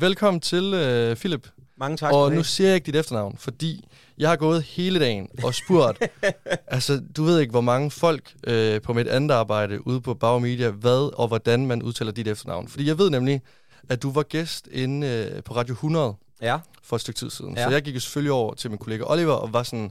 Velkommen 0.00 0.40
til, 0.40 0.74
øh, 0.74 1.16
Philip. 1.16 1.48
Mange 1.76 1.96
tak. 1.96 2.12
Og 2.12 2.32
nu 2.32 2.42
siger 2.42 2.68
jeg 2.68 2.74
ikke 2.74 2.86
dit 2.86 2.96
efternavn, 2.96 3.36
fordi 3.38 3.88
jeg 4.18 4.28
har 4.28 4.36
gået 4.36 4.62
hele 4.62 5.00
dagen 5.00 5.28
og 5.44 5.54
spurgt, 5.54 6.02
altså 6.66 7.02
du 7.16 7.22
ved 7.24 7.40
ikke, 7.40 7.50
hvor 7.50 7.60
mange 7.60 7.90
folk 7.90 8.34
øh, 8.46 8.80
på 8.80 8.92
mit 8.92 9.08
andet 9.08 9.34
arbejde 9.34 9.86
ude 9.86 10.00
på 10.00 10.14
Bauer 10.14 10.38
Media, 10.38 10.70
hvad 10.70 11.18
og 11.18 11.28
hvordan 11.28 11.66
man 11.66 11.82
udtaler 11.82 12.12
dit 12.12 12.28
efternavn. 12.28 12.68
Fordi 12.68 12.86
jeg 12.86 12.98
ved 12.98 13.10
nemlig, 13.10 13.42
at 13.88 14.02
du 14.02 14.12
var 14.12 14.22
gæst 14.22 14.68
inde 14.72 15.06
øh, 15.06 15.42
på 15.42 15.54
Radio 15.54 15.72
100 15.72 16.14
Ja, 16.42 16.58
for 16.82 16.96
et 16.96 17.02
stykke 17.02 17.18
tid 17.18 17.30
siden. 17.30 17.56
Ja. 17.56 17.64
Så 17.64 17.70
jeg 17.70 17.82
gik 17.82 17.94
jo 17.94 18.00
selvfølgelig 18.00 18.32
over 18.32 18.54
til 18.54 18.70
min 18.70 18.78
kollega 18.78 19.04
Oliver 19.06 19.34
og 19.34 19.52
var 19.52 19.62
sådan, 19.62 19.90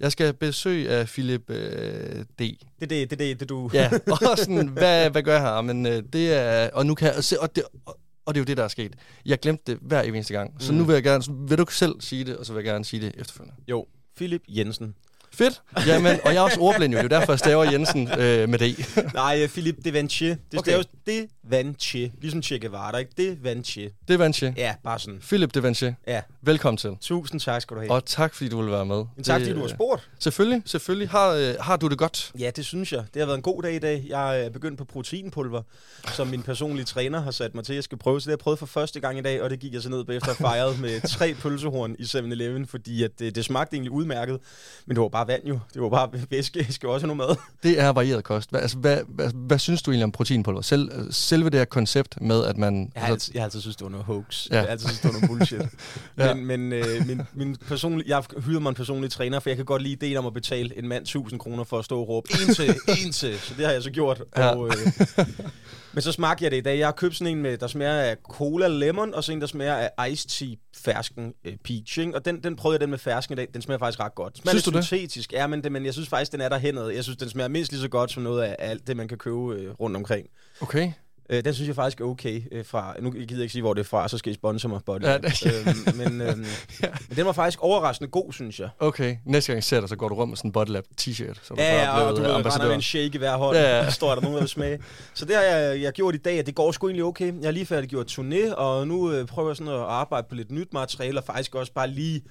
jeg 0.00 0.12
skal 0.12 0.26
have 0.26 0.32
besøg 0.32 0.88
af 0.88 1.06
Philip 1.06 1.50
øh, 1.50 2.24
D. 2.24 2.38
det 2.38 2.58
er 2.80 2.86
det, 2.86 3.10
det, 3.10 3.18
det, 3.18 3.40
det 3.40 3.48
du... 3.48 3.70
Ja, 3.72 3.90
og 4.22 4.38
sådan, 4.38 4.68
hvad, 4.68 5.10
hvad 5.10 5.22
gør 5.22 5.32
jeg 5.32 5.42
her? 5.42 5.60
Men 5.60 5.86
øh, 5.86 6.02
det 6.12 6.32
er, 6.34 6.70
og 6.72 6.86
nu 6.86 6.94
kan 6.94 7.14
jeg 7.14 7.24
se, 7.24 7.40
og 7.40 7.56
det, 7.56 7.64
og, 7.86 7.96
og 8.26 8.34
det 8.34 8.40
er 8.40 8.42
jo 8.42 8.46
det, 8.46 8.56
der 8.56 8.64
er 8.64 8.68
sket. 8.68 8.96
Jeg 9.26 9.38
glemte 9.40 9.62
det 9.72 9.78
hver 9.82 10.02
eneste 10.02 10.34
gang. 10.34 10.62
Så 10.62 10.72
Mm. 10.72 10.78
nu 10.78 10.84
vil 10.84 10.92
jeg 10.94 11.02
gerne, 11.02 11.24
vil 11.48 11.58
du 11.58 11.66
selv 11.70 12.00
sige 12.00 12.24
det, 12.24 12.36
og 12.36 12.46
så 12.46 12.52
vil 12.52 12.58
jeg 12.64 12.72
gerne 12.72 12.84
sige 12.84 13.00
det 13.06 13.12
efterfølgende. 13.16 13.56
Jo, 13.68 13.86
Philip 14.16 14.42
Jensen. 14.48 14.94
Fedt. 15.34 15.62
Jamen, 15.86 16.18
og 16.24 16.34
jeg 16.34 16.36
er 16.36 16.40
også 16.40 16.60
ordblind 16.60 16.92
jo. 16.94 16.98
Det 16.98 17.12
er 17.12 17.18
derfor, 17.18 17.32
jeg 17.32 17.38
staver 17.38 17.64
Jensen 17.72 18.08
øh, 18.18 18.48
med 18.48 18.58
D. 18.58 18.84
Nej, 19.14 19.40
øh, 19.42 19.48
Philip 19.48 19.76
Devanchier. 19.84 20.36
Det 20.50 20.58
Okay. 20.58 20.70
staves 20.70 20.86
okay. 21.06 21.26
Devanchier. 21.50 22.10
Ligesom 22.20 22.42
Che 22.42 22.58
Guevara, 22.58 22.98
ikke? 22.98 23.12
Devanchier. 23.16 23.90
Det 24.08 24.14
er 24.14 24.18
Vanche. 24.18 24.54
Ja, 24.56 24.74
bare 24.84 24.98
sådan. 24.98 25.18
Philip 25.22 25.54
de 25.54 25.62
Vanche. 25.62 25.96
Ja, 26.06 26.20
Velkommen 26.42 26.76
til. 26.78 26.90
tusind 27.00 27.40
tak 27.40 27.62
skal 27.62 27.74
du 27.76 27.80
have. 27.80 27.92
Og 27.92 28.04
tak, 28.04 28.34
fordi 28.34 28.50
du 28.50 28.62
vil 28.62 28.70
være 28.70 28.86
med. 28.86 28.96
Tak, 28.96 29.40
Det, 29.40 29.46
fordi 29.46 29.50
du 29.50 29.56
har 29.58 29.64
øh, 29.64 29.70
spurgt. 29.70 30.10
Selvfølgelig, 30.18 30.62
selvfølgelig. 30.66 31.08
Har, 31.08 31.28
øh, 31.30 31.54
har 31.60 31.76
du 31.76 31.88
det 31.88 31.98
godt? 31.98 32.32
Ja, 32.38 32.50
det 32.56 32.64
synes 32.66 32.92
jeg. 32.92 33.04
Det 33.14 33.20
har 33.20 33.26
været 33.26 33.36
en 33.36 33.42
god 33.42 33.62
dag 33.62 33.74
i 33.74 33.78
dag. 33.78 34.04
Jeg 34.08 34.44
er 34.44 34.50
begyndt 34.50 34.78
på 34.78 34.84
proteinpulver, 34.84 35.62
som 36.14 36.26
min 36.26 36.42
personlige 36.42 36.84
træner 36.84 37.20
har 37.22 37.30
sat 37.30 37.54
mig 37.54 37.64
til, 37.64 37.72
at 37.72 37.76
jeg 37.76 37.84
skal 37.84 37.98
prøve. 37.98 38.20
Så 38.20 38.24
det 38.24 38.30
har 38.30 38.32
jeg 38.32 38.38
prøvet 38.38 38.58
for 38.58 38.66
første 38.66 39.00
gang 39.00 39.18
i 39.18 39.22
dag, 39.22 39.42
og 39.42 39.50
det 39.50 39.58
gik 39.60 39.74
jeg 39.74 39.82
så 39.82 39.88
ned 39.88 40.04
på 40.04 40.12
efter 40.12 40.28
at 40.30 40.36
have 40.36 40.48
fejret 40.48 40.80
med 40.80 41.08
tre 41.08 41.34
pølsehorn 41.34 41.96
i 41.98 42.02
7-Eleven, 42.02 42.66
fordi 42.66 43.02
at 43.04 43.10
det, 43.18 43.34
det 43.34 43.44
smagte 43.44 43.74
egentlig 43.74 43.92
udmærket. 43.92 44.38
Men 44.86 44.96
det 44.96 45.02
var 45.02 45.08
bare 45.08 45.19
vand 45.24 45.42
jo. 45.44 45.58
Det 45.74 45.82
var 45.82 45.88
bare 45.88 46.10
væske. 46.30 46.58
Jeg 46.58 46.66
skal 46.74 46.88
også 46.88 47.06
have 47.06 47.16
noget 47.16 47.28
mad. 47.30 47.36
Det 47.62 47.80
er 47.80 47.88
varieret 47.88 48.24
kost. 48.24 48.50
Hvad, 48.50 48.60
altså, 48.60 48.76
hvad, 48.76 48.98
hvad, 49.08 49.30
hvad 49.34 49.58
synes 49.58 49.82
du 49.82 49.90
egentlig 49.90 50.04
om 50.04 50.12
proteinpulver? 50.12 50.62
Selv, 50.62 51.12
selve 51.12 51.50
det 51.50 51.60
her 51.60 51.64
koncept 51.64 52.20
med, 52.20 52.44
at 52.44 52.56
man... 52.56 52.92
Jeg 52.94 53.02
har, 53.02 53.08
altså, 53.08 53.12
altid, 53.12 53.34
jeg 53.34 53.40
har 53.40 53.44
altid 53.44 53.60
synes, 53.60 53.76
det 53.76 53.84
var 53.84 53.90
noget 53.90 54.06
hoax. 54.06 54.50
Ja. 54.50 54.54
Jeg 54.54 54.62
har 54.62 54.68
altid 54.68 54.88
synes, 54.88 55.00
det 55.00 55.14
var 55.14 55.20
noget 55.20 55.30
bullshit. 55.30 55.60
Ja. 56.18 56.34
Men, 56.34 56.46
men 56.46 56.72
øh, 56.72 57.06
min, 57.06 57.22
min 57.34 57.56
personlige, 57.68 58.16
jeg 58.16 58.24
hyret 58.46 58.62
mig 58.62 58.68
en 58.68 58.74
personlig 58.74 59.10
træner, 59.10 59.40
for 59.40 59.50
jeg 59.50 59.56
kan 59.56 59.64
godt 59.64 59.82
lide 59.82 59.92
ideen 59.92 60.16
om 60.16 60.26
at 60.26 60.34
betale 60.34 60.78
en 60.78 60.88
mand 60.88 61.02
1000 61.02 61.40
kroner 61.40 61.64
for 61.64 61.78
at 61.78 61.84
stå 61.84 62.00
og 62.00 62.08
råbe, 62.08 62.28
en 62.32 62.54
til, 62.54 62.74
en 63.04 63.12
til. 63.12 63.38
Så 63.38 63.54
det 63.56 63.66
har 63.66 63.72
jeg 63.72 63.82
så 63.82 63.90
gjort. 63.90 64.22
Ja. 64.36 64.54
Og, 64.56 64.66
øh, 64.68 65.26
men 65.92 66.02
så 66.02 66.12
smagte 66.12 66.44
jeg 66.44 66.50
det 66.50 66.56
i 66.56 66.60
dag. 66.60 66.78
Jeg 66.78 66.86
har 66.86 66.92
købt 66.92 67.16
sådan 67.16 67.36
en, 67.36 67.42
med, 67.42 67.58
der 67.58 67.66
smager 67.66 67.92
af 67.92 68.16
cola 68.16 68.68
lemon, 68.68 69.14
og 69.14 69.24
så 69.24 69.32
en, 69.32 69.40
der 69.40 69.46
smager 69.46 69.88
af 69.98 70.10
iced 70.10 70.28
tea 70.28 70.54
fersken 70.76 71.34
øh, 71.44 71.56
peach. 71.64 71.98
Ikke? 71.98 72.14
Og 72.14 72.24
den, 72.24 72.42
den 72.42 72.56
prøvede 72.56 72.74
jeg 72.74 72.80
den 72.80 72.90
med 72.90 72.98
fersken 72.98 73.32
i 73.32 73.36
dag. 73.36 73.48
Den 73.54 73.62
smager 73.62 73.78
faktisk 73.78 74.00
ret 74.00 74.14
godt. 74.14 74.38
Smager 74.38 74.52
Synes 74.52 74.64
du 74.64 74.70
det? 74.70 74.84
syntetisk, 74.84 75.32
ja, 75.32 75.46
men, 75.46 75.64
det, 75.64 75.72
men 75.72 75.84
jeg 75.84 75.92
synes 75.92 76.08
faktisk, 76.08 76.32
den 76.32 76.40
er 76.40 76.48
derhenad. 76.48 76.88
Jeg 76.88 77.04
synes, 77.04 77.16
den 77.16 77.28
smager 77.30 77.48
mindst 77.48 77.72
lige 77.72 77.82
så 77.82 77.88
godt 77.88 78.12
som 78.12 78.22
noget 78.22 78.42
af 78.42 78.56
alt 78.58 78.86
det, 78.86 78.96
man 78.96 79.08
kan 79.08 79.18
købe 79.18 79.36
øh, 79.36 79.70
rundt 79.70 79.96
omkring. 79.96 80.26
Okay. 80.60 80.92
Øh, 81.32 81.44
den 81.44 81.54
synes 81.54 81.68
jeg 81.68 81.74
faktisk 81.76 82.00
er 82.00 82.04
okay 82.04 82.42
øh, 82.52 82.64
fra... 82.64 82.94
Nu 83.00 83.10
gider 83.10 83.26
jeg 83.30 83.40
ikke 83.40 83.52
sige, 83.52 83.62
hvor 83.62 83.74
det 83.74 83.80
er 83.80 83.84
fra, 83.84 84.08
så 84.08 84.18
skal 84.18 84.32
I 84.32 84.34
sponsor 84.34 84.68
mig, 84.68 84.80
buddy. 84.86 85.02
Ja, 85.02 85.18
det- 85.18 85.46
øhm, 85.66 85.96
men, 85.96 86.20
øhm, 86.28 86.44
Ja. 86.82 86.88
men 87.08 87.16
den 87.16 87.26
var 87.26 87.32
faktisk 87.32 87.58
overraskende 87.62 88.10
god, 88.10 88.32
synes 88.32 88.60
jeg. 88.60 88.68
Okay. 88.78 89.16
Næste 89.24 89.52
gang 89.52 89.56
jeg 89.56 89.64
ser 89.64 89.80
dig, 89.80 89.88
så 89.88 89.96
går 89.96 90.08
du 90.08 90.14
rundt 90.14 90.28
med 90.30 90.36
sådan 90.36 90.48
en 90.48 90.52
Body 90.52 90.68
Lab 90.68 90.84
t-shirt. 91.00 91.34
Så 91.42 91.54
du 91.54 91.60
Ja, 91.62 91.86
bare 91.86 91.98
ja, 91.98 92.00
og 92.10 92.16
du 92.16 92.22
ved, 92.22 92.30
render 92.34 92.66
med 92.66 92.74
en 92.74 92.82
shake 92.82 93.10
i 93.14 93.18
hver 93.18 93.36
hånd. 93.36 93.56
Ja, 93.56 93.62
Ja, 93.62 93.76
ja. 93.76 93.76
ja. 93.84 93.90
står 93.90 94.14
der 94.14 94.20
nogen, 94.22 94.34
der 94.34 94.40
vil 94.42 94.48
smage. 94.48 94.78
Så 95.14 95.24
det 95.24 95.34
har 95.36 95.42
jeg, 95.42 95.82
jeg 95.82 95.92
gjort 95.92 96.14
i 96.14 96.18
dag, 96.18 96.40
og 96.40 96.46
det 96.46 96.54
går 96.54 96.72
sgu 96.72 96.86
egentlig 96.88 97.04
okay. 97.04 97.26
Jeg 97.40 97.46
har 97.46 97.52
lige 97.52 97.66
færdiggjort 97.66 98.18
turné, 98.18 98.54
og 98.54 98.88
nu 98.88 99.12
øh, 99.12 99.26
prøver 99.26 99.48
jeg 99.48 99.56
sådan 99.56 99.72
at 99.72 99.78
arbejde 99.80 100.26
på 100.28 100.34
lidt 100.34 100.50
nyt 100.50 100.72
materiale, 100.72 101.18
og 101.18 101.24
faktisk 101.24 101.54
også 101.54 101.72
bare 101.72 101.88
lige 101.90 102.22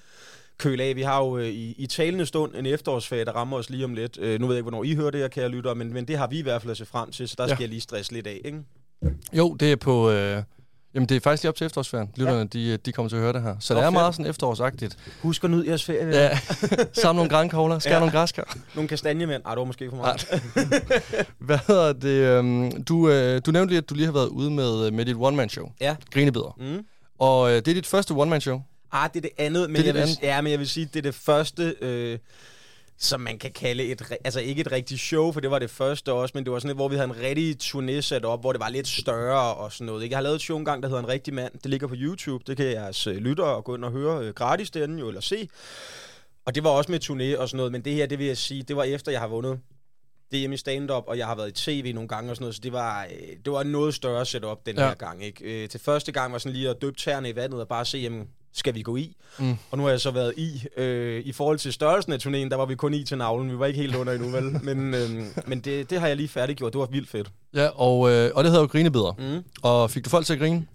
køle 0.57 0.83
af. 0.83 0.95
Vi 0.95 1.01
har 1.01 1.19
jo 1.19 1.37
øh, 1.37 1.47
i, 1.47 1.75
i 1.77 1.87
talende 1.87 2.25
stund 2.25 2.55
en 2.55 2.65
efterårsferie, 2.65 3.25
der 3.25 3.31
rammer 3.31 3.57
os 3.57 3.69
lige 3.69 3.85
om 3.85 3.93
lidt. 3.93 4.17
Øh, 4.21 4.39
nu 4.39 4.47
ved 4.47 4.55
jeg 4.55 4.59
ikke, 4.59 4.69
hvornår 4.69 4.83
I 4.83 4.93
hører 4.95 5.11
det 5.11 5.19
her, 5.19 5.27
kære 5.27 5.49
lytter, 5.49 5.73
men, 5.73 5.93
men 5.93 6.07
det 6.07 6.17
har 6.17 6.27
vi 6.27 6.39
i 6.39 6.41
hvert 6.41 6.61
fald 6.61 6.71
at 6.71 6.77
se 6.77 6.85
frem 6.85 7.11
til, 7.11 7.27
så 7.29 7.35
der 7.37 7.43
Ja. 7.43 7.47
ja. 7.49 7.55
skal 7.55 7.63
jeg 7.63 7.69
lige 7.69 7.81
stresse 7.81 8.11
lidt 8.13 8.27
af, 8.27 8.41
ikke? 8.45 8.57
Jo, 9.33 9.53
det 9.53 9.71
er 9.71 9.75
på... 9.75 10.11
Øh, 10.11 10.43
jamen, 10.95 11.09
det 11.09 11.15
er 11.15 11.19
faktisk 11.21 11.43
lige 11.43 11.49
op 11.49 11.55
til 11.55 11.65
efterårsferien. 11.65 12.09
Lytterne, 12.15 12.47
de, 12.47 12.77
de 12.77 12.91
kommer 12.91 13.09
til 13.09 13.15
at 13.15 13.21
høre 13.21 13.33
det 13.33 13.41
her. 13.41 13.55
Så 13.59 13.73
det 13.75 13.83
er 13.83 13.89
meget 13.89 14.15
sådan 14.15 14.29
efterårsagtigt. 14.29 14.97
Husk 15.21 15.43
at 15.43 15.49
nyde 15.49 15.67
jeres 15.67 15.83
ferie. 15.85 16.07
Ja. 16.07 16.39
Samle 17.01 17.15
nogle 17.15 17.29
grænkogler, 17.29 17.79
skære 17.79 17.93
Ja. 17.93 17.99
nogle 17.99 18.11
græskar. 18.11 18.57
Nogle 18.75 18.87
kastanjemænd. 18.87 19.43
Ej, 19.45 19.51
det 19.51 19.59
var 19.59 19.65
måske 19.65 19.89
for 19.89 19.97
meget. 19.97 20.27
Hvad 21.39 21.59
hedder 21.67 21.93
det? 21.93 22.09
øhm, 22.09 22.83
Du, 22.83 23.09
øh, 23.09 23.41
du 23.45 23.51
nævnte 23.51 23.71
lige, 23.71 23.77
at 23.77 23.89
du 23.89 23.95
lige 23.95 24.05
har 24.05 24.13
været 24.13 24.27
ude 24.27 24.51
med, 24.51 24.91
med 24.91 25.05
dit 25.05 25.15
one-man-show. 25.19 25.71
Ja. 25.81 25.95
Grinebidder. 26.13 26.55
Mm. 26.59 26.85
Og 27.19 27.49
øh, 27.49 27.55
det 27.55 27.67
er 27.67 27.73
dit 27.73 27.85
første 27.87 28.11
one-man-show. 28.11 28.61
Ah, 28.91 29.09
det 29.13 29.17
er 29.17 29.21
det 29.21 29.31
andet, 29.37 29.69
men, 29.69 29.75
Det 29.75 29.81
er 29.81 29.85
jeg 29.85 29.93
vil, 29.93 30.01
andet. 30.01 30.19
Ja, 30.21 30.41
men 30.41 30.51
jeg 30.51 30.59
vil 30.59 30.69
sige, 30.69 30.85
det 30.85 30.95
er 30.95 31.01
det 31.01 31.15
første, 31.15 31.75
øh, 31.81 32.17
som 33.01 33.21
man 33.21 33.37
kan 33.37 33.51
kalde 33.51 33.83
et, 33.83 34.01
altså 34.23 34.39
ikke 34.39 34.61
et 34.61 34.71
rigtigt 34.71 35.01
show, 35.01 35.31
for 35.31 35.39
det 35.39 35.51
var 35.51 35.59
det 35.59 35.69
første 35.69 36.13
også, 36.13 36.31
men 36.35 36.43
det 36.43 36.53
var 36.53 36.59
sådan 36.59 36.69
et, 36.69 36.75
hvor 36.77 36.87
vi 36.87 36.95
havde 36.95 37.09
en 37.09 37.19
rigtig 37.19 37.55
turné 37.63 38.01
sat 38.01 38.25
op, 38.25 38.41
hvor 38.41 38.51
det 38.51 38.59
var 38.59 38.69
lidt 38.69 38.87
større 38.87 39.53
og 39.53 39.71
sådan 39.71 39.85
noget. 39.85 40.03
Ikke? 40.03 40.13
Jeg 40.13 40.17
har 40.17 40.23
lavet 40.23 40.35
et 40.35 40.41
show 40.41 40.57
engang, 40.57 40.83
der 40.83 40.89
hedder 40.89 41.03
En 41.03 41.09
Rigtig 41.09 41.33
Mand. 41.33 41.53
Det 41.53 41.65
ligger 41.65 41.87
på 41.87 41.95
YouTube. 41.97 42.43
Det 42.47 42.57
kan 42.57 42.65
jeres 42.65 43.07
øh, 43.07 43.15
lyttere 43.15 43.61
gå 43.61 43.75
ind 43.75 43.85
og 43.85 43.91
høre 43.91 44.25
øh, 44.25 44.33
gratis 44.33 44.71
derinde 44.71 44.99
jo, 44.99 45.07
eller 45.07 45.21
se. 45.21 45.49
Og 46.45 46.55
det 46.55 46.63
var 46.63 46.69
også 46.69 46.91
med 46.91 47.03
turné 47.03 47.41
og 47.41 47.49
sådan 47.49 47.57
noget, 47.57 47.71
men 47.71 47.85
det 47.85 47.93
her, 47.93 48.05
det 48.05 48.19
vil 48.19 48.27
jeg 48.27 48.37
sige, 48.37 48.63
det 48.63 48.75
var 48.75 48.83
efter, 48.83 49.11
jeg 49.11 49.21
har 49.21 49.27
vundet 49.27 49.59
DM 50.31 50.53
i 50.53 50.57
stand-up, 50.57 51.03
og 51.07 51.17
jeg 51.17 51.27
har 51.27 51.35
været 51.35 51.49
i 51.49 51.81
tv 51.81 51.93
nogle 51.93 52.07
gange 52.07 52.31
og 52.31 52.35
sådan 52.35 52.43
noget, 52.43 52.55
så 52.55 52.61
det 52.63 52.73
var, 52.73 53.03
øh, 53.03 53.37
det 53.45 53.53
var 53.53 53.63
noget 53.63 53.93
større 53.93 54.25
setup 54.25 54.65
den 54.65 54.77
ja. 54.77 54.87
her 54.87 54.93
gang. 54.93 55.23
Ikke? 55.23 55.63
Øh, 55.63 55.69
til 55.69 55.79
første 55.79 56.11
gang 56.11 56.31
var 56.33 56.39
sådan 56.39 56.53
lige 56.53 56.69
at 56.69 56.81
døbe 56.81 56.97
tæerne 56.97 57.29
i 57.29 57.35
vandet 57.35 57.61
og 57.61 57.67
bare 57.67 57.85
se, 57.85 57.97
jamen, 57.97 58.27
skal 58.53 58.75
vi 58.75 58.81
gå 58.81 58.95
i? 58.95 59.15
Mm. 59.39 59.55
Og 59.71 59.77
nu 59.77 59.83
har 59.83 59.89
jeg 59.89 60.01
så 60.01 60.11
været 60.11 60.33
i. 60.37 60.63
Øh, 60.77 61.21
I 61.25 61.31
forhold 61.31 61.59
til 61.59 61.73
størrelsen 61.73 62.13
af 62.13 62.17
turnéen, 62.17 62.49
der 62.49 62.55
var 62.55 62.65
vi 62.65 62.75
kun 62.75 62.93
i 62.93 63.03
til 63.03 63.17
navlen. 63.17 63.51
Vi 63.51 63.59
var 63.59 63.65
ikke 63.65 63.79
helt 63.79 63.95
under 63.95 64.13
endnu, 64.13 64.29
vel? 64.29 64.43
Men, 64.75 64.93
øh, 64.93 65.09
men 65.45 65.59
det, 65.59 65.89
det 65.89 65.99
har 65.99 66.07
jeg 66.07 66.15
lige 66.15 66.29
færdiggjort. 66.29 66.73
Det 66.73 66.79
var 66.79 66.85
vildt 66.85 67.09
fedt. 67.09 67.31
Ja, 67.53 67.67
og, 67.67 68.11
øh, 68.11 68.31
og 68.35 68.43
det 68.43 68.51
hedder 68.51 68.63
jo 68.63 68.67
Grinebidder. 68.67 69.15
Mm. 69.19 69.43
Og 69.61 69.91
fik 69.91 70.05
du 70.05 70.09
folk 70.09 70.25
til 70.25 70.33
at 70.33 70.39
grine? 70.39 70.67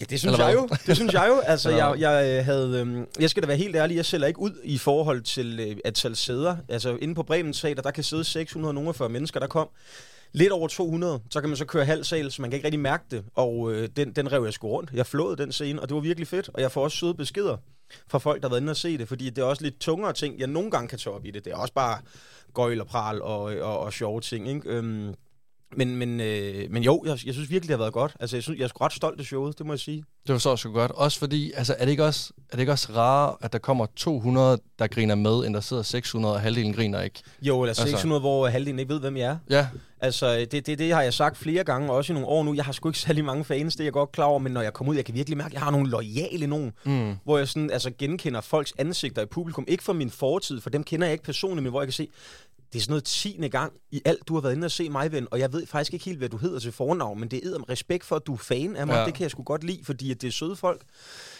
Ja, 0.00 0.04
det 0.04 0.18
synes 0.18 0.34
Eller 0.34 0.46
jeg 0.46 0.54
hvad? 0.54 0.62
jo. 0.62 0.76
Det 0.86 0.96
synes 0.96 1.12
jeg 1.12 1.26
jo. 1.28 1.38
Altså, 1.38 1.70
jeg, 1.70 1.94
jeg 1.98 2.38
øh, 2.38 2.44
havde... 2.44 2.86
Øh, 2.86 3.22
jeg 3.22 3.30
skal 3.30 3.42
da 3.42 3.46
være 3.46 3.56
helt 3.56 3.76
ærlig, 3.76 3.96
jeg 3.96 4.04
sælger 4.04 4.26
ikke 4.26 4.40
ud 4.40 4.52
i 4.64 4.78
forhold 4.78 5.22
til 5.22 5.60
øh, 5.60 5.76
antal 5.84 6.16
sæder. 6.16 6.56
Altså, 6.68 6.96
inde 7.00 7.14
på 7.14 7.22
Bremen 7.22 7.52
Teater, 7.52 7.82
der 7.82 7.90
kan 7.90 8.04
sidde 8.04 8.24
640 8.24 9.08
mennesker, 9.08 9.40
der 9.40 9.46
kom. 9.46 9.68
Lidt 10.32 10.52
over 10.52 10.68
200, 10.68 11.20
så 11.30 11.40
kan 11.40 11.50
man 11.50 11.56
så 11.56 11.64
køre 11.64 11.84
halv 11.84 12.04
sal, 12.04 12.30
så 12.30 12.42
man 12.42 12.50
kan 12.50 12.56
ikke 12.56 12.66
rigtig 12.66 12.80
mærke 12.80 13.04
det. 13.10 13.24
Og 13.34 13.72
øh, 13.72 13.88
den, 13.96 14.12
den 14.12 14.32
rev 14.32 14.44
jeg 14.44 14.52
sgu 14.52 14.68
rundt. 14.68 14.90
Jeg 14.92 15.06
flåede 15.06 15.36
den 15.36 15.52
scene, 15.52 15.82
og 15.82 15.88
det 15.88 15.94
var 15.94 16.00
virkelig 16.00 16.28
fedt. 16.28 16.50
Og 16.54 16.60
jeg 16.60 16.72
får 16.72 16.84
også 16.84 16.96
søde 16.96 17.14
beskeder 17.14 17.56
fra 18.08 18.18
folk, 18.18 18.42
der 18.42 18.48
har 18.48 18.52
været 18.52 18.60
inde 18.60 18.70
og 18.70 18.76
se 18.76 18.98
det, 18.98 19.08
fordi 19.08 19.30
det 19.30 19.38
er 19.38 19.46
også 19.46 19.62
lidt 19.62 19.80
tungere 19.80 20.12
ting, 20.12 20.38
jeg 20.38 20.46
nogle 20.46 20.70
gange 20.70 20.88
kan 20.88 20.98
tage 20.98 21.14
op 21.14 21.26
i 21.26 21.30
det. 21.30 21.44
Det 21.44 21.52
er 21.52 21.56
også 21.56 21.74
bare 21.74 21.98
gøjl 22.54 22.80
og 22.80 22.86
pral 22.86 23.22
og, 23.22 23.42
og, 23.42 23.78
og 23.78 23.92
sjove 23.92 24.20
ting, 24.20 24.48
ikke? 24.48 24.68
Øhm, 24.68 25.14
men, 25.76 25.96
men, 25.96 26.20
øh, 26.20 26.70
men 26.70 26.82
jo, 26.82 27.02
jeg, 27.06 27.10
jeg 27.26 27.34
synes 27.34 27.50
virkelig, 27.50 27.62
det 27.62 27.70
har 27.70 27.78
været 27.78 27.92
godt. 27.92 28.16
Altså, 28.20 28.36
jeg, 28.36 28.42
synes, 28.42 28.58
jeg 28.58 28.64
er 28.64 28.68
sgu 28.68 28.84
ret 28.84 28.92
stolt 28.92 29.20
af 29.20 29.26
showet, 29.26 29.58
det 29.58 29.66
må 29.66 29.72
jeg 29.72 29.80
sige. 29.80 30.04
Det 30.26 30.32
var 30.32 30.38
så 30.38 30.50
også 30.50 30.68
godt. 30.68 30.90
Også 30.90 31.18
fordi, 31.18 31.52
altså, 31.54 31.74
er 31.78 31.84
det 31.84 31.90
ikke 31.90 32.04
også, 32.04 32.32
er 32.50 32.56
det 32.56 32.60
ikke 32.60 32.72
også 32.72 32.92
rare, 32.92 33.36
at 33.40 33.52
der 33.52 33.58
kommer 33.58 33.86
200, 33.96 34.58
der 34.78 34.86
griner 34.86 35.14
med, 35.14 35.46
end 35.46 35.54
der 35.54 35.60
sidder 35.60 35.82
600, 35.82 36.34
og 36.34 36.40
halvdelen 36.40 36.72
griner 36.74 37.02
ikke? 37.02 37.22
Jo, 37.42 37.62
eller 37.62 37.70
Altså- 37.70 37.86
600, 37.90 38.20
hvor 38.20 38.48
halvdelen 38.48 38.78
ikke 38.78 38.92
ved, 38.92 39.00
hvem 39.00 39.16
jeg 39.16 39.26
er. 39.26 39.36
Ja, 39.50 39.66
Altså, 40.02 40.46
det, 40.50 40.66
det, 40.66 40.78
det 40.78 40.92
har 40.92 41.02
jeg 41.02 41.14
sagt 41.14 41.36
flere 41.36 41.64
gange, 41.64 41.92
også 41.92 42.12
i 42.12 42.14
nogle 42.14 42.28
år 42.28 42.44
nu. 42.44 42.54
Jeg 42.54 42.64
har 42.64 42.72
sgu 42.72 42.88
ikke 42.88 42.98
særlig 42.98 43.24
mange 43.24 43.44
fans, 43.44 43.76
det 43.76 43.80
er 43.80 43.84
jeg 43.84 43.92
godt 43.92 44.12
klar 44.12 44.24
over, 44.24 44.38
men 44.38 44.52
når 44.52 44.60
jeg 44.60 44.72
kommer 44.72 44.90
ud, 44.90 44.96
jeg 44.96 45.04
kan 45.04 45.14
virkelig 45.14 45.36
mærke, 45.38 45.46
at 45.46 45.52
jeg 45.52 45.62
har 45.62 45.70
nogle 45.70 45.90
lojale 45.90 46.46
nogen, 46.46 46.72
mm. 46.84 47.14
hvor 47.24 47.38
jeg 47.38 47.48
sådan, 47.48 47.70
altså, 47.70 47.90
genkender 47.98 48.40
folks 48.40 48.74
ansigter 48.78 49.22
i 49.22 49.26
publikum. 49.26 49.64
Ikke 49.68 49.84
for 49.84 49.92
min 49.92 50.10
fortid, 50.10 50.60
for 50.60 50.70
dem 50.70 50.84
kender 50.84 51.06
jeg 51.06 51.12
ikke 51.12 51.24
personligt, 51.24 51.62
men 51.62 51.70
hvor 51.70 51.80
jeg 51.80 51.86
kan 51.86 51.92
se, 51.92 52.08
det 52.72 52.78
er 52.78 52.82
sådan 52.82 52.92
noget 52.92 53.04
tiende 53.04 53.48
gang 53.48 53.72
i 53.90 54.02
alt, 54.04 54.28
du 54.28 54.34
har 54.34 54.40
været 54.40 54.54
inde 54.54 54.64
og 54.64 54.70
se 54.70 54.88
mig, 54.88 55.12
ven, 55.12 55.28
og 55.30 55.38
jeg 55.38 55.52
ved 55.52 55.66
faktisk 55.66 55.92
ikke 55.92 56.04
helt, 56.04 56.18
hvad 56.18 56.28
du 56.28 56.36
hedder 56.36 56.58
til 56.58 56.72
fornavn, 56.72 57.20
men 57.20 57.28
det 57.28 57.46
er 57.46 57.58
med 57.58 57.68
respekt 57.68 58.04
for, 58.04 58.16
at 58.16 58.26
du 58.26 58.34
er 58.34 58.38
fan 58.38 58.76
af 58.76 58.86
mig. 58.86 58.94
Ja. 58.94 59.04
Det 59.04 59.14
kan 59.14 59.22
jeg 59.22 59.30
sgu 59.30 59.42
godt 59.42 59.64
lide, 59.64 59.84
fordi 59.84 60.10
at 60.10 60.22
det 60.22 60.28
er 60.28 60.32
søde 60.32 60.56
folk. 60.56 60.82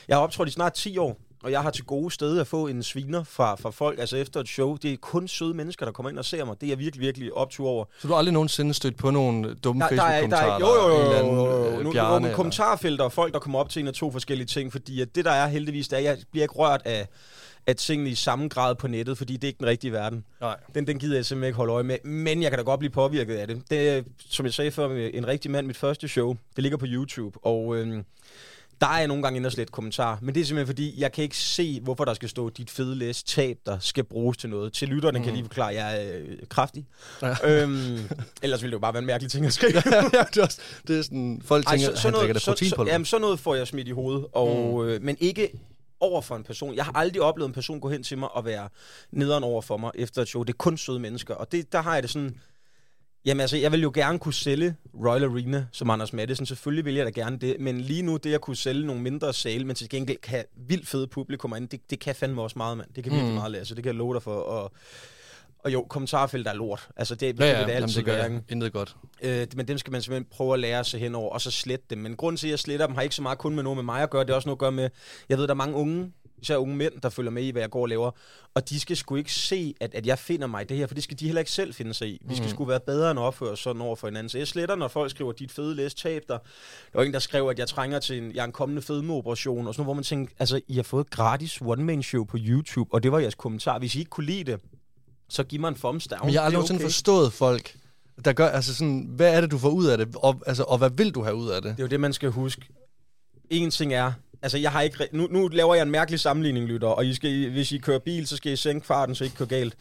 Jeg 0.09 0.17
har 0.17 0.23
optrådt 0.23 0.49
i 0.49 0.53
snart 0.53 0.73
10 0.73 0.99
år, 0.99 1.17
og 1.43 1.51
jeg 1.51 1.63
har 1.63 1.71
til 1.71 1.85
gode 1.85 2.11
steder 2.11 2.41
at 2.41 2.47
få 2.47 2.67
en 2.67 2.83
sviner 2.83 3.25
fra, 3.25 3.55
fra 3.55 3.71
folk, 3.71 3.99
altså 3.99 4.17
efter 4.17 4.41
et 4.41 4.49
show. 4.49 4.77
Det 4.77 4.93
er 4.93 4.97
kun 4.97 5.29
søde 5.29 5.55
mennesker, 5.55 5.87
der 5.87 5.93
kommer 5.93 6.11
ind 6.11 6.19
og 6.19 6.25
ser 6.25 6.45
mig. 6.45 6.61
Det 6.61 6.67
er 6.67 6.71
jeg 6.71 6.79
virkelig, 6.79 7.01
virkelig 7.01 7.33
optur 7.33 7.69
over. 7.69 7.85
Så 7.99 8.09
du 8.09 8.13
har 8.13 8.19
aldrig 8.19 8.33
nogensinde 8.33 8.75
stødt 8.75 8.97
på 8.97 9.11
nogle 9.11 9.55
dumme 9.55 9.85
er, 9.85 9.89
Facebook-kommentarer? 9.89 10.55
er, 10.55 10.59
jo, 10.61 10.67
jo, 10.67 10.99
jo, 10.99 11.05
jo, 11.05 11.13
anden, 11.13 11.35
jo, 11.35 11.67
øh, 11.67 11.75
jo. 11.75 11.83
Nu, 11.83 11.93
Bjarne, 11.93 12.33
kommentarfelter 12.35 13.05
og 13.05 13.13
folk, 13.13 13.33
der 13.33 13.39
kommer 13.39 13.59
op 13.59 13.69
til 13.69 13.81
en 13.81 13.89
af 13.89 13.95
to 13.95 14.11
forskellige 14.11 14.47
ting, 14.47 14.73
fordi 14.73 15.01
at 15.01 15.15
det, 15.15 15.25
der 15.25 15.31
er 15.31 15.47
heldigvis, 15.47 15.89
det 15.89 15.97
er, 15.97 15.99
at 15.99 16.05
jeg 16.05 16.19
bliver 16.31 16.45
ikke 16.45 16.55
rørt 16.55 16.83
af, 16.85 17.09
af 17.67 17.77
tingene 17.77 18.11
i 18.11 18.15
samme 18.15 18.49
grad 18.49 18.75
på 18.75 18.89
nettet, 18.89 19.19
fordi 19.19 19.33
det 19.33 19.45
er 19.45 19.49
ikke 19.49 19.59
den 19.59 19.67
rigtige 19.67 19.93
verden. 19.93 20.25
Nej. 20.41 20.57
Den, 20.75 20.87
den 20.87 20.99
gider 20.99 21.15
jeg 21.17 21.27
simpelthen 21.27 21.49
ikke 21.49 21.57
holde 21.57 21.73
øje 21.73 21.83
med, 21.83 21.99
men 22.05 22.43
jeg 22.43 22.51
kan 22.51 22.59
da 22.59 22.65
godt 22.65 22.81
blive 22.81 22.91
påvirket 22.91 23.37
af 23.37 23.47
det. 23.47 23.63
Det 23.71 24.05
som 24.29 24.47
jeg 24.47 24.55
sagde 24.55 24.71
før, 24.71 24.89
en 25.15 25.27
rigtig 25.27 25.51
mand, 25.51 25.67
mit 25.67 25.77
første 25.77 26.09
show, 26.09 26.37
det 26.57 26.63
ligger 26.63 26.79
på 26.79 26.87
YouTube, 26.89 27.39
og 27.43 27.77
øhm, 27.77 28.05
Der 28.81 28.87
er 28.87 28.99
jeg 28.99 29.09
nogle 29.09 29.23
gange 29.23 29.37
inde 29.37 29.47
og 29.47 29.53
slet 29.53 29.73
kommentarer, 29.73 30.17
men 30.21 30.35
det 30.35 30.41
er 30.41 30.45
simpelthen 30.45 30.67
fordi, 30.67 30.95
jeg 31.01 31.13
kan 31.13 31.25
ikke 31.25 31.37
se, 31.37 31.81
hvorfor 31.81 32.05
der 32.05 32.15
skal 32.15 32.29
stå 32.29 32.49
dit 32.49 32.71
fede 32.71 32.97
læs 32.97 33.23
tab, 33.23 33.59
der 33.67 33.79
skal 33.79 34.05
bruges 34.05 34.37
til 34.37 34.51
noget. 34.51 34.73
Til 34.73 34.89
lytterne 34.89 35.19
mm. 35.19 35.25
kan 35.25 35.33
jeg 35.33 35.37
lige 35.37 35.45
forklare, 35.45 35.71
at 35.71 35.77
jeg 35.77 36.07
er 36.07 36.19
øh, 36.19 36.37
kraftig. 36.49 36.87
Ja. 37.23 37.35
Øhm, 37.45 37.99
ellers 38.43 38.63
ville 38.63 38.71
det 38.71 38.73
jo 38.73 38.79
bare 38.79 38.95
være 38.95 39.01
en 39.01 39.07
mærkelig 39.07 39.31
ting 39.31 39.47
at 39.47 39.53
skrive. 39.53 39.73
ja, 39.87 40.23
det, 40.23 40.37
er 40.37 40.45
også, 40.45 40.61
det 40.89 40.99
er 40.99 41.03
sådan, 41.03 41.43
folk 41.45 41.67
tænker, 41.67 41.89
Ej, 41.89 41.95
så, 41.95 42.09
han 42.09 42.15
drikker 42.15 42.33
der 42.33 42.41
proteinpulver. 42.45 42.89
Så, 42.89 42.93
jamen, 42.93 43.05
sådan 43.05 43.21
noget 43.21 43.41
får 43.41 43.55
jeg 43.55 43.67
smidt 43.67 43.89
i 43.89 43.91
hovedet, 43.91 44.27
og, 44.33 44.83
mm. 44.83 44.89
øh, 44.89 45.03
men 45.03 45.17
ikke 45.21 45.51
over 46.01 46.21
for 46.21 46.37
en 46.37 46.45
person. 46.45 46.75
Jeg 46.75 46.85
har 46.85 46.93
aldrig 46.93 47.23
oplevet 47.23 47.49
en 47.49 47.55
person 47.55 47.81
gå 47.81 47.91
hen 47.91 48.03
til 48.03 48.19
mig 48.19 48.33
og 48.33 48.45
være 48.45 48.69
nederen 49.11 49.45
over 49.45 49.63
for 49.63 49.77
mig 49.77 49.91
efter 49.95 50.23
et 50.23 50.29
show. 50.29 50.43
Det 50.43 50.53
er 50.53 50.57
kun 50.57 50.77
søde 50.79 50.99
mennesker, 50.99 51.35
og 51.35 51.53
det, 51.53 51.73
der 51.73 51.81
har 51.81 51.95
jeg 51.95 52.03
det 52.03 52.11
sådan 52.11 52.37
Jamen 53.25 53.41
altså, 53.41 53.57
jeg 53.57 53.73
vil 53.73 53.83
jo 53.83 53.91
gerne 53.95 54.19
kunne 54.19 54.35
sælge 54.35 54.77
Royal 54.95 55.25
Arena 55.25 55.67
som 55.73 55.91
Anders 55.91 56.13
Madsen. 56.13 56.47
Selvfølgelig 56.47 56.85
vil 56.85 56.95
jeg 56.95 57.07
da 57.07 57.11
gerne 57.11 57.39
det. 57.39 57.61
Men 57.61 57.81
lige 57.81 58.03
nu, 58.03 58.17
det 58.17 58.35
at 58.35 58.41
kunne 58.41 58.57
sælge 58.57 58.87
nogle 58.87 59.03
mindre 59.03 59.33
sale, 59.33 59.65
men 59.65 59.77
til 59.77 59.89
gengæld 59.89 60.19
kan 60.19 60.45
vildt 60.69 60.89
fede 60.89 61.07
publikum 61.07 61.57
ind, 61.57 61.69
det, 61.69 61.91
det 61.91 62.01
kan 62.01 62.15
fandme 62.15 62.43
også 62.43 62.59
meget, 62.59 62.77
mand. 62.77 62.89
Det 62.97 63.05
kan 63.05 63.13
virkelig 63.13 63.33
mm. 63.33 63.39
meget. 63.53 63.69
Så 63.69 63.75
det 63.75 63.85
kan 63.85 63.93
jeg 63.93 63.99
love 63.99 64.15
dig 64.15 64.23
for. 64.23 64.35
Og, 64.35 64.73
og 65.65 65.73
jo, 65.73 65.87
kommentarfelt 65.89 66.47
er 66.47 66.53
lort. 66.53 66.89
Altså, 66.97 67.15
det, 67.15 67.41
ja, 67.41 67.61
ja, 67.61 67.67
det, 67.67 67.73
altid 67.73 67.97
det 67.97 68.05
gør 68.05 68.17
jeg. 68.17 68.41
Intet 68.49 68.73
godt. 68.73 68.97
Øh, 69.23 69.47
men 69.57 69.69
dem 69.69 69.79
skal 69.79 69.91
man 69.93 70.03
simpelthen 70.03 70.27
prøve 70.31 70.55
at 70.55 70.61
lære 70.61 70.85
sig 70.85 71.01
henover, 71.01 71.31
og 71.31 71.41
så 71.41 71.51
slette 71.51 71.87
dem. 71.91 71.99
Men 71.99 72.17
grunden 72.17 72.37
til, 72.37 72.47
at 72.47 72.51
jeg 72.51 72.59
sletter 72.59 72.87
dem, 72.87 72.95
har 72.95 73.03
ikke 73.03 73.15
så 73.15 73.23
meget 73.23 73.39
kun 73.39 73.55
med 73.55 73.63
noget 73.63 73.77
med 73.77 73.85
mig 73.85 74.03
at 74.03 74.11
gøre. 74.11 74.25
Det 74.25 74.31
er 74.31 74.35
også 74.35 74.49
noget 74.49 74.57
at 74.57 74.61
gøre 74.61 74.73
med, 74.73 74.89
jeg 75.29 75.39
ved, 75.39 75.47
der 75.47 75.51
er 75.51 75.57
mange 75.57 75.75
unge, 75.75 76.13
især 76.43 76.57
unge 76.57 76.77
mænd, 76.77 77.01
der 77.03 77.09
følger 77.09 77.31
med 77.31 77.43
i, 77.43 77.51
hvad 77.51 77.63
jeg 77.63 77.71
går 77.71 77.83
og 77.83 77.89
laver. 77.89 78.11
Og 78.55 78.69
de 78.69 78.81
skal 78.81 78.97
sgu 78.97 79.17
ikke 79.17 79.33
se, 79.33 79.75
at, 79.81 79.95
at 79.95 80.07
jeg 80.07 80.19
finder 80.19 80.47
mig 80.47 80.63
i 80.63 80.65
det 80.65 80.77
her, 80.77 80.87
for 80.87 80.95
det 80.95 81.05
skal 81.05 81.21
de 81.21 81.25
heller 81.25 81.41
ikke 81.41 81.51
selv 81.51 81.75
finde 81.75 81.95
sig 81.95 82.09
i. 82.09 82.23
Vi 82.25 82.35
skal 82.35 82.47
mm. 82.47 82.51
sgu 82.51 82.65
være 82.65 82.81
bedre 82.81 83.11
end 83.11 83.21
at 83.21 83.23
opføre 83.23 83.57
sådan 83.57 83.83
over 83.83 83.97
for 83.97 84.07
hinanden. 84.07 84.29
Så 84.29 84.39
jeg 84.39 84.49
sletter, 84.49 84.77
når 84.77 84.89
folk 84.89 85.11
skriver, 85.11 85.33
dit 85.33 85.53
fede 85.53 85.75
læs 85.75 85.95
tab 85.95 86.23
der. 86.29 86.39
Der 86.93 86.99
var 86.99 87.03
en, 87.03 87.13
der 87.13 87.19
skrev, 87.19 87.49
at 87.49 87.59
jeg 87.59 87.69
trænger 87.69 87.99
til 87.99 88.19
en, 88.19 88.35
jeg 88.35 88.41
er 88.41 88.45
en 88.45 88.53
kommende 88.53 88.83
fedmeoperation, 88.83 89.67
og 89.67 89.75
sådan 89.75 89.81
noget, 89.81 89.87
hvor 89.87 89.95
man 89.95 90.05
tænker, 90.05 90.35
altså, 90.39 90.61
I 90.69 90.77
har 90.77 90.83
fået 90.83 91.11
gratis 91.11 91.61
one-man-show 91.61 92.25
på 92.25 92.37
YouTube, 92.41 92.95
og 92.95 93.03
det 93.03 93.13
var 93.13 93.19
jeres 93.19 93.35
kommentar. 93.35 93.79
Hvis 93.79 93.95
I 93.95 93.99
ikke 93.99 94.09
kunne 94.09 94.27
lide 94.27 94.53
det, 94.53 94.61
så 95.31 95.45
giv 95.45 95.61
mig 95.61 95.69
en 95.69 95.75
thumbs 95.75 96.07
down. 96.07 96.21
Men 96.25 96.35
jeg 96.35 96.41
har 96.41 96.47
aldrig 96.47 96.63
okay. 96.63 96.81
forstået 96.81 97.33
folk, 97.33 97.77
der 98.25 98.33
gør, 98.33 98.49
altså 98.49 98.75
sådan, 98.75 99.07
hvad 99.09 99.35
er 99.35 99.41
det, 99.41 99.51
du 99.51 99.59
får 99.59 99.69
ud 99.71 99.87
af 99.87 99.99
det, 99.99 100.09
og, 100.17 100.43
altså, 100.47 100.63
og 100.63 100.79
hvad 100.79 100.91
vil 100.91 101.15
du 101.15 101.23
have 101.23 101.37
ud 101.37 101.49
af 101.49 101.63
det? 101.63 101.71
Det 101.71 101.79
er 101.79 101.85
jo 101.85 101.89
det, 101.89 102.01
man 102.01 102.13
skal 102.13 102.31
huske. 102.31 102.63
En 103.51 103.71
ting 103.71 103.95
er, 103.95 104.13
altså 104.43 104.59
jeg 104.59 104.73
har 104.73 104.81
ikke, 104.81 105.09
nu, 105.13 105.29
nu 105.31 105.49
laver 105.49 105.75
jeg 105.75 105.83
en 105.83 105.91
mærkelig 105.91 106.21
sammenligning, 106.21 106.67
lytter, 106.67 106.89
og 106.89 107.07
I 107.07 107.15
skal, 107.15 107.51
hvis 107.51 107.73
I 107.73 107.79
kører 107.79 107.99
bil, 107.99 108.27
så 108.27 108.37
skal 108.37 108.53
I 108.53 108.57
sænke 108.57 108.87
farten, 108.87 109.15
så 109.15 109.25
I 109.25 109.27
ikke 109.27 109.37
kører 109.37 109.49
galt. 109.49 109.77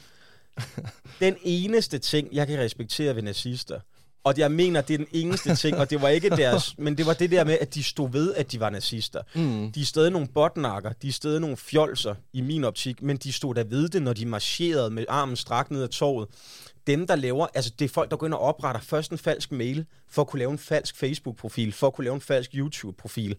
Den 1.19 1.35
eneste 1.43 1.97
ting, 1.97 2.27
jeg 2.31 2.47
kan 2.47 2.59
respektere 2.59 3.15
ved 3.15 3.21
nazister, 3.21 3.79
og 4.29 4.37
jeg 4.37 4.51
mener, 4.51 4.81
det 4.81 4.93
er 4.93 4.97
den 4.97 5.07
eneste 5.11 5.55
ting, 5.55 5.77
og 5.77 5.89
det 5.89 6.01
var 6.01 6.09
ikke 6.09 6.29
deres, 6.29 6.75
men 6.77 6.97
det 6.97 7.05
var 7.05 7.13
det 7.13 7.31
der 7.31 7.43
med, 7.43 7.57
at 7.61 7.75
de 7.75 7.83
stod 7.83 8.11
ved, 8.11 8.33
at 8.33 8.51
de 8.51 8.59
var 8.59 8.69
nazister. 8.69 9.21
Mm. 9.35 9.71
De 9.71 9.81
er 9.81 9.85
stadig 9.85 10.11
nogle 10.11 10.27
botnakker, 10.27 10.91
de 11.01 11.07
er 11.07 11.11
stadig 11.11 11.41
nogle 11.41 11.57
fjolser 11.57 12.15
i 12.33 12.41
min 12.41 12.63
optik, 12.63 13.01
men 13.01 13.17
de 13.17 13.33
stod 13.33 13.55
der 13.55 13.63
ved 13.63 13.89
det, 13.89 14.01
når 14.01 14.13
de 14.13 14.25
marcherede 14.25 14.89
med 14.89 15.05
armen 15.09 15.35
strakt 15.35 15.71
ned 15.71 15.83
ad 15.83 15.87
torvet. 15.87 16.27
Dem, 16.87 17.07
der 17.07 17.15
laver, 17.15 17.47
altså 17.53 17.71
det 17.79 17.85
er 17.85 17.89
folk, 17.89 18.11
der 18.11 18.17
går 18.17 18.27
ind 18.27 18.33
og 18.33 18.39
opretter 18.39 18.81
først 18.81 19.11
en 19.11 19.17
falsk 19.17 19.51
mail, 19.51 19.85
for 20.09 20.21
at 20.21 20.27
kunne 20.27 20.39
lave 20.39 20.51
en 20.51 20.57
falsk 20.57 20.95
Facebook-profil, 20.97 21.71
for 21.71 21.87
at 21.87 21.93
kunne 21.93 22.05
lave 22.05 22.15
en 22.15 22.21
falsk 22.21 22.51
YouTube-profil 22.55 23.35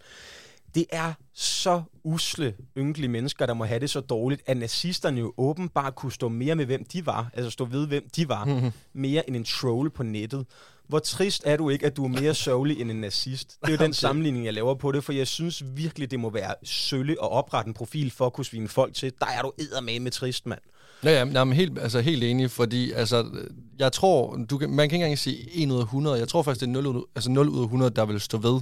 det 0.74 0.86
er 0.90 1.12
så 1.34 1.82
usle, 2.04 2.54
ynkelige 2.78 3.08
mennesker, 3.08 3.46
der 3.46 3.54
må 3.54 3.64
have 3.64 3.80
det 3.80 3.90
så 3.90 4.00
dårligt, 4.00 4.42
at 4.46 4.56
nazisterne 4.56 5.20
jo 5.20 5.34
åbenbart 5.36 5.94
kunne 5.94 6.12
stå 6.12 6.28
mere 6.28 6.54
med, 6.54 6.66
hvem 6.66 6.84
de 6.84 7.06
var, 7.06 7.30
altså 7.34 7.50
stå 7.50 7.64
ved, 7.64 7.86
hvem 7.86 8.08
de 8.16 8.28
var, 8.28 8.44
mm-hmm. 8.44 8.72
mere 8.92 9.28
end 9.28 9.36
en 9.36 9.44
troll 9.44 9.90
på 9.90 10.02
nettet. 10.02 10.46
Hvor 10.90 10.98
trist 10.98 11.42
er 11.46 11.56
du 11.56 11.70
ikke, 11.70 11.86
at 11.86 11.96
du 11.96 12.04
er 12.04 12.08
mere 12.08 12.34
sørgelig 12.34 12.80
end 12.80 12.90
en 12.90 13.00
nazist? 13.00 13.58
Det 13.60 13.68
er 13.68 13.72
jo 13.72 13.84
den 13.84 13.92
sammenligning, 14.04 14.44
jeg 14.44 14.54
laver 14.54 14.74
på 14.74 14.92
det, 14.92 15.04
for 15.04 15.12
jeg 15.12 15.26
synes 15.26 15.62
virkelig, 15.74 16.10
det 16.10 16.20
må 16.20 16.30
være 16.30 16.54
sølle 16.64 17.12
at 17.12 17.30
oprette 17.30 17.68
en 17.68 17.74
profil 17.74 18.10
for 18.10 18.26
at 18.26 18.32
kunne 18.32 18.44
svine 18.44 18.68
folk 18.68 18.94
til. 18.94 19.12
Der 19.20 19.26
er 19.26 19.42
du 19.42 19.52
med 19.82 20.00
med 20.00 20.10
trist, 20.10 20.46
mand. 20.46 20.60
Ja, 21.04 21.10
ja, 21.10 21.26
jamen, 21.26 21.54
helt, 21.54 21.78
altså, 21.78 22.00
helt 22.00 22.24
enig, 22.24 22.50
fordi 22.50 22.92
altså, 22.92 23.26
jeg 23.78 23.92
tror, 23.92 24.38
du 24.50 24.58
kan, 24.58 24.70
man 24.70 24.88
kan 24.88 24.96
ikke 24.96 25.04
engang 25.04 25.18
sige 25.18 25.62
1 25.62 25.70
ud 25.70 25.78
af 25.78 25.82
100. 25.82 26.18
Jeg 26.18 26.28
tror 26.28 26.42
faktisk, 26.42 26.60
det 26.60 26.66
er 26.66 26.82
0 26.82 26.86
ud, 26.86 27.04
altså 27.14 27.30
0 27.30 27.48
ud 27.48 27.58
af 27.58 27.64
100, 27.64 27.90
der 27.90 28.04
vil 28.06 28.20
stå 28.20 28.38
ved 28.38 28.60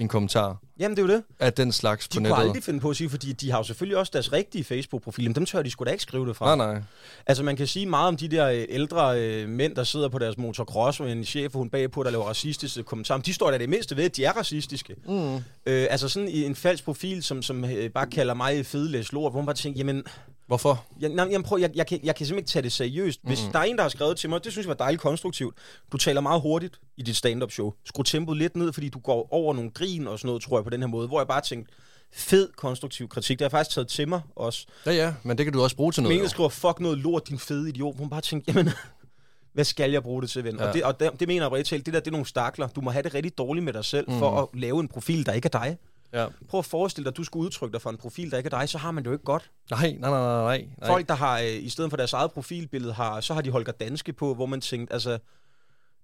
en 0.00 0.08
kommentar. 0.08 0.56
Jamen, 0.78 0.96
det 0.96 1.02
er 1.02 1.06
jo 1.06 1.14
det. 1.14 1.24
Af 1.40 1.52
den 1.52 1.72
slags 1.72 2.08
de 2.08 2.16
på 2.16 2.20
nettet. 2.20 2.30
De 2.30 2.36
kunne 2.36 2.48
aldrig 2.48 2.62
finde 2.62 2.80
på 2.80 2.90
at 2.90 2.96
sige, 2.96 3.10
fordi 3.10 3.32
de 3.32 3.50
har 3.50 3.58
jo 3.58 3.64
selvfølgelig 3.64 3.98
også 3.98 4.10
deres 4.12 4.32
rigtige 4.32 4.64
Facebook-profil, 4.64 5.24
men 5.24 5.34
dem 5.34 5.46
tør 5.46 5.62
de 5.62 5.70
sgu 5.70 5.84
da 5.84 5.90
ikke 5.90 6.02
skrive 6.02 6.28
det 6.28 6.36
fra. 6.36 6.56
Nej, 6.56 6.72
nej. 6.72 6.82
Altså, 7.26 7.42
man 7.44 7.56
kan 7.56 7.66
sige 7.66 7.86
meget 7.86 8.08
om 8.08 8.16
de 8.16 8.28
der 8.28 8.46
øh, 8.46 8.64
ældre 8.68 9.20
øh, 9.20 9.48
mænd, 9.48 9.76
der 9.76 9.84
sidder 9.84 10.08
på 10.08 10.18
deres 10.18 10.38
motocross, 10.38 11.00
og 11.00 11.12
en 11.12 11.24
chef 11.24 11.52
hun 11.52 11.70
bagpå, 11.70 12.02
der 12.02 12.10
laver 12.10 12.24
racistiske 12.24 12.82
kommentarer. 12.82 13.20
De 13.20 13.34
står 13.34 13.50
der 13.50 13.58
det 13.58 13.68
mindste 13.68 13.96
ved, 13.96 14.04
at 14.04 14.16
de 14.16 14.24
er 14.24 14.32
racistiske. 14.32 14.94
Mm. 15.06 15.34
Øh, 15.34 15.40
altså 15.66 16.08
sådan 16.08 16.28
i 16.28 16.44
en 16.44 16.54
falsk 16.54 16.84
profil, 16.84 17.22
som, 17.22 17.42
som 17.42 17.64
øh, 17.64 17.90
bare 17.90 18.06
kalder 18.06 18.34
mig 18.34 18.66
fedelæs 18.66 19.12
lort, 19.12 19.32
hvor 19.32 19.40
man 19.40 19.46
bare 19.46 19.56
tænker, 19.56 19.78
jamen, 19.78 20.04
Hvorfor? 20.50 20.84
Jeg, 21.00 21.08
nej, 21.08 21.28
jeg, 21.30 21.42
prøv, 21.42 21.58
jeg, 21.58 21.70
jeg, 21.74 21.86
kan, 21.86 22.00
jeg 22.02 22.14
kan 22.14 22.26
simpelthen 22.26 22.38
ikke 22.38 22.48
tage 22.50 22.62
det 22.62 22.72
seriøst. 22.72 23.20
Hvis 23.22 23.44
mm. 23.46 23.52
der 23.52 23.58
er 23.58 23.62
en, 23.62 23.76
der 23.76 23.82
har 23.82 23.88
skrevet 23.88 24.16
til 24.16 24.30
mig, 24.30 24.44
det 24.44 24.52
synes 24.52 24.64
jeg 24.66 24.68
var 24.68 24.74
dejligt 24.74 25.02
konstruktivt. 25.02 25.54
Du 25.92 25.96
taler 25.96 26.20
meget 26.20 26.40
hurtigt 26.40 26.80
i 26.96 27.02
dit 27.02 27.16
stand-up 27.16 27.50
show. 27.50 27.72
Skru 27.84 28.02
tempoet 28.02 28.38
lidt 28.38 28.56
ned, 28.56 28.72
fordi 28.72 28.88
du 28.88 28.98
går 28.98 29.28
over 29.30 29.54
nogle 29.54 29.70
grin 29.70 30.06
og 30.06 30.18
sådan 30.18 30.26
noget, 30.26 30.42
tror 30.42 30.58
jeg, 30.58 30.64
på 30.64 30.70
den 30.70 30.80
her 30.80 30.86
måde. 30.86 31.08
Hvor 31.08 31.20
jeg 31.20 31.28
bare 31.28 31.40
tænkte, 31.40 31.72
fed 32.12 32.48
konstruktiv 32.56 33.08
kritik. 33.08 33.38
Det 33.38 33.44
har 33.44 33.46
jeg 33.46 33.50
faktisk 33.50 33.74
taget 33.74 33.88
til 33.88 34.08
mig 34.08 34.20
også. 34.36 34.66
Ja, 34.86 34.92
ja, 34.92 35.14
men 35.22 35.38
det 35.38 35.46
kan 35.46 35.52
du 35.52 35.62
også 35.62 35.76
bruge 35.76 35.92
til 35.92 36.02
noget. 36.02 36.18
Men 36.18 36.28
skriver, 36.28 36.48
fuck 36.48 36.80
noget 36.80 36.98
lort, 36.98 37.28
din 37.28 37.38
fede 37.38 37.68
idiot. 37.68 37.96
Hun 37.98 38.10
bare 38.10 38.20
tænkte, 38.20 38.52
jamen, 38.52 38.72
hvad 39.54 39.64
skal 39.64 39.90
jeg 39.90 40.02
bruge 40.02 40.22
det 40.22 40.30
til, 40.30 40.44
ven? 40.44 40.56
Ja. 40.56 40.68
Og, 40.68 40.74
det, 40.74 40.84
og 40.84 41.00
det, 41.00 41.10
det 41.20 41.28
mener 41.28 41.44
jeg 41.44 41.52
rigtig 41.52 41.86
det 41.86 41.94
der, 41.94 42.00
det 42.00 42.06
er 42.06 42.12
nogle 42.12 42.26
stakler. 42.26 42.68
Du 42.68 42.80
må 42.80 42.90
have 42.90 43.02
det 43.02 43.14
rigtig 43.14 43.38
dårligt 43.38 43.64
med 43.64 43.72
dig 43.72 43.84
selv, 43.84 44.10
mm. 44.10 44.18
for 44.18 44.42
at 44.42 44.60
lave 44.60 44.80
en 44.80 44.88
profil, 44.88 45.26
der 45.26 45.32
ikke 45.32 45.46
er 45.46 45.58
dig. 45.58 45.78
Ja. 46.12 46.26
Prøv 46.48 46.58
at 46.58 46.64
forestille 46.64 47.04
dig, 47.04 47.10
at 47.10 47.16
du 47.16 47.24
skulle 47.24 47.44
udtrykke 47.46 47.72
dig 47.72 47.82
for 47.82 47.90
en 47.90 47.96
profil, 47.96 48.30
der 48.30 48.36
ikke 48.36 48.50
er 48.52 48.58
dig, 48.58 48.68
så 48.68 48.78
har 48.78 48.90
man 48.90 49.04
det 49.04 49.08
jo 49.08 49.12
ikke 49.12 49.24
godt. 49.24 49.50
Nej, 49.70 49.96
nej, 49.98 50.10
nej, 50.10 50.20
nej. 50.20 50.68
nej. 50.78 50.86
Folk, 50.86 51.08
der 51.08 51.14
har, 51.14 51.38
øh, 51.38 51.64
i 51.64 51.68
stedet 51.68 51.90
for 51.90 51.96
deres 51.96 52.12
eget 52.12 52.32
profilbillede, 52.32 52.92
har, 52.92 53.20
så 53.20 53.34
har 53.34 53.40
de 53.40 53.50
Holger 53.50 53.72
Danske 53.72 54.12
på, 54.12 54.34
hvor 54.34 54.46
man 54.46 54.60
tænkte, 54.60 54.92
altså, 54.92 55.18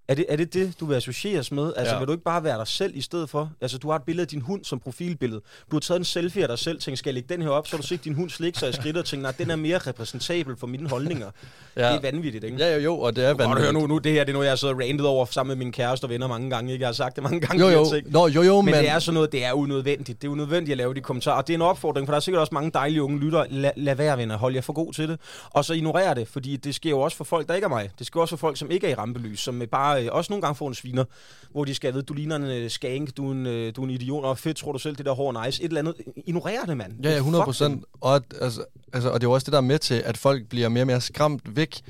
er 0.08 0.14
det, 0.14 0.26
er 0.28 0.36
det 0.36 0.54
det, 0.54 0.80
du 0.80 0.86
vil 0.86 0.94
associeres 0.94 1.52
med? 1.52 1.72
Altså, 1.76 1.94
ja. 1.94 1.98
vil 1.98 2.08
du 2.08 2.12
ikke 2.12 2.24
bare 2.24 2.44
være 2.44 2.58
dig 2.58 2.66
selv 2.66 2.96
i 2.96 3.00
stedet 3.00 3.30
for? 3.30 3.50
Altså, 3.60 3.78
du 3.78 3.90
har 3.90 3.96
et 3.96 4.02
billede 4.02 4.22
af 4.22 4.28
din 4.28 4.40
hund 4.40 4.64
som 4.64 4.80
profilbillede. 4.80 5.40
Du 5.70 5.76
har 5.76 5.80
taget 5.80 5.98
en 5.98 6.04
selfie 6.04 6.42
af 6.42 6.48
dig 6.48 6.58
selv, 6.58 6.80
tænkt, 6.80 6.98
skal 6.98 7.10
jeg 7.10 7.14
lægge 7.14 7.34
den 7.34 7.42
her 7.42 7.48
op? 7.48 7.66
Så 7.66 7.76
har 7.76 7.80
du 7.80 7.86
set 7.86 8.04
din 8.04 8.14
hund 8.14 8.30
slikke 8.30 8.58
sig 8.58 8.68
i 8.68 8.72
skridtet 8.72 9.00
og 9.00 9.04
tænkt, 9.04 9.22
nej, 9.22 9.32
den 9.38 9.50
er 9.50 9.56
mere 9.56 9.78
repræsentabel 9.78 10.56
for 10.56 10.66
mine 10.66 10.88
holdninger. 10.88 11.30
ja. 11.76 11.88
Det 11.88 11.96
er 11.96 12.00
vanvittigt, 12.00 12.44
ikke? 12.44 12.56
Ja, 12.56 12.74
jo, 12.74 12.80
jo, 12.80 12.98
og 12.98 13.16
det 13.16 13.24
er 13.24 13.34
vanvittigt. 13.34 13.64
høre 13.64 13.72
nu, 13.72 13.86
nu, 13.86 13.98
det 13.98 14.12
her 14.12 14.24
det 14.24 14.30
er 14.30 14.32
noget, 14.32 14.46
jeg 14.46 14.50
har 14.50 14.56
siddet 14.56 14.78
randet 14.78 15.06
over 15.06 15.26
sammen 15.26 15.58
med 15.58 15.64
min 15.64 15.72
kæreste 15.72 16.04
og 16.04 16.10
venner 16.10 16.26
mange 16.26 16.50
gange, 16.50 16.72
ikke? 16.72 16.82
Jeg 16.82 16.88
har 16.88 16.92
sagt 16.92 17.16
det 17.16 17.22
mange 17.22 17.40
gange. 17.40 17.66
Jo, 17.66 17.68
jo, 17.68 18.02
Nå, 18.06 18.28
jo, 18.28 18.42
jo 18.42 18.60
men, 18.60 18.74
men, 18.74 18.74
det 18.74 18.90
er 18.90 18.98
sådan 18.98 19.14
noget, 19.14 19.32
det 19.32 19.44
er 19.44 19.52
unødvendigt. 19.52 20.22
Det 20.22 20.28
er 20.28 20.32
unødvendigt 20.32 20.72
at 20.72 20.78
lave 20.78 20.94
de 20.94 21.00
kommentarer. 21.00 21.36
Og 21.36 21.46
det 21.46 21.52
er 21.52 21.58
en 21.58 21.62
opfordring, 21.62 22.06
for 22.06 22.12
der 22.12 22.16
er 22.16 22.20
sikkert 22.20 22.40
også 22.40 22.54
mange 22.54 22.70
dejlige 22.70 23.02
unge 23.02 23.18
lytter. 23.18 23.44
La, 23.50 23.70
lad 23.76 23.94
være, 23.94 24.18
venner. 24.18 24.36
Hold 24.36 24.54
jer 24.54 24.60
for 24.60 24.72
god 24.72 24.92
til 24.92 25.08
det. 25.08 25.20
Og 25.50 25.64
så 25.64 25.72
ignorer 25.72 26.14
det, 26.14 26.28
fordi 26.28 26.56
det 26.56 26.74
sker 26.74 26.90
jo 26.90 27.00
også 27.00 27.16
for 27.16 27.24
folk, 27.24 27.48
der 27.48 27.54
ikke 27.54 27.64
er 27.64 27.68
mig. 27.68 27.90
Det 27.98 28.06
sker 28.06 28.20
også 28.20 28.36
for 28.36 28.40
folk, 28.46 28.56
som 28.56 28.70
ikke 28.70 28.86
er 28.86 28.90
i 28.90 28.94
rampelys, 28.94 29.40
som 29.40 29.62
bare 29.70 29.95
øh, 30.02 30.08
også 30.12 30.32
nogle 30.32 30.42
gange 30.42 30.54
får 30.54 30.68
en 30.68 30.74
sviner, 30.74 31.04
hvor 31.50 31.64
de 31.64 31.74
skal 31.74 31.92
vide, 31.92 32.02
du 32.02 32.14
ligner 32.14 32.36
en 32.36 32.64
uh, 32.64 32.70
skank, 32.70 33.16
du 33.16 33.28
er 33.28 33.32
en, 33.32 33.46
uh, 33.46 33.52
du 33.52 33.80
er 33.80 33.84
en 33.84 33.90
idiot, 33.90 34.24
og 34.24 34.38
fedt 34.38 34.56
tror 34.56 34.72
du 34.72 34.78
selv, 34.78 34.96
det 34.96 35.06
der 35.06 35.12
hår 35.12 35.44
nice, 35.44 35.62
et 35.62 35.68
eller 35.68 35.80
andet. 35.80 35.94
Ignorer 36.26 36.64
det, 36.64 36.76
mand. 36.76 36.92
Ja, 37.02 37.10
ja, 37.10 37.16
100 37.16 37.44
procent. 37.44 37.84
Og, 38.00 38.16
at, 38.16 38.22
altså, 38.40 38.64
altså, 38.92 39.10
og 39.10 39.20
det 39.20 39.26
er 39.26 39.28
jo 39.28 39.34
også 39.34 39.44
det, 39.44 39.52
der 39.52 39.58
er 39.58 39.62
med 39.62 39.78
til, 39.78 40.02
at 40.04 40.16
folk 40.16 40.48
bliver 40.48 40.68
mere 40.68 40.82
og 40.82 40.86
mere 40.86 41.00
skræmt 41.00 41.56
væk 41.56 41.80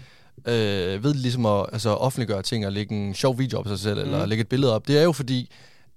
øh, 0.46 1.04
ved 1.04 1.14
ligesom 1.14 1.46
at 1.46 1.66
altså, 1.72 1.90
offentliggøre 1.90 2.42
ting 2.42 2.66
og 2.66 2.72
lægge 2.72 3.06
en 3.06 3.14
sjov 3.14 3.38
video 3.38 3.58
op 3.58 3.64
på 3.64 3.70
sig 3.70 3.78
selv, 3.78 3.98
mm. 3.98 4.12
eller 4.12 4.26
lægge 4.26 4.42
et 4.42 4.48
billede 4.48 4.74
op. 4.74 4.88
Det 4.88 4.98
er 4.98 5.02
jo 5.02 5.12
fordi, 5.12 5.50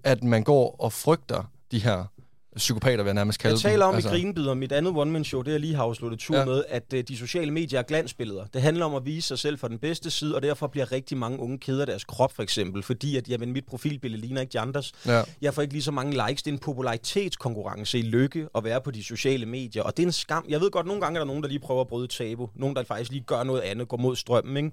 at 0.03 0.23
man 0.23 0.43
går 0.43 0.75
og 0.79 0.93
frygter 0.93 1.51
de 1.71 1.79
her 1.79 2.05
psykopater, 2.59 3.03
vil 3.03 3.09
jeg 3.09 3.13
nærmest 3.13 3.39
kalde 3.39 3.53
Jeg 3.53 3.71
taler 3.71 3.85
om 3.85 3.95
altså. 3.95 4.09
i 4.09 4.11
Grinbider, 4.11 4.53
mit 4.53 4.71
andet 4.71 4.93
one-man-show, 4.95 5.41
det 5.41 5.51
jeg 5.51 5.59
lige 5.59 5.75
har 5.75 5.83
afsluttet 5.83 6.19
tur 6.19 6.37
ja. 6.37 6.45
med, 6.45 6.63
at 6.69 6.93
uh, 6.93 6.99
de 7.07 7.17
sociale 7.17 7.51
medier 7.51 7.79
er 7.79 7.83
glansbilleder. 7.83 8.45
Det 8.53 8.61
handler 8.61 8.85
om 8.85 8.95
at 8.95 9.05
vise 9.05 9.27
sig 9.27 9.39
selv 9.39 9.59
fra 9.59 9.67
den 9.67 9.77
bedste 9.77 10.11
side, 10.11 10.35
og 10.35 10.41
derfor 10.41 10.67
bliver 10.67 10.91
rigtig 10.91 11.17
mange 11.17 11.39
unge 11.39 11.57
keder 11.57 11.85
deres 11.85 12.03
krop, 12.03 12.33
for 12.35 12.43
eksempel, 12.43 12.83
fordi 12.83 13.17
at 13.17 13.29
jamen, 13.29 13.53
mit 13.53 13.65
profilbillede 13.65 14.21
ligner 14.21 14.41
ikke 14.41 14.53
de 14.53 14.59
andres. 14.59 14.91
Ja. 15.05 15.21
Jeg 15.41 15.53
får 15.53 15.61
ikke 15.61 15.73
lige 15.73 15.83
så 15.83 15.91
mange 15.91 16.27
likes. 16.27 16.43
Det 16.43 16.51
er 16.51 16.55
en 16.55 16.59
popularitetskonkurrence 16.59 17.99
i 17.99 18.01
lykke 18.01 18.47
at 18.55 18.63
være 18.63 18.81
på 18.81 18.91
de 18.91 19.03
sociale 19.03 19.45
medier, 19.45 19.83
og 19.83 19.97
det 19.97 20.03
er 20.03 20.07
en 20.07 20.13
skam. 20.13 20.45
Jeg 20.49 20.61
ved 20.61 20.71
godt, 20.71 20.85
nogle 20.85 21.01
gange 21.01 21.17
er 21.17 21.19
der 21.19 21.27
nogen, 21.27 21.43
der 21.43 21.49
lige 21.49 21.59
prøver 21.59 21.81
at 21.81 21.87
bryde 21.87 22.07
tabu. 22.07 22.49
Nogen, 22.55 22.75
der 22.75 22.83
faktisk 22.83 23.11
lige 23.11 23.23
gør 23.23 23.43
noget 23.43 23.61
andet, 23.61 23.87
går 23.87 23.97
mod 23.97 24.15
strømmen, 24.15 24.57
ikke? 24.57 24.71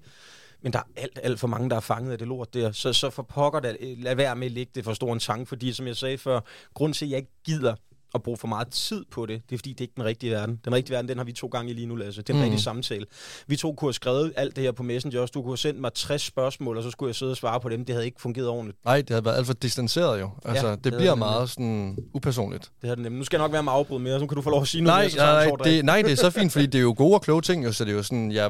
Men 0.63 0.73
der 0.73 0.79
er 0.79 0.83
alt, 0.97 1.19
alt 1.23 1.41
for 1.41 1.49
mange, 1.49 1.71
der 1.71 1.77
er 1.77 1.81
fanget 1.81 2.13
af 2.13 2.19
det 2.19 2.29
lort 2.29 2.55
der. 2.55 2.73
Så, 2.73 2.93
så 2.93 3.11
for 3.11 3.23
pokker, 3.23 3.61
der, 3.61 3.77
lad 3.81 4.15
være 4.15 4.37
med 4.37 4.47
at 4.47 4.53
lægge 4.53 4.73
det 4.75 4.85
for 4.85 4.95
stor 4.95 5.13
en 5.13 5.19
tank, 5.19 5.49
fordi 5.49 5.73
som 5.73 5.87
jeg 5.87 5.97
sagde 5.97 6.19
før, 6.19 6.41
grund 6.75 6.95
til, 6.95 7.05
at 7.05 7.11
jeg 7.11 7.19
ikke 7.19 7.33
gider 7.45 7.75
at 8.17 8.23
bruge 8.23 8.37
for 8.37 8.49
meget 8.49 8.69
tid 8.69 9.05
på 9.11 9.27
det, 9.27 9.43
det 9.51 9.55
er 9.55 9.59
fordi, 9.59 9.71
det 9.71 9.81
er 9.81 9.83
ikke 9.83 9.95
den 9.97 10.05
rigtige 10.05 10.33
verden. 10.33 10.61
Den 10.65 10.75
rigtige 10.75 10.95
verden, 10.95 11.09
den 11.09 11.19
har 11.19 11.25
vi 11.25 11.33
to 11.33 11.47
gange 11.47 11.73
lige 11.73 11.87
nu, 11.87 11.97
Lasse. 11.97 12.23
Det 12.23 12.31
er 12.31 12.35
en 12.35 12.39
mm. 12.39 12.43
rigtig 12.43 12.61
samtale. 12.61 13.07
Vi 13.47 13.57
to 13.57 13.73
kunne 13.73 13.89
have 13.89 13.93
skrevet 13.93 14.33
alt 14.37 14.57
det 14.57 14.65
her 14.65 14.73
på 14.73 14.83
Messenger 14.83 15.21
også. 15.21 15.33
Du 15.33 15.43
kunne 15.43 15.51
have 15.51 15.57
sendt 15.57 15.81
mig 15.81 15.93
60 15.95 16.23
spørgsmål, 16.23 16.77
og 16.77 16.83
så 16.83 16.91
skulle 16.91 17.09
jeg 17.09 17.15
sidde 17.15 17.31
og 17.31 17.37
svare 17.37 17.61
på 17.61 17.69
dem. 17.69 17.85
Det 17.85 17.95
havde 17.95 18.07
ikke 18.07 18.21
fungeret 18.21 18.49
ordentligt. 18.49 18.85
Nej, 18.85 18.97
det 18.97 19.11
havde 19.11 19.25
været 19.25 19.37
alt 19.37 19.47
for 19.47 19.55
distanceret 19.55 20.21
jo. 20.21 20.31
Altså, 20.45 20.67
ja, 20.67 20.75
det, 20.75 20.85
det 20.85 20.93
bliver 20.93 21.11
det 21.11 21.19
meget 21.19 21.51
sådan 21.51 21.99
upersonligt. 22.15 22.71
Det 22.81 22.89
har 22.89 22.95
det 22.95 23.03
nemlig. 23.03 23.19
Nu 23.19 23.25
skal 23.25 23.37
jeg 23.37 23.45
nok 23.45 23.53
være 23.53 23.63
med 23.63 23.73
afbrud 23.73 24.01
mere, 24.01 24.21
så 24.21 24.27
kan 24.27 24.37
du 24.37 24.43
få 24.43 24.51
lov 24.51 24.63
at 24.63 24.69
sige 24.69 24.85
noget 24.85 25.17
nej, 25.17 25.45
mere. 25.45 25.57
Nej, 25.57 25.65
det, 25.65 25.85
nej, 25.85 26.03
det 26.03 26.13
er 26.13 26.17
så 26.17 26.31
fint, 26.31 26.53
fordi 26.53 26.67
det 26.67 26.79
er 26.79 26.83
jo 26.83 26.95
gode 26.97 27.15
og 27.15 27.23
kloge 27.23 27.43
ting, 27.43 27.65
jo, 27.65 27.73
så 27.73 27.85
det 27.85 27.91
er 27.91 27.97
jo 27.97 28.03
sådan, 28.03 28.31
ja, 28.31 28.49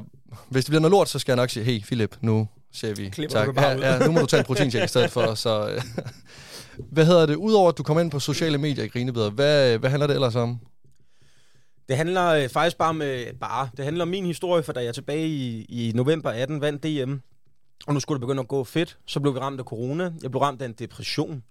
hvis 0.49 0.65
det 0.65 0.71
bliver 0.71 0.81
noget 0.81 0.91
lort, 0.91 1.09
så 1.09 1.19
skal 1.19 1.33
jeg 1.33 1.37
nok 1.37 1.51
sige, 1.51 1.65
hey 1.65 1.83
Philip, 1.83 2.17
nu 2.21 2.49
siger 2.73 2.95
vi 2.95 3.09
Klipper 3.09 3.45
tak. 3.45 3.57
Ja, 3.57 3.93
ja, 3.93 4.07
nu 4.07 4.13
må 4.13 4.21
du 4.21 4.27
tage 4.27 4.39
en 4.41 4.47
protein 4.47 4.69
i 4.69 4.87
stedet 4.87 5.11
for, 5.11 5.35
så... 5.45 5.83
Hvad 6.79 7.07
hedder 7.07 7.27
det? 7.27 7.37
Udover 7.37 7.69
at 7.69 7.79
du 7.79 7.83
kommer 7.83 8.01
ind 8.01 8.11
på 8.11 8.21
sociale 8.21 8.59
medier 8.59 8.85
i 8.85 8.89
Grinebeder, 8.89 9.31
hvad, 9.31 9.79
hvad 9.79 9.91
handler 9.91 10.07
det 10.07 10.15
ellers 10.15 10.35
om? 10.37 10.59
Det 11.89 11.97
handler 11.97 12.27
øh, 12.27 12.49
faktisk 12.49 12.77
bare 12.79 12.89
om, 12.89 13.03
øh, 13.03 13.27
bare, 13.41 13.69
det 13.77 13.85
handler 13.85 14.03
om 14.03 14.09
min 14.09 14.27
historie, 14.27 14.63
for 14.63 14.73
da 14.73 14.85
jeg 14.85 14.95
tilbage 14.95 15.29
i, 15.29 15.65
i 15.65 15.93
november 15.95 16.31
18 16.31 16.61
vandt 16.61 16.83
DM, 16.83 17.15
og 17.87 17.95
nu 17.95 18.01
skulle 18.01 18.17
det 18.17 18.21
begynde 18.21 18.41
at 18.41 18.49
gå 18.49 18.65
fedt, 18.65 18.99
så 19.07 19.21
blev 19.21 19.35
vi 19.35 19.39
ramt 19.39 19.61
af 19.61 19.65
corona. 19.65 20.13
Jeg 20.23 20.31
blev 20.31 20.41
ramt 20.41 20.63
af 20.63 20.67
en 20.67 20.73
depression. 20.73 21.43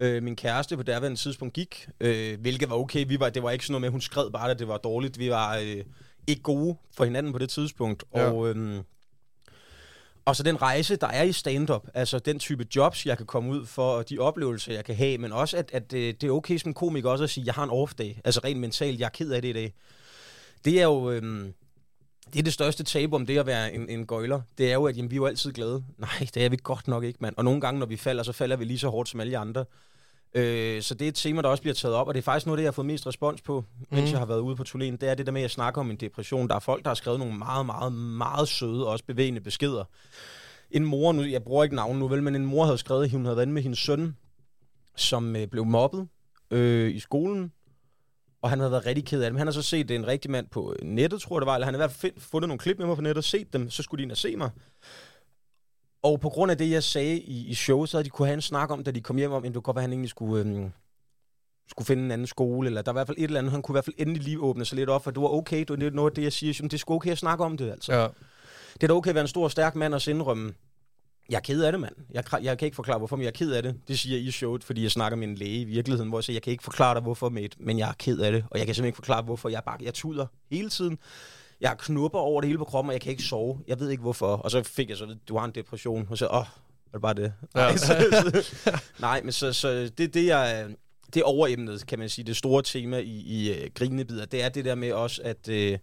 Øh, 0.00 0.22
min 0.22 0.36
kæreste 0.36 0.76
på 0.76 0.82
derværende 0.82 1.18
tidspunkt 1.18 1.54
gik, 1.54 1.88
øh, 2.00 2.40
hvilket 2.40 2.70
var 2.70 2.76
okay. 2.76 3.04
Vi 3.08 3.20
var, 3.20 3.30
det 3.30 3.42
var 3.42 3.50
ikke 3.50 3.64
sådan 3.64 3.72
noget 3.72 3.80
med, 3.80 3.90
hun 3.90 4.00
skred 4.00 4.30
bare, 4.30 4.50
at 4.50 4.58
det 4.58 4.68
var 4.68 4.76
dårligt. 4.76 5.18
Vi 5.18 5.30
var 5.30 5.56
øh, 5.56 5.84
ikke 6.26 6.42
gode 6.42 6.76
for 6.96 7.04
hinanden 7.04 7.32
på 7.32 7.38
det 7.38 7.50
tidspunkt. 7.50 8.04
Ja. 8.14 8.30
Og, 8.30 8.48
øh, 8.48 8.82
og 10.28 10.36
så 10.36 10.42
den 10.42 10.62
rejse, 10.62 10.96
der 10.96 11.06
er 11.06 11.22
i 11.22 11.32
stand-up, 11.32 11.86
altså 11.94 12.18
den 12.18 12.38
type 12.38 12.66
jobs, 12.76 13.06
jeg 13.06 13.16
kan 13.16 13.26
komme 13.26 13.50
ud 13.50 13.66
for, 13.66 13.90
og 13.90 14.08
de 14.08 14.18
oplevelser, 14.18 14.72
jeg 14.72 14.84
kan 14.84 14.94
have, 14.94 15.18
men 15.18 15.32
også, 15.32 15.56
at, 15.56 15.70
at 15.72 15.92
øh, 15.92 16.14
det, 16.20 16.24
er 16.24 16.30
okay 16.30 16.58
som 16.58 16.74
komiker 16.74 17.10
også 17.10 17.24
at 17.24 17.30
sige, 17.30 17.46
jeg 17.46 17.54
har 17.54 17.64
en 17.64 17.70
off-day. 17.70 18.20
Altså 18.24 18.40
rent 18.44 18.60
mentalt, 18.60 19.00
jeg 19.00 19.06
er 19.06 19.10
ked 19.10 19.30
af 19.30 19.42
det 19.42 19.48
i 19.48 19.52
dag. 19.52 19.74
Det 20.64 20.80
er 20.80 20.84
jo... 20.84 21.10
Øhm, 21.10 21.52
det 22.32 22.38
er 22.38 22.42
det 22.42 22.52
største 22.52 22.84
tabu 22.84 23.16
om 23.16 23.26
det 23.26 23.38
at 23.38 23.46
være 23.46 23.74
en, 23.74 23.88
en 23.88 24.06
gøjler. 24.06 24.40
Det 24.58 24.70
er 24.70 24.74
jo, 24.74 24.86
at 24.86 24.96
jamen, 24.96 25.10
vi 25.10 25.14
er 25.14 25.16
jo 25.16 25.26
altid 25.26 25.52
glade. 25.52 25.84
Nej, 25.98 26.28
det 26.34 26.44
er 26.44 26.48
vi 26.48 26.58
godt 26.62 26.88
nok 26.88 27.04
ikke, 27.04 27.18
mand. 27.20 27.34
Og 27.36 27.44
nogle 27.44 27.60
gange, 27.60 27.78
når 27.78 27.86
vi 27.86 27.96
falder, 27.96 28.22
så 28.22 28.32
falder 28.32 28.56
vi 28.56 28.64
lige 28.64 28.78
så 28.78 28.88
hårdt 28.88 29.08
som 29.08 29.20
alle 29.20 29.30
de 29.30 29.38
andre. 29.38 29.64
Øh, 30.34 30.82
så 30.82 30.94
det 30.94 31.04
er 31.04 31.08
et 31.08 31.14
tema, 31.14 31.42
der 31.42 31.48
også 31.48 31.62
bliver 31.62 31.74
taget 31.74 31.94
op, 31.94 32.08
og 32.08 32.14
det 32.14 32.18
er 32.20 32.22
faktisk 32.22 32.46
noget, 32.46 32.58
det 32.58 32.62
jeg 32.62 32.68
har 32.68 32.72
fået 32.72 32.86
mest 32.86 33.06
respons 33.06 33.42
på, 33.42 33.64
mens 33.90 34.02
Mhm. 34.02 34.10
jeg 34.10 34.18
har 34.18 34.26
været 34.26 34.40
ude 34.40 34.56
på 34.56 34.62
turnéen. 34.68 34.96
Det 34.96 35.02
er 35.02 35.14
det 35.14 35.26
der 35.26 35.32
med 35.32 35.42
at 35.42 35.50
snakke 35.50 35.80
om 35.80 35.90
en 35.90 35.96
depression. 35.96 36.48
Der 36.48 36.54
er 36.54 36.58
folk, 36.58 36.82
der 36.84 36.90
har 36.90 36.94
skrevet 36.94 37.18
nogle 37.18 37.34
meget, 37.38 37.66
meget, 37.66 37.92
meget 37.92 38.48
søde 38.48 38.86
og 38.86 38.92
også 38.92 39.04
bevægende 39.04 39.40
beskeder. 39.40 39.84
En 40.70 40.84
mor, 40.84 41.12
nu, 41.12 41.22
jeg 41.22 41.42
bruger 41.42 41.64
ikke 41.64 41.76
navn 41.76 41.98
nu 41.98 42.08
vel, 42.08 42.22
men 42.22 42.34
en 42.36 42.46
mor 42.46 42.64
havde 42.64 42.78
skrevet, 42.78 43.04
at 43.04 43.10
hun 43.10 43.24
havde 43.24 43.36
været 43.36 43.48
med 43.48 43.62
hendes 43.62 43.78
søn, 43.78 44.16
som 44.96 45.36
øh, 45.36 45.46
blev 45.46 45.64
mobbet 45.64 46.08
øh, 46.50 46.94
i 46.94 46.98
skolen, 46.98 47.52
og 48.42 48.50
han 48.50 48.58
havde 48.58 48.70
været 48.72 48.86
rigtig 48.86 49.04
ked 49.04 49.22
af 49.22 49.26
det. 49.26 49.32
Men 49.32 49.38
han 49.38 49.46
har 49.46 49.52
så 49.52 49.62
set 49.62 49.90
en 49.90 50.06
rigtig 50.06 50.30
mand 50.30 50.46
på 50.48 50.74
nettet, 50.82 51.20
tror 51.20 51.36
jeg 51.36 51.40
det 51.40 51.46
var, 51.46 51.54
eller 51.54 51.64
han 51.64 51.74
har 51.74 51.78
i 51.78 51.82
hvert 51.86 51.90
fald 51.92 52.12
fundet 52.18 52.48
nogle 52.48 52.58
klip 52.58 52.78
med 52.78 52.86
mig 52.86 52.96
på 52.96 53.02
nettet 53.02 53.16
og 53.18 53.24
set 53.24 53.52
dem, 53.52 53.70
så 53.70 53.82
skulle 53.82 53.98
de 53.98 54.02
ind 54.02 54.10
og 54.12 54.16
se 54.16 54.36
mig. 54.36 54.50
Og 56.02 56.20
på 56.20 56.28
grund 56.28 56.50
af 56.50 56.58
det, 56.58 56.70
jeg 56.70 56.82
sagde 56.82 57.18
i, 57.18 57.46
i 57.46 57.54
showet, 57.54 57.88
så 57.88 57.96
havde 57.96 58.04
de 58.04 58.10
kunne 58.10 58.28
have 58.28 58.34
en 58.34 58.42
snak 58.42 58.70
om, 58.70 58.84
da 58.84 58.90
de 58.90 59.00
kom 59.00 59.16
hjem 59.16 59.32
om, 59.32 59.44
at 59.44 59.54
det 59.54 59.62
kunne 59.62 59.74
være, 59.74 59.80
at 59.80 59.82
han 59.82 59.92
egentlig 59.92 60.10
skulle, 60.10 60.40
øhm, 60.40 60.70
skulle 61.70 61.86
finde 61.86 62.04
en 62.04 62.10
anden 62.10 62.26
skole, 62.26 62.66
eller 62.66 62.82
der 62.82 62.92
var 62.92 63.00
i 63.00 63.00
hvert 63.00 63.06
fald 63.06 63.18
et 63.18 63.24
eller 63.24 63.38
andet, 63.38 63.52
han 63.52 63.62
kunne 63.62 63.72
i 63.72 63.76
hvert 63.76 63.84
fald 63.84 63.96
endelig 63.98 64.22
lige 64.22 64.40
åbne 64.40 64.64
sig 64.64 64.76
lidt 64.76 64.90
op, 64.90 65.04
for 65.04 65.10
det 65.10 65.22
var 65.22 65.28
okay, 65.28 65.58
det 65.58 65.84
var 65.84 65.90
noget 65.90 66.10
af 66.10 66.14
det, 66.14 66.22
jeg 66.22 66.32
siger, 66.32 66.62
det 66.62 66.74
er 66.74 66.78
sgu 66.78 66.94
okay 66.94 67.10
at 67.10 67.18
snakke 67.18 67.44
om 67.44 67.56
det, 67.56 67.70
altså. 67.70 67.94
Ja. 67.94 68.08
Det 68.74 68.82
er 68.82 68.86
da 68.86 68.94
okay 68.94 69.08
at 69.08 69.14
være 69.14 69.22
en 69.22 69.28
stor 69.28 69.44
og 69.44 69.50
stærk 69.50 69.74
mand 69.74 69.94
og 69.94 70.08
indrømme, 70.08 70.54
jeg 71.30 71.36
er 71.36 71.40
ked 71.40 71.62
af 71.62 71.72
det, 71.72 71.80
mand. 71.80 71.94
Jeg, 72.10 72.24
jeg 72.42 72.58
kan 72.58 72.66
ikke 72.66 72.74
forklare, 72.74 72.98
hvorfor, 72.98 73.16
men 73.16 73.22
jeg 73.22 73.28
er 73.28 73.32
ked 73.32 73.52
af 73.52 73.62
det. 73.62 73.80
Det 73.88 73.98
siger 73.98 74.16
jeg 74.16 74.26
i 74.26 74.30
showet, 74.30 74.64
fordi 74.64 74.82
jeg 74.82 74.90
snakker 74.90 75.16
med 75.16 75.28
en 75.28 75.34
læge 75.34 75.60
i 75.60 75.64
virkeligheden, 75.64 76.08
hvor 76.08 76.18
jeg 76.18 76.24
siger, 76.24 76.34
jeg 76.34 76.42
kan 76.42 76.50
ikke 76.50 76.64
forklare 76.64 76.94
dig, 76.94 77.02
hvorfor, 77.02 77.28
mate, 77.28 77.56
men 77.60 77.78
jeg 77.78 77.88
er 77.88 77.94
ked 77.98 78.18
af 78.18 78.32
det. 78.32 78.44
Og 78.50 78.58
jeg 78.58 78.66
kan 78.66 78.74
simpelthen 78.74 78.88
ikke 78.88 78.96
forklare, 78.96 79.22
hvorfor. 79.22 79.48
Jeg, 79.48 79.62
bare, 79.66 79.76
jeg 79.80 79.94
tuder 79.94 80.26
hele 80.50 80.68
tiden. 80.68 80.98
Jeg 81.60 81.70
har 81.70 81.76
knupper 81.76 82.18
over 82.18 82.40
det 82.40 82.48
hele 82.48 82.58
på 82.58 82.64
kroppen, 82.64 82.88
og 82.88 82.92
jeg 82.92 83.00
kan 83.00 83.10
ikke 83.10 83.22
sove. 83.22 83.60
Jeg 83.68 83.80
ved 83.80 83.90
ikke, 83.90 84.02
hvorfor. 84.02 84.26
Og 84.26 84.50
så 84.50 84.62
fik 84.62 84.88
jeg 84.88 84.96
så, 84.96 85.16
du 85.28 85.36
har 85.36 85.44
en 85.44 85.50
depression. 85.54 86.06
Og 86.10 86.18
så, 86.18 86.26
åh, 86.26 86.38
er 86.38 86.44
det 86.92 87.00
bare 87.02 87.14
det? 87.14 87.32
Ja. 87.54 87.60
Nej, 87.60 87.76
så, 87.76 88.42
så, 88.42 88.70
nej 89.00 89.22
men 89.22 89.32
så, 89.32 89.52
så 89.52 89.90
det, 89.98 90.14
det 90.14 90.26
jeg, 90.26 90.68
det 91.14 91.20
er 91.20 91.24
overemnet, 91.24 91.86
kan 91.86 91.98
man 91.98 92.08
sige, 92.08 92.24
det 92.24 92.36
store 92.36 92.62
tema 92.62 92.98
i, 92.98 93.22
i 93.26 93.50
uh, 93.50 93.70
grinebider, 93.74 94.24
det 94.24 94.42
er 94.42 94.48
det 94.48 94.64
der 94.64 94.74
med 94.74 94.92
også, 94.92 95.22
at, 95.24 95.48
uh, 95.48 95.78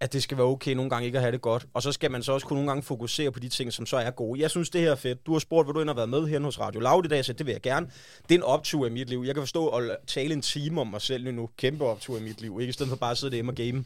at 0.00 0.12
det 0.12 0.22
skal 0.22 0.36
være 0.36 0.46
okay 0.46 0.72
nogle 0.72 0.90
gange 0.90 1.06
ikke 1.06 1.18
at 1.18 1.22
have 1.22 1.32
det 1.32 1.40
godt. 1.40 1.66
Og 1.74 1.82
så 1.82 1.92
skal 1.92 2.10
man 2.10 2.22
så 2.22 2.32
også 2.32 2.46
kunne 2.46 2.56
nogle 2.56 2.70
gange 2.70 2.82
fokusere 2.82 3.32
på 3.32 3.40
de 3.40 3.48
ting, 3.48 3.72
som 3.72 3.86
så 3.86 3.96
er 3.96 4.10
gode. 4.10 4.40
Jeg 4.40 4.50
synes, 4.50 4.70
det 4.70 4.80
her 4.80 4.90
er 4.90 4.96
fedt. 4.96 5.26
Du 5.26 5.32
har 5.32 5.38
spurgt, 5.38 5.66
hvor 5.66 5.72
du 5.72 5.80
end 5.80 5.88
har 5.88 5.94
været 5.94 6.08
med 6.08 6.26
her 6.26 6.40
hos 6.40 6.60
Radio 6.60 6.80
Loud 6.80 7.04
i 7.04 7.08
dag, 7.08 7.24
så 7.24 7.32
det 7.32 7.46
vil 7.46 7.52
jeg 7.52 7.62
gerne. 7.62 7.90
Det 8.28 8.34
er 8.34 8.38
en 8.38 8.42
optur 8.42 8.86
i 8.86 8.90
mit 8.90 9.08
liv. 9.08 9.22
Jeg 9.26 9.34
kan 9.34 9.42
forstå 9.42 9.68
at 9.68 9.96
tale 10.06 10.34
en 10.34 10.42
time 10.42 10.80
om 10.80 10.86
mig 10.86 11.02
selv 11.02 11.34
nu. 11.34 11.48
Kæmpe 11.56 11.84
optur 11.84 12.18
i 12.18 12.22
mit 12.22 12.40
liv. 12.40 12.58
Ikke 12.60 12.70
i 12.70 12.72
stedet 12.72 12.90
for 12.90 12.96
bare 12.96 13.10
at 13.10 13.18
sidde 13.18 13.30
derhjemme 13.30 13.52
og 13.52 13.56
game. 13.56 13.84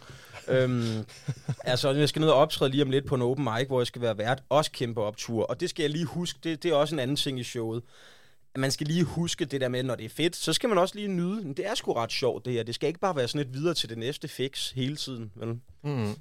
øhm, 0.49 1.05
altså, 1.73 1.91
jeg 1.91 2.09
skal 2.09 2.21
ned 2.21 2.29
og 2.29 2.37
optræde 2.37 2.71
lige 2.71 2.83
om 2.83 2.91
lidt 2.91 3.07
på 3.07 3.15
en 3.15 3.23
open 3.23 3.45
mic, 3.45 3.67
hvor 3.67 3.81
jeg 3.81 3.87
skal 3.87 4.03
være 4.03 4.19
vært. 4.19 4.43
Også 4.49 4.71
kæmpe 4.71 5.01
optur. 5.01 5.45
Og 5.45 5.61
det 5.61 5.71
skal 5.71 5.83
jeg 5.83 5.91
lige 5.91 6.05
huske. 6.05 6.39
Det, 6.45 6.63
det 6.63 6.71
er 6.71 6.75
også 6.75 6.95
en 6.95 6.99
anden 6.99 7.17
ting 7.17 7.41
i 7.41 7.45
showet 7.45 7.83
man 8.57 8.71
skal 8.71 8.87
lige 8.87 9.05
huske 9.05 9.45
det 9.45 9.61
der 9.61 9.69
med, 9.69 9.83
når 9.83 9.95
det 9.95 10.05
er 10.05 10.09
fedt, 10.09 10.37
så 10.37 10.53
skal 10.53 10.69
man 10.69 10.79
også 10.79 10.95
lige 10.95 11.09
nyde. 11.09 11.55
Det 11.57 11.67
er 11.67 11.75
sgu 11.75 11.93
ret 11.93 12.13
sjovt, 12.13 12.45
det 12.45 12.53
her. 12.53 12.63
Det 12.63 12.75
skal 12.75 12.87
ikke 12.87 13.01
bare 13.01 13.17
være 13.17 13.29
sådan 13.29 13.47
et 13.47 13.55
videre 13.55 13.75
til 13.75 13.89
det 13.89 13.99
næste 13.99 14.29
fix 14.29 14.71
hele 14.71 14.97
tiden. 14.97 15.33
Vel? 15.35 15.49
Mm. 15.85 16.15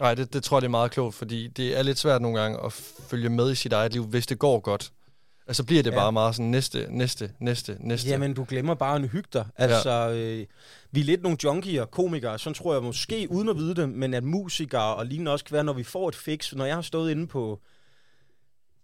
Nej, 0.00 0.14
det, 0.14 0.32
det 0.32 0.42
tror 0.44 0.56
jeg, 0.56 0.62
det 0.62 0.66
er 0.66 0.70
meget 0.70 0.90
klogt, 0.90 1.14
fordi 1.14 1.48
det 1.48 1.78
er 1.78 1.82
lidt 1.82 1.98
svært 1.98 2.22
nogle 2.22 2.40
gange 2.40 2.58
at 2.64 2.72
følge 3.10 3.28
med 3.28 3.52
i 3.52 3.54
sit 3.54 3.72
eget 3.72 3.92
liv, 3.92 4.04
hvis 4.04 4.26
det 4.26 4.38
går 4.38 4.60
godt. 4.60 4.92
Altså 5.46 5.64
bliver 5.64 5.82
det 5.82 5.90
Ja. 5.90 5.94
ja. 5.96 6.00
bare 6.02 6.12
meget 6.12 6.34
sådan 6.34 6.50
næste, 6.50 6.86
næste, 6.90 7.30
næste, 7.40 7.76
næste. 7.80 8.08
Jamen, 8.08 8.34
du 8.34 8.46
glemmer 8.48 8.74
bare 8.74 8.96
en 8.96 9.04
hygge 9.08 9.28
dig. 9.32 9.46
Altså, 9.56 9.90
ja. 9.90 10.14
øh, 10.14 10.46
vi 10.90 11.00
er 11.00 11.04
lidt 11.04 11.22
nogle 11.22 11.38
junkier, 11.44 11.84
komikere, 11.84 12.38
sådan 12.38 12.54
tror 12.54 12.72
jeg 12.74 12.82
måske, 12.82 13.26
uden 13.30 13.48
at 13.48 13.56
vide 13.56 13.74
det, 13.74 13.88
men 13.88 14.14
at 14.14 14.24
musikere 14.24 14.94
og 14.94 15.06
lignende 15.06 15.32
også 15.32 15.44
kan 15.44 15.54
være, 15.54 15.64
når 15.64 15.72
vi 15.72 15.84
får 15.84 16.08
et 16.08 16.14
fix. 16.14 16.52
Når 16.54 16.64
jeg 16.64 16.74
har 16.74 16.82
stået 16.82 17.10
inde 17.10 17.26
på, 17.26 17.60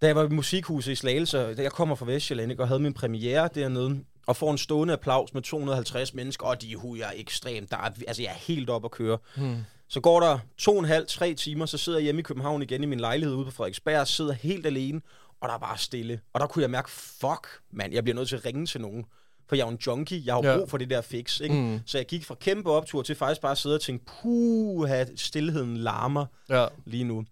da 0.02 0.06
jeg 0.06 0.16
var 0.16 0.24
i 0.24 0.28
musikhuset 0.28 0.92
i 0.92 0.94
Slagelse, 0.94 1.54
da 1.54 1.62
jeg 1.62 1.72
kommer 1.72 1.94
fra 1.94 2.06
Vestjylland, 2.06 2.50
ikke, 2.50 2.62
og 2.62 2.68
havde 2.68 2.80
min 2.80 2.94
premiere 2.94 3.48
dernede, 3.54 4.00
og 4.26 4.36
får 4.36 4.50
en 4.52 4.58
stående 4.58 4.92
applaus 4.92 5.34
med 5.34 5.42
250 5.42 6.14
mennesker, 6.14 6.46
og 6.46 6.62
de 6.62 6.76
hujer 6.76 7.06
ekstremt. 7.16 7.70
Der 7.70 7.76
er, 7.76 7.90
altså, 8.06 8.22
jeg 8.22 8.30
er 8.30 8.34
helt 8.38 8.70
op 8.70 8.84
at 8.84 8.90
køre. 8.90 9.18
Hmm. 9.36 9.56
Så 9.88 10.00
går 10.00 10.20
der 10.20 10.38
to 10.58 10.72
og 10.72 10.78
en 10.78 10.84
halv, 10.84 11.06
tre 11.06 11.34
timer, 11.34 11.66
så 11.66 11.78
sidder 11.78 11.98
jeg 11.98 12.04
hjemme 12.04 12.18
i 12.18 12.22
København 12.22 12.62
igen 12.62 12.82
i 12.82 12.86
min 12.86 13.00
lejlighed 13.00 13.34
ude 13.36 13.44
på 13.44 13.50
Frederiksberg, 13.50 14.06
sidder 14.08 14.32
helt 14.32 14.66
alene, 14.66 15.00
og 15.40 15.48
der 15.48 15.54
er 15.54 15.58
bare 15.58 15.78
stille. 15.78 16.20
Og 16.32 16.40
der 16.40 16.46
kunne 16.46 16.62
jeg 16.62 16.70
mærke, 16.70 16.90
fuck, 16.90 17.48
mand, 17.72 17.92
jeg 17.92 18.04
bliver 18.04 18.14
nødt 18.16 18.28
til 18.28 18.36
at 18.36 18.44
ringe 18.44 18.66
til 18.66 18.80
nogen. 18.80 19.04
For 19.48 19.56
jeg 19.56 19.62
er 19.62 19.66
jo 19.66 19.70
en 19.72 19.78
junkie, 19.86 20.22
jeg 20.24 20.34
har 20.34 20.42
jo 20.42 20.48
Ja. 20.50 20.56
brug 20.58 20.70
for 20.70 20.78
det 20.78 20.90
der 20.90 21.00
fix, 21.00 21.40
ikke? 21.40 21.54
Mm. 21.54 21.80
Så 21.86 21.98
jeg 21.98 22.06
gik 22.06 22.24
fra 22.24 22.34
kæmpe 22.40 22.70
optur 22.70 23.02
til 23.02 23.14
faktisk 23.14 23.40
bare 23.40 23.52
at 23.52 23.58
sidde 23.58 23.74
og 23.74 23.80
tænke, 23.80 24.04
puh, 24.22 24.88
stillheden 25.16 25.76
larmer 25.76 26.26
Ja. 26.50 26.66
lige 26.84 27.04
nu. 27.04 27.24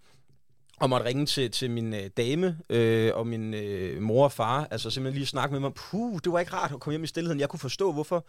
Og 0.83 0.91
måtte 0.91 1.07
ringe 1.07 1.27
til, 1.27 1.51
til 1.51 1.71
min 1.71 1.95
øh, 1.95 2.11
dame 2.17 2.59
øh, 2.71 3.11
og 3.15 3.27
min 3.27 3.55
øh, 3.55 4.03
mor 4.03 4.25
og 4.25 4.33
far, 4.33 4.69
altså 4.71 4.91
simpelthen 4.91 5.19
lige 5.19 5.27
snakke 5.27 5.53
med 5.53 5.61
mig, 5.61 5.73
puh, 5.75 6.19
det 6.25 6.33
var 6.33 6.39
ikke 6.39 6.53
rart 6.53 6.73
at 6.73 6.81
komme 6.81 6.93
hjem 6.93 7.05
i 7.05 7.07
stillheden. 7.07 7.41
Jeg 7.41 7.49
kunne 7.49 7.61
forstå, 7.61 7.93
hvorfor 7.93 8.27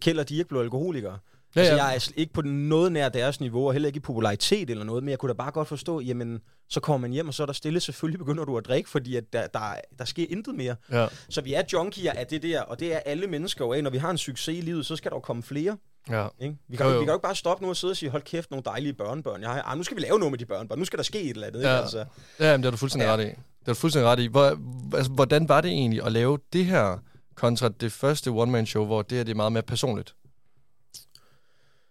Kjeld 0.00 0.18
og 0.18 0.28
de 0.28 0.34
ikke 0.34 0.48
blev 0.48 0.60
alkoholikere. 0.60 1.12
Ja, 1.12 1.18
Ja, 1.56 1.60
altså, 1.60 1.74
ja. 1.74 1.84
jeg 1.84 1.94
er 1.96 2.12
ikke 2.16 2.32
på 2.32 2.42
noget 2.42 2.92
nær 2.92 3.08
deres 3.08 3.40
niveau, 3.40 3.66
og 3.66 3.72
heller 3.72 3.86
ikke 3.86 3.96
i 3.96 4.00
popularitet 4.00 4.70
eller 4.70 4.84
noget, 4.84 5.02
men 5.02 5.10
jeg 5.10 5.18
kunne 5.18 5.28
da 5.28 5.34
bare 5.34 5.50
godt 5.50 5.68
forstå, 5.68 6.00
jamen, 6.00 6.40
så 6.68 6.80
kommer 6.80 6.98
man 7.08 7.10
hjem, 7.12 7.28
og 7.28 7.34
så 7.34 7.42
er 7.42 7.46
der 7.46 7.52
stille, 7.52 7.80
selvfølgelig 7.80 8.18
begynder 8.18 8.44
du 8.44 8.58
at 8.58 8.66
drikke, 8.66 8.90
fordi 8.90 9.16
at 9.16 9.32
der, 9.32 9.46
der, 9.46 9.60
der 9.98 10.04
sker 10.04 10.26
intet 10.30 10.54
mere. 10.54 10.76
Ja. 10.92 11.06
Så 11.28 11.40
vi 11.40 11.54
er 11.54 11.62
junkier 11.72 12.12
af 12.12 12.26
det 12.26 12.42
der, 12.42 12.60
og 12.60 12.80
det 12.80 12.94
er 12.94 12.98
alle 12.98 13.26
mennesker 13.26 13.64
jo 13.64 13.72
af. 13.72 13.82
Når 13.82 13.90
vi 13.90 13.98
har 13.98 14.10
en 14.10 14.18
succes 14.18 14.58
i 14.58 14.60
livet, 14.60 14.86
så 14.86 14.96
skal 14.96 15.10
der 15.10 15.16
jo 15.16 15.20
komme 15.20 15.42
flere. 15.42 15.76
Ja. 16.10 16.26
Ikke? 16.40 16.56
Vi, 16.68 16.76
kan, 16.76 16.86
Jo, 16.86 16.92
jo, 16.92 16.98
vi 16.98 17.04
kan 17.04 17.08
jo 17.08 17.14
ikke 17.16 17.22
bare 17.22 17.36
stoppe 17.36 17.64
nu 17.64 17.70
og 17.70 17.76
sidde 17.76 17.90
og 17.92 17.96
sige, 17.96 18.10
hold 18.10 18.22
kæft, 18.22 18.50
nogle 18.50 18.62
dejlige 18.64 18.92
børnebørn. 18.92 19.42
Jeg 19.42 19.50
har, 19.50 19.62
ah, 19.62 19.76
nu 19.76 19.82
skal 19.82 19.96
vi 19.96 20.02
lave 20.02 20.18
noget 20.18 20.32
med 20.32 20.38
de 20.38 20.46
børnebørn. 20.46 20.78
Nu 20.78 20.84
skal 20.84 20.96
der 20.96 21.02
ske 21.02 21.22
et 21.22 21.30
eller 21.30 21.46
andet. 21.46 21.58
Ikke? 21.60 21.70
Ja. 21.70 21.80
Altså, 21.80 22.04
Ja, 22.38 22.52
men 22.52 22.60
det 22.60 22.64
har 22.64 22.70
du 22.70 22.76
fuldstændig 22.76 23.06
Ja. 23.06 23.12
ret 23.12 23.20
i. 23.20 23.24
Det 23.26 23.66
har 23.66 23.72
du 23.74 23.78
fuldstændig 23.78 24.10
ret 24.10 24.18
i. 24.20 24.26
Hvor, 24.26 24.58
altså, 24.96 25.12
hvordan 25.12 25.48
var 25.48 25.60
det 25.60 25.70
egentlig 25.70 26.02
at 26.04 26.12
lave 26.12 26.38
det 26.52 26.64
her 26.64 26.98
kontra 27.34 27.68
det 27.68 27.92
første 27.92 28.28
one-man-show, 28.28 28.84
hvor 28.86 29.02
det 29.02 29.16
her 29.18 29.24
det 29.24 29.30
er 29.32 29.36
meget 29.36 29.52
mere 29.52 29.62
personligt? 29.62 30.14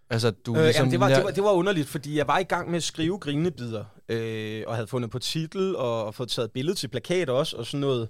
Altså, 0.09 0.31
du 0.31 0.55
øh, 0.55 0.63
ligesom... 0.63 0.79
jamen, 0.81 0.91
det, 0.91 0.99
var, 0.99 1.07
det, 1.09 1.23
var, 1.23 1.31
det 1.31 1.43
var 1.43 1.51
underligt, 1.51 1.87
fordi 1.87 2.17
jeg 2.17 2.27
var 2.27 2.39
i 2.39 2.43
gang 2.43 2.69
med 2.69 2.77
at 2.77 2.83
skrive 2.83 3.19
grinebider, 3.19 3.83
øh, 4.09 4.63
og 4.67 4.75
havde 4.75 4.87
fundet 4.87 5.11
på 5.11 5.19
titel, 5.19 5.75
og, 5.75 6.05
og 6.05 6.15
fået 6.15 6.29
taget 6.29 6.51
billede 6.51 6.75
til 6.75 6.87
plakat 6.87 7.29
også, 7.29 7.57
og 7.57 7.65
sådan 7.65 7.79
noget. 7.79 8.09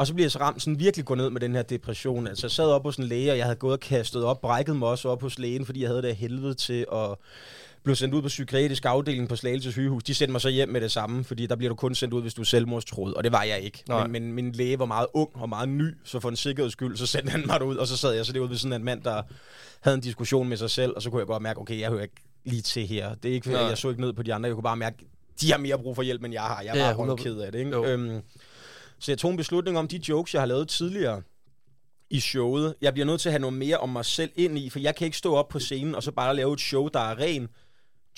Og 0.00 0.06
så 0.06 0.14
bliver 0.14 0.24
jeg 0.24 0.30
så 0.30 0.38
ramt 0.38 0.62
sådan 0.62 0.78
virkelig 0.78 1.06
gå 1.06 1.14
ned 1.14 1.30
med 1.30 1.40
den 1.40 1.54
her 1.54 1.62
depression. 1.62 2.26
Altså, 2.26 2.46
jeg 2.46 2.50
sad 2.50 2.64
op 2.64 2.82
hos 2.82 2.96
en 2.96 3.04
læge, 3.04 3.30
og 3.32 3.36
jeg 3.38 3.44
havde 3.44 3.56
gået 3.56 3.72
og 3.72 3.80
kastet 3.80 4.24
op, 4.24 4.40
brækket 4.40 4.76
mig 4.76 4.88
også 4.88 5.08
op 5.08 5.22
hos 5.22 5.38
lægen, 5.38 5.66
fordi 5.66 5.80
jeg 5.80 5.88
havde 5.88 6.02
det 6.02 6.16
helvede 6.16 6.54
til 6.54 6.86
at 6.92 7.14
blive 7.82 7.96
sendt 7.96 8.14
ud 8.14 8.22
på 8.22 8.28
psykiatrisk 8.28 8.84
afdeling 8.84 9.28
på 9.28 9.36
Slagelse 9.36 9.72
sygehus. 9.72 10.02
De 10.04 10.14
sendte 10.14 10.32
mig 10.32 10.40
så 10.40 10.48
hjem 10.48 10.68
med 10.68 10.80
det 10.80 10.90
samme, 10.92 11.24
fordi 11.24 11.46
der 11.46 11.56
bliver 11.56 11.68
du 11.68 11.74
kun 11.74 11.94
sendt 11.94 12.14
ud, 12.14 12.22
hvis 12.22 12.34
du 12.34 12.40
er 12.42 12.46
selvmordstroet, 12.46 13.14
og 13.14 13.24
det 13.24 13.32
var 13.32 13.42
jeg 13.42 13.60
ikke. 13.60 13.82
Nej. 13.88 14.06
Men, 14.06 14.22
men 14.22 14.32
min 14.32 14.52
læge 14.52 14.78
var 14.78 14.84
meget 14.84 15.06
ung 15.14 15.30
og 15.34 15.48
meget 15.48 15.68
ny, 15.68 15.94
så 16.04 16.20
for 16.20 16.28
en 16.28 16.36
sikkerheds 16.36 16.72
skyld, 16.72 16.96
så 16.96 17.06
sendte 17.06 17.30
han 17.30 17.42
mig 17.46 17.64
ud, 17.64 17.76
og 17.76 17.86
så 17.86 17.96
sad 17.96 18.12
jeg 18.12 18.26
så 18.26 18.32
derude 18.32 18.50
ved 18.50 18.56
sådan 18.56 18.72
en 18.80 18.84
mand, 18.84 19.02
der 19.02 19.22
havde 19.80 19.94
en 19.94 20.00
diskussion 20.00 20.48
med 20.48 20.56
sig 20.56 20.70
selv, 20.70 20.92
og 20.96 21.02
så 21.02 21.10
kunne 21.10 21.18
jeg 21.18 21.26
godt 21.26 21.42
mærke, 21.42 21.60
okay, 21.60 21.80
jeg 21.80 21.88
hører 21.90 22.02
ikke 22.02 22.22
lige 22.44 22.62
til 22.62 22.86
her. 22.86 23.14
Det 23.14 23.30
er 23.30 23.34
ikke, 23.34 23.44
fordi 23.50 23.64
jeg 23.64 23.78
så 23.78 23.88
ikke 23.88 24.00
ned 24.00 24.12
på 24.12 24.22
de 24.22 24.34
andre, 24.34 24.46
jeg 24.46 24.54
kunne 24.54 24.62
bare 24.62 24.76
mærke, 24.76 24.96
de 25.40 25.50
har 25.50 25.58
mere 25.58 25.78
brug 25.78 25.96
for 25.96 26.02
hjælp, 26.02 26.24
end 26.24 26.32
jeg 26.32 26.42
har. 26.42 26.62
Jeg 26.62 26.70
er 26.70 26.76
Ja, 26.78 26.82
bare 26.82 26.90
100. 26.90 27.16
røv 27.16 27.24
ked 27.24 27.38
af 27.40 27.52
det, 27.52 27.58
ikke? 27.58 27.70
Jo. 27.70 27.84
Øhm, 27.84 28.20
så 29.00 29.10
jeg 29.10 29.18
tog 29.18 29.30
en 29.30 29.36
beslutning 29.36 29.78
om 29.78 29.88
de 29.88 30.00
jokes, 30.08 30.34
jeg 30.34 30.42
har 30.42 30.46
lavet 30.46 30.68
tidligere 30.68 31.22
i 32.10 32.20
showet. 32.20 32.74
Jeg 32.80 32.92
bliver 32.92 33.06
nødt 33.06 33.20
til 33.20 33.28
at 33.28 33.32
have 33.32 33.40
noget 33.40 33.56
mere 33.56 33.78
om 33.78 33.88
mig 33.88 34.04
selv 34.04 34.30
ind 34.36 34.58
i, 34.58 34.70
for 34.70 34.78
jeg 34.78 34.96
kan 34.96 35.04
ikke 35.04 35.16
stå 35.16 35.34
op 35.34 35.48
på 35.48 35.58
scenen 35.58 35.94
og 35.94 36.02
så 36.02 36.12
bare 36.12 36.36
lave 36.36 36.52
et 36.54 36.60
show, 36.60 36.88
der 36.88 37.00
er 37.00 37.18
ren 37.18 37.48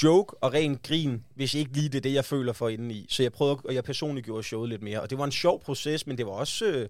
joke 0.03 0.37
og 0.43 0.53
ren 0.53 0.79
grin, 0.83 1.25
hvis 1.35 1.55
ikke 1.55 1.73
lige 1.73 1.89
det 1.89 1.97
er 1.97 2.01
det, 2.01 2.15
jeg 2.15 2.25
føler 2.25 2.53
for 2.53 2.69
indeni. 2.69 3.07
Så 3.09 3.23
jeg 3.23 3.33
prøvede, 3.33 3.59
og 3.65 3.75
jeg 3.75 3.85
personligt 3.85 4.25
gjorde 4.25 4.43
showet 4.43 4.69
lidt 4.69 4.83
mere. 4.83 5.01
Og 5.01 5.11
det 5.11 5.19
var 5.19 5.25
en 5.25 5.33
sjov 5.33 5.63
proces, 5.63 6.07
men 6.07 6.19
det 6.19 6.27
var 6.27 6.33
også... 6.33 6.65
Øh, 6.65 6.89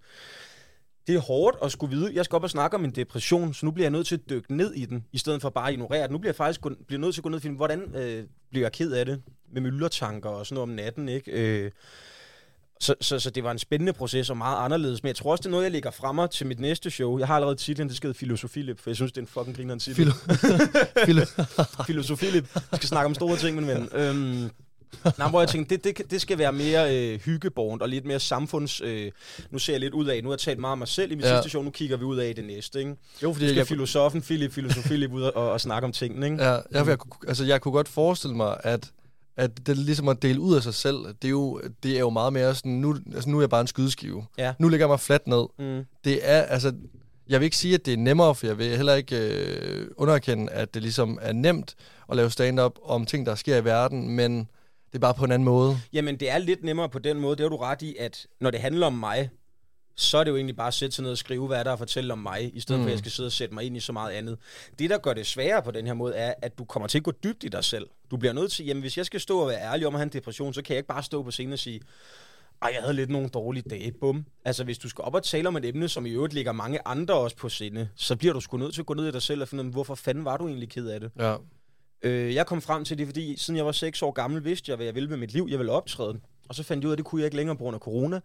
det 1.07 1.15
er 1.15 1.21
hårdt 1.21 1.57
at 1.63 1.73
skulle 1.73 1.97
vide, 1.97 2.15
jeg 2.15 2.25
skal 2.25 2.37
op 2.37 2.43
og 2.43 2.51
snakke 2.51 2.77
om 2.77 2.85
en 2.85 2.91
depression, 2.91 3.55
så 3.55 3.67
nu 3.67 3.73
bliver 3.73 3.85
jeg 3.85 3.91
nødt 3.91 4.07
til 4.07 4.15
at 4.15 4.31
dykke 4.31 4.57
ned 4.57 4.75
i 4.75 4.85
den, 4.85 5.05
i 5.13 5.19
stedet 5.19 5.43
for 5.43 5.51
bare 5.51 5.69
at 5.69 5.73
ignorere 5.73 6.03
den. 6.03 6.13
Nu 6.13 6.19
bliver 6.19 6.31
jeg 6.31 6.37
faktisk 6.37 6.61
gå- 6.61 6.75
bliver 6.87 7.01
nødt 7.01 7.15
til 7.15 7.21
at 7.21 7.23
gå 7.23 7.29
ned 7.29 7.37
og 7.37 7.43
finde, 7.43 7.57
hvordan 7.57 7.95
øh, 7.95 8.25
bliver 8.51 8.65
jeg 8.65 8.73
ked 8.73 8.93
af 8.93 9.07
det 9.07 9.23
med 9.53 9.61
myldertanker 9.63 10.31
og 10.31 10.47
sådan 10.47 10.55
noget 10.55 10.71
om 10.71 10.75
natten, 10.75 11.09
ikke? 11.09 11.31
Øh, 11.33 11.71
så, 12.83 12.95
så, 13.01 13.19
så 13.19 13.31
det 13.31 13.45
var 13.45 13.51
en 13.51 13.59
spændende 13.59 13.93
proces 13.93 14.31
og 14.31 14.37
meget 14.37 14.65
anderledes. 14.65 15.03
Men 15.03 15.09
jeg 15.09 15.17
tror 15.17 15.31
også, 15.33 15.43
det 15.43 15.47
er 15.47 15.51
noget, 15.51 15.65
jeg 15.65 15.73
lægger 15.73 15.91
fremme 15.91 16.29
til 16.29 16.47
mit 16.47 16.61
næste 16.61 16.91
show. 16.91 17.19
Jeg 17.19 17.27
har 17.27 17.35
allerede 17.35 17.57
titlen, 17.57 17.89
det 17.89 17.97
skal 17.97 18.09
hedde 18.09 18.19
Filosofilip, 18.19 18.81
for 18.81 18.91
jeg 18.91 18.97
synes, 18.97 19.13
det 19.13 19.19
er 19.19 19.23
en 19.23 19.29
fucking 19.29 19.57
griner 19.57 19.79
titel. 19.79 20.09
Filo- 21.07 21.85
Filosofilip. 21.87 22.45
Vi 22.55 22.77
skal 22.77 22.89
snakke 22.89 23.07
om 23.07 23.15
store 23.15 23.37
ting, 23.37 23.57
min 23.57 23.67
ven. 23.67 23.89
Øhm, 23.93 24.51
Nej, 25.19 25.31
hvor 25.31 25.41
jeg 25.41 25.49
tænkte, 25.49 25.77
det, 25.77 25.85
det, 25.99 26.11
det 26.11 26.21
skal 26.21 26.39
være 26.39 26.53
mere 26.53 26.97
øh, 26.97 27.21
hyggebornt 27.21 27.83
og 27.83 27.89
lidt 27.89 28.05
mere 28.05 28.21
samfunds... 28.21 28.81
Øh, 28.81 29.11
nu 29.51 29.59
ser 29.59 29.73
jeg 29.73 29.81
lidt 29.81 29.95
ud 29.95 30.07
af, 30.07 30.23
nu 30.23 30.29
har 30.29 30.35
jeg 30.35 30.39
talt 30.41 30.59
meget 30.59 30.73
om 30.73 30.79
mig 30.79 30.89
selv 30.89 31.13
i 31.13 31.15
min 31.15 31.25
Ja. 31.25 31.37
sidste 31.37 31.51
show, 31.51 31.63
nu 31.63 31.71
kigger 31.71 31.97
vi 31.97 32.05
ud 32.05 32.17
af 32.17 32.35
det 32.35 32.45
næste, 32.45 32.79
ikke? 32.79 32.91
jo, 33.23 33.33
fordi 33.33 33.45
Nu 33.45 33.49
skal 33.49 33.57
jeg, 33.57 33.67
filosofen 33.67 34.23
Philip, 34.23 34.53
filosofi 34.53 35.07
ud 35.07 35.23
og, 35.23 35.51
og 35.51 35.61
snakke 35.61 35.87
om 35.87 35.93
tingene, 35.93 36.27
ikke? 36.27 36.45
Ja, 36.45 36.51
jeg, 36.51 36.87
jeg, 36.87 36.97
altså, 37.29 37.45
jeg 37.45 37.61
kunne 37.61 37.73
godt 37.73 37.89
forestille 37.89 38.37
mig, 38.37 38.57
at, 38.65 38.91
at 39.37 39.67
det 39.67 39.69
er 39.69 39.75
ligesom 39.75 40.09
at 40.09 40.23
dele 40.23 40.41
ud 40.41 40.57
af 40.57 40.63
sig 40.63 40.75
selv, 40.75 40.97
det 40.97 41.25
er 41.25 41.31
jo, 41.31 41.61
det 41.83 41.97
er 41.97 42.01
jo 42.01 42.11
meget 42.11 42.33
mere 42.33 42.55
sådan, 42.55 42.73
nu, 42.73 42.97
altså, 43.15 43.31
nu 43.31 43.37
er 43.37 43.43
jeg 43.43 43.51
bare 43.51 43.61
en 43.61 43.67
skydeskive. 43.67 44.27
Ja. 44.39 44.55
Nu 44.59 44.69
ligger 44.69 44.87
jeg 44.87 44.91
mig 44.91 45.01
fladt 45.01 45.27
ned. 45.27 45.47
Mm. 45.59 45.85
Det 46.05 46.21
er, 46.23 46.43
altså, 46.43 46.73
jeg 47.29 47.41
vil 47.41 47.45
ikke 47.45 47.57
sige, 47.57 47.75
at 47.75 47.87
det 47.87 47.93
er 47.93 47.99
nemmere, 47.99 48.35
for 48.35 48.47
jeg 48.47 48.59
vil 48.59 48.77
heller 48.77 48.95
ikke 48.95 49.17
øh, 49.17 49.87
underkende, 49.97 50.53
at 50.53 50.75
det 50.75 50.83
ligesom 50.83 51.19
er 51.23 51.33
nemt 51.33 51.75
at 52.11 52.17
lave 52.17 52.31
stand-up 52.31 52.79
om 52.85 53.07
ting, 53.07 53.27
der 53.27 53.35
sker 53.35 53.57
i 53.57 53.65
verden, 53.65 54.09
men 54.09 54.39
det 54.39 54.95
er 54.95 54.99
bare 54.99 55.15
på 55.15 55.25
en 55.25 55.33
anden 55.33 55.45
måde. 55.45 55.79
Jamen, 55.93 56.21
det 56.21 56.31
er 56.31 56.39
lidt 56.39 56.65
nemmere 56.65 56.89
på 56.89 56.99
den 56.99 57.21
måde. 57.21 57.37
Det 57.37 57.43
har 57.43 57.49
du 57.49 57.57
ret 57.57 57.83
i, 57.83 57.97
at 57.99 58.27
når 58.41 58.51
det 58.51 58.61
handler 58.61 58.87
om 58.87 58.93
mig, 58.93 59.31
så 59.95 60.19
er 60.19 60.25
det 60.25 60.31
jo 60.31 60.37
egentlig 60.37 60.57
bare 60.57 60.69
at 60.69 60.75
sætte 60.75 60.95
sig 60.95 61.03
ned 61.03 61.11
og 61.11 61.19
skrive, 61.19 61.47
hvad 61.47 61.65
der 61.65 61.71
er 61.71 61.73
at 61.73 61.79
fortælle 61.79 62.13
om 62.13 62.19
mig, 62.19 62.57
i 62.57 62.61
stedet 62.61 62.81
mm. 62.81 62.85
for 62.85 62.89
at 62.89 62.91
jeg 62.91 62.99
skal 62.99 63.11
sidde 63.11 63.27
og 63.27 63.33
sætte 63.33 63.55
mig 63.55 63.65
ind 63.65 63.77
i 63.77 63.81
så 63.81 63.93
meget 63.93 64.13
andet. 64.13 64.39
Det, 64.79 64.91
der 64.91 64.99
gør 64.99 65.13
det 65.13 65.27
sværere 65.27 65.63
på 65.63 65.71
den 65.71 65.87
her 65.87 65.95
måde, 65.95 66.15
er, 66.15 66.35
at 66.43 66.59
du 66.59 66.65
kommer 66.65 66.87
til 66.87 66.99
at 66.99 67.05
gå 67.05 67.11
dybt 67.25 67.45
i 67.45 67.49
dig 67.49 67.65
selv. 67.65 67.89
Du 68.11 68.17
bliver 68.17 68.33
nødt 68.33 68.53
til, 68.53 68.67
jamen 68.67 68.81
hvis 68.81 68.97
jeg 68.99 69.07
skal 69.07 69.21
stå 69.21 69.39
og 69.39 69.49
være 69.49 69.61
ærlig 69.61 69.87
om 69.87 69.95
at 69.95 69.99
have 69.99 70.07
en 70.07 70.13
depression, 70.13 70.55
så 70.55 70.63
kan 70.63 70.75
jeg 70.75 70.79
ikke 70.79 70.89
bare 70.89 71.03
stå 71.03 71.23
på 71.23 71.31
scenen 71.31 71.53
og 71.53 71.59
sige, 71.59 71.81
ej, 72.63 72.71
jeg 72.75 72.83
havde 72.83 72.95
lidt 72.95 73.11
nogle 73.11 73.29
dårlige 73.29 73.71
dage, 73.71 73.93
bum. 73.93 74.27
Altså, 74.45 74.65
hvis 74.65 74.79
du 74.79 74.89
skal 74.89 75.03
op 75.03 75.15
og 75.15 75.23
tale 75.23 75.49
om 75.49 75.57
et 75.57 75.65
emne, 75.65 75.89
som 75.89 76.07
i 76.07 76.11
øvrigt 76.11 76.35
ligger 76.35 76.53
mange 76.53 76.79
andre 76.85 77.15
også 77.15 77.37
på 77.37 77.49
sinde, 77.49 77.89
så 77.97 78.17
bliver 78.17 78.35
du 78.35 78.41
sgu 78.41 78.57
nødt 78.57 78.75
til 78.75 78.83
at 78.83 78.87
gå 78.87 78.95
ned 78.95 79.09
i 79.09 79.11
dig 79.11 79.23
selv 79.23 79.43
og 79.43 79.49
finde 79.49 79.65
ud 79.65 79.69
af, 79.69 79.73
hvorfor 79.73 79.95
fanden 79.95 80.25
var 80.25 80.37
du 80.37 80.47
egentlig 80.47 80.69
ked 80.69 80.89
af 80.89 81.01
det? 81.01 81.11
Ja. 81.19 81.37
Øh, 82.03 82.35
jeg 82.35 82.47
kom 82.47 82.61
frem 82.61 82.85
til 82.85 82.99
det, 82.99 83.07
fordi 83.07 83.37
siden 83.37 83.57
jeg 83.57 83.67
var 83.67 83.73
6 83.73 84.03
år 84.03 84.11
gammel, 84.11 84.45
vidste 84.45 84.71
jeg, 84.71 84.77
hvad 84.77 84.87
jeg 84.87 84.95
ville 84.95 85.09
med 85.09 85.17
mit 85.17 85.33
liv. 85.33 85.47
Jeg 85.51 85.59
ville 85.59 85.73
optræde. 85.73 86.21
Og 86.49 86.55
så 86.55 86.63
fandt 86.63 86.83
jeg 86.83 86.87
ud 86.87 86.91
af, 86.91 86.95
at 86.95 86.99
det 86.99 87.07
kunne 87.07 87.21
jeg 87.21 87.27
ikke 87.27 87.37
længere 87.37 87.57
på 87.57 87.63
grund 87.63 87.75
af 87.75 87.81
corona. 87.81 88.21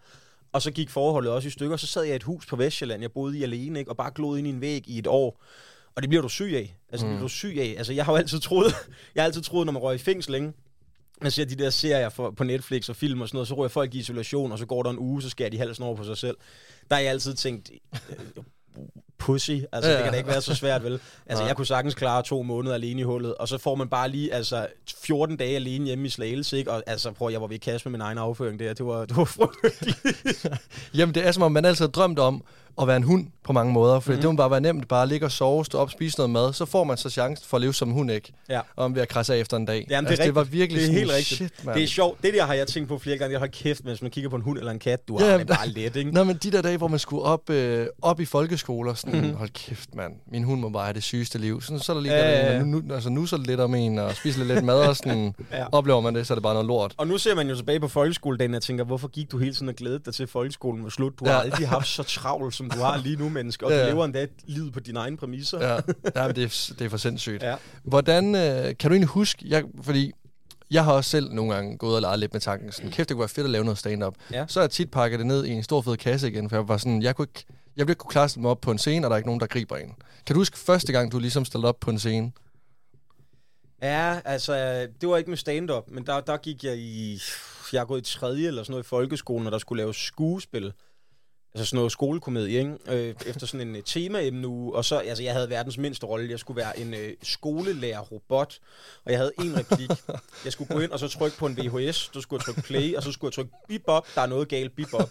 Og 0.51 0.61
så 0.61 0.71
gik 0.71 0.89
forholdet 0.89 1.31
også 1.31 1.47
i 1.47 1.51
stykker. 1.51 1.77
Så 1.77 1.87
sad 1.87 2.03
jeg 2.03 2.13
i 2.13 2.15
et 2.15 2.23
hus 2.23 2.45
på 2.45 2.55
Vestjylland, 2.55 3.01
jeg 3.01 3.11
boede 3.11 3.37
i 3.37 3.43
alene, 3.43 3.79
ikke? 3.79 3.91
og 3.91 3.97
bare 3.97 4.11
glod 4.15 4.37
ind 4.37 4.47
i 4.47 4.49
en 4.49 4.61
væg 4.61 4.83
i 4.87 4.99
et 4.99 5.07
år. 5.07 5.43
Og 5.95 6.01
det 6.01 6.09
bliver 6.09 6.21
du 6.21 6.29
syg 6.29 6.51
af. 6.55 6.77
Altså, 6.89 7.05
det 7.07 7.11
bliver 7.11 7.21
du 7.21 7.27
syg 7.27 7.55
af. 7.59 7.75
Altså, 7.77 7.93
jeg 7.93 8.05
har 8.05 8.11
jo 8.11 8.17
altid 8.17 8.39
troet, 8.39 8.73
jeg 9.15 9.23
har 9.23 9.25
altid 9.25 9.41
troet, 9.41 9.65
når 9.65 9.73
man 9.73 9.81
røg 9.81 9.95
i 9.95 9.97
fængsel, 9.97 10.35
ikke? 10.35 10.53
Man 11.21 11.31
ser 11.31 11.45
de 11.45 11.55
der 11.55 11.69
serier 11.69 12.09
for, 12.09 12.31
på 12.31 12.43
Netflix 12.43 12.89
og 12.89 12.95
film 12.95 13.21
og 13.21 13.27
sådan 13.27 13.35
noget, 13.35 13.47
så 13.47 13.53
ryger 13.53 13.69
folk 13.69 13.95
i 13.95 13.99
isolation, 13.99 14.51
og 14.51 14.59
så 14.59 14.65
går 14.65 14.83
der 14.83 14.89
en 14.89 14.99
uge, 14.99 15.21
så 15.21 15.29
skærer 15.29 15.49
de 15.49 15.57
halsen 15.57 15.83
over 15.83 15.95
på 15.95 16.03
sig 16.03 16.17
selv. 16.17 16.37
Der 16.89 16.95
har 16.95 17.01
jeg 17.01 17.11
altid 17.11 17.33
tænkt, 17.33 17.71
øh, 18.09 18.17
pussy, 19.19 19.51
altså 19.71 19.89
Ja, 19.91 19.95
det 19.95 20.03
kan 20.03 20.05
ja. 20.05 20.11
da 20.11 20.17
ikke 20.17 20.29
være 20.29 20.41
så 20.41 20.55
svært, 20.55 20.83
vel? 20.83 20.93
Altså 21.25 21.41
Nej. 21.43 21.47
jeg 21.47 21.55
kunne 21.55 21.65
sagtens 21.65 21.95
klare 21.95 22.23
to 22.23 22.43
måneder 22.43 22.75
alene 22.75 23.01
i 23.01 23.03
hullet, 23.03 23.35
og 23.35 23.47
så 23.47 23.57
får 23.57 23.75
man 23.75 23.89
bare 23.89 24.09
lige 24.09 24.33
altså 24.33 24.67
14 25.03 25.37
dage 25.37 25.55
alene 25.55 25.85
hjemme 25.85 26.05
i 26.05 26.09
Slagelse, 26.09 26.57
ikke? 26.57 26.71
Og 26.71 26.83
altså 26.87 27.11
prøv, 27.11 27.31
jeg 27.31 27.41
var 27.41 27.47
ved 27.47 27.55
at 27.55 27.61
kaste 27.61 27.89
med 27.89 27.91
min 27.91 28.01
egen 28.01 28.17
afføring 28.17 28.59
der, 28.59 28.73
det 28.73 28.85
var, 28.85 29.05
det 29.05 29.17
var 29.17 29.23
frygteligt. 29.25 30.45
Jamen, 30.97 31.15
det 31.15 31.27
er 31.27 31.31
som 31.31 31.43
om, 31.43 31.51
man 31.51 31.65
altid 31.65 31.85
har 31.85 31.91
drømt 31.91 32.19
om 32.19 32.43
at 32.81 32.87
være 32.87 32.97
en 32.97 33.03
hund 33.03 33.27
på 33.43 33.53
mange 33.53 33.73
måder, 33.73 33.99
for 33.99 34.09
mm-hmm. 34.11 34.21
det 34.21 34.29
må 34.29 34.35
bare 34.35 34.51
være 34.51 34.61
nemt, 34.61 34.87
bare 34.87 35.07
ligge 35.07 35.25
og 35.25 35.31
sove, 35.31 35.65
stå 35.65 35.77
op, 35.77 35.91
spise 35.91 36.17
noget 36.17 36.29
mad, 36.29 36.53
så 36.53 36.65
får 36.65 36.83
man 36.83 36.97
så 36.97 37.09
chancen 37.09 37.45
for 37.49 37.57
at 37.57 37.61
leve 37.61 37.73
som 37.73 37.87
en 37.87 37.93
hund, 37.93 38.11
ikke? 38.11 38.33
Ja. 38.49 38.59
Om 38.77 38.95
ved 38.95 39.01
at 39.01 39.07
krasse 39.07 39.33
af 39.33 39.39
efter 39.39 39.57
en 39.57 39.65
dag. 39.65 39.87
Jamen, 39.89 40.05
det, 40.05 40.11
altså, 40.11 40.23
det 40.25 40.35
var 40.35 40.43
virkelig 40.43 40.79
det 40.81 40.83
er 40.83 40.85
sådan, 40.87 40.99
helt 40.99 41.11
rigtigt. 41.11 41.27
shit, 41.37 41.65
man. 41.65 41.75
det 41.75 41.83
er 41.83 41.87
sjovt. 41.87 42.23
Det 42.23 42.33
der 42.33 42.45
har 42.45 42.53
jeg 42.53 42.67
tænkt 42.67 42.89
på 42.89 42.97
flere 42.97 43.17
gange. 43.17 43.31
Jeg 43.31 43.39
har 43.39 43.47
kæft, 43.47 43.85
mens 43.85 44.01
man 44.01 44.11
kigger 44.11 44.29
på 44.29 44.35
en 44.35 44.41
hund 44.41 44.57
eller 44.59 44.71
en 44.71 44.79
kat. 44.79 45.07
Du 45.07 45.17
Ja, 45.19 45.25
har 45.29 45.37
det 45.37 45.47
bare 45.47 45.67
let, 45.67 45.95
ikke? 45.95 46.11
Nå, 46.11 46.23
men 46.23 46.37
de 46.43 46.51
der 46.51 46.61
dage, 46.61 46.77
hvor 46.77 46.87
man 46.87 46.99
skulle 46.99 47.23
op, 47.23 47.49
øh, 47.49 47.87
op 48.01 48.19
i 48.19 48.25
folkeskoler, 48.25 48.93
sådan, 48.93 49.21
mm. 49.21 49.33
hold 49.35 49.49
kæft, 49.49 49.95
mand, 49.95 50.13
min 50.31 50.43
hund 50.43 50.61
må 50.61 50.69
bare 50.69 50.83
have 50.83 50.93
det 50.93 51.03
sygeste 51.03 51.37
liv. 51.39 51.61
Sådan, 51.61 51.79
så 51.79 51.91
er 51.91 51.93
der 51.93 52.01
lige 52.01 52.13
Ja, 52.13 52.29
ja, 52.29 52.53
ja. 52.53 52.63
Nu, 52.63 52.81
nu, 52.87 52.93
altså, 52.93 53.09
nu 53.09 53.25
så 53.25 53.37
lidt 53.37 53.59
om 53.59 53.75
en, 53.75 53.99
og 53.99 54.15
spiser 54.15 54.43
lidt, 54.43 54.63
mad, 54.63 54.79
og 54.87 54.95
sådan, 54.95 55.33
Ja. 55.51 55.65
oplever 55.71 56.01
man 56.01 56.15
det, 56.15 56.27
så 56.27 56.33
er 56.33 56.35
det 56.35 56.43
bare 56.43 56.53
noget 56.53 56.67
lort. 56.67 56.93
Og 56.97 57.07
nu 57.07 57.17
ser 57.17 57.35
man 57.35 57.49
jo 57.49 57.55
tilbage 57.55 57.79
på 57.79 57.87
folkeskoledagen 57.87 58.53
og 58.53 58.61
tænker, 58.61 58.83
hvorfor 58.83 59.07
gik 59.07 59.31
du 59.31 59.37
hele 59.37 59.53
tiden 59.53 59.69
og 59.69 59.75
glædede 59.75 59.99
dig 60.05 60.13
til 60.13 60.23
at 60.23 60.29
folkeskolen 60.29 60.83
var 60.83 60.89
slut? 60.89 61.13
Du 61.19 61.25
har 61.25 61.33
Ja. 61.33 61.39
aldrig 61.41 61.67
haft 61.67 61.87
så 61.97 62.03
travlt, 62.03 62.55
som 62.55 62.66
du 62.69 62.79
har 62.79 62.97
lige 62.97 63.15
nu, 63.15 63.29
menneske. 63.29 63.65
Og 63.65 63.71
Ja, 63.71 63.83
du 63.83 63.89
lever 63.89 64.05
endda 64.05 64.27
livet 64.45 64.73
på 64.73 64.79
dine 64.79 64.99
egne 64.99 65.17
præmisser. 65.17 65.67
Ja, 65.67 65.73
ja 66.15 66.27
men 66.27 66.35
det, 66.35 66.43
er, 66.43 66.73
det 66.79 66.85
er 66.85 66.89
for 66.89 66.97
sindssygt. 66.97 67.43
Ja. 67.43 67.55
Hvordan, 67.83 68.35
øh, 68.35 68.63
kan 68.63 68.89
du 68.89 68.89
egentlig 68.89 69.07
huske, 69.07 69.45
jeg, 69.45 69.63
fordi 69.81 70.11
jeg 70.71 70.83
har 70.83 70.93
også 70.93 71.09
selv 71.09 71.33
nogle 71.33 71.53
gange 71.53 71.77
gået 71.77 71.95
og 71.95 72.01
leget 72.01 72.19
lidt 72.19 72.33
med 72.33 72.41
tanken, 72.41 72.71
sådan, 72.71 72.91
kæft, 72.91 73.09
det 73.09 73.15
kunne 73.15 73.21
være 73.21 73.29
fedt 73.29 73.45
at 73.45 73.49
lave 73.51 73.63
noget 73.63 73.77
stand-up. 73.77 74.15
Ja. 74.31 74.45
Så 74.47 74.59
har 74.59 74.63
jeg 74.63 74.71
tit 74.71 74.91
pakket 74.91 75.19
det 75.19 75.27
ned 75.27 75.45
i 75.45 75.51
en 75.51 75.63
stor 75.63 75.81
fed 75.81 75.97
kasse 75.97 76.27
igen, 76.27 76.49
for 76.49 76.55
jeg 76.55 76.67
var 76.67 76.77
sådan, 76.77 77.01
jeg 77.01 77.15
kunne 77.15 77.27
ikke, 77.35 77.45
jeg 77.77 77.87
ville 77.87 77.91
ikke 77.91 77.99
kunne 77.99 78.11
klare 78.11 78.29
mig 78.37 78.51
op 78.51 78.61
på 78.61 78.71
en 78.71 78.77
scene, 78.77 79.05
og 79.05 79.09
der 79.09 79.15
er 79.15 79.17
ikke 79.17 79.27
nogen, 79.29 79.39
der 79.39 79.47
griber 79.47 79.77
en. 79.77 79.95
Kan 80.25 80.33
du 80.33 80.39
huske 80.39 80.57
første 80.57 80.91
gang, 80.93 81.11
du 81.11 81.19
ligesom 81.19 81.45
stillede 81.45 81.69
op 81.69 81.79
på 81.79 81.89
en 81.89 81.99
scene? 81.99 82.31
Ja, 83.81 84.19
altså, 84.25 84.87
det 85.01 85.09
var 85.09 85.17
ikke 85.17 85.29
med 85.29 85.37
stand-up, 85.37 85.83
men 85.87 86.05
der, 86.05 86.19
der 86.21 86.37
gik 86.37 86.63
jeg 86.63 86.77
i... 86.77 87.21
Jeg 87.73 87.81
har 87.81 87.85
gået 87.85 88.09
i 88.09 88.17
tredje 88.17 88.47
eller 88.47 88.63
sådan 88.63 88.71
noget 88.71 88.83
i 88.83 88.87
folkeskolen, 88.87 89.45
og 89.45 89.51
der 89.51 89.57
skulle 89.57 89.81
laves 89.83 89.97
skuespil. 89.97 90.73
Altså 91.53 91.69
sådan 91.69 91.77
noget 91.77 91.91
skolekomedie, 91.91 92.59
ikke? 92.59 92.75
Øh, 92.87 93.15
efter 93.25 93.47
sådan 93.47 93.75
en 93.75 93.83
temaemne 93.83 94.47
uge. 94.47 94.75
Og 94.75 94.85
så, 94.85 94.97
altså 94.97 95.23
jeg 95.23 95.33
havde 95.33 95.49
verdens 95.49 95.77
mindste 95.77 96.05
rolle. 96.05 96.29
Jeg 96.31 96.39
skulle 96.39 96.57
være 96.57 96.79
en 96.79 96.93
uh, 96.93 96.99
skolelærer-robot, 97.23 98.59
og 99.05 99.11
jeg 99.11 99.19
havde 99.19 99.31
en 99.43 99.57
replik. 99.57 99.89
Jeg 100.45 100.51
skulle 100.53 100.73
gå 100.75 100.79
ind 100.79 100.91
og 100.91 100.99
så 100.99 101.07
trykke 101.07 101.37
på 101.37 101.45
en 101.45 101.57
VHS, 101.57 101.95
så 102.13 102.21
skulle 102.21 102.39
jeg 102.39 102.45
trykke 102.45 102.67
play, 102.67 102.95
og 102.95 103.03
så 103.03 103.11
skulle 103.11 103.29
jeg 103.29 103.33
trykke 103.33 103.51
bebop, 103.67 104.07
der 104.15 104.21
er 104.21 104.25
noget 104.27 104.47
galt, 104.47 104.75
bebop. 104.75 105.09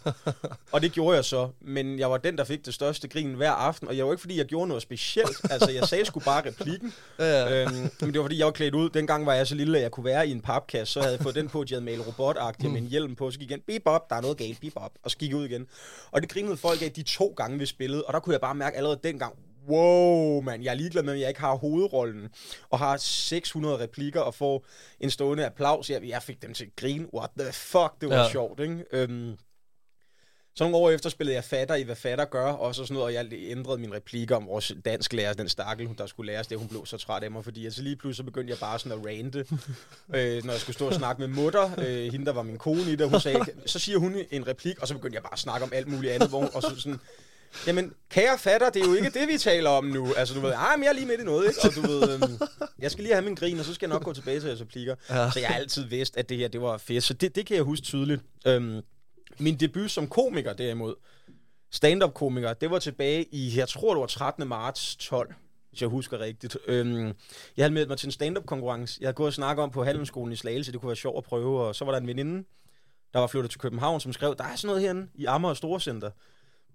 Og 0.73 0.83
det 0.83 0.93
gjorde 0.93 1.17
jeg 1.17 1.25
så, 1.25 1.49
men 1.61 1.99
jeg 1.99 2.11
var 2.11 2.17
den, 2.17 2.39
der 2.39 2.45
fik 2.45 2.67
det 2.67 2.75
største 2.75 3.09
grin 3.09 3.35
hver 3.35 3.51
aften, 3.51 3.89
og 3.89 3.97
jeg 3.97 4.07
var 4.07 4.13
ikke, 4.13 4.21
fordi 4.21 4.39
jeg 4.39 4.47
gjorde 4.47 4.69
noget 4.69 4.83
specielt. 4.83 5.37
Altså, 5.51 5.71
jeg 5.71 5.85
sagde 5.89 6.05
sgu 6.05 6.21
bare 6.21 6.47
replikken. 6.47 6.93
Ja, 7.19 7.63
Øhm, 7.63 7.73
men 8.01 8.13
det 8.13 8.19
var 8.19 8.23
fordi, 8.23 8.39
jeg 8.39 8.47
var 8.47 8.53
klædt 8.53 8.75
ud. 8.75 8.91
Dengang 8.91 9.27
var 9.27 9.35
jeg 9.35 9.47
så 9.47 9.55
lille, 9.55 9.79
at 9.79 9.83
jeg 9.83 9.91
kunne 9.91 10.05
være 10.05 10.29
i 10.29 10.31
en 10.31 10.41
papkasse. 10.41 10.93
Så 10.95 11.01
havde 11.01 11.13
jeg 11.13 11.21
fået 11.23 11.35
den 11.35 11.49
på, 11.49 11.61
at 11.61 11.71
jeg 11.71 11.77
havde 11.77 11.85
malet 11.85 12.07
robotagtigt 12.07 12.73
med 12.73 12.81
en 12.81 12.87
hjelm 12.87 13.17
på. 13.17 13.31
Så 13.31 13.39
gik 13.39 13.51
jeg 13.51 13.59
igen, 13.59 13.65
bebop, 13.67 14.11
der 14.11 14.17
er 14.17 14.21
noget 14.21 14.37
galt, 14.37 14.61
bebop. 14.61 14.91
Og 15.03 15.11
så 15.11 15.17
gik 15.17 15.31
jeg 15.31 15.39
ud 15.39 15.45
igen. 15.45 15.67
Og 16.11 16.23
det 16.27 16.35
grinede 16.35 16.57
folk 16.57 16.83
af 16.83 16.93
de 16.93 17.03
to 17.03 17.35
gange, 17.37 17.59
vi 17.59 17.67
spillede. 17.67 18.05
Og 18.05 18.13
der 18.13 18.21
kunne 18.21 18.33
jeg 18.33 18.41
bare 18.41 18.55
mærke 18.55 18.77
allerede 18.77 19.01
dengang, 19.03 19.35
wow, 19.69 20.41
mand, 20.41 20.63
jeg 20.63 20.71
er 20.71 20.75
ligeglad 20.75 21.03
med, 21.03 21.13
at 21.13 21.21
jeg 21.21 21.29
ikke 21.29 21.41
har 21.41 21.55
hovedrollen. 21.55 22.29
Og 22.71 22.79
har 22.79 22.97
600 22.97 23.79
replikker 23.79 24.21
og 24.21 24.35
får 24.35 24.67
en 25.01 25.11
stående 25.11 25.47
applaus. 25.47 25.91
Jeg, 25.91 26.09
jeg 26.09 26.23
fik 26.23 26.43
dem 26.43 26.55
til 26.55 26.65
at 26.65 26.77
grine. 26.77 27.15
What 27.15 27.31
the 27.39 27.53
fuck, 27.53 27.93
det 28.01 28.09
var. 28.09 28.17
Ja. 28.17 28.31
sjovt, 28.31 28.61
ikke? 28.61 28.85
Øhm, 28.93 29.37
så 30.57 30.65
nogle 30.65 30.77
år 30.77 30.91
efter 30.91 31.11
spillede 31.11 31.35
jeg 31.35 31.45
fatter 31.45 31.75
i, 31.75 31.83
hvad 31.83 31.97
fatter 31.97 32.25
gør, 32.25 32.47
og 32.47 32.75
så 32.75 32.85
sådan 32.85 32.95
noget, 32.95 33.07
og 33.07 33.15
jeg 33.15 33.33
ændrede 33.33 33.79
min 33.79 33.95
replikker 33.95 34.37
om 34.37 34.47
vores 34.47 34.73
dansk 34.85 35.13
lærer, 35.13 35.33
den 35.33 35.49
stakkel, 35.49 35.89
der 35.99 36.07
skulle 36.07 36.33
læres 36.33 36.47
det, 36.47 36.59
hun 36.59 36.69
blev 36.69 36.87
så 36.87 36.97
træt 36.97 37.23
af 37.23 37.31
mig, 37.31 37.45
fordi 37.45 37.65
altså 37.65 37.83
lige 37.83 37.97
pludselig 37.97 38.17
så 38.17 38.23
begyndte 38.23 38.51
jeg 38.51 38.59
bare 38.59 38.79
sådan 38.79 38.99
at 38.99 39.07
rante, 39.07 39.39
øh, 40.17 40.45
når 40.45 40.53
jeg 40.53 40.61
skulle 40.61 40.75
stå 40.75 40.87
og 40.87 40.95
snakke 40.95 41.21
med 41.21 41.29
mutter, 41.29 41.71
øh, 41.79 42.13
hende 42.13 42.27
der 42.27 42.33
var 42.33 42.43
min 42.43 42.59
kone 42.59 42.93
i 42.93 42.97
det, 42.97 43.11
hun 43.11 43.21
sagde, 43.21 43.45
så 43.67 43.79
siger 43.79 43.99
hun 43.99 44.17
en 44.31 44.47
replik, 44.47 44.79
og 44.79 44.89
så 44.89 44.95
begyndte 44.95 45.15
jeg 45.15 45.23
bare 45.23 45.33
at 45.33 45.39
snakke 45.39 45.65
om 45.65 45.73
alt 45.75 45.89
muligt 45.89 46.13
andet, 46.13 46.29
hvor 46.29 46.39
hun, 46.39 46.51
og 46.55 46.63
så 46.63 46.77
sådan, 46.77 46.99
Jamen, 47.67 47.93
kære 48.11 48.39
fatter, 48.39 48.71
det 48.71 48.83
er 48.83 48.87
jo 48.87 48.95
ikke 48.95 49.11
det, 49.11 49.29
vi 49.29 49.39
taler 49.39 49.71
om 49.71 49.85
nu. 49.85 50.15
Altså, 50.17 50.35
du 50.35 50.41
ved, 50.41 50.51
ej, 50.51 50.77
men 50.77 50.85
jeg 50.85 50.91
er 50.91 50.95
lige 50.95 51.07
midt 51.07 51.21
i 51.21 51.25
noget, 51.25 51.49
ikke? 51.49 51.61
Og 51.63 51.75
du 51.75 51.81
ved, 51.81 52.15
øhm, 52.15 52.39
jeg 52.79 52.91
skal 52.91 53.05
lige 53.05 53.15
have 53.15 53.25
min 53.25 53.35
grin, 53.35 53.59
og 53.59 53.65
så 53.65 53.75
skal 53.75 53.87
jeg 53.89 53.95
nok 53.95 54.05
gå 54.05 54.13
tilbage 54.13 54.41
til 54.41 54.47
jeres 54.47 54.61
replikker. 54.61 54.95
Ja. 55.11 55.31
Så 55.31 55.41
jeg 55.41 55.49
har 55.49 55.55
altid 55.55 55.85
vidst, 55.85 56.17
at 56.17 56.29
det 56.29 56.37
her, 56.37 56.49
det 56.49 56.61
var 56.61 56.79
fedt. 56.79 57.05
Så 57.05 57.15
det, 57.15 57.37
det 57.37 57.47
kan 57.47 57.57
jeg 57.57 57.65
huske 57.65 57.85
tydeligt. 57.85 58.23
Øhm, 58.47 58.81
min 59.41 59.57
debut 59.57 59.91
som 59.91 60.09
komiker, 60.09 60.53
derimod, 60.53 60.95
stand-up-komiker, 61.71 62.53
det 62.53 62.71
var 62.71 62.79
tilbage 62.79 63.35
i, 63.35 63.59
jeg 63.59 63.69
tror, 63.69 63.95
det 63.95 64.01
var 64.01 64.07
13. 64.07 64.49
marts 64.49 64.97
12 64.97 65.35
hvis 65.77 65.81
jeg 65.81 65.89
husker 65.89 66.21
rigtigt. 66.21 66.57
Øhm, 66.67 67.07
jeg 67.57 67.65
havde 67.65 67.75
meldt 67.75 67.89
mig 67.89 67.99
til 67.99 68.07
en 68.07 68.13
stand-up-konkurrence. 68.13 68.99
Jeg 69.01 69.07
havde 69.07 69.15
gået 69.15 69.27
og 69.27 69.33
snakket 69.33 69.63
om 69.63 69.71
på 69.71 69.85
Handelsskolen 69.85 70.33
i 70.33 70.37
Slagelse, 70.37 70.73
det 70.73 70.81
kunne 70.81 70.89
være 70.89 70.97
sjovt 70.97 71.19
at 71.19 71.25
prøve, 71.25 71.61
og 71.61 71.75
så 71.75 71.85
var 71.85 71.93
der 71.93 72.01
en 72.01 72.07
veninde, 72.07 72.45
der 73.13 73.19
var 73.19 73.27
flyttet 73.27 73.51
til 73.51 73.61
København, 73.61 74.01
som 74.01 74.13
skrev, 74.13 74.37
der 74.37 74.45
er 74.45 74.57
sådan 74.57 74.67
noget 74.67 74.83
herinde 74.83 75.09
i 75.15 75.25
Amager 75.25 75.55
Storcenter. 75.55 76.11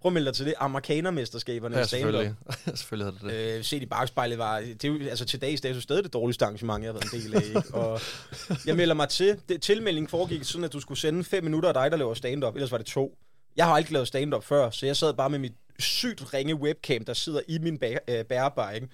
Prøv 0.02 0.10
at 0.10 0.14
melde 0.14 0.26
dig 0.26 0.36
til 0.36 0.46
det. 0.46 0.54
Amerikanermesterskaberne 0.58 1.78
Ja, 1.78 1.84
i 1.84 1.88
stand-up. 1.88 2.12
selvfølgelig. 2.14 2.36
selvfølgelig 2.80 3.14
havde 3.14 3.34
det 3.34 3.52
det. 3.54 3.58
Øh, 3.58 3.64
set 3.64 3.82
i 3.82 3.86
bagspejlet 3.86 4.38
var, 4.38 4.60
det 4.60 4.86
er 4.86 5.10
altså 5.10 5.26
til 5.26 5.42
dags 5.42 5.62
dato 5.62 5.80
stadig 5.82 6.04
det 6.04 6.14
dårligste 6.14 6.46
arrangement, 6.46 6.84
jeg 6.84 6.94
har 6.94 7.00
været 7.00 7.14
en 7.14 7.22
del 7.22 7.36
af. 7.36 7.42
Ikke? 7.48 7.76
Og 7.76 8.00
jeg 8.68 8.76
melder 8.76 8.96
mig 8.96 9.10
til. 9.10 9.38
Det, 9.50 9.62
tilmeldingen 9.62 10.10
foregik 10.10 10.44
sådan, 10.44 10.64
at 10.66 10.74
du 10.74 10.80
skulle 10.80 11.00
sende 11.00 11.24
fem 11.24 11.44
minutter 11.44 11.70
af 11.70 11.74
dig, 11.74 11.92
der 11.92 11.98
laver 11.98 12.14
stand-up. 12.14 12.56
Ellers 12.56 12.72
var 12.72 12.78
det 12.78 12.86
to. 12.88 13.18
Jeg 13.58 13.66
har 13.66 13.74
aldrig 13.74 13.92
lavet 13.94 14.08
stand-up 14.08 14.44
før, 14.44 14.70
så 14.70 14.86
jeg 14.86 14.98
sad 14.98 15.14
bare 15.14 15.30
med 15.30 15.40
mit 15.40 15.54
sygt 15.80 16.34
ringe 16.34 16.56
webcam, 16.56 17.06
der 17.06 17.14
sidder 17.14 17.40
i 17.48 17.58
min 17.60 17.80
bæ- 17.84 17.98
øh, 18.14 18.26
bærebar, 18.26 18.72
ikke? 18.72 18.88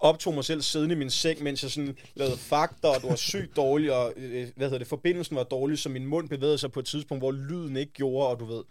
Optog 0.00 0.34
mig 0.34 0.44
selv 0.44 0.62
siddende 0.62 0.94
i 0.94 0.98
min 0.98 1.10
seng, 1.10 1.42
mens 1.42 1.62
jeg 1.62 1.70
sådan 1.70 1.96
lavede 2.14 2.36
fakter, 2.38 2.88
og 2.88 3.00
det 3.00 3.10
var 3.10 3.16
sygt 3.16 3.56
dårligt, 3.56 3.92
og 3.92 4.12
øh, 4.16 4.48
hvad 4.56 4.66
hedder 4.66 4.78
det, 4.78 4.86
forbindelsen 4.86 5.36
var 5.36 5.42
dårlig, 5.42 5.78
så 5.78 5.88
min 5.88 6.06
mund 6.06 6.28
bevægede 6.28 6.58
sig 6.58 6.72
på 6.72 6.80
et 6.80 6.86
tidspunkt, 6.86 7.20
hvor 7.22 7.32
lyden 7.32 7.76
ikke 7.76 7.92
gjorde, 7.92 8.28
og 8.28 8.40
du 8.40 8.44
ved, 8.44 8.62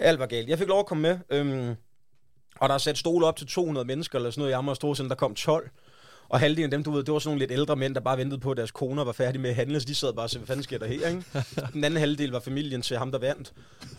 alt 0.00 0.18
var 0.18 0.26
galt. 0.26 0.48
Jeg 0.48 0.58
fik 0.58 0.68
lov 0.68 0.80
at 0.80 0.86
komme 0.86 1.02
med, 1.02 1.18
øhm, 1.30 1.74
og 2.60 2.68
der 2.68 2.74
er 2.74 2.78
sat 2.78 2.98
stole 2.98 3.26
op 3.26 3.36
til 3.36 3.46
200 3.46 3.86
mennesker, 3.86 4.18
eller 4.18 4.30
sådan 4.30 4.40
noget 4.40 4.50
i 4.50 4.54
Amager 4.54 4.74
Storcenter, 4.74 5.08
der 5.08 5.18
kom 5.18 5.34
12. 5.34 5.70
Og 6.28 6.40
halvdelen 6.40 6.64
af 6.64 6.70
dem, 6.70 6.84
du 6.84 6.90
ved, 6.90 7.04
det 7.04 7.12
var 7.12 7.18
sådan 7.18 7.28
nogle 7.28 7.38
lidt 7.38 7.50
ældre 7.50 7.76
mænd, 7.76 7.94
der 7.94 8.00
bare 8.00 8.18
ventede 8.18 8.40
på, 8.40 8.50
at 8.50 8.56
deres 8.56 8.70
koner 8.70 9.04
var 9.04 9.12
færdige 9.12 9.42
med 9.42 9.50
at 9.50 9.56
handle, 9.56 9.80
så 9.80 9.86
de 9.86 9.94
sad 9.94 10.12
bare 10.12 10.26
og 10.26 10.30
sagde, 10.30 10.40
hvad 10.40 10.46
fanden 10.46 10.62
sker 10.62 10.78
der 10.78 10.86
her, 10.86 11.08
ikke? 11.08 11.24
Den 11.74 11.84
anden 11.84 12.00
halvdel 12.00 12.30
var 12.30 12.40
familien 12.40 12.82
til 12.82 12.96
ham, 12.98 13.12
der 13.12 13.18
vandt. 13.18 13.52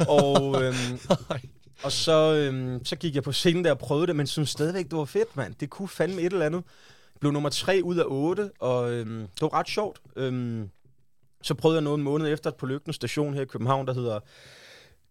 Og, 0.08 0.64
øhm, 0.64 1.00
og 1.86 1.92
så, 1.92 2.34
øhm, 2.34 2.86
så 2.86 2.96
gik 2.96 3.16
jeg 3.16 3.24
på 3.24 3.32
scenen 3.32 3.66
der 3.66 3.72
og 3.72 3.80
prøvede 3.80 4.08
det, 4.08 4.16
men 4.16 4.28
synes 4.28 4.50
stadigvæk, 4.50 4.86
det 4.86 4.98
var 4.98 5.06
fedt, 5.06 5.36
mand. 5.36 5.56
Det 5.60 5.70
kunne 5.70 5.88
fandme 5.88 6.22
et 6.22 6.34
eller 6.34 6.46
andet. 6.46 6.64
Blev 7.20 7.32
nummer 7.32 7.50
tre 7.50 7.82
ud 7.84 7.98
af 7.98 8.04
otte, 8.08 8.52
og 8.60 8.92
øhm, 8.92 9.20
det 9.20 9.42
var 9.42 9.54
ret 9.54 9.70
sjovt. 9.70 10.02
Øhm, 10.16 10.70
så 11.42 11.54
prøvede 11.54 11.78
jeg 11.78 11.84
noget 11.84 11.98
en 11.98 12.04
måned 12.04 12.34
efter 12.34 12.52
på 12.52 12.66
Lygten 12.66 12.94
station 12.94 13.34
her 13.34 13.42
i 13.42 13.46
København, 13.46 13.88
der 13.88 13.94
hedder 13.94 14.20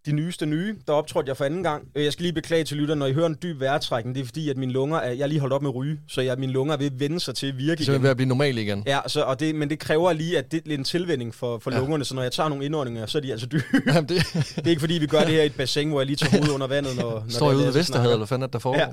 de 0.09 0.12
nyeste 0.12 0.47
nye. 0.47 0.77
Der 0.87 0.92
optrådte 0.92 1.29
jeg 1.29 1.37
for 1.37 1.44
anden 1.44 1.62
gang. 1.62 1.88
Øh, 1.94 2.05
Jeg 2.05 2.12
skal 2.12 2.23
lige 2.23 2.33
beklage 2.33 2.64
til 2.64 2.77
lytterne, 2.77 2.99
når 2.99 3.07
I 3.07 3.12
hører 3.12 3.27
en 3.27 3.37
dyb 3.42 3.61
vejrtrækning, 3.61 4.14
det 4.14 4.21
er 4.21 4.25
fordi, 4.25 4.51
at 4.51 4.57
mine 4.57 4.73
lunger 4.73 4.97
er, 4.99 5.12
jeg 5.12 5.23
er 5.23 5.27
lige 5.27 5.40
holdt 5.40 5.53
op 5.55 5.62
med 5.62 5.75
ryge, 5.75 6.01
så 6.09 6.21
jeg, 6.21 6.38
mine 6.38 6.53
lunger 6.53 6.75
er 6.75 6.79
ved 6.79 6.87
at 6.87 7.01
vende 7.01 7.21
sig 7.21 7.35
til 7.35 7.47
at 7.47 7.59
virke 7.59 7.85
Så 7.85 7.92
igen. 7.92 8.03
ved 8.03 8.11
at 8.11 8.16
blive 8.16 8.29
normal 8.29 8.59
igen. 8.59 8.83
Ja, 8.87 8.99
så, 9.07 9.23
og 9.23 9.40
det, 9.40 9.55
men 9.55 9.71
det 9.71 9.79
kræver 9.79 10.12
lige, 10.12 10.38
at 10.38 10.53
det 10.53 10.68
er 10.68 10.75
en 10.75 10.85
tilvænding 10.85 11.35
for, 11.35 11.59
for 11.59 11.71
Ja. 11.73 11.79
lungerne, 11.79 12.05
så 12.05 12.14
når 12.14 12.23
jeg 12.23 12.33
tager 12.33 12.49
nogle 12.49 12.64
indåndinger, 12.64 13.07
så 13.07 13.18
er 13.18 13.23
de 13.23 13.31
altså 13.33 13.47
dybe. 13.47 13.64
Jamen, 13.87 14.09
det 14.09 14.23
Det 14.57 14.66
er 14.66 14.71
ikke 14.71 14.81
fordi, 14.81 14.94
vi 14.94 15.07
gør 15.07 15.21
det 15.21 15.29
her 15.29 15.42
i 15.42 15.47
et 15.47 15.55
bassin, 15.57 15.88
hvor 15.88 16.01
jeg 16.01 16.07
lige 16.07 16.16
tager 16.16 16.31
hovedet 16.31 16.55
under 16.55 16.66
vandet, 16.66 16.97
når, 16.97 17.11
når 17.11 17.25
står 17.29 17.51
er 17.51 17.55
ude 17.55 17.64
ved 17.66 17.73
Vesterhavet, 17.73 18.12
eller 18.12 18.27
fanden 18.27 18.42
er 18.42 18.47
der 18.47 18.59
foregår? 18.59 18.92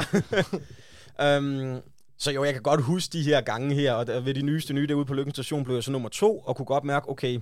Ja. 1.20 1.38
um, 1.38 1.82
så 2.20 2.32
jo, 2.32 2.44
jeg 2.44 2.54
kan 2.54 2.62
godt 2.62 2.82
huske 2.84 3.14
de 3.14 3.24
her 3.24 3.42
gange 3.42 3.76
her, 3.76 3.94
og 3.94 4.08
der, 4.08 4.20
ved 4.20 4.34
de 4.34 4.42
nyeste 4.42 4.74
nye 4.74 4.88
derude 4.88 5.06
på 5.06 5.14
Lykken 5.14 5.34
Station 5.34 5.64
blev 5.64 5.76
jeg 5.76 5.84
så 5.84 5.92
nummer 5.92 6.10
to, 6.10 6.38
og 6.40 6.56
kunne 6.56 6.66
godt 6.66 6.84
mærke, 6.84 7.10
okay, 7.10 7.40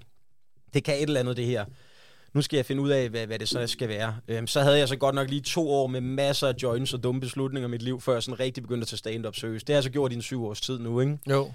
det 0.74 0.84
kan 0.84 0.96
et 0.96 1.02
eller 1.04 1.20
andet 1.20 1.38
det 1.38 1.46
her. 1.46 1.66
Nu 2.34 2.42
skal 2.42 2.58
jeg 2.58 2.66
finde 2.66 2.82
ud 2.82 2.90
af, 2.90 3.10
hvad, 3.10 3.28
hvad 3.28 3.40
det 3.40 3.50
så 3.50 3.68
skal 3.68 3.90
være. 3.90 4.16
Um, 4.40 4.48
så 4.48 4.62
havde 4.62 4.78
jeg 4.78 4.88
så 4.88 4.96
godt 4.96 5.16
nok 5.16 5.30
lige 5.30 5.42
to 5.42 5.70
år 5.70 5.88
med 5.88 6.02
masser 6.02 6.48
af 6.48 6.54
joints 6.64 6.94
og 6.94 7.04
dumme 7.04 7.22
beslutninger 7.22 7.68
i 7.68 7.72
mit 7.72 7.82
liv, 7.82 8.02
før 8.02 8.14
jeg 8.14 8.24
sådan 8.24 8.40
rigtig 8.40 8.64
begyndte 8.64 8.84
at 8.84 8.88
tage 8.88 8.98
stand-up 8.98 9.36
seriøst. 9.36 9.68
Det 9.68 9.74
har 9.74 9.78
jeg 9.78 9.84
så 9.84 9.90
gjort 9.90 10.12
i 10.12 10.16
en 10.16 10.22
syv 10.22 10.46
års 10.46 10.62
tid 10.62 10.80
nu, 10.80 11.00
ikke? 11.00 11.18
Jo. 11.30 11.52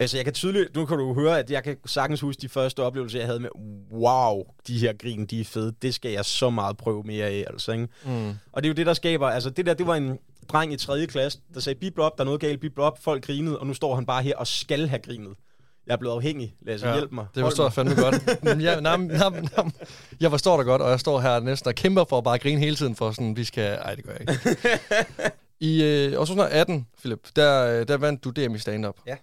Altså, 0.00 0.16
jeg 0.16 0.24
kan 0.24 0.34
tydeligt, 0.34 0.76
nu 0.76 0.86
kan 0.86 0.98
du 0.98 1.14
høre, 1.14 1.38
at 1.38 1.50
jeg 1.50 1.64
kan 1.64 1.76
sagtens 1.86 2.20
huske 2.20 2.42
de 2.42 2.48
første 2.48 2.82
oplevelser, 2.82 3.18
jeg 3.18 3.26
havde 3.28 3.40
med, 3.40 3.48
wow, 3.92 4.42
de 4.66 4.78
her 4.78 4.92
grin, 4.92 5.26
de 5.26 5.40
er 5.40 5.44
fede. 5.44 5.74
Det 5.82 5.94
skal 5.94 6.10
jeg 6.10 6.24
så 6.24 6.50
meget 6.50 6.76
prøve 6.76 7.02
mere 7.02 7.26
af, 7.26 7.44
altså, 7.46 7.72
ikke? 7.72 7.88
Mm. 8.04 8.28
Og 8.52 8.62
det 8.62 8.68
er 8.68 8.70
jo 8.70 8.74
det, 8.74 8.86
der 8.86 8.94
skaber, 8.94 9.26
altså 9.26 9.50
det 9.50 9.66
der, 9.66 9.74
det 9.74 9.86
var 9.86 9.94
en 9.94 10.18
dreng 10.48 10.72
i 10.72 10.76
3. 10.76 11.06
klasse, 11.06 11.38
der 11.54 11.60
sagde, 11.60 11.78
bip 11.78 11.98
op, 11.98 12.18
der 12.18 12.24
er 12.24 12.24
noget 12.24 12.40
galt, 12.40 12.60
bip 12.60 12.78
op, 12.78 13.02
folk 13.02 13.24
grinede, 13.24 13.58
og 13.58 13.66
nu 13.66 13.74
står 13.74 13.94
han 13.94 14.06
bare 14.06 14.22
her 14.22 14.36
og 14.36 14.46
skal 14.46 14.88
have 14.88 15.00
grinet. 15.00 15.34
Jeg 15.86 15.92
er 15.92 15.96
blevet 15.96 16.14
afhængig, 16.14 16.54
Lasse, 16.60 16.88
ja, 16.88 16.94
hjælp 16.94 17.12
mig. 17.12 17.26
Det 17.34 17.42
forstår 17.42 17.64
jeg 17.64 17.72
fandme 17.72 17.94
godt. 17.94 18.44
Men 18.44 18.60
jeg, 18.60 18.80
nam, 18.80 19.00
nam, 19.00 19.32
nam, 19.56 19.72
jeg 20.20 20.30
forstår 20.30 20.56
dig 20.56 20.66
godt, 20.66 20.82
og 20.82 20.90
jeg 20.90 21.00
står 21.00 21.20
her 21.20 21.40
næsten 21.40 21.68
og 21.68 21.74
kæmper 21.74 22.04
for 22.04 22.18
at 22.18 22.24
bare 22.24 22.38
grine 22.38 22.60
hele 22.60 22.76
tiden 22.76 22.96
for 22.96 23.12
sådan, 23.12 23.36
vi 23.36 23.44
skal... 23.44 23.78
Ej, 23.82 23.94
det 23.94 24.04
gør 24.04 24.12
jeg 24.12 24.20
ikke. 24.20 24.60
I 25.60 25.82
øh, 25.82 26.12
år 26.12 26.24
2018, 26.24 26.86
Philip, 26.98 27.28
der, 27.36 27.80
øh, 27.80 27.88
der 27.88 27.96
vandt 27.96 28.24
du 28.24 28.30
DM 28.30 28.54
i 28.54 28.58
stand-up. 28.58 28.96
Ja. 29.06 29.16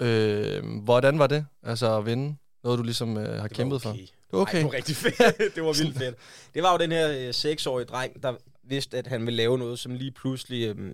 Øh, 0.00 0.64
hvordan 0.82 1.18
var 1.18 1.26
det, 1.26 1.46
altså 1.62 1.98
at 1.98 2.06
vinde? 2.06 2.36
Noget, 2.64 2.78
du 2.78 2.82
ligesom 2.82 3.16
øh, 3.16 3.40
har 3.40 3.48
kæmpet 3.48 3.82
for? 3.82 3.90
okay. 3.90 4.00
Det 4.00 4.10
var 4.32 4.40
okay. 4.40 4.54
Ej, 4.54 4.62
det 4.62 4.66
var 4.66 4.76
rigtig 4.76 4.96
fedt. 4.96 5.38
det 5.54 5.62
var 5.62 5.82
vildt 5.82 5.98
fedt. 5.98 6.16
Det 6.54 6.62
var 6.62 6.72
jo 6.72 6.78
den 6.78 6.92
her 6.92 7.26
øh, 7.28 7.34
seksårige 7.34 7.84
dreng, 7.86 8.22
der 8.22 8.34
vidste, 8.64 8.98
at 8.98 9.06
han 9.06 9.26
ville 9.26 9.36
lave 9.36 9.58
noget, 9.58 9.78
som 9.78 9.94
lige 9.94 10.10
pludselig 10.10 10.76
øh, 10.76 10.92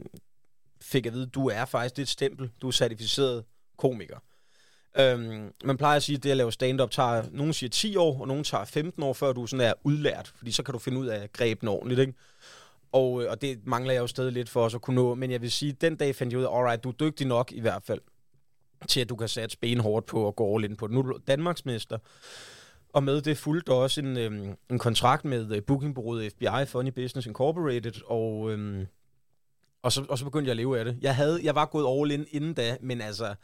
fik 0.80 1.06
at 1.06 1.12
vide, 1.12 1.26
du 1.26 1.48
er 1.48 1.64
faktisk 1.64 1.96
det 1.96 2.02
et 2.02 2.08
stempel, 2.08 2.50
du 2.62 2.68
er 2.68 2.72
certificeret 2.72 3.44
komiker. 3.78 4.18
Øhm, 5.00 5.52
man 5.64 5.76
plejer 5.76 5.96
at 5.96 6.02
sige, 6.02 6.16
at 6.16 6.22
det 6.22 6.30
at 6.30 6.36
lave 6.36 6.52
stand-up 6.52 6.90
tager, 6.90 7.22
nogen 7.32 7.52
siger 7.52 7.70
10 7.70 7.96
år, 7.96 8.20
og 8.20 8.28
nogen 8.28 8.44
tager 8.44 8.64
15 8.64 9.02
år, 9.02 9.12
før 9.12 9.32
du 9.32 9.46
sådan 9.46 9.66
er 9.66 9.72
udlært, 9.84 10.32
fordi 10.36 10.52
så 10.52 10.62
kan 10.62 10.72
du 10.72 10.78
finde 10.78 10.98
ud 10.98 11.06
af 11.06 11.32
greben 11.32 11.68
ordentligt, 11.68 12.00
ikke? 12.00 12.14
Og, 12.92 13.22
øh, 13.22 13.30
og 13.30 13.42
det 13.42 13.66
mangler 13.66 13.92
jeg 13.92 14.00
jo 14.00 14.06
stadig 14.06 14.32
lidt 14.32 14.48
for 14.48 14.64
os 14.64 14.74
at 14.74 14.80
kunne 14.80 14.96
nå, 14.96 15.14
men 15.14 15.30
jeg 15.30 15.42
vil 15.42 15.50
sige, 15.50 15.72
den 15.72 15.96
dag 15.96 16.14
fandt 16.14 16.32
jeg 16.32 16.40
ud 16.40 16.44
af, 16.44 16.58
alright, 16.58 16.84
du 16.84 16.88
er 16.88 16.92
dygtig 16.92 17.26
nok 17.26 17.52
i 17.52 17.60
hvert 17.60 17.82
fald, 17.82 18.00
til 18.88 19.00
at 19.00 19.08
du 19.08 19.16
kan 19.16 19.28
sætte 19.28 19.56
benhårdt 19.60 20.06
på 20.06 20.22
og 20.22 20.36
gå 20.36 20.54
all 20.54 20.64
in 20.64 20.76
på 20.76 20.86
det. 20.86 20.94
Nu 20.94 21.00
er 21.00 21.02
du 21.02 21.18
Danmarksmester, 21.26 21.98
og 22.92 23.02
med 23.02 23.20
det 23.20 23.38
fulgte 23.38 23.70
også 23.70 24.00
en, 24.00 24.16
øhm, 24.16 24.56
en 24.70 24.78
kontrakt 24.78 25.24
med 25.24 25.56
øh, 25.56 25.62
bookingbureauet 25.62 26.32
FBI, 26.32 26.66
Funny 26.66 26.90
Business 26.90 27.26
Incorporated, 27.26 28.02
og, 28.06 28.52
øhm, 28.52 28.86
og, 29.82 29.92
så, 29.92 30.04
og 30.08 30.18
så 30.18 30.24
begyndte 30.24 30.48
jeg 30.48 30.52
at 30.52 30.56
leve 30.56 30.78
af 30.78 30.84
det. 30.84 30.98
Jeg, 31.00 31.16
havde, 31.16 31.40
jeg 31.42 31.54
var 31.54 31.66
gået 31.66 32.00
all 32.00 32.10
in 32.10 32.26
inden 32.30 32.54
da, 32.54 32.76
men 32.80 33.00
altså, 33.00 33.34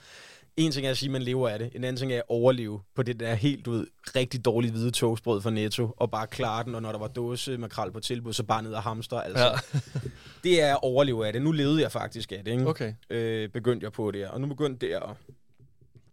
en 0.56 0.72
ting 0.72 0.86
er 0.86 0.90
at 0.90 0.96
sige, 0.96 1.08
at 1.08 1.12
man 1.12 1.22
lever 1.22 1.48
af 1.48 1.58
det. 1.58 1.70
En 1.74 1.84
anden 1.84 1.96
ting 1.96 2.12
er 2.12 2.16
at 2.16 2.22
overleve 2.28 2.80
på 2.94 3.02
det 3.02 3.20
der 3.20 3.34
helt 3.34 3.66
ud, 3.66 3.86
rigtig 4.16 4.44
dårlige 4.44 4.72
hvide 4.72 4.90
toastbrød 4.90 5.40
fra 5.42 5.50
Netto, 5.50 5.94
og 5.96 6.10
bare 6.10 6.26
klare 6.26 6.64
den, 6.64 6.74
og 6.74 6.82
når 6.82 6.92
der 6.92 6.98
var 6.98 7.08
dåse 7.08 7.58
makrel 7.58 7.92
på 7.92 8.00
tilbud, 8.00 8.32
så 8.32 8.42
bare 8.42 8.62
ned 8.62 8.72
og 8.72 8.82
hamster. 8.82 9.20
Altså, 9.20 9.44
Ja. 9.44 9.80
det 10.44 10.62
er 10.62 10.72
at 10.74 10.78
overleve 10.82 11.26
af 11.26 11.32
det. 11.32 11.42
Nu 11.42 11.52
levede 11.52 11.82
jeg 11.82 11.92
faktisk 11.92 12.32
af 12.32 12.44
det, 12.44 12.52
ikke? 12.52 12.66
Okay. 12.66 12.94
øh, 13.10 13.48
begyndte 13.48 13.84
jeg 13.84 13.92
på 13.92 14.10
det, 14.10 14.28
og 14.28 14.40
nu 14.40 14.46
begyndte 14.46 14.86
det 14.86 14.92
at 14.94 15.02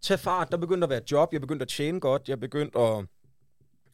tage 0.02 0.18
fart. 0.18 0.52
Der 0.52 0.58
begyndte 0.58 0.86
at 0.86 0.90
være 0.90 1.02
job, 1.12 1.34
jeg 1.34 1.42
begyndte 1.42 1.64
at 1.64 1.70
tjene 1.70 2.00
godt, 2.00 2.30
jeg 2.30 2.40
begyndte 2.40 2.80
at, 2.80 3.06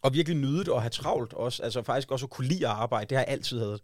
og 0.03 0.13
virkelig 0.13 0.38
nyde 0.38 0.60
det 0.60 0.69
og 0.69 0.81
have 0.81 0.89
travlt 0.89 1.33
også. 1.33 1.63
Altså 1.63 1.81
faktisk 1.81 2.12
også 2.12 2.25
at 2.25 2.29
kunne 2.29 2.47
lide 2.47 2.67
at 2.67 2.73
arbejde, 2.73 3.10
det 3.10 3.17
har 3.17 3.25
jeg 3.25 3.33
altid 3.33 3.69
haft. 3.69 3.81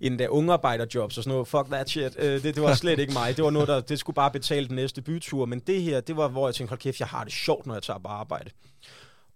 Inden 0.00 0.18
der 0.18 0.28
ungarbejderjobs 0.28 1.18
og 1.18 1.24
sådan 1.24 1.32
noget, 1.34 1.48
fuck 1.48 1.66
that 1.66 1.90
shit, 1.90 2.16
øh, 2.18 2.42
det, 2.42 2.54
det 2.54 2.62
var 2.62 2.74
slet 2.74 2.98
ikke 2.98 3.12
mig. 3.12 3.36
Det 3.36 3.44
var 3.44 3.50
noget, 3.50 3.68
der 3.68 3.80
det 3.80 3.98
skulle 3.98 4.14
bare 4.14 4.30
betale 4.30 4.68
den 4.68 4.76
næste 4.76 5.02
bytur, 5.02 5.46
men 5.46 5.58
det 5.58 5.82
her, 5.82 6.00
det 6.00 6.16
var, 6.16 6.28
hvor 6.28 6.48
jeg 6.48 6.54
tænkte, 6.54 6.70
hold 6.70 6.80
kæft, 6.80 7.00
jeg 7.00 7.08
har 7.08 7.24
det 7.24 7.32
sjovt, 7.32 7.66
når 7.66 7.74
jeg 7.74 7.82
tager 7.82 7.98
på 7.98 8.08
arbejde. 8.08 8.50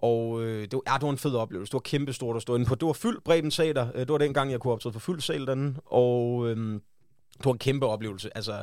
Og 0.00 0.42
øh, 0.42 0.62
det, 0.62 0.72
var, 0.72 0.92
ja, 0.92 0.94
det 0.94 1.02
var 1.02 1.10
en 1.10 1.18
fed 1.18 1.34
oplevelse. 1.34 1.70
Det 1.70 1.74
var 1.74 1.80
kæmpestort 1.80 2.36
at 2.36 2.42
stå 2.42 2.54
inde 2.54 2.66
på. 2.66 2.74
Det 2.74 2.86
var 2.86 2.92
fyldt 2.92 3.24
Breben 3.24 3.50
Teater. 3.50 3.88
Øh, 3.94 4.00
det 4.00 4.08
var 4.08 4.18
dengang, 4.18 4.50
jeg 4.50 4.60
kunne 4.60 4.72
optræde 4.72 4.92
på 4.92 4.98
fyldt 4.98 5.22
salen. 5.22 5.78
Og 5.86 6.48
øh, 6.48 6.56
det 7.38 7.44
var 7.44 7.52
en 7.52 7.58
kæmpe 7.58 7.86
oplevelse. 7.86 8.30
Altså, 8.34 8.62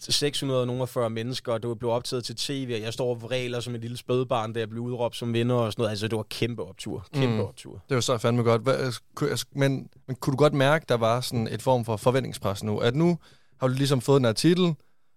640 0.00 1.10
mennesker, 1.10 1.52
og 1.52 1.62
det 1.62 1.78
blevet 1.78 1.94
optaget 1.94 2.24
til 2.24 2.36
tv, 2.36 2.72
og 2.74 2.80
jeg 2.82 2.92
står 2.92 3.10
og 3.10 3.22
vræler 3.22 3.60
som 3.60 3.74
et 3.74 3.80
lille 3.80 3.96
spædbarn, 3.96 4.52
da 4.52 4.60
jeg 4.60 4.68
blev 4.70 4.82
udråbt 4.82 5.16
som 5.16 5.32
vinder 5.34 5.54
og 5.56 5.72
sådan 5.72 5.80
noget. 5.82 5.90
Altså, 5.90 6.08
det 6.08 6.16
var 6.16 6.22
kæmpe 6.30 6.62
optur. 6.62 7.06
Kæmpe 7.14 7.34
Mm. 7.34 7.40
optur. 7.40 7.82
Det 7.88 7.94
var 7.94 8.00
så 8.00 8.18
fandme 8.18 8.42
godt. 8.42 8.62
Hvad, 8.62 8.92
kunne- 9.14 9.30
altså, 9.30 9.46
men, 9.52 9.88
men 10.06 10.16
kunne 10.16 10.32
du 10.32 10.36
godt 10.36 10.54
mærke, 10.54 10.84
der 10.88 10.94
var 10.96 11.20
sådan 11.20 11.48
et 11.48 11.62
form 11.62 11.84
for 11.84 11.96
forventningspres 11.96 12.62
nu? 12.64 12.78
At 12.78 12.94
nu 12.94 13.18
har 13.60 13.68
du 13.68 13.74
ligesom 13.74 14.00
fået 14.00 14.18
den 14.18 14.24
her 14.24 14.32
titel, 14.32 14.74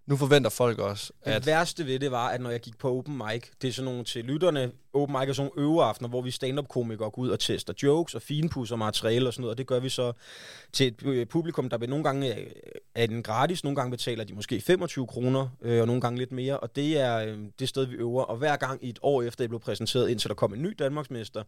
nu 0.07 0.17
forventer 0.17 0.49
folk 0.49 0.79
også, 0.79 1.13
Det 1.25 1.31
at... 1.31 1.45
værste 1.45 1.85
ved 1.85 1.99
det 1.99 2.11
var, 2.11 2.27
at 2.27 2.41
når 2.41 2.49
jeg 2.49 2.59
gik 2.59 2.77
på 2.77 2.97
open 2.97 3.17
mic, 3.17 3.43
det 3.61 3.67
er 3.67 3.71
sådan 3.71 3.91
nogle 3.91 4.03
til 4.03 4.25
lytterne, 4.25 4.71
open 4.93 5.15
mic 5.19 5.29
er 5.29 5.33
sådan 5.33 5.51
nogle 5.55 5.67
øveaftener, 5.67 6.09
hvor 6.09 6.21
vi 6.21 6.31
stand-up-komikere 6.31 7.09
går 7.09 7.21
ud 7.21 7.29
og 7.29 7.39
tester 7.39 7.73
jokes 7.83 8.15
og 8.15 8.21
finpudser 8.21 8.75
materiale 8.75 9.27
og 9.27 9.33
sådan 9.33 9.41
noget, 9.41 9.51
og 9.51 9.57
det 9.57 9.67
gør 9.67 9.79
vi 9.79 9.89
så 9.89 10.13
til 10.73 10.87
et 10.87 11.03
øh, 11.05 11.25
publikum, 11.25 11.69
der 11.69 11.87
nogle 11.87 12.03
gange 12.03 12.39
øh, 12.39 12.47
er 12.95 13.07
den 13.07 13.23
gratis, 13.23 13.63
nogle 13.63 13.75
gange 13.75 13.91
betaler 13.91 14.23
de 14.23 14.33
måske 14.33 14.61
25 14.61 15.07
kroner, 15.07 15.47
øh, 15.61 15.81
og 15.81 15.87
nogle 15.87 16.01
gange 16.01 16.19
lidt 16.19 16.31
mere, 16.31 16.59
og 16.59 16.75
det 16.75 16.99
er 16.99 17.17
øh, 17.17 17.37
det 17.59 17.69
sted, 17.69 17.85
vi 17.85 17.95
øver, 17.95 18.23
og 18.23 18.37
hver 18.37 18.55
gang 18.55 18.85
i 18.85 18.89
et 18.89 18.99
år 19.01 19.21
efter, 19.21 19.43
jeg 19.43 19.49
blev 19.49 19.59
præsenteret, 19.59 20.09
indtil 20.09 20.29
der 20.29 20.35
kom 20.35 20.53
en 20.53 20.61
ny 20.61 20.75
Danmarksmester, 20.79 21.43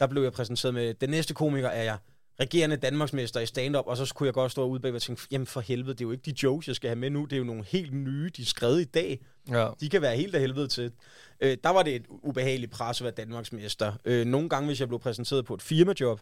der 0.00 0.06
blev 0.06 0.22
jeg 0.22 0.32
præsenteret 0.32 0.74
med, 0.74 0.94
den 0.94 1.10
næste 1.10 1.34
komiker 1.34 1.68
er 1.68 1.82
jeg, 1.82 1.96
regerende 2.40 2.76
Danmarksmester 2.76 3.40
i 3.40 3.46
stand-up, 3.46 3.84
og 3.86 3.96
så 3.96 4.06
skulle 4.06 4.26
jeg 4.26 4.34
godt 4.34 4.52
stå 4.52 4.64
ude 4.66 4.80
bag 4.80 4.94
og 4.94 5.02
tænke, 5.02 5.22
jamen 5.30 5.46
for 5.46 5.60
helvede, 5.60 5.92
det 5.94 6.00
er 6.00 6.04
jo 6.04 6.12
ikke 6.12 6.22
de 6.30 6.34
jokes, 6.42 6.68
jeg 6.68 6.76
skal 6.76 6.88
have 6.88 6.98
med 6.98 7.10
nu, 7.10 7.24
det 7.24 7.32
er 7.32 7.36
jo 7.38 7.44
nogle 7.44 7.64
helt 7.68 7.92
nye, 7.94 8.30
de 8.36 8.42
er 8.42 8.46
skrevet 8.46 8.80
i 8.80 8.84
dag, 8.84 9.20
Ja. 9.50 9.68
de 9.80 9.88
kan 9.88 10.02
være 10.02 10.16
helt 10.16 10.34
af 10.34 10.40
helvede 10.40 10.68
til. 10.68 10.92
Øh, 11.40 11.56
der 11.64 11.70
var 11.70 11.82
det 11.82 11.94
et 11.96 12.06
ubehageligt 12.08 12.72
pres 12.72 13.00
at 13.00 13.04
være 13.04 13.12
Danmarksmester. 13.16 13.92
Øh, 14.04 14.26
nogle 14.26 14.48
gange, 14.48 14.66
hvis 14.66 14.80
jeg 14.80 14.88
blev 14.88 15.00
præsenteret 15.00 15.44
på 15.44 15.54
et 15.54 15.62
firmajob, 15.62 16.20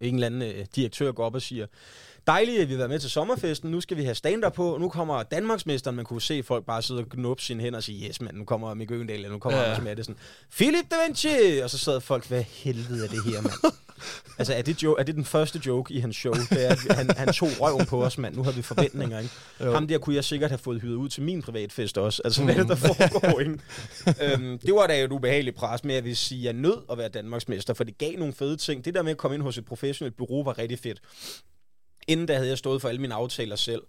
en 0.00 0.14
eller 0.14 0.26
anden 0.26 0.42
øh, 0.42 0.66
direktør 0.76 1.12
går 1.12 1.24
op 1.24 1.34
og 1.34 1.42
siger, 1.42 1.66
dejligt, 2.26 2.60
at 2.60 2.68
vi 2.68 2.72
har 2.72 2.78
været 2.78 2.90
med 2.90 2.98
til 2.98 3.10
sommerfesten, 3.10 3.70
nu 3.70 3.80
skal 3.80 3.96
vi 3.96 4.04
have 4.04 4.14
stand 4.14 4.44
på, 4.54 4.78
nu 4.80 4.88
kommer 4.88 5.22
Danmarksmesteren, 5.22 5.96
man 5.96 6.04
kunne 6.04 6.22
se 6.22 6.42
folk 6.42 6.64
bare 6.64 6.82
sidde 6.82 7.00
og 7.00 7.08
knuppe 7.08 7.42
sine 7.42 7.62
hænder 7.62 7.76
og 7.76 7.82
sige, 7.82 8.08
yes 8.08 8.20
mand, 8.20 8.36
nu 8.36 8.44
kommer 8.44 8.74
Mikke 8.74 8.94
Øgendal, 8.94 9.16
eller 9.16 9.30
nu 9.30 9.38
kommer 9.38 9.58
Ja. 9.58 9.64
Anders 9.64 9.84
Madsen. 9.84 10.16
Philip 10.56 10.90
da 10.90 10.96
Vinci! 11.06 11.58
Og 11.62 11.70
så 11.70 11.78
sad 11.78 12.00
folk, 12.00 12.28
hvad 12.28 12.42
helvede 12.42 13.04
er 13.04 13.08
det 13.08 13.24
her, 13.24 13.40
mand? 13.40 13.74
altså, 14.38 14.54
er 14.54 14.62
det, 14.62 14.82
jo, 14.82 14.96
er 14.96 15.02
det 15.02 15.14
den 15.14 15.24
første 15.24 15.60
joke 15.66 15.94
i 15.94 15.98
hans 15.98 16.16
show? 16.16 16.32
Det 16.34 16.66
er, 16.66 16.70
at 16.70 16.96
han, 16.96 17.10
han 17.16 17.32
tog 17.32 17.48
røven 17.60 17.86
på 17.86 18.04
os, 18.04 18.18
mand. 18.18 18.36
Nu 18.36 18.42
har 18.42 18.52
vi 18.52 18.62
forventninger, 18.62 19.18
ikke? 19.18 19.34
Jo. 19.60 19.72
Ham 19.72 19.86
der 19.88 19.98
kunne 19.98 20.16
jeg 20.16 20.24
sikkert 20.24 20.50
have 20.50 20.58
fået 20.58 20.80
hyret 20.80 20.94
ud 20.94 21.08
til 21.08 21.22
min 21.22 21.42
privatfest 21.42 21.98
også. 21.98 22.22
Altså, 22.24 22.44
hvad 22.44 22.54
er 22.54 22.58
det, 22.60 22.68
der 22.68 22.74
foregår, 22.94 23.40
ikke? 23.40 23.58
øhm, 24.34 24.58
det 24.58 24.74
var 24.74 24.86
da 24.86 25.04
et 25.04 25.12
ubehageligt 25.12 25.56
pres, 25.56 25.84
men 25.84 25.94
jeg 25.94 26.04
vil 26.04 26.16
sige, 26.16 26.38
at 26.38 26.44
jeg 26.44 26.52
nød 26.52 26.76
at 26.92 26.98
være 26.98 27.08
Danmarksmester, 27.08 27.74
for 27.74 27.84
det 27.84 27.98
gav 27.98 28.12
nogle 28.18 28.34
fede 28.34 28.56
ting. 28.56 28.84
Det 28.84 28.94
der 28.94 29.02
med 29.02 29.10
at 29.10 29.16
komme 29.16 29.34
ind 29.34 29.42
hos 29.42 29.58
et 29.58 29.64
professionelt 29.64 30.16
bureau 30.16 30.44
var 30.44 30.58
rigtig 30.58 30.78
fedt. 30.78 31.00
Inden 32.08 32.26
da 32.26 32.34
havde 32.34 32.48
jeg 32.48 32.58
stået 32.58 32.80
for 32.82 32.88
alle 32.88 33.00
mine 33.00 33.14
aftaler 33.14 33.56
selv. 33.56 33.82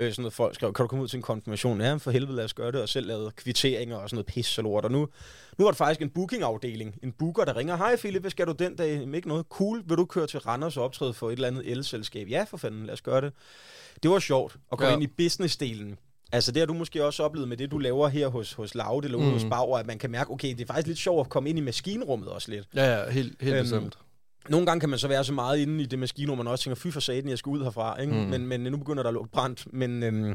Øh, 0.00 0.12
sådan 0.12 0.22
noget 0.22 0.32
folk 0.32 0.54
skrev, 0.54 0.72
kan 0.72 0.82
du 0.82 0.86
komme 0.88 1.02
ud 1.02 1.08
til 1.08 1.16
en 1.16 1.22
konfirmation? 1.22 1.80
Ja, 1.80 1.94
for 1.94 2.10
helvede 2.10 2.36
lad 2.36 2.44
os 2.44 2.54
gøre 2.54 2.72
det, 2.72 2.82
og 2.82 2.88
selv 2.88 3.06
lavet 3.06 3.36
kvitteringer 3.36 3.96
og 3.96 4.08
sådan 4.10 4.16
noget 4.16 4.26
pis 4.26 4.58
og 4.58 4.64
lort. 4.64 4.84
Og 4.84 4.90
nu, 4.92 5.08
nu 5.58 5.64
var 5.64 5.70
det 5.70 5.78
faktisk 5.78 6.02
en 6.02 6.10
bookingafdeling. 6.10 6.98
En 7.02 7.12
booker, 7.12 7.44
der 7.44 7.56
ringer, 7.56 7.76
hej 7.76 7.96
Philip, 7.96 8.30
skal 8.30 8.46
du 8.46 8.52
den 8.52 8.76
dag? 8.76 8.92
Jamen, 9.00 9.14
Ikke 9.14 9.28
noget. 9.28 9.46
Cool, 9.50 9.82
vil 9.86 9.96
du 9.96 10.04
køre 10.04 10.26
til 10.26 10.40
Randers 10.40 10.76
og 10.76 10.84
optræde 10.84 11.14
for 11.14 11.28
et 11.28 11.32
eller 11.32 11.48
andet 11.48 11.70
elselskab? 11.70 12.28
Ja, 12.28 12.44
for 12.48 12.56
fanden, 12.56 12.86
lad 12.86 12.92
os 12.92 13.02
gøre 13.02 13.20
det. 13.20 13.32
Det 14.02 14.10
var 14.10 14.18
sjovt 14.18 14.56
at 14.72 14.78
komme 14.78 14.92
Ja. 14.94 15.00
ind 15.00 15.02
i 15.02 15.26
business-delen. 15.26 15.96
Altså 16.32 16.52
det 16.52 16.60
har 16.60 16.66
du 16.66 16.74
måske 16.74 17.04
også 17.04 17.22
oplevet 17.22 17.48
med 17.48 17.56
det, 17.56 17.70
du 17.70 17.78
laver 17.78 18.08
her 18.08 18.28
hos, 18.28 18.52
hos 18.52 18.74
Laude 18.74 19.04
eller 19.06 19.18
Mm. 19.18 19.30
hos 19.32 19.44
Bauer, 19.50 19.78
at 19.78 19.86
man 19.86 19.98
kan 19.98 20.10
mærke, 20.10 20.30
okay, 20.30 20.48
det 20.48 20.60
er 20.60 20.66
faktisk 20.66 20.86
lidt 20.86 20.98
sjovt 20.98 21.26
at 21.26 21.30
komme 21.30 21.48
ind 21.48 21.58
i 21.58 21.62
maskinrummet 21.62 22.28
også 22.28 22.50
lidt. 22.50 22.66
Ja, 22.74 22.98
ja, 23.00 23.10
helt, 23.10 23.36
helt 23.42 23.54
Øhm, 23.54 23.62
bestemt. 23.64 23.98
Nogle 24.48 24.66
gange 24.66 24.80
kan 24.80 24.88
man 24.88 24.98
så 24.98 25.08
være 25.08 25.24
så 25.24 25.32
meget 25.32 25.58
inde 25.58 25.82
i 25.82 25.86
det 25.86 25.98
maskinrum, 25.98 26.38
man 26.38 26.46
også 26.46 26.64
tænker, 26.64 26.80
fy 26.80 26.88
for 26.88 27.00
satan, 27.00 27.30
jeg 27.30 27.38
skal 27.38 27.50
ud 27.50 27.62
herfra. 27.62 28.00
Ikke? 28.00 28.12
Mm. 28.12 28.18
Men, 28.18 28.46
men 28.46 28.60
nu 28.60 28.76
begynder 28.76 29.02
der 29.02 29.08
at 29.10 29.14
lugte 29.14 29.30
brændt. 29.30 29.72
Men 29.72 30.02
øhm, 30.02 30.34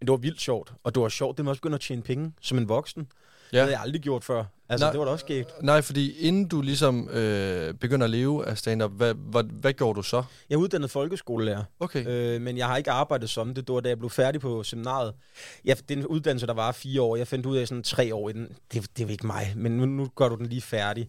det 0.00 0.10
var 0.10 0.16
vildt 0.16 0.40
sjovt. 0.40 0.72
Og 0.84 0.94
det 0.94 1.02
var 1.02 1.08
sjovt, 1.08 1.36
det 1.36 1.44
med 1.44 1.50
også 1.50 1.60
begynde 1.60 1.74
at 1.74 1.80
tjene 1.80 2.02
penge 2.02 2.32
som 2.40 2.58
en 2.58 2.68
voksen. 2.68 3.06
Ja. 3.52 3.56
Det 3.58 3.62
havde 3.62 3.72
jeg 3.72 3.80
aldrig 3.82 4.00
gjort 4.02 4.24
før. 4.24 4.44
Altså, 4.68 4.86
Nej. 4.86 4.92
det 4.92 4.98
var 4.98 5.04
da 5.04 5.10
også 5.12 5.22
skægt. 5.24 5.62
Nej, 5.62 5.82
fordi 5.82 6.18
inden 6.18 6.48
du 6.48 6.60
ligesom 6.62 7.08
øh, 7.08 7.74
begynder 7.74 8.04
at 8.04 8.10
leve 8.10 8.46
af 8.46 8.58
stand-up, 8.58 8.92
hvad, 8.92 9.14
hvad, 9.14 9.44
hvad 9.44 9.72
gjorde 9.72 9.96
du 9.96 10.02
så? 10.02 10.22
Jeg 10.48 10.54
er 10.54 10.58
uddannet 10.58 10.90
folkeskolelærer, 10.90 11.64
Okay. 11.80 12.06
øh, 12.06 12.40
men 12.40 12.56
jeg 12.58 12.66
har 12.66 12.76
ikke 12.76 12.90
arbejdet 12.90 13.30
som 13.30 13.54
det. 13.54 13.66
Det 13.66 13.74
var 13.74 13.80
da 13.80 13.88
jeg 13.88 13.98
blev 13.98 14.10
færdig 14.10 14.40
på 14.40 14.62
seminaret. 14.62 15.14
Ja, 15.64 15.74
det 15.88 15.94
er 15.94 15.98
en 16.00 16.06
uddannelse, 16.06 16.46
der 16.46 16.52
var 16.54 16.72
fire 16.72 17.02
år. 17.02 17.16
Jeg 17.16 17.28
fandt 17.28 17.46
ud 17.46 17.56
af 17.56 17.68
sådan 17.68 17.82
tre 17.82 18.14
år 18.14 18.28
i 18.28 18.32
den. 18.32 18.48
Det, 18.72 18.86
det 18.96 19.06
er 19.06 19.10
ikke 19.10 19.26
mig, 19.26 19.52
men 19.56 19.76
nu, 19.78 19.86
nu 19.86 20.08
gør 20.16 20.28
du 20.28 20.36
den 20.36 20.46
lige 20.46 20.60
færdig. 20.62 21.08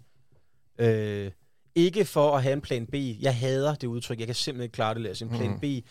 Øh, 0.80 1.32
ikke 1.76 2.06
for 2.06 2.36
at 2.38 2.44
have 2.44 2.54
en 2.54 2.62
plan 2.62 2.86
B. 2.86 2.96
Jeg 3.22 3.36
hader 3.36 3.76
det 3.76 3.88
udtryk. 3.88 4.20
Jeg 4.20 4.26
kan 4.28 4.36
simpelthen 4.36 4.64
ikke 4.64 4.74
klare 4.74 4.94
det. 4.94 5.02
Lasse. 5.02 5.26
En 5.26 5.32
plan 5.32 5.50
Mhm. 5.50 5.60
B. 5.60 5.86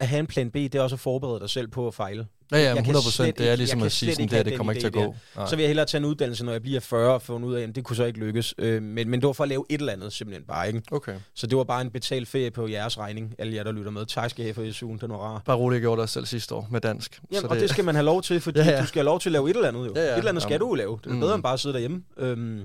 At 0.00 0.08
have 0.08 0.20
en 0.20 0.26
plan 0.26 0.50
B, 0.50 0.54
det 0.54 0.74
er 0.74 0.80
også 0.80 0.96
at 0.96 1.00
forberede 1.00 1.40
dig 1.40 1.50
selv 1.50 1.68
på 1.68 1.86
at 1.86 1.94
fejle. 1.94 2.26
Ja, 2.52 2.56
ja, 2.56 2.62
jeg 2.64 2.74
men 2.74 2.84
kan 2.84 2.94
100 2.94 3.02
slet 3.12 3.24
procent. 3.24 3.38
Det 3.38 3.48
er 3.48 3.56
ligesom 3.56 3.82
at 3.82 3.92
sige 3.92 4.12
sådan, 4.12 4.22
ikke 4.24 4.36
det, 4.36 4.46
det 4.46 4.56
kommer 4.56 4.72
ikke 4.72 4.80
til 4.82 4.86
at 4.86 4.92
gå. 4.92 5.14
Nej. 5.36 5.46
Så 5.46 5.56
vil 5.56 5.62
jeg 5.62 5.68
hellere 5.68 5.86
tage 5.86 5.98
en 5.98 6.04
uddannelse, 6.04 6.44
når 6.44 6.52
jeg 6.52 6.62
bliver 6.62 6.80
40 6.80 7.14
og 7.14 7.22
finde 7.22 7.46
ud 7.46 7.54
af, 7.54 7.62
at 7.62 7.74
det 7.74 7.84
kunne 7.84 7.96
så 7.96 8.04
ikke 8.04 8.18
lykkes. 8.18 8.54
Øh, 8.58 8.82
men, 8.82 9.08
men 9.08 9.20
det 9.20 9.26
var 9.26 9.32
for 9.32 9.42
at 9.44 9.48
lave 9.48 9.64
et 9.70 9.80
eller 9.80 9.92
andet 9.92 10.12
simpelthen 10.12 10.46
bare, 10.46 10.66
ikke? 10.68 10.82
Okay. 10.90 11.14
Så 11.34 11.46
det 11.46 11.58
var 11.58 11.64
bare 11.64 11.80
en 11.82 11.90
betalt 11.90 12.28
ferie 12.28 12.50
på 12.50 12.68
jeres 12.68 12.98
regning, 12.98 13.34
alle 13.38 13.54
jer, 13.54 13.62
der 13.62 13.72
lytter 13.72 13.90
med. 13.90 14.06
Tak 14.06 14.30
skal 14.30 14.42
I 14.44 14.48
have 14.48 14.54
for 14.54 14.62
SU'en, 14.62 15.00
den 15.00 15.10
var 15.10 15.16
rar. 15.16 15.42
Bare 15.44 15.56
roligt, 15.56 15.76
jeg 15.76 15.82
gjorde 15.82 15.96
det 15.96 16.02
også 16.02 16.12
selv 16.12 16.26
sidste 16.26 16.54
år 16.54 16.68
med 16.70 16.80
dansk. 16.80 17.20
Jamen, 17.32 17.50
og 17.50 17.56
det 17.56 17.70
skal 17.70 17.84
man 17.84 17.94
have 17.94 18.04
lov 18.04 18.22
til, 18.22 18.40
fordi 18.40 18.58
ja, 18.58 18.64
Ja, 18.66 18.70
ja. 18.70 18.76
ja. 18.76 18.82
du 18.82 18.86
skal 18.88 19.00
have 19.00 19.04
lov 19.04 19.20
til 19.20 19.28
at 19.28 19.32
lave 19.32 19.50
et 19.50 19.56
eller 19.56 19.68
andet 19.68 19.86
jo. 19.86 19.92
Ja, 19.96 20.02
ja. 20.04 20.12
Et 20.12 20.18
eller 20.18 20.28
andet 20.28 20.42
skal 20.42 20.52
Jamen. 20.54 20.68
du 20.68 20.74
lave. 20.74 20.98
Det 21.04 21.10
er 21.10 21.14
Mm. 21.14 21.20
bedre 21.20 21.34
end 21.34 21.42
bare 21.42 21.52
at 21.54 21.60
sidde 21.60 21.72
derhjemme. 21.72 22.02
Øhm, 22.16 22.62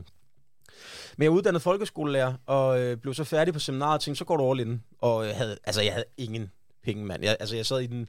men 1.18 1.24
jeg 1.24 1.30
er 1.30 1.36
uddannet 1.36 1.62
folkeskolelærer, 1.62 2.34
og 2.46 2.82
øh, 2.82 2.98
blev 2.98 3.14
så 3.14 3.24
færdig 3.24 3.54
på 3.54 3.60
seminaret 3.60 3.94
og 3.94 4.02
tænkte, 4.02 4.18
så 4.18 4.26
går 4.26 4.38
du 4.38 4.52
all 4.52 4.60
in. 4.60 4.84
Og 5.00 5.28
øh, 5.28 5.36
havde, 5.36 5.58
altså, 5.64 5.82
jeg 5.82 5.94
havde 5.94 6.06
ingen 6.18 6.52
penge, 6.84 7.06
mand. 7.06 7.24
Jeg, 7.24 7.38
altså, 7.40 7.56
jeg 7.56 7.66
sad 7.66 7.80
i 7.80 7.88
den 7.88 8.08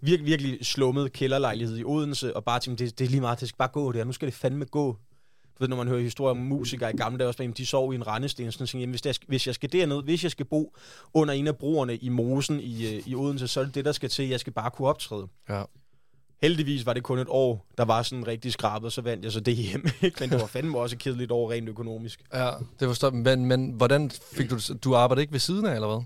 virkelig, 0.00 0.26
virkelig 0.26 0.66
slummede 0.66 1.08
kælderlejlighed 1.08 1.78
i 1.78 1.84
Odense, 1.84 2.36
og 2.36 2.44
bare 2.44 2.60
tænkte, 2.60 2.84
det, 2.84 2.98
det 2.98 3.04
er 3.04 3.08
lige 3.08 3.20
meget, 3.20 3.40
det 3.40 3.48
skal 3.48 3.58
bare 3.58 3.68
gå 3.68 3.92
der. 3.92 4.04
Nu 4.04 4.12
skal 4.12 4.26
det 4.26 4.34
fandme 4.34 4.64
gå. 4.64 4.96
Du 5.58 5.64
ved, 5.64 5.68
når 5.68 5.76
man 5.76 5.88
hører 5.88 6.00
historier 6.00 6.30
om 6.30 6.36
musikere 6.36 6.94
i 6.94 6.96
gamle 6.96 7.18
dage, 7.18 7.28
også, 7.28 7.42
jamen, 7.42 7.54
de 7.56 7.66
sov 7.66 7.92
i 7.92 7.96
en 7.96 8.06
rendesten, 8.06 8.52
sådan, 8.52 8.66
tænkte, 8.66 8.76
jeg, 8.76 8.80
jamen, 8.80 8.90
hvis, 8.92 9.02
der, 9.02 9.18
hvis 9.28 9.46
jeg 9.46 9.54
skal 9.54 9.72
derned, 9.72 10.02
hvis 10.02 10.22
jeg 10.22 10.30
skal 10.30 10.46
bo 10.46 10.76
under 11.14 11.34
en 11.34 11.46
af 11.46 11.56
broerne 11.56 11.96
i 11.96 12.08
Mosen 12.08 12.60
i, 12.60 12.96
øh, 12.96 13.02
i 13.06 13.14
Odense, 13.14 13.48
så 13.48 13.60
er 13.60 13.64
det 13.64 13.74
det, 13.74 13.84
der 13.84 13.92
skal 13.92 14.08
til. 14.08 14.28
Jeg 14.28 14.40
skal 14.40 14.52
bare 14.52 14.70
kunne 14.70 14.88
optræde. 14.88 15.28
Ja. 15.48 15.62
Heldigvis 16.42 16.86
var 16.86 16.92
det 16.92 17.02
kun 17.02 17.18
et 17.18 17.26
år, 17.30 17.66
der 17.78 17.84
var 17.84 18.02
sådan 18.02 18.26
rigtig 18.26 18.52
skrabet, 18.52 18.92
så 18.92 19.00
vandt 19.00 19.24
jeg 19.24 19.32
så 19.32 19.40
det 19.40 19.56
hjem. 19.56 19.86
Ikke? 20.02 20.16
Men 20.20 20.30
det 20.30 20.40
var 20.40 20.46
fandme 20.56 20.78
også 20.78 20.96
et 20.96 21.00
kedeligt 21.02 21.30
år 21.30 21.50
rent 21.50 21.68
økonomisk. 21.68 22.20
Ja, 22.34 22.50
det 22.80 22.88
forstår. 22.88 23.10
Men, 23.10 23.44
men 23.46 23.70
hvordan 23.72 24.10
fik 24.32 24.50
du 24.50 24.54
det? 24.56 24.84
Du 24.84 24.94
arbejdede 24.94 25.22
ikke 25.22 25.32
ved 25.32 25.40
siden 25.40 25.66
af, 25.66 25.74
eller 25.74 25.88
hvad? 25.88 26.00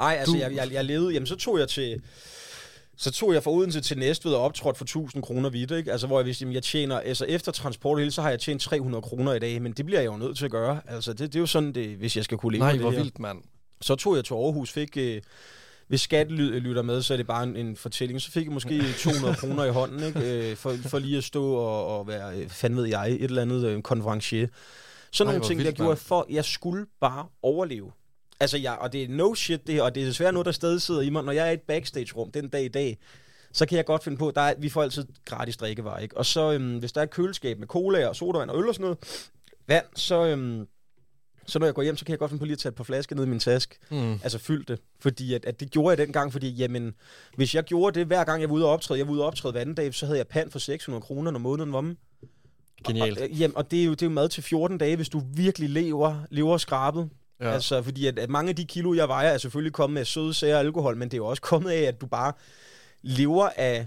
Nej, 0.00 0.16
altså 0.18 0.32
Du- 0.34 0.38
jeg, 0.38 0.54
jeg, 0.54 0.72
jeg 0.72 0.84
levede, 0.84 1.12
jamen 1.12 1.26
så 1.26 1.36
tog 1.36 1.58
jeg 1.58 1.68
til, 1.68 2.02
så 2.96 3.10
tog 3.10 3.34
jeg 3.34 3.42
fra 3.42 3.50
Odense 3.50 3.80
til 3.80 3.98
Næstved 3.98 4.32
og 4.32 4.40
optrådte 4.42 4.78
for 4.78 4.84
1000 4.84 5.22
kroner 5.22 5.50
vidt, 5.50 5.70
ikke? 5.70 5.92
Altså 5.92 6.06
hvor 6.06 6.18
jeg 6.18 6.26
vidste, 6.26 6.42
jamen 6.42 6.54
jeg 6.54 6.62
tjener, 6.62 7.00
altså 7.00 7.24
efter 7.24 7.52
transport 7.52 7.98
hele, 7.98 8.10
så 8.10 8.22
har 8.22 8.30
jeg 8.30 8.40
tjent 8.40 8.62
300 8.62 9.02
kroner 9.02 9.32
i 9.32 9.38
dag, 9.38 9.62
men 9.62 9.72
det 9.72 9.84
bliver 9.86 10.00
jeg 10.00 10.06
jo 10.12 10.16
nødt 10.16 10.38
til 10.38 10.44
at 10.44 10.50
gøre. 10.50 10.80
Altså 10.88 11.12
det, 11.12 11.18
det 11.20 11.36
er 11.36 11.40
jo 11.40 11.46
sådan, 11.46 11.72
det, 11.72 11.96
hvis 11.96 12.16
jeg 12.16 12.24
skal 12.24 12.38
kunne 12.38 12.52
leve 12.52 12.58
Nej, 12.60 12.72
det 12.72 12.80
hvor 12.80 12.90
her. 12.90 12.98
vildt, 12.98 13.18
mand. 13.18 13.38
Så 13.80 13.94
tog 13.94 14.16
jeg 14.16 14.24
til 14.24 14.34
Aarhus, 14.34 14.70
fik... 14.72 14.96
Øh, 14.96 15.22
hvis 15.90 16.00
skat 16.00 16.30
ly- 16.30 16.58
lytter 16.58 16.82
med, 16.82 17.02
så 17.02 17.12
er 17.12 17.16
det 17.16 17.26
bare 17.26 17.42
en, 17.42 17.56
en 17.56 17.76
fortælling. 17.76 18.20
Så 18.20 18.30
fik 18.30 18.44
jeg 18.44 18.52
måske 18.52 18.82
200 19.04 19.34
kroner 19.34 19.64
i 19.64 19.70
hånden, 19.70 20.02
ikke? 20.02 20.50
Øh, 20.50 20.56
for, 20.56 20.76
for 20.86 20.98
lige 20.98 21.18
at 21.18 21.24
stå 21.24 21.52
og, 21.52 21.98
og 21.98 22.08
være, 22.08 22.36
øh, 22.36 22.48
fandme 22.48 22.80
ved 22.80 22.88
jeg, 22.88 23.10
et 23.10 23.24
eller 23.24 23.42
andet 23.42 23.64
øh, 23.64 23.82
konferencier. 23.82 24.48
Sådan 25.12 25.28
Ej, 25.28 25.38
nogle 25.38 25.48
ting, 25.50 25.58
der 25.58 25.64
vildt, 25.64 25.76
gjorde 25.76 25.90
jeg 25.90 25.98
for, 25.98 26.26
jeg 26.30 26.44
skulle 26.44 26.86
bare 27.00 27.26
overleve. 27.42 27.92
Altså, 28.40 28.58
jeg, 28.58 28.78
og 28.80 28.92
det 28.92 29.02
er 29.02 29.08
no 29.08 29.34
shit 29.34 29.66
det 29.66 29.74
her, 29.74 29.82
og 29.82 29.94
det 29.94 30.02
er 30.02 30.06
desværre 30.06 30.32
noget, 30.32 30.46
der 30.46 30.52
stadig 30.52 30.82
sidder 30.82 31.00
i 31.00 31.10
mig. 31.10 31.24
Når 31.24 31.32
jeg 31.32 31.46
er 31.46 31.50
i 31.50 31.54
et 31.54 31.60
backstage-rum 31.60 32.30
den 32.30 32.48
dag 32.48 32.64
i 32.64 32.68
dag, 32.68 32.98
så 33.52 33.66
kan 33.66 33.76
jeg 33.76 33.84
godt 33.84 34.04
finde 34.04 34.18
på, 34.18 34.32
der 34.34 34.40
er, 34.40 34.54
vi 34.58 34.68
får 34.68 34.82
altid 34.82 35.06
gratis 35.24 35.56
drikkevarer, 35.56 35.98
ikke? 35.98 36.16
Og 36.16 36.26
så, 36.26 36.52
øhm, 36.52 36.78
hvis 36.78 36.92
der 36.92 37.00
er 37.00 37.04
et 37.04 37.10
køleskab 37.10 37.58
med 37.58 37.66
cola 37.66 38.08
og 38.08 38.16
sodavand 38.16 38.50
og 38.50 38.58
øl 38.58 38.68
og 38.68 38.74
sådan 38.74 38.84
noget, 38.84 38.98
vand, 39.68 39.84
så, 39.96 40.26
øhm, 40.26 40.66
så 41.50 41.58
når 41.58 41.66
jeg 41.66 41.74
går 41.74 41.82
hjem, 41.82 41.96
så 41.96 42.04
kan 42.04 42.10
jeg 42.10 42.18
godt 42.18 42.30
finde 42.30 42.38
på 42.38 42.44
lige 42.44 42.52
at 42.52 42.58
tage 42.58 42.70
et 42.70 42.76
par 42.76 42.84
flasker 42.84 43.16
ned 43.16 43.24
i 43.24 43.28
min 43.28 43.38
taske. 43.38 43.76
Mm. 43.90 44.12
Altså 44.12 44.38
fyldt 44.38 44.68
det. 44.68 44.80
Fordi 45.00 45.34
at, 45.34 45.44
at 45.44 45.60
det 45.60 45.70
gjorde 45.70 45.88
jeg 45.88 45.98
dengang, 45.98 46.32
fordi 46.32 46.50
jamen, 46.50 46.94
hvis 47.36 47.54
jeg 47.54 47.64
gjorde 47.64 47.98
det 47.98 48.06
hver 48.06 48.24
gang 48.24 48.40
jeg 48.40 48.48
var 48.48 48.54
ude 48.54 48.64
og 48.64 48.70
optræde, 48.70 48.98
jeg 48.98 49.06
var 49.06 49.12
ude 49.12 49.22
og 49.22 49.26
optræde 49.26 49.52
hver 49.52 49.60
anden 49.60 49.74
dag, 49.74 49.94
så 49.94 50.06
havde 50.06 50.18
jeg 50.18 50.26
pand 50.26 50.50
for 50.50 50.58
600 50.58 51.02
kroner, 51.02 51.30
når 51.30 51.38
måneden 51.38 51.72
var 51.72 51.78
om. 51.78 51.96
Genialt. 52.86 53.18
Og, 53.18 53.28
øh, 53.28 53.40
jamen, 53.40 53.56
og 53.56 53.70
det 53.70 53.80
er, 53.80 53.84
jo, 53.84 53.90
det 53.90 54.02
er 54.02 54.06
jo 54.06 54.12
mad 54.12 54.28
til 54.28 54.42
14 54.42 54.78
dage, 54.78 54.96
hvis 54.96 55.08
du 55.08 55.22
virkelig 55.34 55.70
lever, 55.70 56.16
lever 56.30 56.56
skrabet. 56.56 57.10
Ja. 57.40 57.52
Altså, 57.52 57.82
fordi 57.82 58.06
at, 58.06 58.18
at 58.18 58.30
mange 58.30 58.48
af 58.48 58.56
de 58.56 58.64
kilo, 58.64 58.94
jeg 58.94 59.08
vejer, 59.08 59.28
er 59.28 59.38
selvfølgelig 59.38 59.72
kommet 59.72 59.94
med 59.94 60.04
søde 60.04 60.34
sager 60.34 60.54
og 60.54 60.60
alkohol, 60.60 60.96
men 60.96 61.08
det 61.08 61.14
er 61.14 61.18
jo 61.18 61.26
også 61.26 61.42
kommet 61.42 61.70
af, 61.70 61.82
at 61.82 62.00
du 62.00 62.06
bare 62.06 62.32
lever 63.02 63.48
af 63.56 63.86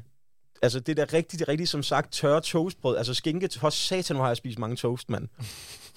Altså 0.63 0.80
det 0.80 0.97
der 0.97 1.13
rigtig, 1.13 1.39
det 1.39 1.47
rigtig 1.47 1.67
som 1.67 1.84
sagt 1.84 2.12
tørre 2.13 2.41
toastbrød. 2.41 2.97
Altså 2.97 3.13
skinke, 3.13 3.49
for 3.60 3.69
satan, 3.69 4.15
hvor 4.15 4.23
har 4.23 4.30
jeg 4.30 4.38
spist 4.38 4.60
mange 4.60 4.76
toast, 4.76 5.10
mand. 5.10 5.28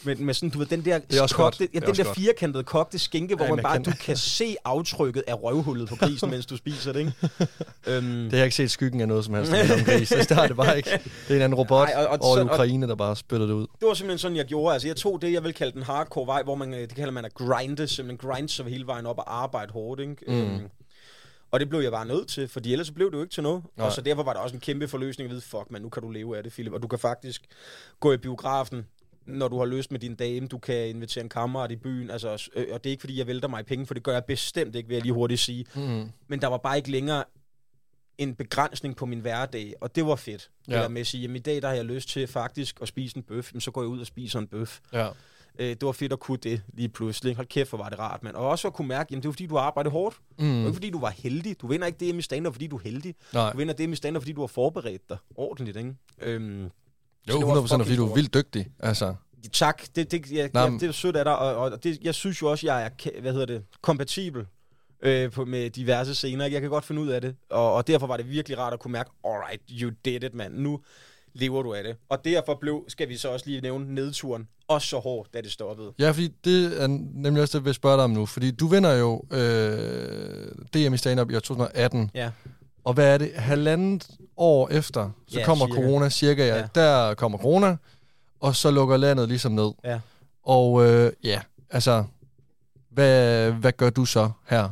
Men 0.02 0.24
med 0.26 0.34
sådan, 0.34 0.50
du 0.50 0.58
ved, 0.58 0.66
den 0.66 0.84
der, 0.84 0.94
er 0.94 1.22
også 1.22 1.36
godt. 1.36 1.54
kogte, 1.58 1.68
ja, 1.74 1.78
Det 1.80 1.88
er 1.88 1.92
den 1.92 1.96
der 1.96 2.04
godt. 2.04 2.16
firkantede 2.18 2.64
kogte 2.64 2.98
skinke, 2.98 3.34
hvor 3.36 3.44
Ja, 3.44 3.50
man 3.54 3.62
bare, 3.62 3.72
kan- 3.76 3.82
du 3.84 3.92
kan 4.04 4.16
se 4.16 4.56
aftrykket 4.64 5.24
af 5.26 5.42
røvhullet 5.42 5.88
på 5.88 5.96
grisen, 5.96 6.30
mens 6.30 6.46
du 6.46 6.56
spiser 6.56 6.92
det, 6.92 7.00
ikke? 7.00 7.12
øhm, 7.86 8.04
Det 8.06 8.30
har 8.32 8.36
jeg 8.38 8.44
ikke 8.44 8.56
set 8.56 8.70
skyggen 8.70 9.00
af 9.00 9.08
noget 9.08 9.24
som 9.24 9.34
helst 9.34 9.52
om 9.52 9.84
gris. 9.84 10.12
Altså, 10.12 10.28
det 10.28 10.36
har 10.36 10.46
det 10.46 10.56
bare 10.56 10.76
ikke. 10.76 10.90
Det 11.28 11.30
er 11.30 11.36
en 11.36 11.42
anden 11.42 11.54
robot 11.58 11.88
Nej, 11.94 12.02
og- 12.04 12.08
og 12.10 12.18
over 12.20 12.36
så- 12.36 12.42
Ukraine, 12.44 12.88
der 12.88 12.94
bare 12.94 13.16
spytter 13.16 13.46
det 13.46 13.54
ud. 13.54 13.66
det 13.80 13.88
var 13.88 13.94
simpelthen 13.94 14.18
sådan, 14.18 14.36
jeg 14.36 14.44
gjorde. 14.44 14.72
Altså, 14.72 14.88
jeg 14.88 14.96
tog 14.96 15.22
det, 15.22 15.32
jeg 15.32 15.44
vil 15.44 15.54
kalde 15.54 15.72
den 15.72 15.82
hardcore 15.82 16.26
vej, 16.26 16.42
hvor 16.42 16.54
man, 16.54 16.74
øh, 16.74 16.80
det 16.80 16.94
kalder 16.94 17.10
man 17.12 17.24
at 17.24 17.34
grinde, 17.34 17.88
simpelthen 17.88 18.30
grind 18.30 18.48
sig 18.48 18.64
hele 18.66 18.86
vejen 18.86 19.06
op 19.06 19.18
og 19.18 19.42
arbejde 19.42 19.72
hårdt, 19.72 20.00
ikke? 20.00 20.16
Mm. 20.28 20.34
Øhm, 20.34 20.60
og 21.50 21.60
det 21.60 21.68
blev 21.68 21.80
jeg 21.80 21.92
bare 21.92 22.06
nødt 22.06 22.28
til, 22.28 22.48
fordi 22.48 22.72
ellers 22.72 22.86
så 22.86 22.92
blev 22.92 23.10
det 23.10 23.16
jo 23.16 23.22
ikke 23.22 23.32
til 23.32 23.42
noget. 23.42 23.62
Nej. 23.76 23.86
Og 23.86 23.92
så 23.92 24.00
derfor 24.00 24.22
var 24.22 24.32
der 24.32 24.40
også 24.40 24.56
en 24.56 24.60
kæmpe 24.60 24.88
forløsning 24.88 25.26
at 25.26 25.30
vide, 25.30 25.40
fuck 25.40 25.70
man, 25.70 25.82
nu 25.82 25.88
kan 25.88 26.02
du 26.02 26.10
leve 26.10 26.36
af 26.36 26.42
det, 26.42 26.52
Philip. 26.52 26.72
Og 26.72 26.82
du 26.82 26.88
kan 26.88 26.98
faktisk 26.98 27.44
gå 28.00 28.12
i 28.12 28.16
biografen, 28.16 28.86
når 29.26 29.48
du 29.48 29.58
har 29.58 29.64
lyst 29.64 29.92
med 29.92 30.00
din 30.00 30.14
dame. 30.14 30.46
Du 30.46 30.58
kan 30.58 30.88
invitere 30.88 31.24
en 31.24 31.28
kammerat 31.28 31.70
i 31.70 31.76
byen. 31.76 32.10
Altså, 32.10 32.50
øh, 32.56 32.66
og 32.72 32.84
det 32.84 32.90
er 32.90 32.92
ikke, 32.92 33.00
fordi 33.00 33.18
jeg 33.18 33.26
vælter 33.26 33.48
mig 33.48 33.60
i 33.60 33.62
penge, 33.62 33.86
for 33.86 33.94
det 33.94 34.02
gør 34.02 34.12
jeg 34.12 34.24
bestemt 34.24 34.74
ikke, 34.74 34.88
vil 34.88 34.94
jeg 34.94 35.02
lige 35.02 35.12
hurtigt 35.12 35.40
sige. 35.40 35.66
Mm. 35.74 36.10
Men 36.28 36.40
der 36.40 36.46
var 36.46 36.58
bare 36.58 36.76
ikke 36.76 36.90
længere 36.90 37.24
en 38.18 38.34
begrænsning 38.34 38.96
på 38.96 39.06
min 39.06 39.20
hverdag, 39.20 39.74
og 39.80 39.96
det 39.96 40.06
var 40.06 40.16
fedt. 40.16 40.50
Ja. 40.68 40.72
Ja. 40.72 40.76
Det 40.76 40.82
der 40.82 40.88
med 40.88 41.00
at 41.00 41.06
sige, 41.06 41.20
jamen 41.20 41.36
i 41.36 41.40
dag 41.40 41.62
der 41.62 41.68
har 41.68 41.74
jeg 41.74 41.84
lyst 41.84 42.08
til 42.08 42.26
faktisk 42.26 42.78
at 42.82 42.88
spise 42.88 43.16
en 43.16 43.22
bøf, 43.22 43.52
men 43.52 43.60
så 43.60 43.70
går 43.70 43.82
jeg 43.82 43.88
ud 43.88 44.00
og 44.00 44.06
spiser 44.06 44.38
en 44.38 44.46
bøf. 44.46 44.80
Ja. 44.92 45.08
Øh, 45.58 45.68
det 45.68 45.82
var 45.82 45.92
fedt 45.92 46.12
at 46.12 46.20
kunne 46.20 46.38
det 46.42 46.62
lige 46.74 46.88
pludselig. 46.88 47.36
Hold 47.36 47.46
kæft, 47.46 47.68
hvor 47.70 47.78
var 47.78 47.88
det 47.88 47.98
rart, 47.98 48.22
mand. 48.22 48.34
Og 48.34 48.48
også 48.48 48.68
at 48.68 48.74
kunne 48.74 48.88
mærke, 48.88 49.08
jamen 49.10 49.22
det 49.22 49.28
var 49.28 49.32
fordi, 49.32 49.46
du 49.46 49.54
har 49.56 49.62
arbejdet 49.62 49.92
hårdt. 49.92 50.16
Det 50.38 50.46
var 50.46 50.52
Mm. 50.52 50.60
ikke 50.60 50.72
fordi, 50.72 50.90
du 50.90 51.00
var 51.00 51.10
heldig. 51.10 51.60
Du 51.60 51.66
vinder 51.66 51.86
ikke 51.86 51.98
det 52.00 52.14
i 52.14 52.22
stand 52.22 52.52
fordi 52.52 52.66
du 52.66 52.76
er 52.76 52.80
heldig. 52.84 53.14
Nej. 53.34 53.52
Du 53.52 53.56
vinder 53.58 53.74
det 53.74 53.88
i 53.90 53.96
stand 53.96 54.16
fordi 54.20 54.32
du 54.32 54.40
har 54.40 54.46
forberedt 54.46 55.08
dig 55.08 55.16
ordentligt, 55.36 55.76
ikke? 55.76 55.94
Øhm, 56.22 56.62
Jo, 56.62 56.68
det 57.26 57.34
var 57.34 57.38
100 57.40 57.62
procent, 57.62 57.82
fordi 57.82 57.90
fucking 57.90 58.06
du 58.06 58.10
er 58.10 58.14
vildt 58.14 58.34
dygtig. 58.34 58.66
Altså, 58.80 59.14
tak, 59.52 59.82
det, 59.96 60.10
det, 60.10 60.30
jeg, 60.30 60.50
jeg, 60.54 60.70
det 60.80 60.82
er 60.82 60.92
sødt 60.92 61.16
af 61.16 61.24
dig, 61.24 61.38
og, 61.38 61.56
og 61.56 61.84
det, 61.84 61.98
jeg 62.02 62.14
synes 62.14 62.42
jo 62.42 62.50
også, 62.50 62.66
jeg 62.66 62.84
er, 62.84 63.20
hvad 63.20 63.32
hedder 63.32 63.46
det, 63.46 63.62
kompatibel 63.82 64.46
øh, 65.02 65.30
på, 65.30 65.44
med 65.44 65.70
diverse 65.70 66.14
scener. 66.14 66.46
Jeg 66.46 66.60
kan 66.60 66.70
godt 66.70 66.84
finde 66.84 67.02
ud 67.02 67.08
af 67.08 67.20
det, 67.20 67.36
og, 67.50 67.74
og 67.74 67.86
derfor 67.86 68.06
var 68.06 68.16
det 68.16 68.30
virkelig 68.30 68.58
rart 68.58 68.72
at 68.72 68.80
kunne 68.80 68.92
mærke, 68.92 69.10
alright, 69.24 69.62
you 69.70 69.90
did 70.04 70.22
it, 70.22 70.34
mand. 70.34 70.54
Nu 70.54 70.80
lever 71.38 71.62
du 71.62 71.74
af 71.74 71.84
det. 71.84 71.96
Og 72.08 72.24
derfor 72.24 72.54
blev, 72.60 72.84
skal 72.88 73.08
vi 73.08 73.16
så 73.16 73.28
også 73.28 73.46
lige 73.46 73.60
nævne, 73.60 73.94
nedturen 73.94 74.48
også 74.68 74.88
så 74.88 74.98
hård, 74.98 75.26
da 75.34 75.40
det 75.40 75.52
stoppede. 75.52 75.92
ja, 75.98 76.10
fordi 76.10 76.28
det 76.44 76.82
er 76.82 76.86
nemlig 77.14 77.42
også 77.42 77.58
det, 77.58 77.62
jeg 77.62 77.64
vil 77.64 77.74
spørge 77.74 77.96
dig 77.96 78.04
om 78.04 78.10
nu. 78.10 78.26
Fordi 78.26 78.50
du 78.50 78.66
vinder 78.66 78.92
jo 78.92 79.22
øh, 79.30 80.48
DM 80.74 80.94
i 80.94 80.96
stand-up 80.96 81.30
i 81.30 81.34
år 81.34 81.40
2018. 81.40 82.10
Ja. 82.14 82.30
Og 82.84 82.94
hvad 82.94 83.14
er 83.14 83.18
det? 83.18 83.32
Halvandet 83.34 84.10
år 84.36 84.68
efter, 84.68 85.10
så 85.28 85.38
Ja, 85.38 85.44
kommer 85.44 85.66
cirka. 85.66 85.80
corona, 85.80 86.10
cirka, 86.10 86.46
ja. 86.46 86.56
Ja. 86.56 86.66
Der 86.74 87.14
kommer 87.14 87.38
corona, 87.38 87.76
og 88.40 88.56
så 88.56 88.70
lukker 88.70 88.96
landet 88.96 89.28
ligesom 89.28 89.52
ned. 89.52 89.70
Ja. 89.84 90.00
Og 90.42 90.86
øh, 90.86 91.12
ja, 91.24 91.40
altså, 91.70 92.04
hvad, 92.90 93.50
hvad 93.52 93.72
gør 93.72 93.90
du 93.90 94.04
så 94.04 94.30
her? 94.48 94.68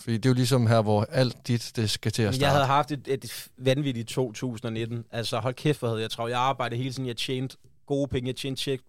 Fordi 0.00 0.16
det 0.16 0.26
er 0.26 0.30
jo 0.30 0.34
ligesom 0.34 0.66
her, 0.66 0.82
hvor 0.82 1.06
alt 1.10 1.48
dit, 1.48 1.72
det 1.76 1.90
skal 1.90 2.12
til 2.12 2.22
at 2.22 2.34
starte. 2.34 2.44
Jeg 2.44 2.52
havde 2.52 2.66
haft 2.66 2.92
et, 2.92 3.08
et 3.08 3.48
vanvittigt 3.58 4.08
2019. 4.08 5.04
Altså 5.10 5.38
hold 5.38 5.54
kæft, 5.54 5.78
hvor 5.78 5.88
havde 5.88 6.00
jeg 6.02 6.10
travlt. 6.10 6.30
Jeg 6.30 6.40
arbejdede 6.40 6.80
hele 6.80 6.92
tiden, 6.92 7.06
jeg 7.06 7.16
tjente 7.16 7.56
gode 7.86 8.08
penge. 8.08 8.28
Jeg 8.28 8.36
tjente 8.36 8.62
tjek, 8.62 8.80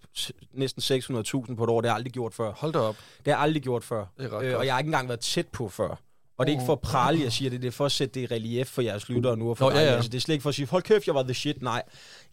næsten 0.54 0.82
600.000 0.98 1.56
på 1.56 1.64
et 1.64 1.70
år. 1.70 1.82
Det 1.82 1.90
har 1.90 1.94
jeg 1.94 1.96
aldrig 1.96 2.14
gjort 2.14 2.34
før. 2.34 2.52
Hold 2.52 2.74
da 2.74 2.80
op. 2.80 2.96
Det 2.96 3.28
har 3.28 3.32
jeg 3.32 3.40
aldrig 3.40 3.64
gjort 3.64 3.84
før. 3.84 4.06
Det 4.18 4.26
er 4.26 4.40
Øh, 4.40 4.58
og 4.58 4.66
jeg 4.66 4.74
har 4.74 4.80
ikke 4.80 4.88
engang 4.88 5.08
været 5.08 5.20
tæt 5.20 5.48
på 5.48 5.70
før. 5.70 6.02
Og 6.38 6.48
det 6.48 6.54
er 6.54 6.56
ikke 6.56 6.66
for 6.66 6.74
at 6.74 6.80
prale, 6.80 7.24
jeg 7.24 7.32
siger 7.32 7.50
det. 7.50 7.62
Det 7.62 7.68
er 7.68 7.72
for 7.72 7.86
at 7.86 7.92
sætte 7.92 8.14
det 8.14 8.22
i 8.22 8.34
relief 8.34 8.68
for 8.68 8.82
jeres 8.82 9.10
lyttere 9.10 9.38
nu. 9.38 9.50
Og 9.50 9.58
for 9.58 9.70
Nå, 9.70 9.78
ja, 9.78 9.84
ja. 9.86 9.96
Altså, 9.96 10.10
det 10.10 10.18
er 10.18 10.22
slet 10.22 10.36
ikke 10.36 10.44
for 10.44 10.50
at 10.50 10.56
sige, 10.56 10.68
hold 10.68 10.84
kæft, 10.84 11.08
jeg 11.08 11.16
var 11.16 11.24
the 11.24 11.34
shit. 11.34 11.62
Nej, 11.62 11.84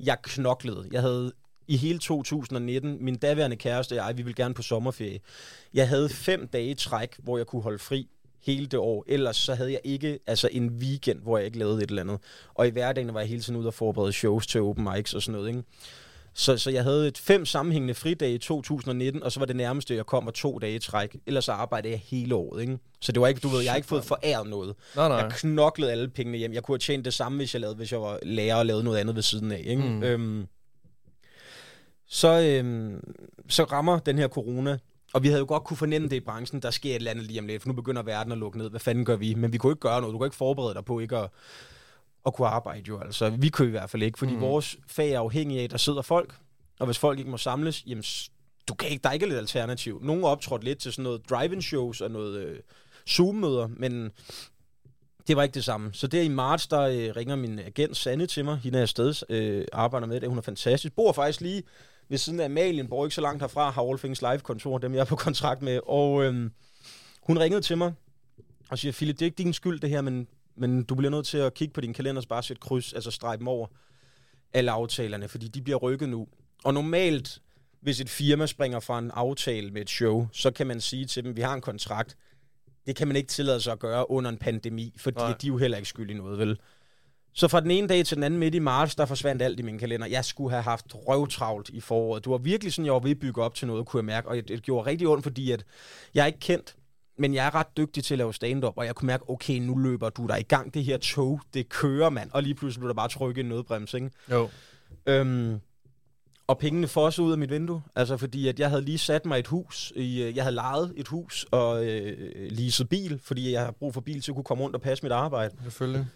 jeg 0.00 0.16
knoklede. 0.22 0.88
Jeg 0.92 1.00
havde 1.00 1.32
i 1.68 1.76
hele 1.76 1.98
2019, 1.98 3.04
min 3.04 3.16
daværende 3.16 3.56
kæreste 3.56 3.92
og 3.92 3.96
jeg, 3.96 4.16
vi 4.18 4.22
ville 4.22 4.34
gerne 4.34 4.54
på 4.54 4.62
sommerferie. 4.62 5.20
Jeg 5.74 5.88
havde 5.88 6.08
fem 6.08 6.48
dage 6.48 6.70
i 6.70 6.74
træk, 6.74 7.16
hvor 7.18 7.36
jeg 7.36 7.46
kunne 7.46 7.62
holde 7.62 7.78
fri 7.78 8.08
hele 8.46 8.66
det 8.66 8.78
år. 8.78 9.04
Ellers 9.06 9.36
så 9.36 9.54
havde 9.54 9.72
jeg 9.72 9.80
ikke 9.84 10.18
altså 10.26 10.48
en 10.52 10.68
weekend, 10.68 11.22
hvor 11.22 11.38
jeg 11.38 11.46
ikke 11.46 11.58
lavede 11.58 11.82
et 11.82 11.88
eller 11.88 12.02
andet. 12.02 12.18
Og 12.54 12.66
i 12.66 12.70
hverdagen 12.70 13.14
var 13.14 13.20
jeg 13.20 13.28
hele 13.28 13.42
tiden 13.42 13.58
ude 13.58 13.66
og 13.66 13.74
forberede 13.74 14.12
shows 14.12 14.46
til 14.46 14.60
open 14.60 14.88
mics 14.94 15.14
og 15.14 15.22
sådan 15.22 15.32
noget. 15.38 15.48
Ikke? 15.48 15.62
Så, 16.34 16.56
så 16.56 16.70
jeg 16.70 16.82
havde 16.82 17.08
et 17.08 17.18
fem 17.18 17.46
sammenhængende 17.46 17.94
fridage 17.94 18.34
i 18.34 18.38
2019, 18.38 19.22
og 19.22 19.32
så 19.32 19.40
var 19.40 19.46
det 19.46 19.56
nærmeste, 19.56 19.94
jeg 19.94 20.06
kom, 20.06 20.24
var 20.24 20.32
to 20.32 20.58
dage 20.58 20.74
i 20.74 20.78
træk. 20.78 21.16
Ellers 21.26 21.44
så 21.44 21.52
arbejdede 21.52 21.92
jeg 21.92 22.02
hele 22.04 22.34
året, 22.34 22.60
ikke? 22.60 22.78
Så 23.00 23.12
det 23.12 23.20
var 23.20 23.28
ikke, 23.28 23.40
du 23.40 23.48
ved, 23.48 23.62
jeg 23.62 23.72
har 23.72 23.76
ikke 23.76 23.88
fået 23.88 24.04
foræret 24.04 24.48
noget. 24.48 24.74
Nej, 24.96 25.08
nej. 25.08 25.16
Jeg 25.16 25.30
knoklede 25.30 25.92
alle 25.92 26.08
pengene 26.08 26.38
hjem. 26.38 26.52
Jeg 26.52 26.62
kunne 26.62 26.74
have 26.74 26.78
tjent 26.78 27.04
det 27.04 27.14
samme, 27.14 27.38
hvis 27.38 27.54
jeg, 27.54 27.60
lavede, 27.60 27.76
hvis 27.76 27.92
jeg 27.92 28.00
var 28.00 28.18
lærer 28.22 28.54
og 28.56 28.66
lavede 28.66 28.84
noget 28.84 28.98
andet 28.98 29.14
ved 29.14 29.22
siden 29.22 29.52
af, 29.52 29.62
ikke? 29.66 29.82
Mm. 29.82 30.02
Øhm, 30.02 30.46
så, 32.08 32.40
øhm, 32.40 33.14
så 33.48 33.64
rammer 33.64 33.98
den 33.98 34.18
her 34.18 34.28
corona, 34.28 34.78
og 35.12 35.22
vi 35.22 35.28
havde 35.28 35.38
jo 35.38 35.46
godt 35.48 35.64
kunne 35.64 35.76
fornemme 35.76 36.08
det 36.08 36.16
i 36.16 36.20
branchen, 36.20 36.62
der 36.62 36.70
sker 36.70 36.90
et 36.90 36.96
eller 36.96 37.10
andet 37.10 37.24
lige 37.24 37.40
om 37.40 37.46
lidt, 37.46 37.62
for 37.62 37.68
nu 37.68 37.74
begynder 37.74 38.02
verden 38.02 38.32
at 38.32 38.38
lukke 38.38 38.58
ned. 38.58 38.70
Hvad 38.70 38.80
fanden 38.80 39.04
gør 39.04 39.16
vi? 39.16 39.34
Men 39.34 39.52
vi 39.52 39.58
kunne 39.58 39.72
ikke 39.72 39.80
gøre 39.80 40.00
noget. 40.00 40.12
Du 40.12 40.18
kunne 40.18 40.26
ikke 40.26 40.36
forberede 40.36 40.74
dig 40.74 40.84
på 40.84 40.98
ikke 40.98 41.16
at, 41.16 41.30
at 42.26 42.34
kunne 42.34 42.48
arbejde 42.48 42.84
jo. 42.88 43.00
Altså, 43.00 43.30
vi 43.30 43.48
kunne 43.48 43.68
i 43.68 43.70
hvert 43.70 43.90
fald 43.90 44.02
ikke, 44.02 44.18
fordi 44.18 44.34
mm. 44.34 44.40
vores 44.40 44.76
fag 44.88 45.10
er 45.10 45.20
afhængig 45.20 45.58
af, 45.58 45.64
at 45.64 45.70
der 45.70 45.76
sidder 45.76 46.02
folk, 46.02 46.34
og 46.78 46.86
hvis 46.86 46.98
folk 46.98 47.18
ikke 47.18 47.30
må 47.30 47.36
samles, 47.36 47.84
jamen, 47.86 48.04
du 48.68 48.74
kan 48.74 48.88
ikke, 48.88 49.02
der 49.02 49.08
er 49.08 49.12
ikke 49.12 49.26
et 49.26 49.36
alternativ. 49.36 50.00
Nogle 50.02 50.26
optrådte 50.26 50.64
lidt 50.64 50.78
til 50.78 50.92
sådan 50.92 51.02
noget 51.02 51.30
drive-in 51.30 51.62
shows 51.62 52.00
og 52.00 52.10
noget 52.10 52.38
øh, 52.38 52.58
Zoom-møder, 53.08 53.68
men 53.76 54.10
det 55.28 55.36
var 55.36 55.42
ikke 55.42 55.54
det 55.54 55.64
samme. 55.64 55.90
Så 55.92 56.06
der 56.06 56.22
i 56.22 56.28
marts, 56.28 56.66
der 56.66 56.80
øh, 56.80 57.16
ringer 57.16 57.36
min 57.36 57.58
agent 57.58 57.96
Sanne 57.96 58.26
til 58.26 58.44
mig. 58.44 58.56
Hende 58.56 58.78
er 58.78 58.80
jeg 58.80 58.88
stadig 58.88 59.16
øh, 59.28 59.64
arbejder 59.72 60.06
med 60.06 60.20
det. 60.20 60.28
Hun 60.28 60.38
er 60.38 60.42
fantastisk. 60.42 60.94
Bor 60.94 61.12
faktisk 61.12 61.40
lige 61.40 61.62
ved 62.08 62.18
siden 62.18 62.40
af 62.40 62.44
Amalien, 62.44 62.88
bor 62.88 63.04
ikke 63.04 63.14
så 63.14 63.20
langt 63.20 63.42
herfra, 63.42 63.70
har 63.70 63.82
All 63.82 63.98
Things 63.98 64.22
Live-kontor, 64.22 64.78
dem 64.78 64.94
jeg 64.94 65.00
er 65.00 65.04
på 65.04 65.16
kontrakt 65.16 65.62
med. 65.62 65.80
Og 65.86 66.24
øh, 66.24 66.50
hun 67.22 67.38
ringede 67.38 67.60
til 67.60 67.78
mig 67.78 67.92
og 68.70 68.78
siger, 68.78 68.92
Philip, 68.92 69.14
det 69.14 69.22
er 69.22 69.26
ikke 69.26 69.42
din 69.42 69.52
skyld 69.52 69.80
det 69.80 69.90
her, 69.90 70.00
men, 70.00 70.28
men 70.56 70.82
du 70.84 70.94
bliver 70.94 71.10
nødt 71.10 71.26
til 71.26 71.38
at 71.38 71.54
kigge 71.54 71.74
på 71.74 71.80
din 71.80 71.94
kalender 71.94 72.22
og 72.22 72.28
bare 72.28 72.42
sætte 72.42 72.60
kryds, 72.60 72.92
altså 72.92 73.10
strege 73.10 73.38
dem 73.38 73.48
over 73.48 73.66
alle 74.52 74.70
aftalerne, 74.70 75.28
fordi 75.28 75.48
de 75.48 75.62
bliver 75.62 75.78
rykket 75.78 76.08
nu. 76.08 76.28
Og 76.64 76.74
normalt, 76.74 77.38
hvis 77.80 78.00
et 78.00 78.10
firma 78.10 78.46
springer 78.46 78.80
fra 78.80 78.98
en 78.98 79.10
aftale 79.10 79.70
med 79.70 79.82
et 79.82 79.90
show, 79.90 80.28
så 80.32 80.50
kan 80.50 80.66
man 80.66 80.80
sige 80.80 81.04
til 81.04 81.24
dem, 81.24 81.36
vi 81.36 81.40
har 81.40 81.54
en 81.54 81.60
kontrakt. 81.60 82.16
Det 82.86 82.96
kan 82.96 83.08
man 83.08 83.16
ikke 83.16 83.28
tillade 83.28 83.60
sig 83.60 83.72
at 83.72 83.78
gøre 83.78 84.10
under 84.10 84.30
en 84.30 84.38
pandemi, 84.38 84.94
fordi 84.96 85.18
Nej. 85.18 85.34
de 85.40 85.46
er 85.46 85.48
jo 85.48 85.56
heller 85.56 85.76
ikke 85.76 85.88
skyld 85.88 86.10
i 86.10 86.14
noget, 86.14 86.38
vel? 86.38 86.58
Så 87.38 87.48
fra 87.48 87.60
den 87.60 87.70
ene 87.70 87.88
dag 87.88 88.06
til 88.06 88.14
den 88.16 88.24
anden 88.24 88.40
midt 88.40 88.54
i 88.54 88.58
marts, 88.58 88.94
der 88.94 89.06
forsvandt 89.06 89.42
alt 89.42 89.60
i 89.60 89.62
min 89.62 89.78
kalender. 89.78 90.06
Jeg 90.06 90.24
skulle 90.24 90.50
have 90.50 90.62
haft 90.62 90.86
røvtravlt 90.94 91.68
i 91.68 91.80
foråret. 91.80 92.24
Det 92.24 92.30
var 92.30 92.38
virkelig 92.38 92.72
sådan, 92.72 92.84
jeg 92.86 92.92
var 92.92 92.98
ved 93.00 93.10
at 93.10 93.18
bygge 93.18 93.42
op 93.42 93.54
til 93.54 93.66
noget, 93.66 93.86
kunne 93.86 93.98
jeg 93.98 94.04
mærke. 94.04 94.28
Og 94.28 94.36
det- 94.36 94.62
gjorde 94.62 94.86
rigtig 94.90 95.08
ondt, 95.08 95.22
fordi 95.22 95.50
at 95.50 95.64
jeg 96.14 96.22
er 96.22 96.26
ikke 96.26 96.38
kendt, 96.38 96.76
men 97.18 97.34
jeg 97.34 97.46
er 97.46 97.54
ret 97.54 97.76
dygtig 97.76 98.04
til 98.04 98.14
at 98.14 98.18
lave 98.18 98.34
stand-up, 98.34 98.72
og 98.76 98.86
jeg 98.86 98.94
kunne 98.94 99.06
mærke, 99.06 99.30
okay, 99.30 99.58
nu 99.58 99.76
løber 99.76 100.10
du 100.10 100.26
der 100.26 100.36
i 100.36 100.42
gang. 100.42 100.74
Det 100.74 100.84
her 100.84 100.96
tog, 100.98 101.40
det 101.54 101.68
kører, 101.68 102.10
mand. 102.10 102.30
Og 102.32 102.42
lige 102.42 102.54
pludselig 102.54 102.80
blev 102.80 102.88
der 102.88 102.94
bare 102.94 103.08
trykket 103.08 103.42
en 103.42 103.48
nødbremse, 103.48 103.96
ikke? 103.96 104.10
Jo. 104.30 104.48
Øhm, 105.06 105.60
og 106.46 106.58
pengene 106.58 106.88
fossede 106.88 107.26
ud 107.26 107.32
af 107.32 107.38
mit 107.38 107.50
vindue. 107.50 107.82
Altså 107.96 108.16
fordi, 108.16 108.48
at 108.48 108.60
jeg 108.60 108.70
havde 108.70 108.82
lige 108.82 108.98
sat 108.98 109.26
mig 109.26 109.38
et 109.38 109.46
hus. 109.46 109.92
I, 109.96 110.22
øh, 110.22 110.36
jeg 110.36 110.44
havde 110.44 110.54
lejet 110.54 110.92
et 110.96 111.08
hus 111.08 111.46
og 111.50 111.86
øh, 111.86 112.32
leaset 112.50 112.88
bil, 112.88 113.20
fordi 113.24 113.52
jeg 113.52 113.60
har 113.64 113.70
brug 113.70 113.94
for 113.94 114.00
bil 114.00 114.20
til 114.22 114.30
at 114.30 114.34
kunne 114.34 114.44
komme 114.44 114.64
rundt 114.64 114.76
og 114.76 114.82
passe 114.82 115.04
mit 115.04 115.12
arbejde. 115.12 115.54
Selvfølgelig. 115.62 116.06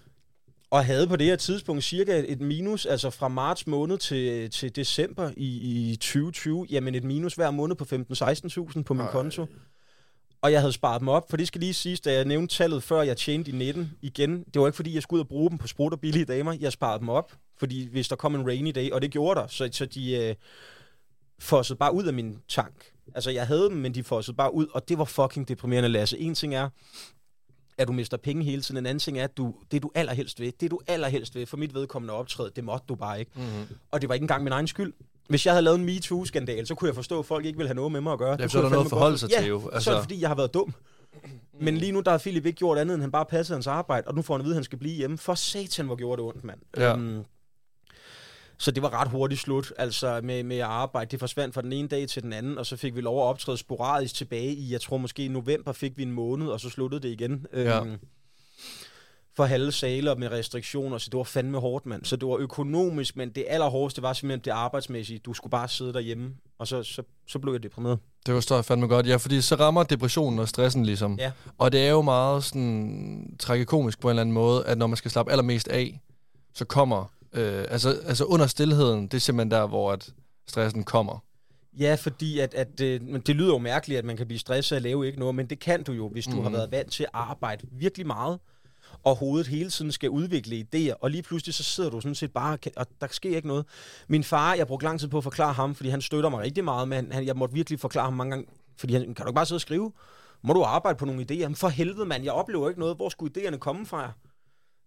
Og 0.72 0.84
havde 0.84 1.06
på 1.06 1.16
det 1.16 1.26
her 1.26 1.36
tidspunkt 1.36 1.84
cirka 1.84 2.22
et 2.28 2.40
minus, 2.40 2.86
altså 2.86 3.10
fra 3.10 3.28
marts 3.28 3.66
måned 3.66 3.98
til, 3.98 4.50
til 4.50 4.76
december 4.76 5.30
i, 5.36 5.90
i 5.92 5.96
2020, 5.96 6.66
jamen 6.70 6.94
et 6.94 7.04
minus 7.04 7.34
hver 7.34 7.50
måned 7.50 7.76
på 7.76 7.84
15-16.000 8.74 8.82
på 8.82 8.94
min 8.94 9.06
Ej. 9.06 9.12
konto. 9.12 9.46
Og 10.42 10.52
jeg 10.52 10.60
havde 10.60 10.72
sparet 10.72 11.00
dem 11.00 11.08
op, 11.08 11.30
for 11.30 11.36
det 11.36 11.48
skal 11.48 11.60
lige 11.60 11.74
siges, 11.74 12.00
da 12.00 12.12
jeg 12.12 12.24
nævnte 12.24 12.56
tallet 12.56 12.82
før, 12.82 13.02
jeg 13.02 13.16
tjente 13.16 13.50
i 13.50 13.54
19 13.54 13.92
igen. 14.02 14.44
Det 14.54 14.60
var 14.60 14.66
ikke 14.66 14.76
fordi, 14.76 14.94
jeg 14.94 15.02
skulle 15.02 15.18
ud 15.18 15.24
og 15.24 15.28
bruge 15.28 15.50
dem 15.50 15.58
på 15.58 15.66
sprut 15.66 15.92
og 15.92 16.00
billige 16.00 16.24
damer. 16.24 16.56
Jeg 16.60 16.72
sparede 16.72 17.00
dem 17.00 17.08
op, 17.08 17.32
fordi 17.58 17.88
hvis 17.90 18.08
der 18.08 18.16
kom 18.16 18.34
en 18.34 18.46
rainy 18.46 18.72
day, 18.74 18.90
og 18.90 19.02
det 19.02 19.10
gjorde 19.10 19.40
der, 19.40 19.46
så, 19.46 19.68
så 19.72 19.86
de 19.86 20.16
øh, 20.16 20.34
fossede 21.38 21.78
bare 21.78 21.94
ud 21.94 22.04
af 22.04 22.12
min 22.12 22.38
tank. 22.48 22.84
Altså, 23.14 23.30
jeg 23.30 23.46
havde 23.46 23.64
dem, 23.64 23.76
men 23.76 23.94
de 23.94 24.04
fossede 24.04 24.36
bare 24.36 24.54
ud, 24.54 24.66
og 24.74 24.88
det 24.88 24.98
var 24.98 25.04
fucking 25.04 25.48
deprimerende, 25.48 25.88
Lasse. 25.88 26.18
En 26.18 26.34
ting 26.34 26.54
er, 26.54 26.68
at 27.78 27.88
du 27.88 27.92
mister 27.92 28.16
penge 28.16 28.44
hele 28.44 28.62
tiden. 28.62 28.78
En 28.78 28.86
anden 28.86 28.98
ting 28.98 29.18
er, 29.18 29.24
at 29.24 29.36
du, 29.36 29.54
det 29.72 29.82
du 29.82 29.90
allerhelst 29.94 30.40
ved, 30.40 30.52
det 30.60 30.70
du 30.70 30.80
allerhelst 30.86 31.34
ved, 31.34 31.46
for 31.46 31.56
mit 31.56 31.74
vedkommende 31.74 32.14
optræde, 32.14 32.50
det 32.56 32.64
måtte 32.64 32.84
du 32.88 32.94
bare 32.94 33.18
ikke. 33.20 33.30
Mm-hmm. 33.34 33.76
Og 33.90 34.00
det 34.00 34.08
var 34.08 34.14
ikke 34.14 34.24
engang 34.24 34.44
min 34.44 34.52
egen 34.52 34.66
skyld. 34.66 34.92
Hvis 35.28 35.46
jeg 35.46 35.52
havde 35.54 35.64
lavet 35.64 35.78
en 35.78 35.84
MeToo-skandal, 35.84 36.66
så 36.66 36.74
kunne 36.74 36.88
jeg 36.88 36.94
forstå, 36.94 37.18
at 37.18 37.26
folk 37.26 37.44
ikke 37.46 37.56
ville 37.56 37.68
have 37.68 37.74
noget 37.76 37.92
med 37.92 38.00
mig 38.00 38.12
at 38.12 38.18
gøre. 38.18 38.30
Ja, 38.30 38.36
Det 38.36 38.50
så 38.52 38.58
er 38.58 38.62
der 38.62 38.70
noget 38.70 38.84
at 38.84 38.90
forholde 38.90 39.18
sig 39.18 39.30
til 39.30 39.46
jo. 39.46 39.60
Ja, 39.60 39.74
Altså- 39.74 39.84
så 39.84 39.90
er 39.90 39.94
det 39.94 40.02
fordi, 40.04 40.20
jeg 40.20 40.28
har 40.30 40.34
været 40.36 40.54
dum. 40.54 40.74
Men 41.60 41.76
lige 41.76 41.92
nu, 41.92 42.00
der 42.00 42.10
har 42.10 42.18
Philip 42.18 42.46
ikke 42.46 42.56
gjort 42.58 42.78
andet, 42.78 42.94
end 42.94 43.02
han 43.02 43.10
bare 43.10 43.24
passede 43.24 43.56
hans 43.56 43.66
arbejde, 43.66 44.08
og 44.08 44.14
nu 44.14 44.22
får 44.22 44.34
han 44.34 44.40
at 44.40 44.44
vide, 44.44 44.54
at 44.54 44.56
han 44.56 44.64
skal 44.64 44.78
blive 44.78 44.94
hjemme. 44.94 45.18
For 45.18 45.34
satan, 45.34 45.86
hvor 45.86 45.96
gjorde 45.96 46.22
det 46.22 46.28
ondt, 46.28 46.44
mand. 46.44 46.58
Ja. 46.76 46.92
Øhm, 46.96 47.24
så 48.62 48.70
det 48.70 48.82
var 48.82 49.00
ret 49.00 49.08
hurtigt 49.08 49.40
slut, 49.40 49.72
altså 49.78 50.20
med, 50.22 50.42
med 50.42 50.56
at 50.56 50.62
arbejde. 50.62 51.10
Det 51.10 51.20
forsvandt 51.20 51.54
fra 51.54 51.62
den 51.62 51.72
ene 51.72 51.88
dag 51.88 52.08
til 52.08 52.22
den 52.22 52.32
anden, 52.32 52.58
og 52.58 52.66
så 52.66 52.76
fik 52.76 52.96
vi 52.96 53.00
lov 53.00 53.18
at 53.18 53.24
optræde 53.24 53.56
sporadisk 53.56 54.14
tilbage 54.14 54.54
i, 54.54 54.72
jeg 54.72 54.80
tror 54.80 54.96
måske 54.96 55.24
i 55.24 55.28
november 55.28 55.72
fik 55.72 55.96
vi 55.96 56.02
en 56.02 56.12
måned, 56.12 56.48
og 56.48 56.60
så 56.60 56.70
sluttede 56.70 57.02
det 57.02 57.08
igen. 57.08 57.46
Ja. 57.52 57.80
Øhm, 57.80 57.98
for 59.36 59.44
halve 59.44 59.72
sale 59.72 60.10
og 60.10 60.18
med 60.18 60.30
restriktioner, 60.30 60.98
så 60.98 61.08
det 61.10 61.18
var 61.18 61.24
fandme 61.24 61.58
hårdt, 61.58 61.86
mand. 61.86 62.04
Så 62.04 62.16
det 62.16 62.28
var 62.28 62.36
økonomisk, 62.36 63.16
men 63.16 63.30
det 63.30 63.44
allerhårdeste 63.48 64.02
var 64.02 64.12
simpelthen 64.12 64.44
det 64.44 64.50
arbejdsmæssige. 64.50 65.18
Du 65.18 65.32
skulle 65.32 65.50
bare 65.50 65.68
sidde 65.68 65.92
derhjemme, 65.92 66.34
og 66.58 66.66
så, 66.66 66.82
så, 66.82 67.02
så 67.28 67.38
blev 67.38 67.52
jeg 67.52 67.62
deprimeret. 67.62 67.98
Det 68.26 68.34
forstår 68.34 68.56
jeg 68.56 68.64
fandme 68.64 68.86
godt. 68.86 69.06
Ja, 69.06 69.16
fordi 69.16 69.40
så 69.40 69.54
rammer 69.54 69.82
depressionen 69.82 70.38
og 70.38 70.48
stressen 70.48 70.86
ligesom. 70.86 71.18
Ja. 71.18 71.32
Og 71.58 71.72
det 71.72 71.86
er 71.86 71.90
jo 71.90 72.02
meget 72.02 72.44
sådan 72.44 73.36
tragikomisk 73.38 74.00
på 74.00 74.08
en 74.08 74.10
eller 74.10 74.20
anden 74.20 74.34
måde, 74.34 74.66
at 74.66 74.78
når 74.78 74.86
man 74.86 74.96
skal 74.96 75.10
slappe 75.10 75.32
allermest 75.32 75.68
af, 75.68 76.00
så 76.54 76.64
kommer... 76.64 77.12
Øh, 77.32 77.64
altså, 77.68 78.00
altså 78.06 78.24
under 78.24 78.46
stillheden, 78.46 79.02
det 79.02 79.14
er 79.14 79.20
simpelthen 79.20 79.50
der, 79.50 79.66
hvor 79.66 79.92
at 79.92 80.12
stressen 80.46 80.84
kommer. 80.84 81.18
Ja, 81.78 81.94
fordi 81.94 82.38
at, 82.38 82.54
at 82.54 82.80
men 82.80 83.20
det 83.20 83.36
lyder 83.36 83.52
jo 83.52 83.58
mærkeligt, 83.58 83.98
at 83.98 84.04
man 84.04 84.16
kan 84.16 84.26
blive 84.26 84.38
stresset 84.38 84.76
og 84.76 84.82
lave 84.82 85.06
ikke 85.06 85.18
noget, 85.18 85.34
men 85.34 85.46
det 85.46 85.58
kan 85.58 85.82
du 85.82 85.92
jo, 85.92 86.08
hvis 86.08 86.24
du 86.24 86.36
mm. 86.36 86.42
har 86.42 86.50
været 86.50 86.70
vant 86.70 86.92
til 86.92 87.02
at 87.02 87.10
arbejde 87.12 87.66
virkelig 87.72 88.06
meget, 88.06 88.38
og 89.04 89.16
hovedet 89.16 89.46
hele 89.46 89.70
tiden 89.70 89.92
skal 89.92 90.10
udvikle 90.10 90.66
idéer, 90.66 90.94
og 91.00 91.10
lige 91.10 91.22
pludselig 91.22 91.54
så 91.54 91.62
sidder 91.62 91.90
du 91.90 92.00
sådan 92.00 92.14
set 92.14 92.32
bare, 92.32 92.58
og 92.76 92.86
der 93.00 93.06
sker 93.10 93.36
ikke 93.36 93.48
noget. 93.48 93.66
Min 94.08 94.24
far, 94.24 94.54
jeg 94.54 94.66
brugte 94.66 94.84
lang 94.86 95.00
tid 95.00 95.08
på 95.08 95.18
at 95.18 95.24
forklare 95.24 95.52
ham, 95.52 95.74
fordi 95.74 95.88
han 95.88 96.00
støtter 96.00 96.30
mig 96.30 96.40
rigtig 96.40 96.64
meget, 96.64 96.88
men 96.88 97.12
han, 97.12 97.26
jeg 97.26 97.36
måtte 97.36 97.54
virkelig 97.54 97.80
forklare 97.80 98.04
ham 98.04 98.12
mange 98.12 98.30
gange, 98.30 98.46
fordi 98.76 98.92
han, 98.92 99.02
kan 99.02 99.24
du 99.24 99.30
ikke 99.30 99.34
bare 99.34 99.46
sidde 99.46 99.56
og 99.56 99.60
skrive? 99.60 99.92
Må 100.42 100.52
du 100.52 100.62
arbejde 100.62 100.98
på 100.98 101.04
nogle 101.04 101.26
idéer? 101.30 101.48
Men 101.48 101.54
for 101.54 101.68
helvede, 101.68 102.06
mand, 102.06 102.24
jeg 102.24 102.32
oplever 102.32 102.68
ikke 102.68 102.80
noget. 102.80 102.96
Hvor 102.96 103.08
skulle 103.08 103.32
idéerne 103.36 103.56
komme 103.56 103.86
fra? 103.86 104.12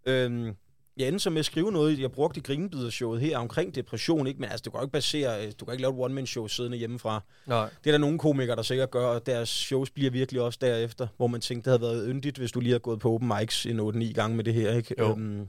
Øhm, 0.06 0.56
jeg 0.98 1.08
endte 1.08 1.20
så 1.20 1.30
med 1.30 1.40
at 1.40 1.46
skrive 1.46 1.72
noget, 1.72 2.00
jeg 2.00 2.12
brugte 2.12 2.40
i 2.40 2.44
Grinebider-showet 2.44 3.20
her 3.20 3.38
omkring 3.38 3.76
depression, 3.76 4.28
ikke? 4.28 4.40
men 4.40 4.50
altså, 4.50 4.64
du 4.64 4.72
kan 4.72 4.80
jo 4.80 4.84
ikke 4.86 4.92
basere, 4.92 5.52
du 5.52 5.66
kan 5.66 5.74
ikke 5.74 5.82
lave 5.82 5.94
et 5.94 6.00
one-man-show 6.00 6.48
siddende 6.48 6.78
hjemmefra. 6.78 7.24
Nej. 7.46 7.70
Det 7.84 7.90
er 7.90 7.92
der 7.92 7.98
nogle 7.98 8.20
komikere, 8.20 8.56
der 8.56 8.62
sikkert 8.62 8.92
gør, 8.92 9.08
og 9.08 9.26
deres 9.26 9.50
shows 9.50 9.90
bliver 9.90 10.12
virkelig 10.12 10.42
også 10.42 10.60
derefter, 10.62 11.08
hvor 11.18 11.28
man 11.28 11.42
tænkte, 11.42 11.72
det 11.72 11.80
havde 11.80 11.92
været 11.92 12.08
yndigt, 12.10 12.38
hvis 12.38 12.52
du 12.52 12.60
lige 12.60 12.72
havde 12.72 12.80
gået 12.80 13.00
på 13.00 13.14
open 13.14 13.32
mics 13.40 13.66
en 13.66 13.80
8-9 13.80 14.14
gange 14.14 14.36
med 14.36 14.44
det 14.44 14.54
her. 14.54 14.74
Ikke? 14.74 14.96
Jo. 15.00 15.12
Øhm, 15.12 15.48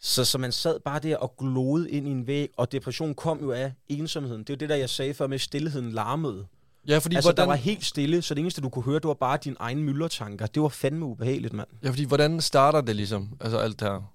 så, 0.00 0.24
så 0.24 0.38
man 0.38 0.52
sad 0.52 0.80
bare 0.80 0.98
der 0.98 1.16
og 1.16 1.34
glodede 1.38 1.90
ind 1.90 2.08
i 2.08 2.10
en 2.10 2.26
væg, 2.26 2.50
og 2.56 2.72
depression 2.72 3.14
kom 3.14 3.40
jo 3.40 3.52
af 3.52 3.72
ensomheden. 3.88 4.40
Det 4.40 4.50
er 4.50 4.54
jo 4.54 4.58
det, 4.58 4.68
der 4.68 4.76
jeg 4.76 4.90
sagde 4.90 5.14
før 5.14 5.26
med, 5.26 5.34
at 5.34 5.40
stillheden 5.40 5.92
larmede. 5.92 6.46
Ja, 6.88 6.98
fordi, 6.98 7.16
Altså, 7.16 7.28
hvordan, 7.30 7.42
der 7.42 7.46
var 7.46 7.56
helt 7.56 7.84
stille, 7.84 8.22
så 8.22 8.34
det 8.34 8.40
eneste, 8.40 8.60
du 8.60 8.68
kunne 8.68 8.82
høre, 8.84 8.94
det 8.94 9.04
var 9.04 9.14
bare 9.14 9.38
dine 9.44 9.56
egne 9.58 9.82
myldertanker. 9.82 10.46
Det 10.46 10.62
var 10.62 10.68
fandme 10.68 11.04
ubehageligt, 11.06 11.52
mand. 11.52 11.68
ja, 11.84 11.90
fordi 11.90 12.04
hvordan 12.04 12.40
starter 12.40 12.80
det 12.80 12.96
ligesom? 12.96 13.28
Altså 13.40 13.58
alt 13.58 13.80
det 13.80 13.88
her. 13.88 14.12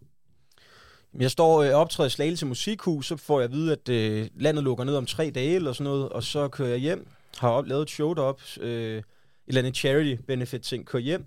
Jeg 1.20 1.32
står 1.32 1.64
og 1.64 1.72
optræder 1.72 2.08
i 2.08 2.10
Slagelse 2.10 2.46
Musikhus, 2.46 3.08
så 3.08 3.18
får 3.18 3.40
jeg 3.40 3.46
at 3.46 3.52
vide, 3.52 3.72
at 3.72 3.90
øh, 3.90 4.28
landet 4.36 4.64
lukker 4.64 4.84
ned 4.84 4.96
om 4.96 5.06
tre 5.06 5.32
dage 5.36 5.56
eller 5.56 5.74
sådan 5.74 5.84
noget, 5.84 6.10
og 6.10 6.24
så 6.24 6.48
kører 6.48 6.70
jeg 6.70 6.78
hjem, 6.80 7.08
har 7.38 7.50
op, 7.50 7.66
lavet 7.68 7.82
et 7.82 7.90
show 7.90 8.14
derop, 8.14 8.42
øh, 8.60 8.98
et 8.98 9.04
eller 9.48 9.62
andet 9.62 9.76
charity 9.76 10.16
benefit 10.28 10.62
ting, 10.62 10.86
kører 10.86 11.04
hjem, 11.04 11.26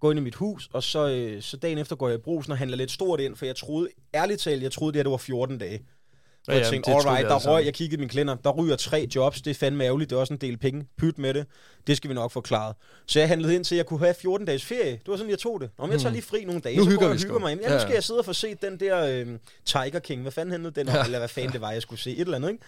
går 0.00 0.10
ind 0.10 0.20
i 0.20 0.22
mit 0.22 0.34
hus, 0.34 0.68
og 0.72 0.82
så, 0.82 1.08
øh, 1.08 1.42
så 1.42 1.56
dagen 1.56 1.78
efter 1.78 1.96
går 1.96 2.08
jeg 2.08 2.18
i 2.18 2.22
brusen 2.22 2.52
og 2.52 2.58
handler 2.58 2.76
lidt 2.76 2.90
stort 2.90 3.20
ind, 3.20 3.36
for 3.36 3.46
jeg 3.46 3.56
troede, 3.56 3.88
ærligt 4.14 4.40
talt, 4.40 4.62
jeg 4.62 4.72
troede 4.72 4.92
det 4.92 4.98
her, 4.98 5.02
det 5.02 5.10
var 5.10 5.16
14 5.16 5.58
dage. 5.58 5.80
Og 6.48 6.54
Ja, 6.54 6.60
jeg 6.60 6.68
tænkte, 6.70 6.90
alright, 6.90 7.24
vi 7.26 7.30
der 7.30 7.38
sammen. 7.38 7.54
røg, 7.56 7.64
jeg 7.64 7.74
kiggede 7.74 8.00
min 8.00 8.08
kalender, 8.08 8.34
der 8.34 8.50
ryger 8.50 8.76
tre 8.76 9.08
jobs, 9.14 9.42
det 9.42 9.50
er 9.50 9.54
fandme 9.54 9.84
ærgerligt, 9.84 10.10
det 10.10 10.16
er 10.16 10.20
også 10.20 10.34
en 10.34 10.40
del 10.40 10.56
penge, 10.56 10.86
pyt 10.98 11.18
med 11.18 11.34
det, 11.34 11.46
det 11.86 11.96
skal 11.96 12.10
vi 12.10 12.14
nok 12.14 12.30
forklare. 12.32 12.74
Så 13.06 13.18
jeg 13.18 13.28
handlede 13.28 13.54
ind 13.54 13.64
til, 13.64 13.74
at 13.74 13.76
jeg 13.76 13.86
kunne 13.86 13.98
have 14.00 14.14
14 14.14 14.46
dages 14.46 14.64
ferie, 14.64 14.90
det 14.92 15.02
var 15.06 15.16
sådan, 15.16 15.30
jeg 15.30 15.38
tog 15.38 15.60
det. 15.60 15.70
Om 15.78 15.90
jeg 15.90 16.00
tager 16.00 16.12
lige 16.12 16.22
fri 16.22 16.44
nogle 16.44 16.60
dage, 16.60 16.74
Hmm. 16.74 16.78
Nu 16.78 16.84
så 16.84 16.90
hygger 16.90 17.06
jeg 17.06 17.16
vi 17.16 17.22
hygger 17.22 17.38
mig. 17.38 17.58
Ja, 17.62 17.72
nu 17.74 17.80
skal 17.80 17.94
jeg 17.94 18.04
sidde 18.04 18.18
og 18.20 18.24
få 18.24 18.32
set 18.32 18.62
den 18.62 18.80
der 18.80 19.06
øh, 19.06 19.26
Tiger 19.64 19.98
King, 19.98 20.22
hvad 20.22 20.32
fanden 20.32 20.50
handlede 20.50 20.74
den 20.80 20.88
om, 20.88 20.94
Ja. 20.94 21.04
eller 21.04 21.18
hvad 21.18 21.28
fanden 21.28 21.52
det 21.52 21.60
var, 21.60 21.72
jeg 21.72 21.82
skulle 21.82 22.00
se, 22.00 22.10
et 22.10 22.20
eller 22.20 22.36
andet, 22.36 22.50
ikke? 22.50 22.64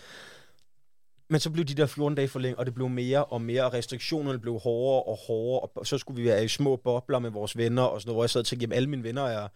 Men 1.29 1.41
så 1.41 1.51
blev 1.51 1.65
de 1.65 1.75
der 1.75 1.87
14 1.87 2.17
dage 2.17 2.29
for 2.29 2.39
længe, 2.39 2.59
og 2.59 2.67
det 2.67 2.75
blev 2.75 2.89
mere 2.89 3.25
og 3.25 3.41
mere, 3.43 3.65
og 3.65 3.73
restriktionerne 3.75 4.39
blev 4.39 4.59
hårdere 4.59 5.03
og 5.03 5.19
hårdere, 5.27 5.69
og 5.75 5.87
så 5.87 5.99
skulle 5.99 6.23
vi 6.23 6.29
være 6.29 6.45
i 6.45 6.49
små 6.49 6.77
bobler 6.77 7.19
med 7.19 7.31
vores 7.31 7.57
venner 7.57 7.83
og 7.83 8.01
sådan 8.01 8.09
noget, 8.09 8.17
hvor 8.17 8.23
jeg 8.25 8.31
sad 8.31 8.41
og 8.41 8.47
tænkte, 8.47 8.65
jamen 8.65 8.77
alle 8.77 8.89
mine 8.89 9.03
venner 9.03 9.23
er, 9.23 9.49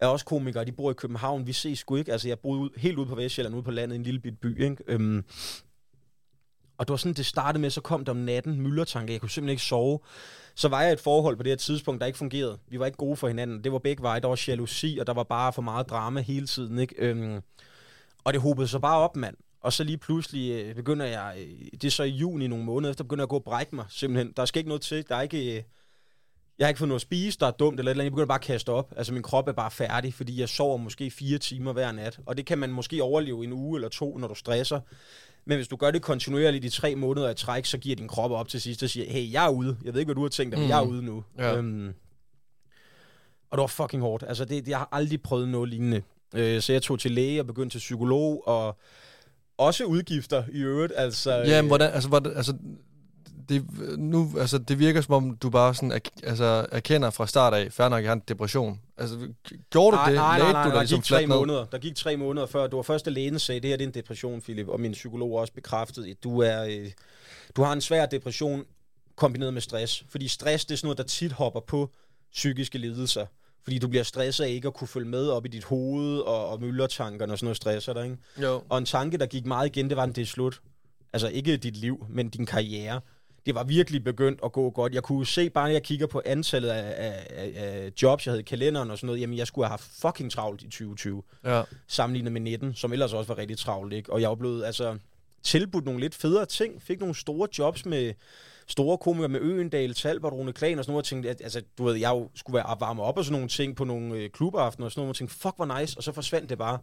er 0.00 0.06
også 0.06 0.24
komikere, 0.24 0.64
de 0.64 0.72
bor 0.72 0.90
i 0.90 0.94
København, 0.94 1.46
vi 1.46 1.52
ses 1.52 1.78
sgu 1.78 1.96
ikke, 1.96 2.12
altså 2.12 2.28
jeg 2.28 2.38
boede 2.38 2.60
ud, 2.60 2.70
helt 2.76 2.98
ude 2.98 3.06
på 3.06 3.14
Vestjylland, 3.14 3.54
ude 3.54 3.62
på 3.62 3.70
landet, 3.70 3.94
i 3.94 3.98
en 3.98 4.02
lille 4.02 4.20
bit 4.20 4.38
by, 4.38 4.62
ikke? 4.62 4.76
Øhm, 4.86 5.24
og 6.78 6.86
det 6.88 6.90
var 6.90 6.96
sådan, 6.96 7.14
det 7.14 7.26
startede 7.26 7.60
med, 7.60 7.70
så 7.70 7.80
kom 7.80 8.04
der 8.04 8.12
om 8.12 8.18
natten 8.18 8.60
myldertanker, 8.60 9.14
jeg 9.14 9.20
kunne 9.20 9.30
simpelthen 9.30 9.52
ikke 9.52 9.62
sove. 9.62 9.98
Så 10.54 10.68
var 10.68 10.82
jeg 10.82 10.90
i 10.90 10.92
et 10.92 11.00
forhold 11.00 11.36
på 11.36 11.42
det 11.42 11.50
her 11.50 11.56
tidspunkt, 11.56 12.00
der 12.00 12.06
ikke 12.06 12.18
fungerede. 12.18 12.58
Vi 12.68 12.78
var 12.78 12.86
ikke 12.86 12.98
gode 12.98 13.16
for 13.16 13.28
hinanden. 13.28 13.64
Det 13.64 13.72
var 13.72 13.78
begge 13.78 14.02
veje. 14.02 14.20
Der 14.20 14.28
var 14.28 14.44
jalousi, 14.48 14.98
og 15.00 15.06
der 15.06 15.12
var 15.14 15.22
bare 15.22 15.52
for 15.52 15.62
meget 15.62 15.88
drama 15.90 16.20
hele 16.20 16.46
tiden. 16.46 16.78
Ikke? 16.78 16.94
Øhm, 16.98 17.40
Og 18.24 18.32
det 18.32 18.40
hobede 18.42 18.68
sig 18.68 18.80
bare 18.80 18.98
op, 18.98 19.16
mand. 19.16 19.36
Og 19.60 19.72
så 19.72 19.84
lige 19.84 19.98
pludselig 19.98 20.50
øh, 20.52 20.74
begynder 20.74 21.06
jeg, 21.06 21.36
øh, 21.38 21.66
det 21.72 21.84
er 21.84 21.90
så 21.90 22.02
i 22.02 22.08
juni 22.10 22.46
nogle 22.46 22.64
måneder 22.64 22.90
efter, 22.90 23.04
begynder 23.04 23.22
jeg 23.22 23.26
at 23.26 23.28
gå 23.28 23.36
og 23.36 23.44
brække 23.44 23.76
mig, 23.76 23.84
simpelthen. 23.88 24.32
Der 24.36 24.44
skal 24.44 24.58
ikke 24.58 24.68
noget 24.68 24.82
til, 24.82 25.08
der 25.08 25.16
er 25.16 25.22
ikke... 25.22 25.56
Øh, 25.56 25.62
jeg 26.58 26.64
har 26.64 26.68
ikke 26.68 26.78
fået 26.78 26.88
noget 26.88 26.98
at 26.98 27.02
spise, 27.02 27.38
der 27.38 27.46
er 27.46 27.50
dumt 27.50 27.78
eller 27.78 27.90
et 27.90 27.92
eller 27.92 28.02
andet. 28.02 28.04
Jeg 28.04 28.12
begynder 28.12 28.26
bare 28.26 28.38
at 28.38 28.44
kaste 28.44 28.68
op. 28.70 28.92
Altså, 28.96 29.12
min 29.12 29.22
krop 29.22 29.48
er 29.48 29.52
bare 29.52 29.70
færdig, 29.70 30.14
fordi 30.14 30.40
jeg 30.40 30.48
sover 30.48 30.76
måske 30.76 31.10
fire 31.10 31.38
timer 31.38 31.72
hver 31.72 31.92
nat. 31.92 32.18
Og 32.26 32.36
det 32.36 32.46
kan 32.46 32.58
man 32.58 32.70
måske 32.72 33.02
overleve 33.02 33.44
en 33.44 33.52
uge 33.52 33.76
eller 33.78 33.88
to, 33.88 34.18
når 34.18 34.28
du 34.28 34.34
stresser. 34.34 34.80
Men 35.44 35.56
hvis 35.58 35.68
du 35.68 35.76
gør 35.76 35.90
det 35.90 36.02
kontinuerligt 36.02 36.64
i 36.64 36.70
tre 36.70 36.94
måneder 36.96 37.30
i 37.30 37.34
træk, 37.34 37.64
så 37.64 37.78
giver 37.78 37.96
din 37.96 38.08
krop 38.08 38.30
op 38.30 38.48
til 38.48 38.60
sidst 38.60 38.82
og 38.82 38.90
siger, 38.90 39.10
hey, 39.12 39.32
jeg 39.32 39.44
er 39.46 39.50
ude. 39.50 39.76
Jeg 39.84 39.92
ved 39.94 40.00
ikke, 40.00 40.06
hvad 40.08 40.14
du 40.14 40.22
har 40.22 40.28
tænkt 40.28 40.52
dig, 40.52 40.60
men 40.60 40.68
jeg 40.68 40.78
er 40.80 40.84
Mm. 40.84 40.90
ude 40.90 41.02
nu. 41.02 41.24
Ja. 41.38 41.56
Øhm, 41.56 41.88
og 43.50 43.58
det 43.58 43.60
var 43.60 43.66
fucking 43.66 44.02
hårdt. 44.02 44.24
Altså, 44.28 44.44
det, 44.44 44.68
jeg 44.68 44.78
har 44.78 44.88
aldrig 44.92 45.22
prøvet 45.22 45.48
noget 45.48 45.68
lignende. 45.68 46.02
Øh, 46.34 46.60
så 46.62 46.72
jeg 46.72 46.82
tog 46.82 46.98
til 47.00 47.10
læge 47.10 47.40
og 47.40 47.46
begyndte 47.46 47.74
til 47.74 47.78
psykolog, 47.78 48.48
og 48.48 48.78
også 49.58 49.84
udgifter 49.84 50.44
i 50.52 50.58
øvrigt. 50.60 50.92
Altså, 50.96 51.32
Ja, 51.32 51.44
men 51.46 51.64
øh, 51.64 51.66
hvordan, 51.66 51.90
altså, 51.92 52.08
hvordan, 52.08 52.36
altså, 52.36 52.54
det, 53.48 53.64
nu, 53.98 54.32
altså, 54.38 54.58
det 54.58 54.78
virker 54.78 55.00
som 55.00 55.14
om, 55.14 55.36
du 55.36 55.50
bare 55.50 55.74
sådan, 55.74 56.00
altså, 56.22 56.66
erkender 56.72 57.10
fra 57.10 57.26
start 57.26 57.54
af, 57.54 57.72
fair 57.72 57.88
nok, 57.88 58.02
jeg 58.02 58.08
har 58.08 58.14
en 58.14 58.22
depression. 58.28 58.80
Altså, 58.98 59.16
gjorde 59.70 59.96
du 59.96 59.96
nej, 59.96 60.10
det? 60.10 60.16
Nej, 60.16 60.28
nej, 60.28 60.38
Lagde 60.38 60.52
nej, 60.52 60.62
du 60.62 60.68
der 60.68 60.74
dig 60.74 60.80
ligesom 60.80 61.00
gik 61.00 61.04
tre 61.04 61.26
ned? 61.26 61.36
måneder. 61.36 61.64
Der 61.64 61.78
gik 61.78 61.96
tre 61.96 62.16
måneder 62.16 62.46
før. 62.46 62.62
Det 62.62 62.76
var 62.76 62.82
første 62.82 63.10
lægen 63.10 63.38
sagde, 63.38 63.60
det 63.60 63.70
her 63.70 63.76
det 63.76 63.84
er 63.84 63.88
en 63.88 63.94
depression, 63.94 64.40
Philip. 64.40 64.68
Og 64.68 64.80
min 64.80 64.92
psykolog 64.92 65.32
også 65.32 65.52
bekræftede, 65.52 66.10
at 66.10 66.16
du, 66.24 66.40
er, 66.40 66.64
øh, 66.64 66.90
du 67.56 67.62
har 67.62 67.72
en 67.72 67.80
svær 67.80 68.06
depression 68.06 68.64
kombineret 69.16 69.54
med 69.54 69.62
stress. 69.62 70.04
Fordi 70.08 70.28
stress, 70.28 70.64
det 70.64 70.74
er 70.74 70.76
sådan 70.76 70.86
noget, 70.86 70.98
der 70.98 71.04
tit 71.04 71.32
hopper 71.32 71.60
på 71.60 71.90
psykiske 72.32 72.78
lidelser. 72.78 73.26
Fordi 73.62 73.78
du 73.78 73.88
bliver 73.88 74.02
stresset 74.04 74.44
af 74.44 74.48
ikke 74.48 74.68
at 74.68 74.74
kunne 74.74 74.88
følge 74.88 75.08
med 75.08 75.28
op 75.28 75.46
i 75.46 75.48
dit 75.48 75.64
hoved, 75.64 76.18
og, 76.18 76.48
og 76.48 76.60
myldertankerne 76.60 77.32
og 77.32 77.38
sådan 77.38 77.46
noget 77.46 77.56
stresser 77.56 77.92
dig, 77.92 78.04
ikke? 78.04 78.16
Jo. 78.42 78.62
Og 78.68 78.78
en 78.78 78.84
tanke, 78.84 79.18
der 79.18 79.26
gik 79.26 79.46
meget 79.46 79.66
igen, 79.66 79.88
det 79.88 79.96
var, 79.96 80.02
at 80.02 80.16
det 80.16 80.22
er 80.22 80.26
slut. 80.26 80.60
Altså 81.12 81.28
ikke 81.28 81.56
dit 81.56 81.76
liv, 81.76 82.06
men 82.10 82.28
din 82.28 82.46
karriere. 82.46 83.00
Det 83.46 83.54
var 83.54 83.64
virkelig 83.64 84.04
begyndt 84.04 84.40
at 84.44 84.52
gå 84.52 84.70
godt. 84.70 84.94
Jeg 84.94 85.02
kunne 85.02 85.26
se, 85.26 85.50
bare 85.50 85.68
når 85.68 85.72
jeg 85.72 85.82
kigger 85.82 86.06
på 86.06 86.22
antallet 86.24 86.68
af, 86.68 86.94
af, 86.96 87.52
af, 87.56 87.92
jobs, 88.02 88.26
jeg 88.26 88.32
havde 88.32 88.40
i 88.40 88.44
kalenderen 88.44 88.90
og 88.90 88.98
sådan 88.98 89.06
noget, 89.06 89.20
jamen 89.20 89.38
jeg 89.38 89.46
skulle 89.46 89.66
have 89.66 89.70
haft 89.70 89.90
fucking 90.00 90.32
travlt 90.32 90.62
i 90.62 90.64
2020, 90.64 91.22
Ja. 91.44 91.62
sammenlignet 91.86 92.32
med 92.32 92.40
19, 92.40 92.74
som 92.74 92.92
ellers 92.92 93.12
også 93.12 93.28
var 93.28 93.38
rigtig 93.38 93.58
travlt, 93.58 93.92
ikke? 93.92 94.12
Og 94.12 94.20
jeg 94.20 94.28
var 94.28 94.34
blevet, 94.34 94.64
altså, 94.64 94.98
tilbudt 95.42 95.84
nogle 95.84 96.00
lidt 96.00 96.14
federe 96.14 96.46
ting, 96.46 96.82
fik 96.82 97.00
nogle 97.00 97.14
store 97.14 97.48
jobs 97.58 97.86
med 97.86 98.12
store 98.66 98.98
komikere 98.98 99.28
med 99.28 99.40
Øendal, 99.40 99.94
Talbot, 99.94 100.32
Rune 100.32 100.52
Klan 100.52 100.78
og 100.78 100.84
sådan 100.84 100.92
noget, 100.92 101.02
og 101.02 101.06
tænkte, 101.06 101.30
at, 101.30 101.40
altså, 101.40 101.62
du 101.78 101.84
ved, 101.84 101.94
jeg 101.94 102.26
skulle 102.34 102.54
være 102.54 102.76
varme 102.80 103.02
op 103.02 103.18
og 103.18 103.24
sådan 103.24 103.32
nogle 103.32 103.48
ting 103.48 103.76
på 103.76 103.84
nogle 103.84 104.14
øh, 104.14 104.30
klubaftener 104.30 104.84
og 104.86 104.92
sådan 104.92 105.00
noget, 105.00 105.08
og 105.10 105.16
tænkte, 105.16 105.36
fuck, 105.36 105.56
hvor 105.56 105.80
nice, 105.80 105.98
og 105.98 106.02
så 106.02 106.12
forsvandt 106.12 106.50
det 106.50 106.58
bare. 106.58 106.78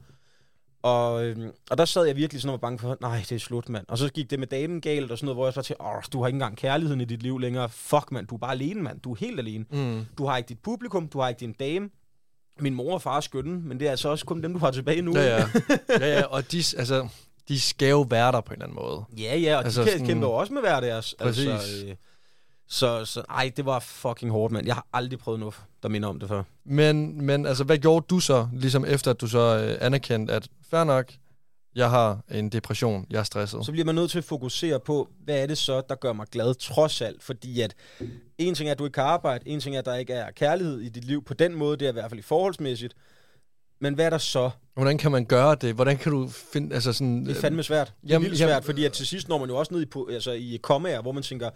Og, 0.84 1.26
øhm, 1.26 1.52
og 1.70 1.78
der 1.78 1.86
sad 1.86 2.06
jeg 2.06 2.16
virkelig 2.16 2.42
sådan 2.42 2.50
og 2.50 2.62
var 2.62 2.68
bange 2.68 2.80
for, 2.80 2.98
nej, 3.02 3.18
det 3.30 3.32
er 3.32 3.40
slut, 3.40 3.70
mand. 3.70 3.86
Og 3.88 3.98
så 3.98 4.10
gik 4.10 4.30
det 4.30 4.40
med 4.40 4.48
damen 4.48 4.82
galt 4.82 5.12
og 5.12 5.18
sådan 5.18 5.26
noget, 5.26 5.36
hvor 5.36 5.46
jeg 5.46 5.54
så 5.54 5.62
til, 5.62 5.76
åh, 5.80 6.02
du 6.14 6.20
har 6.20 6.28
ikke 6.28 6.36
engang 6.36 6.58
kærligheden 6.58 7.02
i 7.02 7.06
dit 7.06 7.24
liv 7.24 7.40
længere. 7.40 7.70
Fuck, 7.70 8.12
mand, 8.12 8.28
du 8.28 8.36
er 8.36 8.40
bare 8.40 8.52
alene, 8.52 8.82
mand. 8.82 9.00
Du 9.00 9.12
er 9.12 9.16
helt 9.16 9.40
alene. 9.40 9.66
Mm. 9.72 10.06
Du 10.18 10.26
har 10.26 10.38
ikke 10.38 10.50
dit 10.50 10.60
publikum, 10.60 11.08
du 11.08 11.20
har 11.20 11.30
ikke 11.30 11.40
din 11.40 11.54
dame. 11.54 11.90
Min 12.60 12.74
mor 12.74 12.94
og 12.94 13.02
far 13.02 13.18
er 13.18 13.22
skønne, 13.22 13.60
men 13.60 13.80
det 13.80 13.88
er 13.88 13.92
altså 13.92 14.10
også 14.10 14.26
kun 14.26 14.44
dem, 14.44 14.54
du 14.54 14.60
har 14.60 14.72
tilbage 14.72 15.02
nu. 15.02 15.18
Ja, 15.18 15.38
ja. 15.38 15.48
ja, 16.00 16.20
ja. 16.20 16.24
Og 16.24 16.52
de, 16.52 16.58
altså, 16.58 17.08
de 17.48 17.60
skal 17.60 17.90
jo 17.90 18.02
være 18.10 18.32
der 18.32 18.42
på 18.42 18.54
en 18.54 18.62
eller 18.62 18.66
anden 18.66 18.76
måde. 18.76 19.04
Ja, 19.18 19.38
ja, 19.38 19.56
og 19.58 19.64
Altså 19.64 19.82
altså, 19.82 19.98
de 19.98 20.06
kæmper 20.06 20.28
jo 20.28 20.34
også 20.34 20.54
med 20.54 20.62
hver 20.62 20.80
deres. 20.80 21.16
Præcis. 21.20 21.48
Altså, 21.48 21.86
øh, 21.86 21.96
så, 22.72 23.06
så 23.06 23.22
ej, 23.30 23.52
det 23.58 23.66
var 23.66 23.80
fucking 23.80 24.32
hårdt, 24.32 24.54
mand. 24.54 24.66
Jeg 24.66 24.76
har 24.76 24.88
aldrig 24.94 25.20
prøvet 25.20 25.40
noget, 25.40 25.56
der 25.84 25.90
minder 25.90 26.10
om 26.10 26.20
det 26.20 26.30
før. 26.30 26.44
Men, 26.64 27.22
men 27.22 27.46
altså, 27.46 27.64
hvad 27.64 27.78
gjorde 27.78 28.06
du 28.10 28.20
så, 28.20 28.48
ligesom 28.54 28.86
efter 28.86 29.12
at 29.12 29.22
du 29.22 29.28
så 29.28 29.40
øh, 29.40 29.86
anerkendte, 29.86 30.34
at 30.34 30.48
fair 30.70 30.84
nok, 30.84 31.14
jeg 31.76 31.90
har 31.90 32.20
en 32.32 32.50
depression, 32.50 33.06
jeg 33.10 33.20
er 33.20 33.24
stresset. 33.24 33.66
Så 33.66 33.72
bliver 33.72 33.86
man 33.86 33.96
nødt 33.96 34.12
til 34.12 34.18
at 34.18 34.24
fokusere 34.24 34.80
på, 34.80 35.10
hvad 35.24 35.42
er 35.42 35.46
det 35.46 35.58
så, 35.58 35.82
der 35.90 35.96
gør 35.96 36.14
mig 36.14 36.28
glad 36.32 36.54
trods 36.54 37.02
alt. 37.02 37.24
Fordi 37.24 37.62
at 37.62 37.76
en 38.38 38.56
ting 38.56 38.68
er, 38.68 38.72
at 38.72 38.80
du 38.80 38.86
ikke 38.86 38.94
kan 38.94 39.04
arbejde, 39.04 39.50
en 39.50 39.60
ting 39.60 39.76
er, 39.76 39.80
at 39.80 39.86
der 39.86 39.96
ikke 39.96 40.14
er 40.14 40.32
kærlighed 40.32 40.80
i 40.80 40.90
dit 40.90 41.06
liv 41.06 41.24
på 41.24 41.34
den 41.34 41.56
måde, 41.56 41.78
det 41.78 41.86
er 41.86 41.90
i 41.90 41.94
hvert 41.94 42.10
fald 42.12 42.20
i 42.20 42.24
forholdsmæssigt. 42.24 42.94
Men 43.82 43.94
hvad 43.94 44.06
er 44.06 44.10
der 44.10 44.18
så? 44.18 44.50
Hvordan 44.74 44.98
kan 44.98 45.12
man 45.12 45.26
gøre 45.26 45.56
det? 45.56 45.76
Hvordan 45.76 45.98
kan 45.98 46.12
du 46.12 46.28
finde, 46.54 46.76
altså 46.76 46.94
sådan... 46.94 47.26
Det 47.26 47.38
er 47.38 47.42
fandme 47.42 47.64
svært. 47.64 47.88
Det 47.88 47.94
er 48.10 48.14
Jamen, 48.14 48.26
vildt 48.26 48.40
jamen, 48.40 48.52
svært, 48.52 48.64
fordi 48.66 48.86
at 48.86 48.94
til 48.94 49.08
sidst 49.08 49.28
når 49.30 49.38
man 49.38 49.50
jo 49.50 49.56
også 49.56 49.74
ned 49.74 49.82
i, 50.10 50.14
altså 50.14 50.32
i 50.32 50.60
kommaer, 50.64 51.02
hvor 51.02 51.12
man 51.12 51.24
tænker, 51.24 51.50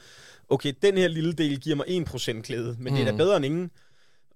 okay, 0.50 0.74
den 0.82 0.98
her 0.98 1.08
lille 1.08 1.34
del 1.34 1.60
giver 1.60 1.76
mig 1.76 1.86
1% 2.38 2.42
glæde, 2.42 2.76
men 2.80 2.94
mm. 2.94 2.96
det 2.96 3.02
er 3.02 3.06
da 3.06 3.12
Mm. 3.12 3.18
bedre 3.18 3.36
end 3.38 3.46
ingen. 3.46 3.72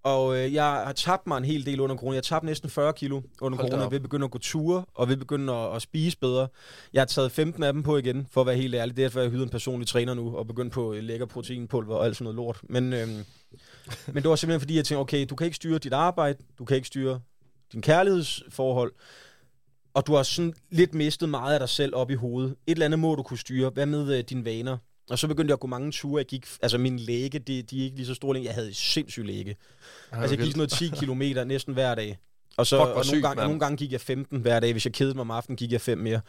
Og 0.03 0.37
øh, 0.37 0.53
jeg 0.53 0.63
har 0.63 0.91
tabt 0.93 1.27
mig 1.27 1.37
en 1.37 1.45
hel 1.45 1.65
del 1.65 1.79
under 1.79 1.95
corona. 1.95 2.13
Jeg 2.13 2.17
har 2.17 2.21
tabt 2.21 2.45
næsten 2.45 2.69
40 2.69 2.93
kilo 2.93 3.21
under 3.41 3.57
Hold 3.57 3.69
corona. 3.69 3.85
op. 3.85 3.91
ved 3.91 4.13
at 4.13 4.23
at 4.23 4.31
gå 4.31 4.37
ture, 4.37 4.85
og 4.95 5.07
ved 5.07 5.13
at 5.15 5.19
begynde 5.19 5.53
at, 5.53 5.75
at 5.75 5.81
spise 5.81 6.17
bedre. 6.17 6.47
Jeg 6.93 7.01
har 7.01 7.05
taget 7.05 7.31
15 7.31 7.63
af 7.63 7.73
dem 7.73 7.83
på 7.83 7.97
igen, 7.97 8.27
for 8.31 8.41
at 8.41 8.47
være 8.47 8.55
helt 8.55 8.75
ærlig. 8.75 8.95
Det 8.97 9.03
er 9.03 9.07
derfor, 9.07 9.19
jeg 9.21 9.29
hyret 9.29 9.43
en 9.43 9.49
personlig 9.49 9.87
træner 9.87 10.13
nu, 10.13 10.37
og 10.37 10.47
begyndt 10.47 10.73
på 10.73 10.93
øh, 10.93 11.03
lækker 11.03 11.25
proteinpulver 11.25 11.95
og 11.95 12.05
alt 12.05 12.15
sådan 12.15 12.23
noget 12.23 12.35
lort. 12.35 12.59
Men, 12.63 12.93
øhm, 12.93 13.09
men 14.07 14.15
det 14.23 14.29
var 14.29 14.35
simpelthen 14.35 14.59
fordi, 14.59 14.75
jeg 14.75 14.85
tænkte, 14.85 14.99
okay, 15.01 15.25
du 15.29 15.35
kan 15.35 15.45
ikke 15.45 15.55
styre 15.55 15.77
dit 15.77 15.93
arbejde, 15.93 16.37
du 16.59 16.65
kan 16.65 16.75
ikke 16.75 16.87
styre 16.87 17.19
din 17.73 17.81
kærlighedsforhold, 17.81 18.93
og 19.93 20.07
du 20.07 20.15
har 20.15 20.23
sådan 20.23 20.53
lidt 20.71 20.93
mistet 20.93 21.29
meget 21.29 21.53
af 21.53 21.59
dig 21.59 21.69
selv 21.69 21.95
op 21.95 22.11
i 22.11 22.15
hovedet. 22.15 22.51
Et 22.51 22.71
eller 22.71 22.85
andet 22.85 22.99
må 22.99 23.15
du 23.15 23.23
kunne 23.23 23.37
styre. 23.37 23.69
Hvad 23.69 23.85
med 23.85 24.17
øh, 24.17 24.23
dine 24.23 24.45
vaner? 24.45 24.77
Og 25.09 25.19
så 25.19 25.27
begyndte 25.27 25.51
jeg 25.51 25.53
at 25.53 25.59
gå 25.59 25.67
mange 25.67 25.91
ture. 25.91 26.19
Jeg 26.19 26.25
gik, 26.25 26.47
altså 26.61 26.77
min 26.77 26.99
læge, 26.99 27.39
de, 27.39 27.61
de 27.61 27.79
er 27.79 27.83
ikke 27.83 27.95
lige 27.95 28.05
så 28.05 28.13
store 28.13 28.33
længere. 28.33 28.49
Jeg 28.49 28.55
havde 28.61 28.73
sindssyg 28.73 29.23
læge. 29.23 29.55
Ej, 30.11 30.21
Altså, 30.21 30.35
jeg 30.35 30.43
gik 30.43 30.51
sådan 30.51 30.57
noget 30.57 30.71
10 30.71 30.89
kilometer 30.99 31.43
næsten 31.43 31.73
hver 31.73 31.95
dag. 31.95 32.17
Og, 32.57 32.67
så, 32.67 32.85
Fuck, 32.85 32.95
og 32.95 33.05
sygt, 33.05 33.13
nogle, 33.13 33.27
gange, 33.27 33.43
nogle 33.43 33.59
gange 33.59 33.77
gik 33.77 33.91
jeg 33.91 34.01
15 34.01 34.41
hver 34.41 34.59
dag. 34.59 34.71
Hvis 34.71 34.85
jeg 34.85 34.93
kedede 34.93 35.13
mig 35.13 35.21
om 35.21 35.31
aftenen, 35.31 35.57
gik 35.57 35.71
jeg 35.71 35.81
5 35.81 35.97
mere. 35.97 36.21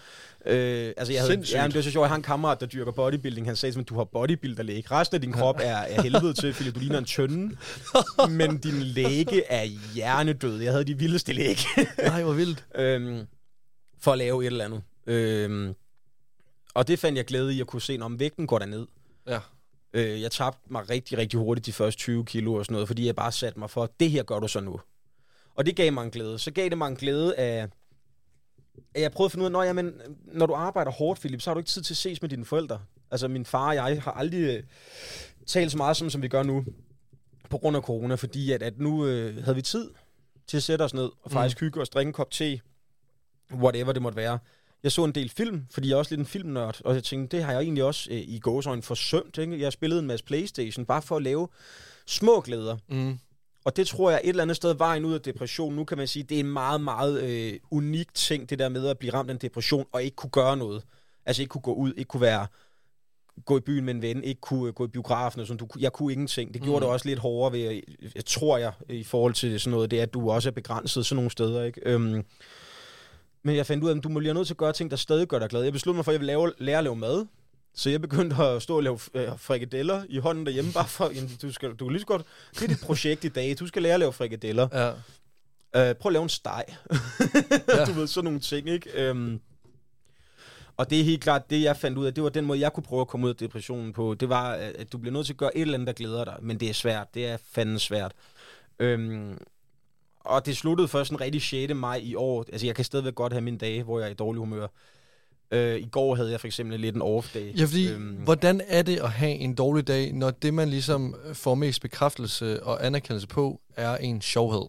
Øh, 0.46 0.92
altså, 0.96 1.12
jeg 1.12 1.22
havde, 1.22 1.32
Sindssygt. 1.32 1.56
ja, 1.56 1.62
men 1.62 1.70
det 1.70 1.76
var 1.76 1.82
så 1.82 1.90
sjovt. 1.90 2.04
Jeg 2.04 2.10
har 2.10 2.16
en 2.16 2.22
kammerat, 2.22 2.60
der 2.60 2.66
dyrker 2.66 2.92
bodybuilding. 2.92 3.46
Han 3.46 3.56
sagde 3.56 3.78
mig, 3.78 3.88
du 3.88 3.94
har 3.96 4.04
bodybuilder-læge. 4.04 4.84
Resten 4.90 5.14
af 5.14 5.20
din 5.20 5.32
krop 5.32 5.56
er, 5.62 5.76
er 5.76 6.02
helvede 6.02 6.32
til, 6.34 6.54
fordi 6.54 6.70
du 6.70 6.80
ligner 6.80 6.98
en 6.98 7.04
tønde. 7.04 7.56
Men 8.38 8.58
din 8.58 8.82
læge 8.82 9.44
er 9.44 9.64
hjernedød. 9.94 10.60
Jeg 10.60 10.72
havde 10.72 10.84
de 10.84 10.98
vildeste 10.98 11.32
læge. 11.32 11.58
Nej, 11.98 12.22
hvor 12.22 12.32
vildt. 12.32 12.64
øhm, 12.78 13.26
for 14.00 14.12
at 14.12 14.18
lave 14.18 14.42
et 14.42 14.46
eller 14.46 14.64
andet. 14.64 14.82
Øhm, 15.06 15.74
og 16.74 16.88
det 16.88 16.98
fandt 16.98 17.16
jeg 17.16 17.24
glæde 17.24 17.54
i 17.54 17.60
at 17.60 17.66
kunne 17.66 17.82
se, 17.82 17.98
om 18.00 18.20
vægten 18.20 18.46
går 18.46 18.58
ned. 18.58 18.86
Ja. 19.28 19.38
Øh, 19.94 20.22
jeg 20.22 20.30
tabte 20.30 20.72
mig 20.72 20.90
rigtig, 20.90 21.18
rigtig 21.18 21.38
hurtigt 21.38 21.66
de 21.66 21.72
første 21.72 21.98
20 21.98 22.24
kilo 22.24 22.54
og 22.54 22.64
sådan 22.64 22.72
noget, 22.72 22.88
fordi 22.88 23.06
jeg 23.06 23.16
bare 23.16 23.32
satte 23.32 23.58
mig 23.58 23.70
for, 23.70 23.90
det 24.00 24.10
her 24.10 24.22
gør 24.22 24.38
du 24.38 24.48
så 24.48 24.60
nu. 24.60 24.80
Og 25.60 25.66
det 25.66 25.76
gav 25.76 25.92
mig 25.92 26.04
en 26.04 26.10
glæde. 26.10 26.38
Så 26.38 26.50
gav 26.50 26.68
det 26.68 26.78
mig 26.78 26.88
en 26.88 26.96
glæde 26.96 27.36
af, 27.36 27.68
at 28.94 29.02
jeg 29.02 29.12
prøvede 29.12 29.28
at 29.28 29.32
finde 29.32 29.42
ud 29.42 29.46
af, 29.46 29.52
når, 29.52 29.62
jamen, 29.62 29.92
når 30.32 30.46
du 30.46 30.54
arbejder 30.54 30.90
hårdt, 30.90 31.20
Philip, 31.20 31.40
så 31.40 31.50
har 31.50 31.54
du 31.54 31.58
ikke 31.58 31.70
tid 31.70 31.82
til 31.82 31.92
at 31.92 31.96
ses 31.96 32.22
med 32.22 32.30
dine 32.30 32.44
forældre. 32.44 32.80
Altså 33.10 33.28
min 33.28 33.44
far 33.44 33.68
og 33.68 33.74
jeg 33.74 34.02
har 34.02 34.12
aldrig 34.12 34.40
øh, 34.40 34.62
talt 35.46 35.70
så 35.70 35.76
meget, 35.76 35.96
som, 35.96 36.10
som 36.10 36.22
vi 36.22 36.28
gør 36.28 36.42
nu, 36.42 36.64
på 37.50 37.58
grund 37.58 37.76
af 37.76 37.82
corona, 37.82 38.14
fordi 38.14 38.52
at, 38.52 38.62
at 38.62 38.78
nu 38.78 39.06
øh, 39.06 39.44
havde 39.44 39.54
vi 39.54 39.62
tid 39.62 39.90
til 40.46 40.56
at 40.56 40.62
sætte 40.62 40.82
os 40.82 40.94
ned 40.94 41.10
og 41.22 41.30
faktisk 41.30 41.60
mm. 41.60 41.64
hygge 41.64 41.80
os, 41.80 41.88
drikke 41.88 42.08
en 42.08 42.12
kop 42.12 42.30
te, 42.30 42.60
whatever 43.52 43.92
det 43.92 44.02
måtte 44.02 44.16
være. 44.16 44.38
Jeg 44.82 44.92
så 44.92 45.04
en 45.04 45.12
del 45.12 45.30
film, 45.30 45.66
fordi 45.70 45.88
jeg 45.88 45.94
er 45.94 45.98
også 45.98 46.12
lidt 46.12 46.20
en 46.20 46.26
filmnørd, 46.26 46.80
og 46.84 46.94
jeg 46.94 47.04
tænkte, 47.04 47.36
det 47.36 47.44
har 47.44 47.52
jeg 47.52 47.62
egentlig 47.62 47.84
også 47.84 48.10
øh, 48.10 48.18
i 48.18 48.38
gåsøjne 48.38 48.82
forsømt. 48.82 49.38
Ikke? 49.38 49.60
Jeg 49.60 49.72
spillede 49.72 50.00
en 50.00 50.06
masse 50.06 50.24
Playstation, 50.24 50.86
bare 50.86 51.02
for 51.02 51.16
at 51.16 51.22
lave 51.22 51.48
små 52.06 52.40
glæder. 52.40 52.76
Mm. 52.88 53.18
Og 53.64 53.76
det 53.76 53.86
tror 53.86 54.10
jeg 54.10 54.20
et 54.24 54.28
eller 54.28 54.42
andet 54.42 54.56
sted 54.56 54.74
vejen 54.74 55.04
ud 55.04 55.14
af 55.14 55.20
depression. 55.20 55.74
Nu 55.74 55.84
kan 55.84 55.98
man 55.98 56.06
sige, 56.08 56.22
det 56.22 56.34
er 56.36 56.40
en 56.40 56.52
meget, 56.52 56.80
meget 56.80 57.22
øh, 57.22 57.58
unik 57.70 58.14
ting, 58.14 58.50
det 58.50 58.58
der 58.58 58.68
med 58.68 58.86
at 58.86 58.98
blive 58.98 59.12
ramt 59.14 59.30
af 59.30 59.34
en 59.34 59.40
depression, 59.40 59.86
og 59.92 60.02
ikke 60.02 60.16
kunne 60.16 60.30
gøre 60.30 60.56
noget. 60.56 60.82
Altså 61.26 61.42
ikke 61.42 61.50
kunne 61.50 61.62
gå 61.62 61.74
ud, 61.74 61.92
ikke 61.96 62.08
kunne 62.08 62.20
være 62.20 62.46
gå 63.46 63.56
i 63.56 63.60
byen 63.60 63.84
med 63.84 63.94
en 63.94 64.02
ven, 64.02 64.24
ikke 64.24 64.40
kunne 64.40 64.68
øh, 64.68 64.74
gå 64.74 64.84
i 64.84 64.88
biografen 64.88 65.40
og 65.40 65.46
sådan. 65.46 65.58
Du, 65.58 65.66
jeg 65.78 65.92
kunne 65.92 66.12
ingenting. 66.12 66.54
Det 66.54 66.62
gjorde 66.62 66.76
Mm. 66.78 66.80
det 66.80 66.90
også 66.92 67.08
lidt 67.08 67.18
hårdere 67.18 67.52
ved, 67.52 67.60
jeg, 67.60 67.82
jeg 68.14 68.24
tror 68.24 68.58
jeg, 68.58 68.72
i 68.88 69.04
forhold 69.04 69.34
til 69.34 69.60
sådan 69.60 69.70
noget, 69.70 69.90
det 69.90 69.98
er, 69.98 70.02
at 70.02 70.14
du 70.14 70.30
også 70.30 70.48
er 70.48 70.52
begrænset 70.52 71.06
sådan 71.06 71.16
nogle 71.16 71.30
steder, 71.30 71.64
ikke? 71.64 71.80
Øhm, 71.84 72.24
men 73.42 73.56
jeg 73.56 73.66
fandt 73.66 73.84
ud 73.84 73.90
af, 73.90 73.96
at 73.96 74.04
du 74.04 74.08
må 74.08 74.18
lige 74.20 74.34
nødt 74.34 74.46
til 74.46 74.54
at 74.54 74.58
gøre 74.58 74.72
ting, 74.72 74.90
der 74.90 74.96
stadig 74.96 75.28
gør 75.28 75.38
dig 75.38 75.48
glad. 75.48 75.62
Jeg 75.62 75.72
besluttede 75.72 75.96
mig 75.98 76.04
for, 76.04 76.10
at 76.10 76.14
jeg 76.14 76.20
ville 76.20 76.32
lave, 76.32 76.52
lære 76.58 76.78
at 76.78 76.84
lave 76.84 76.96
mad. 76.96 77.26
Så 77.80 77.90
jeg 77.90 78.00
begyndte 78.00 78.36
at 78.36 78.62
stå 78.62 78.76
og 78.76 78.82
lave 78.82 78.98
øh, 79.14 79.28
frikadeller 79.36 80.02
i 80.08 80.18
hånden 80.18 80.46
derhjemme, 80.46 80.72
bare 80.72 80.88
for, 80.88 81.10
jamen, 81.14 81.30
du, 81.42 81.52
skal, 81.52 81.70
du 81.70 81.84
kan 81.84 81.92
lige 81.92 82.00
så 82.00 82.06
godt, 82.06 82.22
det 82.54 82.62
er 82.62 82.68
dit 82.68 82.80
projekt 82.80 83.24
i 83.24 83.28
dag, 83.28 83.56
du 83.58 83.66
skal 83.66 83.82
lære 83.82 83.94
at 83.94 84.00
lave 84.00 84.12
frikadeller. 84.12 84.68
Ja. 84.72 84.88
Øh, 85.88 85.94
prøv 85.94 86.10
at 86.10 86.12
lave 86.12 86.22
en 86.22 86.28
steg. 86.28 86.64
Ja. 87.68 87.84
du 87.88 87.92
ved, 87.92 88.06
sådan 88.06 88.24
nogle 88.24 88.40
ting, 88.40 88.68
ikke? 88.68 89.08
Øhm, 89.08 89.40
og 90.76 90.90
det 90.90 91.00
er 91.00 91.04
helt 91.04 91.22
klart, 91.22 91.50
det 91.50 91.62
jeg 91.62 91.76
fandt 91.76 91.98
ud 91.98 92.06
af, 92.06 92.14
det 92.14 92.22
var 92.22 92.28
den 92.28 92.44
måde, 92.44 92.60
jeg 92.60 92.72
kunne 92.72 92.84
prøve 92.84 93.00
at 93.00 93.08
komme 93.08 93.26
ud 93.26 93.30
af 93.30 93.36
depressionen 93.36 93.92
på. 93.92 94.14
Det 94.14 94.28
var, 94.28 94.52
at 94.52 94.92
du 94.92 94.98
bliver 94.98 95.12
nødt 95.12 95.26
til 95.26 95.32
at 95.32 95.38
gøre 95.38 95.56
et 95.56 95.60
eller 95.60 95.74
andet, 95.74 95.86
der 95.86 95.92
glæder 95.92 96.24
dig. 96.24 96.36
Men 96.42 96.60
det 96.60 96.68
er 96.68 96.74
svært. 96.74 97.14
Det 97.14 97.26
er 97.26 97.36
fandme 97.52 97.78
svært. 97.78 98.12
Øhm, 98.78 99.38
og 100.20 100.46
det 100.46 100.56
sluttede 100.56 100.88
først 100.88 101.10
en 101.10 101.20
rigtig 101.20 101.42
6. 101.42 101.74
maj 101.74 102.00
i 102.02 102.14
år. 102.14 102.44
Altså, 102.52 102.66
jeg 102.66 102.74
kan 102.74 102.84
stadigvæk 102.84 103.14
godt 103.14 103.32
have 103.32 103.42
mine 103.42 103.58
dage, 103.58 103.82
hvor 103.82 103.98
jeg 103.98 104.06
er 104.06 104.10
i 104.10 104.14
dårlig 104.14 104.38
humør. 104.38 104.66
Øh, 105.52 105.76
I 105.80 105.88
går 105.92 106.14
havde 106.14 106.30
jeg 106.30 106.40
for 106.40 106.46
eksempel 106.46 106.80
lidt 106.80 106.96
en 106.96 107.02
off-day. 107.02 107.58
Ja, 107.60 107.64
fordi, 107.64 107.88
Øhm. 107.92 108.02
hvordan 108.24 108.60
er 108.68 108.82
det 108.82 108.98
at 109.00 109.10
have 109.10 109.32
en 109.32 109.54
dårlig 109.54 109.86
dag, 109.88 110.12
når 110.12 110.30
det, 110.30 110.54
man 110.54 110.68
ligesom 110.68 111.14
får 111.32 111.54
mest 111.54 111.82
bekræftelse 111.82 112.62
og 112.62 112.86
anerkendelse 112.86 113.28
på, 113.28 113.60
er 113.76 113.96
en 113.96 114.20
sjovhed? 114.20 114.66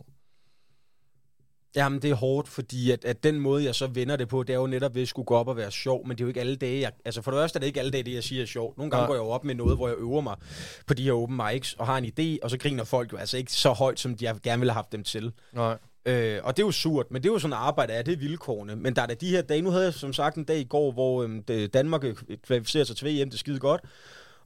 Jamen, 1.76 2.02
det 2.02 2.10
er 2.10 2.16
hårdt, 2.16 2.48
fordi 2.48 2.92
at, 2.92 3.06
at 3.06 3.24
den 3.24 3.40
måde, 3.40 3.64
jeg 3.66 3.76
så 3.76 3.88
vender 3.88 4.16
det 4.16 4.28
på, 4.28 4.44
det 4.44 4.54
er 4.54 4.58
jo 4.58 4.68
netop 4.68 4.96
ved 4.96 5.02
at 5.02 5.08
skulle 5.08 5.26
gå 5.26 5.36
op 5.36 5.48
og 5.48 5.58
være 5.58 5.72
sjov, 5.72 6.08
men 6.08 6.18
det 6.18 6.22
er 6.22 6.26
jo 6.26 6.28
ikke 6.28 6.40
alle 6.40 6.56
dage. 6.56 6.82
Jeg, 6.82 6.92
altså 7.06 7.22
for 7.22 7.32
det 7.32 7.38
første 7.38 7.58
er 7.58 7.60
det 7.60 7.68
ikke 7.68 7.80
alle 7.80 7.92
dage, 7.92 8.04
det 8.04 8.14
jeg 8.14 8.24
siger 8.24 8.42
er 8.42 8.46
sjovt. 8.46 8.78
Nogle 8.78 8.92
gange 8.92 9.02
Nej. 9.02 9.08
går 9.08 9.14
jeg 9.14 9.20
jo 9.20 9.28
op 9.30 9.44
med 9.44 9.56
noget, 9.56 9.78
hvor 9.78 9.88
jeg 9.88 9.98
øver 9.98 10.22
mig 10.22 10.36
på 10.88 10.94
de 10.94 11.04
her 11.04 11.12
open 11.14 11.40
mics, 11.54 11.74
og 11.74 11.86
har 11.86 11.98
en 11.98 12.06
idé, 12.06 12.38
og 12.44 12.50
så 12.50 12.58
griner 12.58 12.84
folk 12.84 13.12
jo 13.14 13.18
altså 13.18 13.38
ikke 13.38 13.52
så 13.54 13.72
højt, 13.72 14.00
som 14.00 14.16
de 14.18 14.26
gerne 14.44 14.60
ville 14.60 14.72
have 14.72 14.76
haft 14.76 14.92
dem 14.92 15.04
til. 15.04 15.32
Nej. 15.54 15.78
Øh, 16.06 16.39
og 16.43 16.58
det 16.58 16.64
er 16.64 16.68
jo 16.68 16.72
surt, 16.72 17.12
men 17.12 17.24
det 17.24 17.30
er 17.30 17.34
jo 17.34 17.39
sådan 17.39 17.54
arbejde 17.54 17.93
af, 17.93 18.06
det 18.06 18.14
er 18.14 18.18
vilkårene. 18.18 18.76
Men 18.76 18.95
der 18.95 19.02
er 19.02 19.06
da 19.06 19.14
de 19.14 19.30
her 19.30 19.41
dage, 19.41 19.62
nu 19.62 19.70
havde 19.70 19.84
jeg 19.84 19.93
som 19.93 20.14
sagt 20.14 20.36
en 20.36 20.43
dag 20.43 20.60
i 20.60 20.64
går, 20.64 20.91
hvor 20.91 21.24
øhm, 21.24 21.43
det, 21.43 21.74
Danmark 21.74 22.04
øh, 22.04 22.16
kvalificerer 22.45 22.84
sig 22.84 22.95
til 22.95 23.08
VM, 23.08 23.30
det 23.30 23.39
skide 23.39 23.60
godt. 23.60 23.82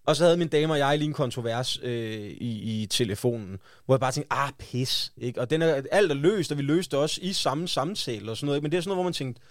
Og 0.05 0.15
så 0.15 0.23
havde 0.23 0.37
min 0.37 0.47
dame 0.47 0.73
og 0.73 0.79
jeg 0.79 0.97
lige 0.97 1.07
en 1.07 1.13
kontrovers 1.13 1.79
øh, 1.83 2.21
i, 2.21 2.81
i 2.81 2.85
telefonen, 2.85 3.59
hvor 3.85 3.95
jeg 3.95 3.99
bare 3.99 4.11
tænkte, 4.11 4.33
ah, 4.33 4.51
pis. 4.59 5.13
Ikke? 5.17 5.41
Og 5.41 5.49
den 5.49 5.61
er, 5.61 5.81
alt 5.91 6.11
er 6.11 6.15
løst, 6.15 6.51
og 6.51 6.57
vi 6.57 6.63
løste 6.63 6.97
også 6.97 7.19
i 7.23 7.33
samme 7.33 7.67
samtale 7.67 8.31
og 8.31 8.37
sådan 8.37 8.45
noget. 8.45 8.57
Ikke? 8.57 8.63
Men 8.63 8.71
det 8.71 8.77
er 8.77 8.81
sådan 8.81 8.89
noget, 8.89 8.97
hvor 8.97 9.03
man 9.03 9.13
tænkte, 9.13 9.41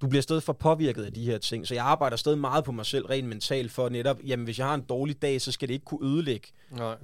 du 0.00 0.08
bliver 0.08 0.22
stadig 0.22 0.42
for 0.42 0.52
påvirket 0.52 1.04
af 1.04 1.12
de 1.12 1.24
her 1.24 1.38
ting. 1.38 1.66
Så 1.66 1.74
jeg 1.74 1.84
arbejder 1.84 2.16
stadig 2.16 2.38
meget 2.38 2.64
på 2.64 2.72
mig 2.72 2.86
selv, 2.86 3.06
rent 3.06 3.28
mentalt, 3.28 3.72
for 3.72 3.88
netop, 3.88 4.20
jamen 4.26 4.44
hvis 4.44 4.58
jeg 4.58 4.66
har 4.66 4.74
en 4.74 4.84
dårlig 4.88 5.22
dag, 5.22 5.40
så 5.40 5.52
skal 5.52 5.68
det 5.68 5.74
ikke 5.74 5.84
kunne 5.84 6.08
ødelægge 6.08 6.48
Nej. 6.70 6.96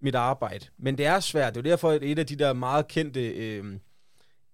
mit 0.00 0.14
arbejde. 0.14 0.66
Men 0.78 0.98
det 0.98 1.06
er 1.06 1.20
svært. 1.20 1.54
Det 1.54 1.60
er 1.60 1.70
jo 1.70 1.70
derfor, 1.70 1.90
at 1.90 2.02
et 2.02 2.18
af 2.18 2.26
de 2.26 2.36
der 2.36 2.52
meget 2.52 2.88
kendte, 2.88 3.26
øh, 3.28 3.64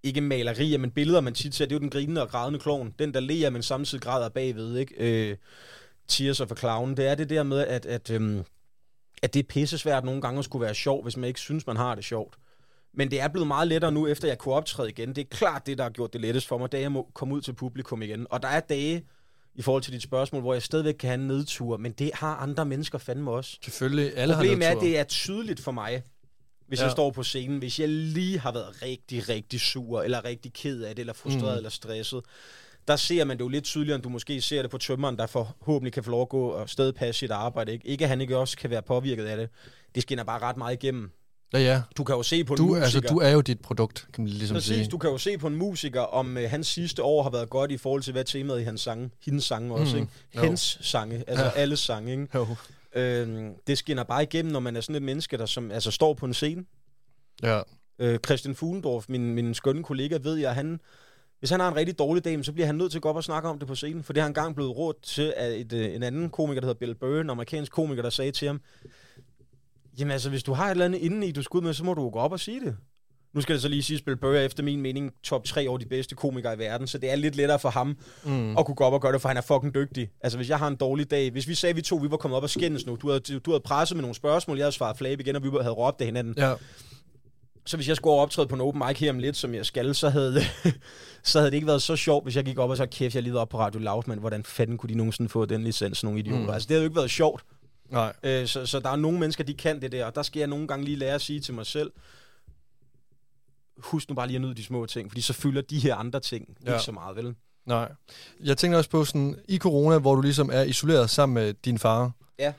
ikke 0.02 0.20
malerier, 0.20 0.78
men 0.78 0.90
billeder, 0.90 1.20
man 1.20 1.34
tit 1.34 1.54
ser, 1.54 1.64
det 1.66 1.72
er 1.72 1.76
jo 1.76 1.80
den 1.80 1.90
grinende 1.90 2.22
og 2.22 2.28
grædende 2.28 2.58
klovn. 2.58 2.94
Den, 2.98 3.14
der 3.14 3.20
ler, 3.20 3.50
men 3.50 3.62
samtidig 3.62 4.02
græder 4.02 4.28
bagved, 4.28 4.76
ikke? 4.76 4.94
Øh, 5.30 5.36
Tears 6.08 6.40
of 6.40 6.50
a 6.50 6.54
Clown. 6.54 6.96
Det 6.96 7.06
er 7.06 7.14
det 7.14 7.30
der 7.30 7.42
med, 7.42 7.58
at, 7.58 7.86
at, 7.86 8.10
øhm, 8.10 8.44
at 9.22 9.34
det 9.34 9.40
er 9.40 9.48
pissesvært 9.48 10.04
nogle 10.04 10.20
gange 10.20 10.38
at 10.38 10.44
skulle 10.44 10.64
være 10.64 10.74
sjov, 10.74 11.02
hvis 11.02 11.16
man 11.16 11.28
ikke 11.28 11.40
synes, 11.40 11.66
man 11.66 11.76
har 11.76 11.94
det 11.94 12.04
sjovt. 12.04 12.34
Men 12.94 13.10
det 13.10 13.20
er 13.20 13.28
blevet 13.28 13.46
meget 13.46 13.68
lettere 13.68 13.92
nu, 13.92 14.06
efter 14.06 14.28
jeg 14.28 14.38
kunne 14.38 14.54
optræde 14.54 14.90
igen. 14.90 15.08
Det 15.08 15.18
er 15.18 15.36
klart 15.36 15.66
det, 15.66 15.78
der 15.78 15.84
har 15.84 15.90
gjort 15.90 16.12
det 16.12 16.20
lettest 16.20 16.48
for 16.48 16.58
mig, 16.58 16.72
da 16.72 16.80
jeg 16.80 16.92
må 16.92 17.10
komme 17.14 17.34
ud 17.34 17.40
til 17.40 17.52
publikum 17.52 18.02
igen. 18.02 18.26
Og 18.30 18.42
der 18.42 18.48
er 18.48 18.60
dage, 18.60 19.04
i 19.54 19.62
forhold 19.62 19.82
til 19.82 19.92
dit 19.92 20.02
spørgsmål, 20.02 20.42
hvor 20.42 20.52
jeg 20.52 20.62
stadigvæk 20.62 20.94
kan 20.94 21.08
have 21.08 21.20
en 21.20 21.26
nedtur, 21.26 21.76
men 21.76 21.92
det 21.92 22.10
har 22.14 22.36
andre 22.36 22.64
mennesker 22.64 22.98
fandme 22.98 23.30
også. 23.30 23.58
Selvfølgelig. 23.64 24.16
Alle 24.16 24.34
Problemet 24.34 24.64
har 24.64 24.70
er, 24.70 24.74
nedtur. 24.74 24.80
at 24.80 24.92
det 24.92 24.98
er 24.98 25.04
tydeligt 25.04 25.60
for 25.60 25.72
mig, 25.72 26.02
hvis 26.72 26.80
ja. 26.80 26.84
Jeg 26.84 26.92
står 26.92 27.10
på 27.10 27.22
scenen, 27.22 27.58
hvis 27.58 27.80
jeg 27.80 27.88
lige 27.88 28.38
har 28.38 28.52
været 28.52 28.82
rigtig, 28.82 29.28
rigtig 29.28 29.60
sur, 29.60 30.02
eller 30.02 30.24
rigtig 30.24 30.52
ked 30.52 30.82
af 30.82 30.94
det, 30.94 31.00
eller 31.02 31.12
frustreret, 31.12 31.52
mm. 31.52 31.56
Eller 31.56 31.70
stresset, 31.70 32.20
der 32.88 32.96
ser 32.96 33.24
man 33.24 33.36
det 33.36 33.44
jo 33.44 33.48
lidt 33.48 33.64
tydeligere, 33.64 33.94
end 33.94 34.02
du 34.02 34.08
måske 34.08 34.40
ser 34.40 34.62
det 34.62 34.70
på 34.70 34.78
tømmeren, 34.78 35.16
der 35.16 35.26
forhåbentlig 35.26 35.92
kan 35.92 36.04
få 36.04 36.10
lov 36.10 36.22
at 36.22 36.28
gå 36.28 36.48
og 36.48 36.68
stadig 36.70 36.94
passe 36.94 37.18
sit 37.18 37.30
arbejde. 37.30 37.72
Ikke, 37.72 37.86
ikke 37.88 38.04
at 38.04 38.08
han 38.08 38.20
ikke 38.20 38.36
også 38.38 38.56
kan 38.56 38.70
være 38.70 38.82
påvirket 38.82 39.24
af 39.26 39.36
det. 39.36 39.48
Det 39.94 40.02
skinner 40.02 40.24
bare 40.24 40.38
ret 40.42 40.56
meget 40.56 40.74
igennem. 40.84 41.10
Ja, 41.52 41.58
ja. 41.58 41.82
Du 41.96 42.04
kan 42.04 42.14
jo 42.16 42.22
se 42.22 42.44
på 42.44 42.52
en 42.52 42.56
Du, 42.56 42.66
musiker... 42.66 42.82
altså, 42.84 43.00
du 43.00 43.18
er 43.18 43.30
jo 43.30 43.40
dit 43.40 43.60
produkt, 43.60 44.06
kan 44.12 44.24
man 44.24 44.32
ligesom 44.32 44.54
Præcis, 44.54 44.74
sige. 44.76 44.88
du 44.88 44.98
kan 44.98 45.10
jo 45.10 45.18
se 45.18 45.38
på 45.38 45.46
en 45.46 45.54
musiker, 45.56 46.00
om 46.00 46.38
øh, 46.38 46.50
hans 46.50 46.66
sidste 46.66 47.02
år 47.02 47.22
har 47.22 47.30
været 47.30 47.50
godt 47.50 47.70
i 47.70 47.76
forhold 47.76 48.02
til, 48.02 48.12
hvad 48.12 48.24
temaet 48.24 48.60
i 48.60 48.64
hans 48.64 48.80
sange, 48.80 49.10
hendes 49.24 49.44
sange 49.44 49.74
også, 49.74 49.96
Mm, 49.96 50.02
ikke? 50.02 50.12
jo. 50.36 50.42
Hendes 50.42 50.78
sange, 50.80 51.24
altså 51.26 51.44
Ja. 51.44 51.50
alle 51.50 51.76
sange, 51.76 52.12
ikke? 52.12 52.28
Jo. 52.34 52.46
Øhm, 52.94 53.54
det 53.66 53.78
skinner 53.78 54.04
bare 54.04 54.22
igennem, 54.22 54.52
når 54.52 54.60
man 54.60 54.76
er 54.76 54.80
sådan 54.80 54.96
et 54.96 55.02
menneske, 55.02 55.36
der 55.36 55.46
som, 55.46 55.70
altså, 55.70 55.90
står 55.90 56.14
på 56.14 56.26
en 56.26 56.34
scene. 56.34 56.64
Ja. 57.42 57.60
Øh, 57.98 58.18
Christian 58.26 58.54
Fuglendorf, 58.54 59.08
min, 59.08 59.34
min 59.34 59.54
skønne 59.54 59.84
kollega, 59.84 60.18
ved 60.22 60.36
jeg, 60.36 60.54
han, 60.54 60.80
hvis 61.38 61.50
han 61.50 61.60
har 61.60 61.68
en 61.68 61.76
rigtig 61.76 61.98
dårlig 61.98 62.24
dag, 62.24 62.44
så 62.44 62.52
bliver 62.52 62.66
han 62.66 62.74
nødt 62.74 62.90
til 62.90 62.98
at 62.98 63.02
gå 63.02 63.08
op 63.08 63.16
og 63.16 63.24
snakke 63.24 63.48
om 63.48 63.58
det 63.58 63.68
på 63.68 63.74
scenen, 63.74 64.02
for 64.02 64.12
det 64.12 64.20
har 64.20 64.24
han 64.24 64.30
engang 64.30 64.54
blevet 64.54 64.76
råd 64.76 64.94
til 65.02 65.34
af 65.36 65.48
et, 65.56 65.72
øh, 65.72 65.94
en 65.94 66.02
anden 66.02 66.30
komiker, 66.30 66.60
der 66.60 66.66
hedder 66.66 66.78
Bill 66.78 66.94
Burr, 66.94 67.20
en 67.20 67.30
amerikansk 67.30 67.72
komiker, 67.72 68.02
der 68.02 68.10
sagde 68.10 68.32
til 68.32 68.46
ham, 68.46 68.60
jamen 69.98 70.12
altså, 70.12 70.30
hvis 70.30 70.42
du 70.42 70.52
har 70.52 70.66
et 70.66 70.70
eller 70.70 70.84
andet 70.84 70.98
inden 70.98 71.22
i, 71.22 71.32
du 71.32 71.42
skal 71.42 71.58
ud 71.58 71.62
med, 71.62 71.74
så 71.74 71.84
må 71.84 71.94
du 71.94 72.10
gå 72.10 72.18
op 72.18 72.32
og 72.32 72.40
sige 72.40 72.60
det. 72.60 72.76
Nu 73.34 73.40
skal 73.40 73.52
det 73.54 73.62
så 73.62 73.68
lige 73.68 73.82
sige, 73.82 73.96
at 73.98 74.04
Bill 74.04 74.16
Burr 74.16 74.34
er 74.36 74.40
efter 74.44 74.62
min 74.62 74.80
mening 74.82 75.12
top 75.22 75.44
3 75.44 75.68
over 75.68 75.78
de 75.78 75.86
bedste 75.86 76.14
komikere 76.14 76.54
i 76.54 76.58
verden, 76.58 76.86
så 76.86 76.98
det 76.98 77.10
er 77.12 77.16
lidt 77.16 77.36
lettere 77.36 77.58
for 77.58 77.70
ham 77.70 77.96
Mm. 78.24 78.58
at 78.58 78.66
kunne 78.66 78.74
gå 78.74 78.84
op 78.84 78.92
og 78.92 79.00
gøre 79.00 79.12
det, 79.12 79.20
for 79.20 79.28
han 79.28 79.36
er 79.36 79.40
fucking 79.40 79.74
dygtig. 79.74 80.10
Altså, 80.20 80.38
hvis 80.38 80.48
jeg 80.48 80.58
har 80.58 80.68
en 80.68 80.76
dårlig 80.76 81.10
dag, 81.10 81.30
hvis 81.30 81.48
vi 81.48 81.54
sagde, 81.54 81.70
at 81.70 81.76
vi 81.76 81.82
to 81.82 81.96
vi 81.96 82.10
var 82.10 82.16
kommet 82.16 82.36
op 82.36 82.42
og 82.42 82.50
skændes 82.50 82.86
nu, 82.86 82.96
du 83.02 83.08
havde, 83.08 83.20
du 83.20 83.50
havde 83.50 83.60
presset 83.64 83.96
med 83.96 84.02
nogle 84.02 84.14
spørgsmål, 84.14 84.56
jeg 84.56 84.64
havde 84.64 84.72
svaret 84.74 84.96
flab 84.98 85.20
igen, 85.20 85.36
og 85.36 85.42
vi 85.42 85.48
havde 85.60 85.74
råbt 85.74 86.00
af 86.00 86.06
hinanden, 86.06 86.34
Ja. 86.38 86.54
så 87.66 87.76
hvis 87.76 87.88
jeg 87.88 87.96
skulle 87.96 88.14
optræde 88.16 88.48
på 88.48 88.54
en 88.54 88.60
open 88.60 88.82
mic 88.88 88.98
her 88.98 89.10
om 89.10 89.18
lidt, 89.18 89.36
som 89.36 89.54
jeg 89.54 89.66
skal, 89.66 89.94
så 89.94 90.08
havde, 90.08 90.40
så 91.22 91.38
havde 91.38 91.50
det 91.50 91.54
ikke 91.56 91.66
været 91.66 91.82
så 91.82 91.96
sjovt, 91.96 92.24
hvis 92.24 92.36
jeg 92.36 92.44
gik 92.44 92.58
op 92.58 92.70
og 92.70 92.76
så 92.76 92.86
kæft, 92.86 93.14
jeg 93.14 93.22
lider 93.22 93.40
op 93.40 93.48
på 93.48 93.58
Radio 93.58 93.80
Loud, 93.80 94.02
men 94.06 94.18
hvordan 94.18 94.44
fanden 94.44 94.78
kunne 94.78 94.90
de 94.90 94.94
nogensinde 94.94 95.28
få 95.28 95.44
den 95.46 95.64
licens, 95.64 96.04
nogle 96.04 96.18
idioter? 96.18 96.42
Mm. 96.42 96.50
Altså, 96.50 96.66
det 96.68 96.74
havde 96.74 96.82
jo 96.82 96.88
ikke 96.88 96.96
været 96.96 97.10
sjovt. 97.10 97.42
Nej. 97.90 98.12
Øh, 98.22 98.46
så, 98.46 98.66
så 98.66 98.80
der 98.80 98.90
er 98.90 98.96
nogle 98.96 99.18
mennesker, 99.18 99.44
de 99.44 99.54
kan 99.54 99.80
det 99.82 99.92
der, 99.92 100.04
og 100.04 100.14
der 100.14 100.22
skal 100.22 100.38
jeg 100.40 100.48
nogle 100.48 100.66
gange 100.68 100.84
lige 100.84 100.96
lære 100.96 101.14
at 101.14 101.20
sige 101.20 101.40
til 101.40 101.54
mig 101.54 101.66
selv, 101.66 101.90
husk 103.78 104.08
nu 104.08 104.14
bare 104.14 104.26
lige 104.26 104.36
at 104.36 104.40
nyde 104.42 104.54
de 104.54 104.64
små 104.64 104.86
ting, 104.86 105.10
fordi 105.10 105.20
så 105.20 105.32
fylder 105.32 105.62
de 105.62 105.78
her 105.78 105.94
andre 105.94 106.20
ting 106.20 106.48
ja. 106.66 106.72
Ikke 106.72 106.84
så 106.84 106.92
meget, 106.92 107.16
vel? 107.16 107.34
Nej. 107.66 107.92
Jeg 108.44 108.56
tænker 108.56 108.78
også 108.78 108.90
på 108.90 109.04
sådan, 109.04 109.36
i 109.48 109.58
corona, 109.58 109.98
hvor 109.98 110.14
du 110.14 110.20
ligesom 110.20 110.50
er 110.52 110.62
isoleret 110.62 111.10
sammen 111.10 111.34
med 111.34 111.54
din 111.54 111.78
far. 111.78 112.10
Ja. 112.38 112.52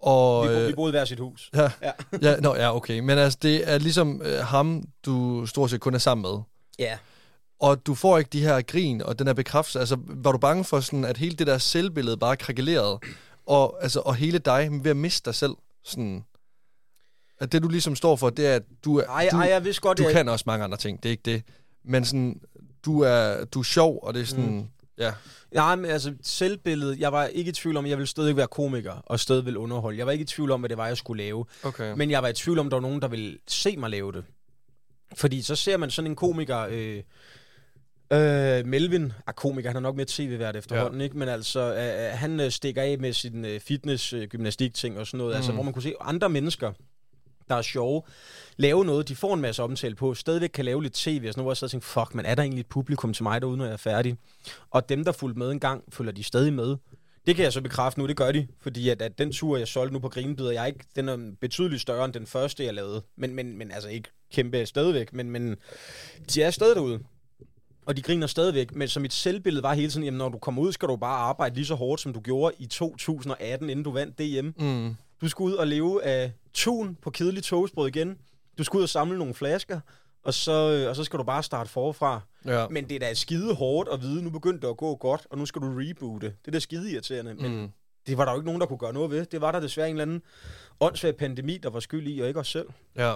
Og, 0.00 0.44
Vi, 0.44 0.48
bo, 0.48 0.54
øh, 0.60 0.68
vi 0.68 0.72
boede 0.74 0.90
i 0.90 0.92
hver 0.92 1.04
sit 1.04 1.18
hus. 1.18 1.50
ja, 1.54 1.70
Ja. 1.82 1.90
ja, 2.30 2.36
nå, 2.40 2.54
ja, 2.54 2.76
okay. 2.76 2.98
Men 2.98 3.18
altså, 3.18 3.38
det 3.42 3.72
er 3.72 3.78
ligesom 3.78 4.22
øh, 4.24 4.38
ham, 4.44 4.82
du 5.06 5.46
stort 5.46 5.70
set 5.70 5.80
kun 5.80 5.94
er 5.94 5.98
sammen 5.98 6.22
med. 6.32 6.40
Ja. 6.78 6.98
Og 7.60 7.86
du 7.86 7.94
får 7.94 8.18
ikke 8.18 8.28
de 8.32 8.40
her 8.40 8.62
grin 8.62 9.02
og 9.02 9.18
den 9.18 9.26
her 9.26 9.34
bekræftelse. 9.34 9.80
Altså, 9.80 9.96
var 10.06 10.32
du 10.32 10.38
bange 10.38 10.64
for 10.64 10.80
sådan, 10.80 11.04
at 11.04 11.16
hele 11.16 11.36
det 11.36 11.46
der 11.46 11.58
selvbillede 11.58 12.16
bare 12.16 12.36
krakelerede? 12.36 12.98
Og, 13.46 13.78
altså, 13.82 14.00
og 14.00 14.14
hele 14.14 14.38
dig 14.38 14.68
ved 14.84 14.90
at 14.90 14.96
miste 14.96 15.24
dig 15.26 15.34
selv? 15.34 15.52
Sådan, 15.84 16.24
at 17.40 17.52
det, 17.52 17.62
du 17.62 17.68
ligesom 17.68 17.96
står 17.96 18.16
for, 18.16 18.30
det 18.30 18.46
er, 18.46 18.54
at 18.54 18.62
du, 18.84 19.00
Ej, 19.00 19.28
du, 19.32 19.36
ej, 19.36 19.48
jeg 19.48 19.64
vidste 19.64 19.82
godt, 19.82 19.98
du 19.98 20.02
jeg, 20.02 20.12
kan 20.12 20.28
også 20.28 20.44
mange 20.46 20.64
andre 20.64 20.78
ting. 20.78 21.02
Det 21.02 21.08
er 21.08 21.10
ikke 21.10 21.22
det. 21.24 21.42
Men 21.84 22.04
sådan, 22.04 22.40
du 22.84 23.00
er, 23.00 23.44
du 23.44 23.58
er 23.58 23.62
sjov, 23.62 23.98
og 24.02 24.14
det 24.14 24.22
er 24.22 24.26
sådan... 24.26 24.50
Mm. 24.50 24.66
Ja. 24.98 25.12
Nej, 25.54 25.76
men 25.76 25.90
altså 25.90 26.14
selvbilledet, 26.22 26.98
jeg 26.98 27.12
var 27.12 27.24
ikke 27.24 27.48
i 27.48 27.52
tvivl 27.52 27.76
om, 27.76 27.84
at 27.84 27.90
jeg 27.90 27.98
ville 27.98 28.08
stadig 28.08 28.36
være 28.36 28.46
komiker, 28.46 28.92
og 28.92 29.20
stadig 29.20 29.44
ville 29.44 29.58
underholde. 29.58 29.98
Jeg 29.98 30.06
var 30.06 30.12
ikke 30.12 30.22
i 30.22 30.26
tvivl 30.26 30.50
om, 30.50 30.60
hvad 30.60 30.68
det 30.68 30.76
var, 30.76 30.86
jeg 30.86 30.96
skulle 30.96 31.22
lave. 31.22 31.44
Okay. 31.62 31.94
Men 31.96 32.10
jeg 32.10 32.22
var 32.22 32.28
i 32.28 32.32
tvivl 32.32 32.58
om, 32.58 32.66
at 32.66 32.70
der 32.70 32.76
var 32.76 32.82
nogen, 32.82 33.02
der 33.02 33.08
ville 33.08 33.38
se 33.48 33.76
mig 33.76 33.90
lave 33.90 34.12
det. 34.12 34.24
Fordi 35.16 35.42
så 35.42 35.56
ser 35.56 35.76
man 35.76 35.90
sådan 35.90 36.10
en 36.10 36.16
komiker... 36.16 36.66
Øh, 36.70 37.02
Øh, 38.12 38.66
Melvin 38.66 39.12
er 39.26 39.32
komiker, 39.32 39.68
han 39.68 39.76
er 39.76 39.80
nok 39.80 39.96
mere 39.96 40.06
tv-vært 40.08 40.56
efterhånden, 40.56 41.00
ja. 41.00 41.04
ikke? 41.04 41.18
Men 41.18 41.28
altså, 41.28 41.60
øh, 41.60 42.18
han 42.18 42.40
øh, 42.40 42.50
stikker 42.50 42.82
af 42.82 42.98
med 42.98 43.12
sin 43.12 43.44
øh, 43.44 43.60
fitness, 43.60 44.12
øh, 44.12 44.28
og 44.96 45.06
sådan 45.06 45.18
noget, 45.18 45.32
mm. 45.32 45.36
altså, 45.36 45.52
hvor 45.52 45.62
man 45.62 45.72
kunne 45.72 45.82
se 45.82 45.94
andre 46.00 46.28
mennesker, 46.28 46.72
der 47.48 47.54
er 47.54 47.62
sjove, 47.62 48.02
lave 48.56 48.84
noget, 48.84 49.08
de 49.08 49.16
får 49.16 49.34
en 49.34 49.40
masse 49.40 49.62
omtale 49.62 49.94
på, 49.94 50.14
stadigvæk 50.14 50.50
kan 50.50 50.64
lave 50.64 50.82
lidt 50.82 50.94
tv 50.94 51.24
og 51.26 51.32
sådan 51.32 51.32
noget, 51.36 51.44
hvor 51.44 51.50
jeg 51.50 51.56
sad 51.56 51.68
tænkte, 51.68 51.88
fuck, 51.88 52.14
men 52.14 52.26
er 52.26 52.34
der 52.34 52.42
egentlig 52.42 52.60
et 52.60 52.66
publikum 52.66 53.12
til 53.12 53.22
mig 53.22 53.40
derude, 53.40 53.56
når 53.56 53.64
jeg 53.64 53.72
er 53.72 53.76
færdig? 53.76 54.16
Og 54.70 54.88
dem, 54.88 55.04
der 55.04 55.12
fulgte 55.12 55.38
med 55.38 55.50
en 55.50 55.60
gang, 55.60 55.84
følger 55.92 56.12
de 56.12 56.24
stadig 56.24 56.52
med. 56.52 56.76
Det 57.26 57.36
kan 57.36 57.44
jeg 57.44 57.52
så 57.52 57.60
bekræfte 57.60 58.00
nu, 58.00 58.06
det 58.06 58.16
gør 58.16 58.32
de, 58.32 58.46
fordi 58.60 58.88
at, 58.88 59.02
at 59.02 59.18
den 59.18 59.32
tur, 59.32 59.56
jeg 59.56 59.68
solgte 59.68 59.92
nu 59.92 59.98
på 59.98 60.08
Grinebider, 60.08 60.50
jeg 60.50 60.62
er 60.62 60.66
ikke, 60.66 60.84
den 60.96 61.08
er 61.08 61.32
betydeligt 61.40 61.82
større 61.82 62.04
end 62.04 62.12
den 62.12 62.26
første, 62.26 62.64
jeg 62.64 62.74
lavede. 62.74 63.02
Men, 63.16 63.34
men, 63.34 63.58
men 63.58 63.70
altså 63.70 63.88
ikke 63.88 64.08
kæmpe 64.32 64.66
stadigvæk, 64.66 65.12
men, 65.12 65.30
men 65.30 65.56
de 66.34 66.42
er 66.42 66.50
stadig 66.50 66.76
derude. 66.76 67.00
Og 67.86 67.96
de 67.96 68.02
griner 68.02 68.26
stadigvæk, 68.26 68.74
men 68.74 68.88
som 68.88 69.02
mit 69.02 69.12
selvbillede 69.12 69.62
var 69.62 69.74
hele 69.74 69.90
tiden, 69.90 70.04
jamen 70.04 70.18
når 70.18 70.28
du 70.28 70.38
kommer 70.38 70.62
ud, 70.62 70.72
skal 70.72 70.88
du 70.88 70.96
bare 70.96 71.18
arbejde 71.18 71.54
lige 71.54 71.66
så 71.66 71.74
hårdt, 71.74 72.00
som 72.00 72.12
du 72.12 72.20
gjorde 72.20 72.54
i 72.58 72.66
2018, 72.66 73.70
inden 73.70 73.84
du 73.84 73.90
vandt 73.90 74.18
DM. 74.18 74.64
Mm. 74.64 74.94
Du 75.20 75.28
skulle 75.28 75.52
ud 75.54 75.58
og 75.58 75.66
leve 75.66 76.04
af 76.04 76.32
tun 76.54 76.96
på 77.02 77.10
kedelig 77.10 77.42
toastbrød 77.42 77.88
igen. 77.88 78.18
Du 78.58 78.64
skulle 78.64 78.80
ud 78.80 78.82
og 78.82 78.88
samle 78.88 79.18
nogle 79.18 79.34
flasker, 79.34 79.80
og 80.22 80.34
så, 80.34 80.52
øh, 80.72 80.88
og 80.88 80.96
så 80.96 81.04
skal 81.04 81.18
du 81.18 81.24
bare 81.24 81.42
starte 81.42 81.70
forfra. 81.70 82.20
Ja. 82.46 82.68
Men 82.68 82.88
det 82.88 82.94
er 82.94 82.98
da 82.98 83.14
skide 83.14 83.54
hårdt 83.54 83.88
at 83.92 84.00
vide, 84.02 84.22
nu 84.22 84.30
begyndte 84.30 84.60
det 84.66 84.70
at 84.70 84.76
gå 84.76 84.96
godt, 84.96 85.26
og 85.30 85.38
nu 85.38 85.46
skal 85.46 85.62
du 85.62 85.66
reboote. 85.66 86.26
Det 86.26 86.36
er 86.46 86.52
da 86.52 86.58
skide 86.58 86.92
irriterende, 86.92 87.34
men 87.34 87.60
Mm. 87.62 87.68
det 88.06 88.18
var 88.18 88.24
der 88.24 88.32
jo 88.32 88.38
ikke 88.38 88.46
nogen, 88.46 88.60
der 88.60 88.66
kunne 88.66 88.78
gøre 88.78 88.92
noget 88.92 89.10
ved. 89.10 89.26
Det 89.26 89.40
var 89.40 89.52
der 89.52 89.60
desværre 89.60 89.88
en 89.88 89.94
eller 89.94 90.02
anden 90.02 90.22
åndssvær 90.80 91.12
pandemi, 91.12 91.58
der 91.62 91.70
var 91.70 91.80
skyld 91.80 92.08
i, 92.08 92.20
og 92.20 92.28
ikke 92.28 92.40
os 92.40 92.48
selv. 92.50 92.66
Ja. 92.96 93.14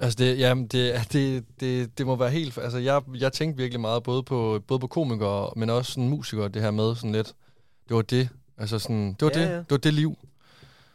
Altså 0.00 0.16
det, 0.16 0.38
jamen 0.38 0.66
det, 0.66 0.94
det, 1.12 1.44
det, 1.60 1.98
det 1.98 2.06
må 2.06 2.16
være 2.16 2.30
helt... 2.30 2.58
Altså 2.58 2.78
jeg, 2.78 3.02
jeg 3.14 3.32
tænkte 3.32 3.56
virkelig 3.62 3.80
meget 3.80 4.02
både 4.02 4.22
på, 4.22 4.60
både 4.66 4.80
på 4.80 4.86
komikere, 4.86 5.50
men 5.56 5.70
også 5.70 5.92
sådan 5.92 6.08
musikere, 6.08 6.48
det 6.48 6.62
her 6.62 6.70
med 6.70 6.94
sådan 6.94 7.12
lidt... 7.12 7.34
Det 7.88 7.96
var 7.96 8.02
det. 8.02 8.28
Altså 8.58 8.78
sådan, 8.78 9.08
det 9.12 9.22
var 9.22 9.30
Ja, 9.34 9.40
det. 9.40 9.48
ja. 9.50 9.56
Det 9.58 9.70
var 9.70 9.76
det 9.76 9.94
liv. 9.94 10.16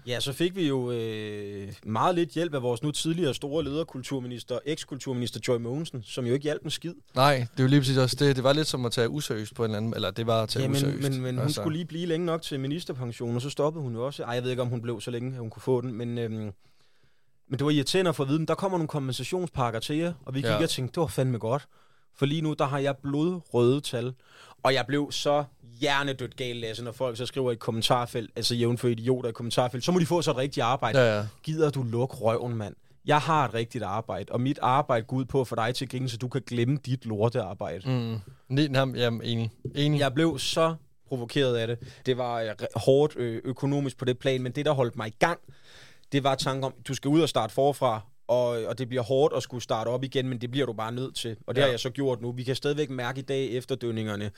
Ja, 0.07 0.19
så 0.19 0.33
fik 0.33 0.55
vi 0.55 0.67
jo 0.67 0.91
øh, 0.91 1.73
meget 1.85 2.15
lidt 2.15 2.29
hjælp 2.29 2.53
af 2.53 2.61
vores 2.61 2.83
nu 2.83 2.91
tidligere 2.91 3.33
store 3.33 3.63
leder, 3.63 3.83
kulturminister, 3.83 4.59
eks-kulturminister 4.65 5.39
Joy 5.47 5.57
Mogensen, 5.57 6.03
som 6.03 6.25
jo 6.25 6.33
ikke 6.33 6.43
hjalp 6.43 6.63
en 6.63 6.69
skid. 6.71 6.93
Nej, 7.15 7.35
det 7.35 7.59
er 7.59 7.63
jo 7.63 7.67
lige 7.69 7.79
præcis 7.79 7.97
også 7.97 8.15
det. 8.19 8.35
Det 8.35 8.43
var 8.43 8.53
lidt 8.53 8.67
som 8.67 8.85
at 8.85 8.91
tage 8.91 9.09
useriøst 9.09 9.55
på 9.55 9.63
en 9.65 9.71
eller 9.71 9.77
anden... 9.77 9.93
Eller 9.93 10.11
det 10.11 10.27
var 10.27 10.43
at 10.43 10.49
tage 10.49 10.63
Ja, 10.63 10.67
men, 10.69 10.75
useriøst. 10.77 11.09
men, 11.11 11.21
men 11.21 11.35
hun 11.35 11.43
altså. 11.43 11.61
skulle 11.61 11.77
lige 11.77 11.85
blive 11.85 12.05
længe 12.05 12.25
nok 12.25 12.41
til 12.41 12.59
ministerpension, 12.59 13.35
og 13.35 13.41
så 13.41 13.49
stoppede 13.49 13.83
hun 13.83 13.93
jo 13.93 14.05
også. 14.05 14.23
Ej, 14.23 14.29
jeg 14.33 14.43
ved 14.43 14.49
ikke, 14.49 14.61
om 14.61 14.67
hun 14.67 14.81
blev 14.81 15.01
så 15.01 15.11
længe, 15.11 15.31
at 15.33 15.39
hun 15.39 15.49
kunne 15.49 15.61
få 15.61 15.81
den, 15.81 15.93
men, 15.93 16.17
øhm, 16.17 16.33
men 16.33 17.59
det 17.59 17.65
var 17.65 17.69
irriterende 17.71 18.09
at 18.09 18.15
få 18.15 18.23
at 18.23 18.29
vide, 18.29 18.45
der 18.45 18.55
kommer 18.55 18.77
nogle 18.77 18.87
kompensationspakker 18.87 19.79
til 19.79 19.95
jer, 19.97 20.13
og 20.25 20.33
vi 20.33 20.39
gik 20.39 20.45
Ja. 20.45 20.63
og 20.63 20.69
tænkte, 20.69 20.91
det 20.95 21.01
var 21.01 21.07
fandme 21.07 21.37
godt. 21.37 21.67
For 22.15 22.25
lige 22.25 22.41
nu, 22.41 22.53
der 22.53 22.65
har 22.65 22.79
jeg 22.79 22.97
blodrøde 22.97 23.81
tal. 23.81 24.13
Og 24.63 24.73
jeg 24.73 24.85
blev 24.87 25.11
så 25.11 25.43
hjernedødt 25.83 26.35
gal, 26.35 26.55
Lasse, 26.55 26.83
når 26.83 26.91
folk 26.91 27.17
så 27.17 27.25
skriver 27.25 27.49
i 27.51 27.53
et 27.53 27.59
kommentarfelt, 27.59 28.31
altså 28.35 28.55
jævnfør 28.55 28.89
idioter 28.89 29.27
i 29.27 29.29
et 29.29 29.35
kommentarfelt, 29.35 29.83
så 29.83 29.91
må 29.91 29.99
de 29.99 30.05
få 30.05 30.21
så 30.21 30.31
et 30.31 30.37
rigtigt 30.37 30.63
arbejde. 30.63 30.99
Ja, 30.99 31.17
ja. 31.17 31.25
Gider 31.43 31.69
du 31.69 31.83
lukke 31.83 32.15
røven, 32.15 32.55
mand? 32.55 32.75
jeg 33.05 33.19
har 33.19 33.45
et 33.47 33.53
rigtigt 33.53 33.83
arbejde, 33.83 34.31
og 34.31 34.41
mit 34.41 34.59
arbejde 34.61 35.05
går 35.05 35.17
ud 35.17 35.25
på 35.25 35.41
at 35.41 35.47
få 35.47 35.55
dig 35.55 35.75
til 35.75 35.85
at 35.85 35.91
grine, 35.91 36.09
så 36.09 36.17
du 36.17 36.27
kan 36.27 36.41
glemme 36.47 36.77
dit 36.85 37.05
lortearbejde. 37.05 37.89
Mm. 37.89 38.19
Nej, 38.49 38.85
jamen, 38.95 39.21
enig. 39.23 39.51
enig. 39.75 39.99
Jeg 39.99 40.13
blev 40.13 40.39
så 40.39 40.75
provokeret 41.07 41.55
af 41.55 41.67
det. 41.67 41.79
Det 42.05 42.17
var 42.17 42.41
øh, 42.41 42.49
hårdt 42.75 43.13
ø- 43.15 43.39
økonomisk 43.43 43.97
på 43.97 44.05
det 44.05 44.17
plan, 44.19 44.41
men 44.43 44.51
det, 44.51 44.65
der 44.65 44.71
holdt 44.71 44.95
mig 44.95 45.07
i 45.07 45.15
gang, 45.19 45.39
det 46.11 46.23
var 46.23 46.35
tanken 46.35 46.63
om, 46.63 46.73
du 46.87 46.93
skal 46.93 47.09
ud 47.09 47.21
og 47.21 47.29
starte 47.29 47.53
forfra, 47.53 48.01
og, 48.27 48.47
og 48.47 48.77
det 48.77 48.87
bliver 48.89 49.03
hårdt 49.03 49.33
at 49.37 49.43
skulle 49.43 49.63
starte 49.63 49.87
op 49.87 50.03
igen, 50.03 50.29
men 50.29 50.41
det 50.41 50.51
bliver 50.51 50.65
du 50.65 50.73
bare 50.73 50.91
nødt 50.91 51.15
til. 51.15 51.35
Og 51.47 51.55
det 51.55 51.61
Ja. 51.61 51.65
har 51.65 51.71
jeg 51.71 51.79
så 51.79 51.89
gjort 51.89 52.21
nu. 52.21 52.31
Vi 52.31 52.43
kan 52.43 52.55
stadigvæk 52.55 52.89
mærke 52.89 53.19
i 53.19 53.23
dag 53.23 53.45
efterdønningerne 53.51 54.31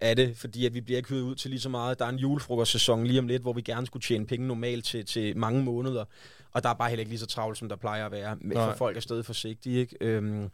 af 0.00 0.16
det, 0.16 0.36
fordi 0.36 0.66
at 0.66 0.74
vi 0.74 0.80
bliver 0.80 0.96
ikke 0.96 1.08
hyret 1.08 1.22
ud 1.22 1.34
til 1.34 1.50
lige 1.50 1.60
så 1.60 1.68
meget. 1.68 1.98
Der 1.98 2.04
er 2.04 2.08
en 2.08 2.16
julefrokostsæson 2.18 3.04
lige 3.06 3.18
om 3.18 3.26
lidt, 3.28 3.42
hvor 3.42 3.52
vi 3.52 3.60
gerne 3.60 3.86
skulle 3.86 4.02
tjene 4.02 4.26
penge 4.26 4.46
normalt 4.46 4.84
til, 4.84 5.06
til 5.06 5.36
mange 5.36 5.64
måneder, 5.64 6.04
og 6.52 6.62
der 6.62 6.68
er 6.68 6.74
bare 6.74 6.88
heller 6.88 7.00
ikke 7.00 7.10
lige 7.10 7.18
så 7.20 7.26
travlt, 7.26 7.58
som 7.58 7.68
der 7.68 7.76
plejer 7.76 8.06
at 8.06 8.12
være, 8.12 8.36
med- 8.40 8.56
for 8.56 8.66
Nej. 8.66 8.76
folk 8.76 8.96
er 8.96 9.00
stadig 9.00 9.24
forsigtige. 9.24 9.80
Ikke? 9.80 9.96
Øhm, 10.00 10.48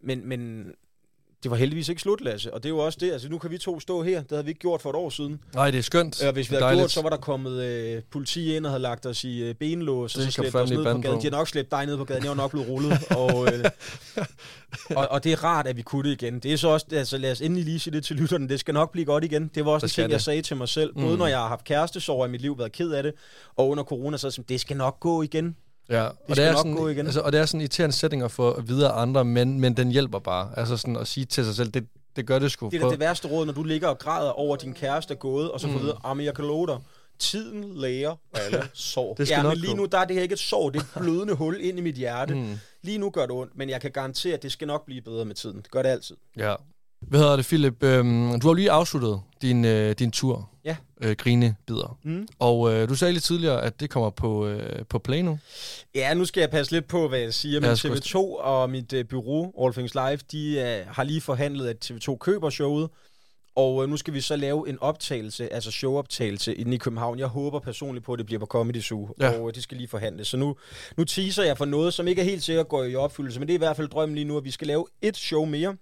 men, 0.00 0.28
men 0.28 0.72
det 1.44 1.50
var 1.50 1.56
heldigvis 1.56 1.88
ikke 1.88 2.02
slut, 2.02 2.20
Lasse, 2.20 2.54
og 2.54 2.62
det 2.62 2.68
er 2.68 2.70
jo 2.70 2.78
også 2.78 2.98
det. 3.00 3.12
Altså, 3.12 3.28
nu 3.28 3.38
kan 3.38 3.50
vi 3.50 3.58
to 3.58 3.80
stå 3.80 4.02
her. 4.02 4.18
Det 4.20 4.30
havde 4.30 4.44
vi 4.44 4.50
ikke 4.50 4.60
gjort 4.60 4.82
for 4.82 4.90
et 4.90 4.96
år 4.96 5.10
siden. 5.10 5.40
Nej, 5.54 5.70
det 5.70 5.78
er 5.78 5.82
skønt. 5.82 6.22
Og 6.22 6.32
hvis 6.32 6.50
vi 6.50 6.56
havde 6.56 6.76
gjort, 6.76 6.90
så 6.90 7.02
var 7.02 7.08
der 7.10 7.16
kommet 7.16 7.62
øh, 7.64 8.02
politi 8.10 8.56
ind 8.56 8.66
og 8.66 8.72
havde 8.72 8.82
lagt 8.82 9.06
os 9.06 9.24
i 9.24 9.42
øh, 9.42 9.54
benlås, 9.54 10.16
og 10.16 10.22
så 10.22 10.30
slæbt 10.30 10.54
os 10.54 10.70
ned 10.70 10.76
på 10.78 10.82
gaden. 10.84 11.02
på. 11.02 11.08
De 11.18 11.22
har 11.22 11.30
nok 11.30 11.48
slæbt 11.48 11.70
dig 11.70 11.86
ned 11.86 11.96
på 11.96 12.04
gaden, 12.04 12.22
jeg 12.22 12.30
var 12.30 12.36
nok 12.36 12.50
blevet 12.50 12.68
rullet. 12.68 12.98
og, 13.18 13.46
øh, 13.54 13.64
og, 14.96 15.08
og, 15.10 15.24
det 15.24 15.32
er 15.32 15.44
rart, 15.44 15.66
at 15.66 15.76
vi 15.76 15.82
kunne 15.82 16.10
det 16.10 16.22
igen. 16.22 16.38
Det 16.38 16.52
er 16.52 16.56
så 16.56 16.68
også, 16.68 16.86
altså 16.92 17.18
lad 17.18 17.32
os 17.32 17.40
endelig 17.40 17.64
lige 17.64 17.78
sige 17.78 17.94
det 17.94 18.04
til 18.04 18.16
lytterne, 18.16 18.48
det 18.48 18.60
skal 18.60 18.74
nok 18.74 18.92
blive 18.92 19.04
godt 19.04 19.24
igen. 19.24 19.50
Det 19.54 19.64
var 19.64 19.70
også 19.70 19.86
Det 19.86 19.92
en 19.92 19.94
ting, 19.94 20.10
jeg 20.10 20.18
det. 20.18 20.24
sagde 20.24 20.42
til 20.42 20.56
mig 20.56 20.68
selv. 20.68 20.94
Både 20.94 21.12
Mm. 21.12 21.18
når 21.18 21.26
jeg 21.26 21.38
har 21.38 21.48
haft 21.48 21.64
kærestesorger 21.64 22.26
i 22.26 22.30
mit 22.30 22.40
liv, 22.40 22.58
været 22.58 22.72
ked 22.72 22.90
af 22.90 23.02
det, 23.02 23.12
og 23.56 23.68
under 23.68 23.84
corona, 23.84 24.16
så 24.16 24.30
sådan, 24.30 24.44
det 24.48 24.60
skal 24.60 24.76
nok 24.76 25.00
gå 25.00 25.22
igen. 25.22 25.56
Ja, 25.88 26.04
og 26.04 26.16
det, 26.28 26.38
er 26.38 26.56
sådan, 26.56 26.78
igen. 26.90 27.06
Altså, 27.06 27.20
og 27.20 27.32
det 27.32 27.40
er 27.40 27.46
sådan 27.46 27.60
irriterende 27.60 27.96
sætninger 27.96 28.28
for 28.28 28.60
videre 28.66 28.92
andre, 28.92 29.24
men, 29.24 29.60
men 29.60 29.76
den 29.76 29.90
hjælper 29.90 30.18
bare. 30.18 30.50
Altså 30.56 30.76
sådan 30.76 30.96
at 30.96 31.06
sige 31.08 31.24
til 31.26 31.44
sig 31.44 31.54
selv, 31.54 31.70
det, 31.70 31.86
det 32.16 32.26
gør 32.26 32.38
det 32.38 32.50
sgu. 32.50 32.68
Det 32.68 32.82
er 32.82 32.88
det 32.88 33.00
værste 33.00 33.28
råd, 33.28 33.46
når 33.46 33.52
du 33.52 33.62
ligger 33.62 33.88
og 33.88 33.98
græder 33.98 34.30
over, 34.30 34.56
din 34.56 34.74
kæreste 34.74 35.14
er 35.14 35.18
gået, 35.18 35.50
og 35.50 35.60
så 35.60 35.66
får 35.68 35.74
Mm. 35.78 35.82
videre, 35.82 35.98
at 36.20 36.24
jeg 36.24 36.34
kan 36.34 36.44
love 36.44 36.66
dig, 36.66 36.78
tiden 37.18 37.64
læger 37.76 38.14
alle 38.34 38.62
sår. 38.74 39.14
Det 39.14 39.28
skal 39.28 39.36
ja, 39.36 39.48
men 39.48 39.56
lige 39.58 39.74
nu 39.74 39.84
der 39.84 39.98
er 39.98 40.04
det 40.04 40.16
her 40.16 40.22
ikke 40.22 40.32
et 40.32 40.38
sår, 40.38 40.70
det 40.70 40.78
er 40.78 40.82
et 40.98 41.02
blødende 41.02 41.34
hul 41.34 41.58
ind 41.60 41.78
i 41.78 41.82
mit 41.82 41.94
hjerte. 41.94 42.34
Mm, 42.34 42.58
Lige 42.82 42.98
nu 42.98 43.10
gør 43.10 43.22
det 43.22 43.30
ondt, 43.30 43.52
men 43.56 43.70
jeg 43.70 43.80
kan 43.80 43.90
garantere, 43.90 44.34
at 44.34 44.42
det 44.42 44.52
skal 44.52 44.66
nok 44.66 44.86
blive 44.86 45.00
bedre 45.02 45.24
med 45.24 45.34
tiden. 45.34 45.56
Det 45.56 45.70
gør 45.70 45.82
det 45.82 45.88
altid. 45.88 46.16
ja. 46.36 46.54
Hvad 47.08 47.20
hedder 47.20 47.36
det, 47.36 47.44
Philip? 47.46 47.82
Øhm, 47.82 48.40
du 48.40 48.46
har 48.46 48.54
lige 48.54 48.70
afsluttet 48.70 49.20
din, 49.42 49.64
øh, 49.64 49.92
din 49.98 50.10
tur. 50.10 50.50
Ja. 50.64 50.76
Øh, 51.00 51.16
Grinebider. 51.16 51.98
Mm. 52.02 52.28
Og 52.38 52.72
øh, 52.74 52.88
du 52.88 52.94
sagde 52.94 53.12
lidt 53.12 53.24
tidligere, 53.24 53.62
at 53.62 53.80
det 53.80 53.90
kommer 53.90 54.10
på, 54.10 54.46
øh, 54.46 54.84
på 54.86 54.98
Play 54.98 55.20
nu. 55.20 55.38
Ja, 55.94 56.14
nu 56.14 56.24
skal 56.24 56.40
jeg 56.40 56.50
passe 56.50 56.72
lidt 56.72 56.88
på, 56.88 57.08
hvad 57.08 57.18
jeg 57.18 57.34
siger, 57.34 57.60
men 57.60 57.68
Ja, 57.70 57.74
sgu- 57.74 57.88
TV2 57.94 58.16
og 58.40 58.70
mit 58.70 58.92
uh, 58.92 59.00
bureau, 59.10 59.64
All 59.64 59.72
Things 59.74 59.94
Live, 59.94 60.18
de 60.32 60.82
uh, 60.88 60.94
har 60.94 61.04
lige 61.04 61.20
forhandlet, 61.20 61.68
at 61.68 61.90
TV2 61.90 62.16
køber 62.16 62.50
showet, 62.50 62.88
og 63.56 63.74
uh, 63.76 63.88
nu 63.88 63.96
skal 63.96 64.14
vi 64.14 64.20
så 64.20 64.36
lave 64.36 64.68
en 64.68 64.78
optagelse, 64.80 65.52
altså 65.52 65.70
showoptagelse 65.70 66.54
inde 66.54 66.74
i 66.74 66.78
København. 66.78 67.18
Jeg 67.18 67.26
håber 67.26 67.58
personligt 67.58 68.04
på, 68.06 68.12
at 68.12 68.18
det 68.18 68.26
bliver 68.26 68.40
på 68.40 68.46
Comedy 68.46 68.80
Zoo, 68.82 69.08
Ja. 69.20 69.30
og 69.30 69.42
uh, 69.42 69.50
det 69.54 69.62
skal 69.62 69.76
lige 69.76 69.88
forhandles. 69.88 70.28
Så 70.28 70.36
nu, 70.36 70.56
nu 70.96 71.04
teaser 71.04 71.42
jeg 71.44 71.58
for 71.58 71.64
noget, 71.64 71.94
som 71.94 72.08
ikke 72.08 72.20
er 72.20 72.26
helt 72.26 72.42
sikkert 72.42 72.68
går 72.68 72.84
i 72.84 72.94
opfyldelse, 72.94 73.40
men 73.40 73.48
det 73.48 73.52
er 73.54 73.58
i 73.58 73.58
hvert 73.58 73.76
fald 73.76 73.88
drømmen 73.88 74.14
lige 74.14 74.24
nu, 74.24 74.36
at 74.36 74.44
vi 74.44 74.50
skal 74.50 74.66
lave 74.66 74.86
et 75.02 75.16
show 75.16 75.44
mere 75.44 75.76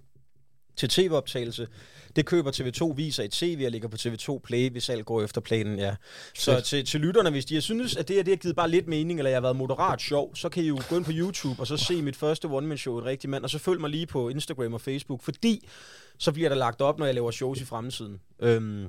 til 0.76 0.88
tv-optagelse. 0.88 1.68
Det 2.16 2.26
køber 2.26 2.50
TV2 2.50 2.94
viser 2.94 3.22
i 3.22 3.28
tv 3.28 3.62
og 3.64 3.70
ligger 3.70 3.88
på 3.88 3.96
TV2 3.96 4.38
Play, 4.38 4.70
hvis 4.70 4.88
alt 4.88 5.06
går 5.06 5.22
efter 5.22 5.40
planen, 5.40 5.78
ja. 5.78 5.94
Så 6.34 6.60
til, 6.60 6.84
til 6.84 7.00
lytterne, 7.00 7.30
hvis 7.30 7.44
de 7.44 7.60
synes, 7.60 7.96
at 7.96 8.08
det 8.08 8.16
her 8.16 8.22
det 8.22 8.32
har 8.32 8.36
givet 8.36 8.56
bare 8.56 8.70
lidt 8.70 8.88
mening, 8.88 9.20
eller 9.20 9.30
jeg 9.30 9.36
har 9.36 9.42
været 9.42 9.56
moderat 9.56 10.00
sjov, 10.00 10.36
så 10.36 10.48
kan 10.48 10.62
I 10.62 10.66
jo 10.66 10.80
gå 10.88 10.96
ind 10.96 11.04
på 11.04 11.10
YouTube 11.14 11.60
og 11.60 11.66
så 11.66 11.76
se 11.76 12.02
mit 12.02 12.16
første 12.16 12.46
one-man-show, 12.46 12.98
Et 12.98 13.04
Rigtig 13.04 13.30
Mand, 13.30 13.44
og 13.44 13.50
så 13.50 13.58
følg 13.58 13.80
mig 13.80 13.90
lige 13.90 14.06
på 14.06 14.28
Instagram 14.28 14.74
og 14.74 14.80
Facebook, 14.80 15.22
fordi 15.22 15.68
så 16.18 16.32
bliver 16.32 16.48
der 16.48 16.56
lagt 16.56 16.80
op, 16.80 16.98
når 16.98 17.06
jeg 17.06 17.14
laver 17.14 17.30
shows 17.30 17.60
i 17.60 17.64
fremtiden. 17.64 18.20
Øhm, 18.42 18.86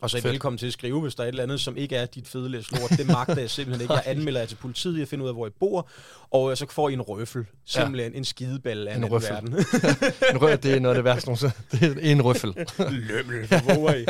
og 0.00 0.10
så 0.10 0.16
er 0.16 0.18
I 0.18 0.22
Fedt. 0.22 0.32
velkommen 0.32 0.58
til 0.58 0.66
at 0.66 0.72
skrive, 0.72 1.00
hvis 1.00 1.14
der 1.14 1.22
er 1.22 1.26
et 1.26 1.28
eller 1.32 1.42
andet, 1.42 1.60
som 1.60 1.76
ikke 1.76 1.96
er 1.96 2.06
dit 2.06 2.28
fede 2.28 2.48
læs 2.48 2.70
lort. 2.72 2.90
Det 2.90 3.06
magter 3.06 3.38
jeg 3.40 3.50
simpelthen 3.50 3.82
ikke. 3.82 3.94
Jeg 3.94 4.02
anmelder 4.16 4.40
jer 4.40 4.46
til 4.46 4.56
politiet, 4.56 4.98
jeg 4.98 5.08
finder 5.08 5.24
ud 5.24 5.28
af, 5.28 5.34
hvor 5.34 5.46
I 5.46 5.50
bor, 5.60 5.88
og 6.30 6.58
så 6.58 6.66
får 6.70 6.88
I 6.88 6.92
en 6.92 7.00
røffel. 7.02 7.44
Simpelthen 7.66 8.14
en 8.14 8.24
skideball 8.24 8.88
af 8.88 8.96
En 8.96 9.04
en, 9.04 9.10
røffel. 9.12 9.30
verden. 9.30 9.52
En 10.34 10.36
rø- 10.36 10.54
det 10.56 10.74
er 10.74 10.80
noget 10.80 10.96
af 10.96 10.98
det 10.98 11.04
værste 11.04 11.28
nogensinde. 11.28 11.52
Det 11.72 11.82
er 12.06 12.12
en 12.12 12.22
røffel. 12.22 12.54
Lømmel, 12.90 13.46
hvor 13.62 13.90
I? 13.94 14.06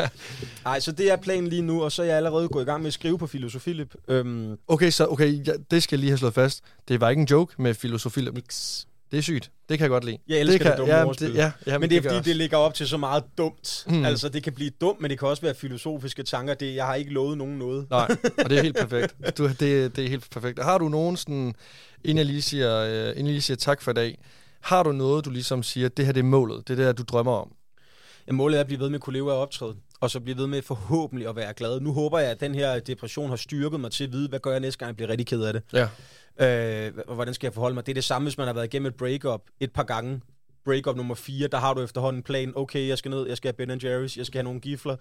Ej, 0.65 0.79
så 0.79 0.91
det 0.91 1.11
er 1.11 1.15
planen 1.15 1.47
lige 1.47 1.61
nu, 1.61 1.83
og 1.83 1.91
så 1.91 2.01
er 2.01 2.05
jeg 2.05 2.17
allerede 2.17 2.47
gået 2.49 2.63
i 2.63 2.65
gang 2.65 2.81
med 2.81 2.87
at 2.87 2.93
skrive 2.93 3.17
på 3.17 3.27
Filosofilip. 3.27 3.95
Øhm, 4.07 4.57
Okay, 4.67 4.89
så 4.89 5.07
okay, 5.07 5.47
ja, 5.47 5.51
det 5.71 5.83
skal 5.83 5.95
jeg 5.95 5.99
lige 5.99 6.09
have 6.09 6.17
slået 6.17 6.33
fast. 6.33 6.61
Det 6.87 7.01
var 7.01 7.09
ikke 7.09 7.19
en 7.19 7.27
joke 7.31 7.61
med 7.61 7.73
filosofi. 7.73 8.21
nix. 8.21 8.83
Det 9.11 9.17
er 9.17 9.21
sygt. 9.21 9.51
Det 9.69 9.77
kan 9.77 9.83
jeg 9.83 9.89
godt 9.89 10.03
lide. 10.03 10.17
Jeg 10.27 10.39
elsker 10.39 10.57
det 10.57 10.61
kan, 10.61 10.71
det 10.71 10.77
dumme 10.77 10.93
ja, 10.95 11.05
ordspil. 11.05 11.29
det, 11.29 11.35
ja, 11.35 11.51
ja, 11.67 11.77
Men 11.77 11.89
det 11.89 11.97
er 11.97 12.01
gør 12.01 12.09
fordi, 12.09 12.17
også. 12.19 12.29
det 12.29 12.35
ligger 12.35 12.57
op 12.57 12.73
til 12.73 12.87
så 12.87 12.97
meget 12.97 13.23
dumt. 13.37 13.85
Mm. 13.87 14.05
Altså, 14.05 14.29
det 14.29 14.43
kan 14.43 14.53
blive 14.53 14.69
dumt, 14.81 15.01
men 15.01 15.11
det 15.11 15.19
kan 15.19 15.27
også 15.27 15.41
være 15.41 15.55
filosofiske 15.55 16.23
tanker. 16.23 16.53
Det, 16.53 16.75
jeg 16.75 16.85
har 16.85 16.95
ikke 16.95 17.11
lovet 17.13 17.37
nogen 17.37 17.57
noget. 17.59 17.89
Nej, 17.89 18.07
og 18.43 18.49
det 18.49 18.57
er 18.57 18.61
helt 18.61 18.77
perfekt. 18.89 19.15
Du, 19.37 19.47
det, 19.47 19.95
det 19.95 20.05
er 20.05 20.09
helt 20.09 20.29
perfekt. 20.31 20.63
Har 20.63 20.77
du 20.77 20.89
nogen 20.89 21.17
sådan, 21.17 21.53
inden 22.03 22.17
jeg 22.17 22.25
lige 22.25 22.41
siger, 22.41 22.77
øh, 22.77 23.09
inden 23.09 23.25
jeg 23.25 23.33
lige 23.33 23.41
siger 23.41 23.57
tak 23.57 23.81
for 23.81 23.91
i 23.91 23.93
dag, 23.93 24.17
har 24.61 24.83
du 24.83 24.91
noget, 24.91 25.25
du 25.25 25.29
ligesom 25.29 25.63
siger, 25.63 25.89
det 25.89 26.05
her 26.05 26.11
det 26.11 26.19
er 26.19 26.23
målet, 26.23 26.67
det 26.67 26.79
er 26.79 26.87
det, 26.87 26.97
du 26.97 27.03
drømmer 27.03 27.31
om? 27.33 27.51
Ja, 28.27 28.31
målet 28.31 28.57
er 28.57 28.61
at 28.61 28.67
blive 28.67 28.79
ved 28.79 28.89
med 28.89 28.95
at 28.95 29.01
kunne 29.01 29.13
leve 29.13 29.31
af 29.31 29.35
optræde, 29.35 29.75
og 30.01 30.11
så 30.11 30.19
blive 30.19 30.37
ved 30.37 30.47
med 30.47 30.61
forhåbentlig 30.61 31.27
at 31.27 31.35
være 31.35 31.53
glad. 31.53 31.79
Nu 31.79 31.93
håber 31.93 32.19
jeg, 32.19 32.31
at 32.31 32.39
den 32.39 32.55
her 32.55 32.79
depression 32.79 33.29
har 33.29 33.35
styrket 33.35 33.79
mig 33.79 33.91
til 33.91 34.03
at 34.03 34.11
vide, 34.11 34.29
hvad 34.29 34.39
gør 34.39 34.51
jeg 34.51 34.59
næste 34.59 34.79
gang, 34.79 34.87
jeg 34.87 34.95
bliver 34.95 35.09
rigtig 35.09 35.27
ked 35.27 35.41
af 35.43 35.53
det. 35.53 35.63
Ja. 35.73 35.87
Øh, 36.87 36.93
hvordan 37.15 37.33
skal 37.33 37.47
jeg 37.47 37.53
forholde 37.53 37.73
mig? 37.73 37.85
Det 37.85 37.91
er 37.91 37.93
det 37.93 38.03
samme, 38.03 38.25
hvis 38.25 38.37
man 38.37 38.47
har 38.47 38.53
været 38.53 38.65
igennem 38.65 38.85
et 38.87 38.95
breakup 38.95 39.41
et 39.59 39.71
par 39.71 39.83
gange. 39.83 40.21
Breakup 40.65 40.97
nummer 40.97 41.15
4, 41.15 41.47
der 41.47 41.57
har 41.57 41.73
du 41.73 41.81
efterhånden 41.83 42.19
en 42.19 42.23
plan. 42.23 42.53
Okay, 42.55 42.87
jeg 42.87 42.97
skal 42.97 43.11
ned, 43.11 43.27
jeg 43.27 43.37
skal 43.37 43.53
have 43.57 43.67
Ben 43.67 43.77
Jerry's, 43.77 44.17
jeg 44.17 44.25
skal 44.25 44.33
have 44.37 44.43
nogle 44.43 44.59
gifler. 44.59 44.95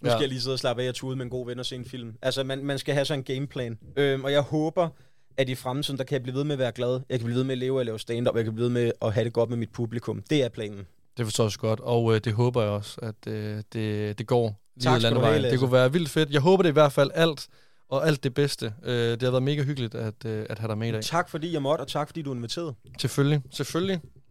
Nu 0.00 0.08
Ja. 0.08 0.14
skal 0.14 0.20
jeg 0.20 0.28
lige 0.28 0.40
sidde 0.40 0.54
og 0.54 0.58
slappe 0.58 0.82
af 0.82 0.88
og 0.88 0.94
tude 0.94 1.16
med 1.16 1.24
en 1.24 1.30
god 1.30 1.46
ven 1.46 1.58
og 1.58 1.66
se 1.66 1.76
en 1.76 1.84
film. 1.84 2.14
Altså, 2.22 2.44
man, 2.44 2.64
man 2.64 2.78
skal 2.78 2.94
have 2.94 3.04
sådan 3.04 3.20
en 3.20 3.24
gameplan. 3.24 3.78
Øhm, 3.96 4.24
og 4.24 4.32
jeg 4.32 4.40
håber, 4.40 4.88
at 5.36 5.48
i 5.48 5.54
fremtiden, 5.54 5.98
der 5.98 6.04
kan 6.04 6.14
jeg 6.14 6.22
blive 6.22 6.36
ved 6.36 6.44
med 6.44 6.52
at 6.52 6.58
være 6.58 6.72
glad. 6.72 7.00
Jeg 7.08 7.18
kan 7.18 7.24
blive 7.26 7.36
ved 7.36 7.44
med 7.44 7.52
at 7.52 7.58
leve 7.58 7.78
og 7.78 7.84
lave 7.84 7.98
stand-up, 7.98 8.36
jeg 8.36 8.44
kan 8.44 8.54
blive 8.54 8.64
ved 8.64 8.72
med 8.72 8.92
at 9.02 9.12
have 9.14 9.24
det 9.24 9.32
godt 9.32 9.50
med 9.50 9.56
mit 9.58 9.70
publikum. 9.72 10.22
Det 10.30 10.44
er 10.44 10.48
planen. 10.48 10.86
Det 11.16 11.26
forstår 11.26 11.44
jeg 11.44 11.52
så 11.52 11.58
godt, 11.58 11.80
og 11.80 12.14
øh, 12.14 12.20
det 12.24 12.32
håber 12.32 12.62
jeg 12.62 12.70
også, 12.70 13.00
at 13.02 13.26
øh, 13.26 13.62
det, 13.72 14.18
det 14.18 14.26
går 14.26 14.60
lige 14.76 14.98
landevejen. 14.98 15.42
Det 15.44 15.58
kunne 15.58 15.72
være 15.72 15.92
vildt 15.92 16.10
fedt. 16.10 16.30
Jeg 16.30 16.40
håber 16.40 16.62
det 16.62 16.70
i 16.70 16.72
hvert 16.72 16.92
fald 16.92 17.10
alt, 17.14 17.48
og 17.88 18.06
alt 18.06 18.24
det 18.24 18.34
bedste. 18.34 18.74
Øh, 18.84 19.10
det 19.10 19.22
har 19.22 19.30
været 19.30 19.42
mega 19.42 19.62
hyggeligt 19.62 19.94
at, 19.94 20.24
øh, 20.26 20.46
at 20.50 20.58
have 20.58 20.68
dig 20.68 20.78
med 20.78 20.88
i 20.88 20.92
dag. 20.92 21.02
Tak 21.02 21.28
fordi 21.28 21.52
jeg 21.52 21.62
måtte, 21.62 21.82
og 21.82 21.88
tak 21.88 22.08
fordi 22.08 22.22
du 22.22 22.34
inviterede. 22.34 22.74
Selvfølgelig, 22.98 23.42
selvfølgelig. 23.50 24.00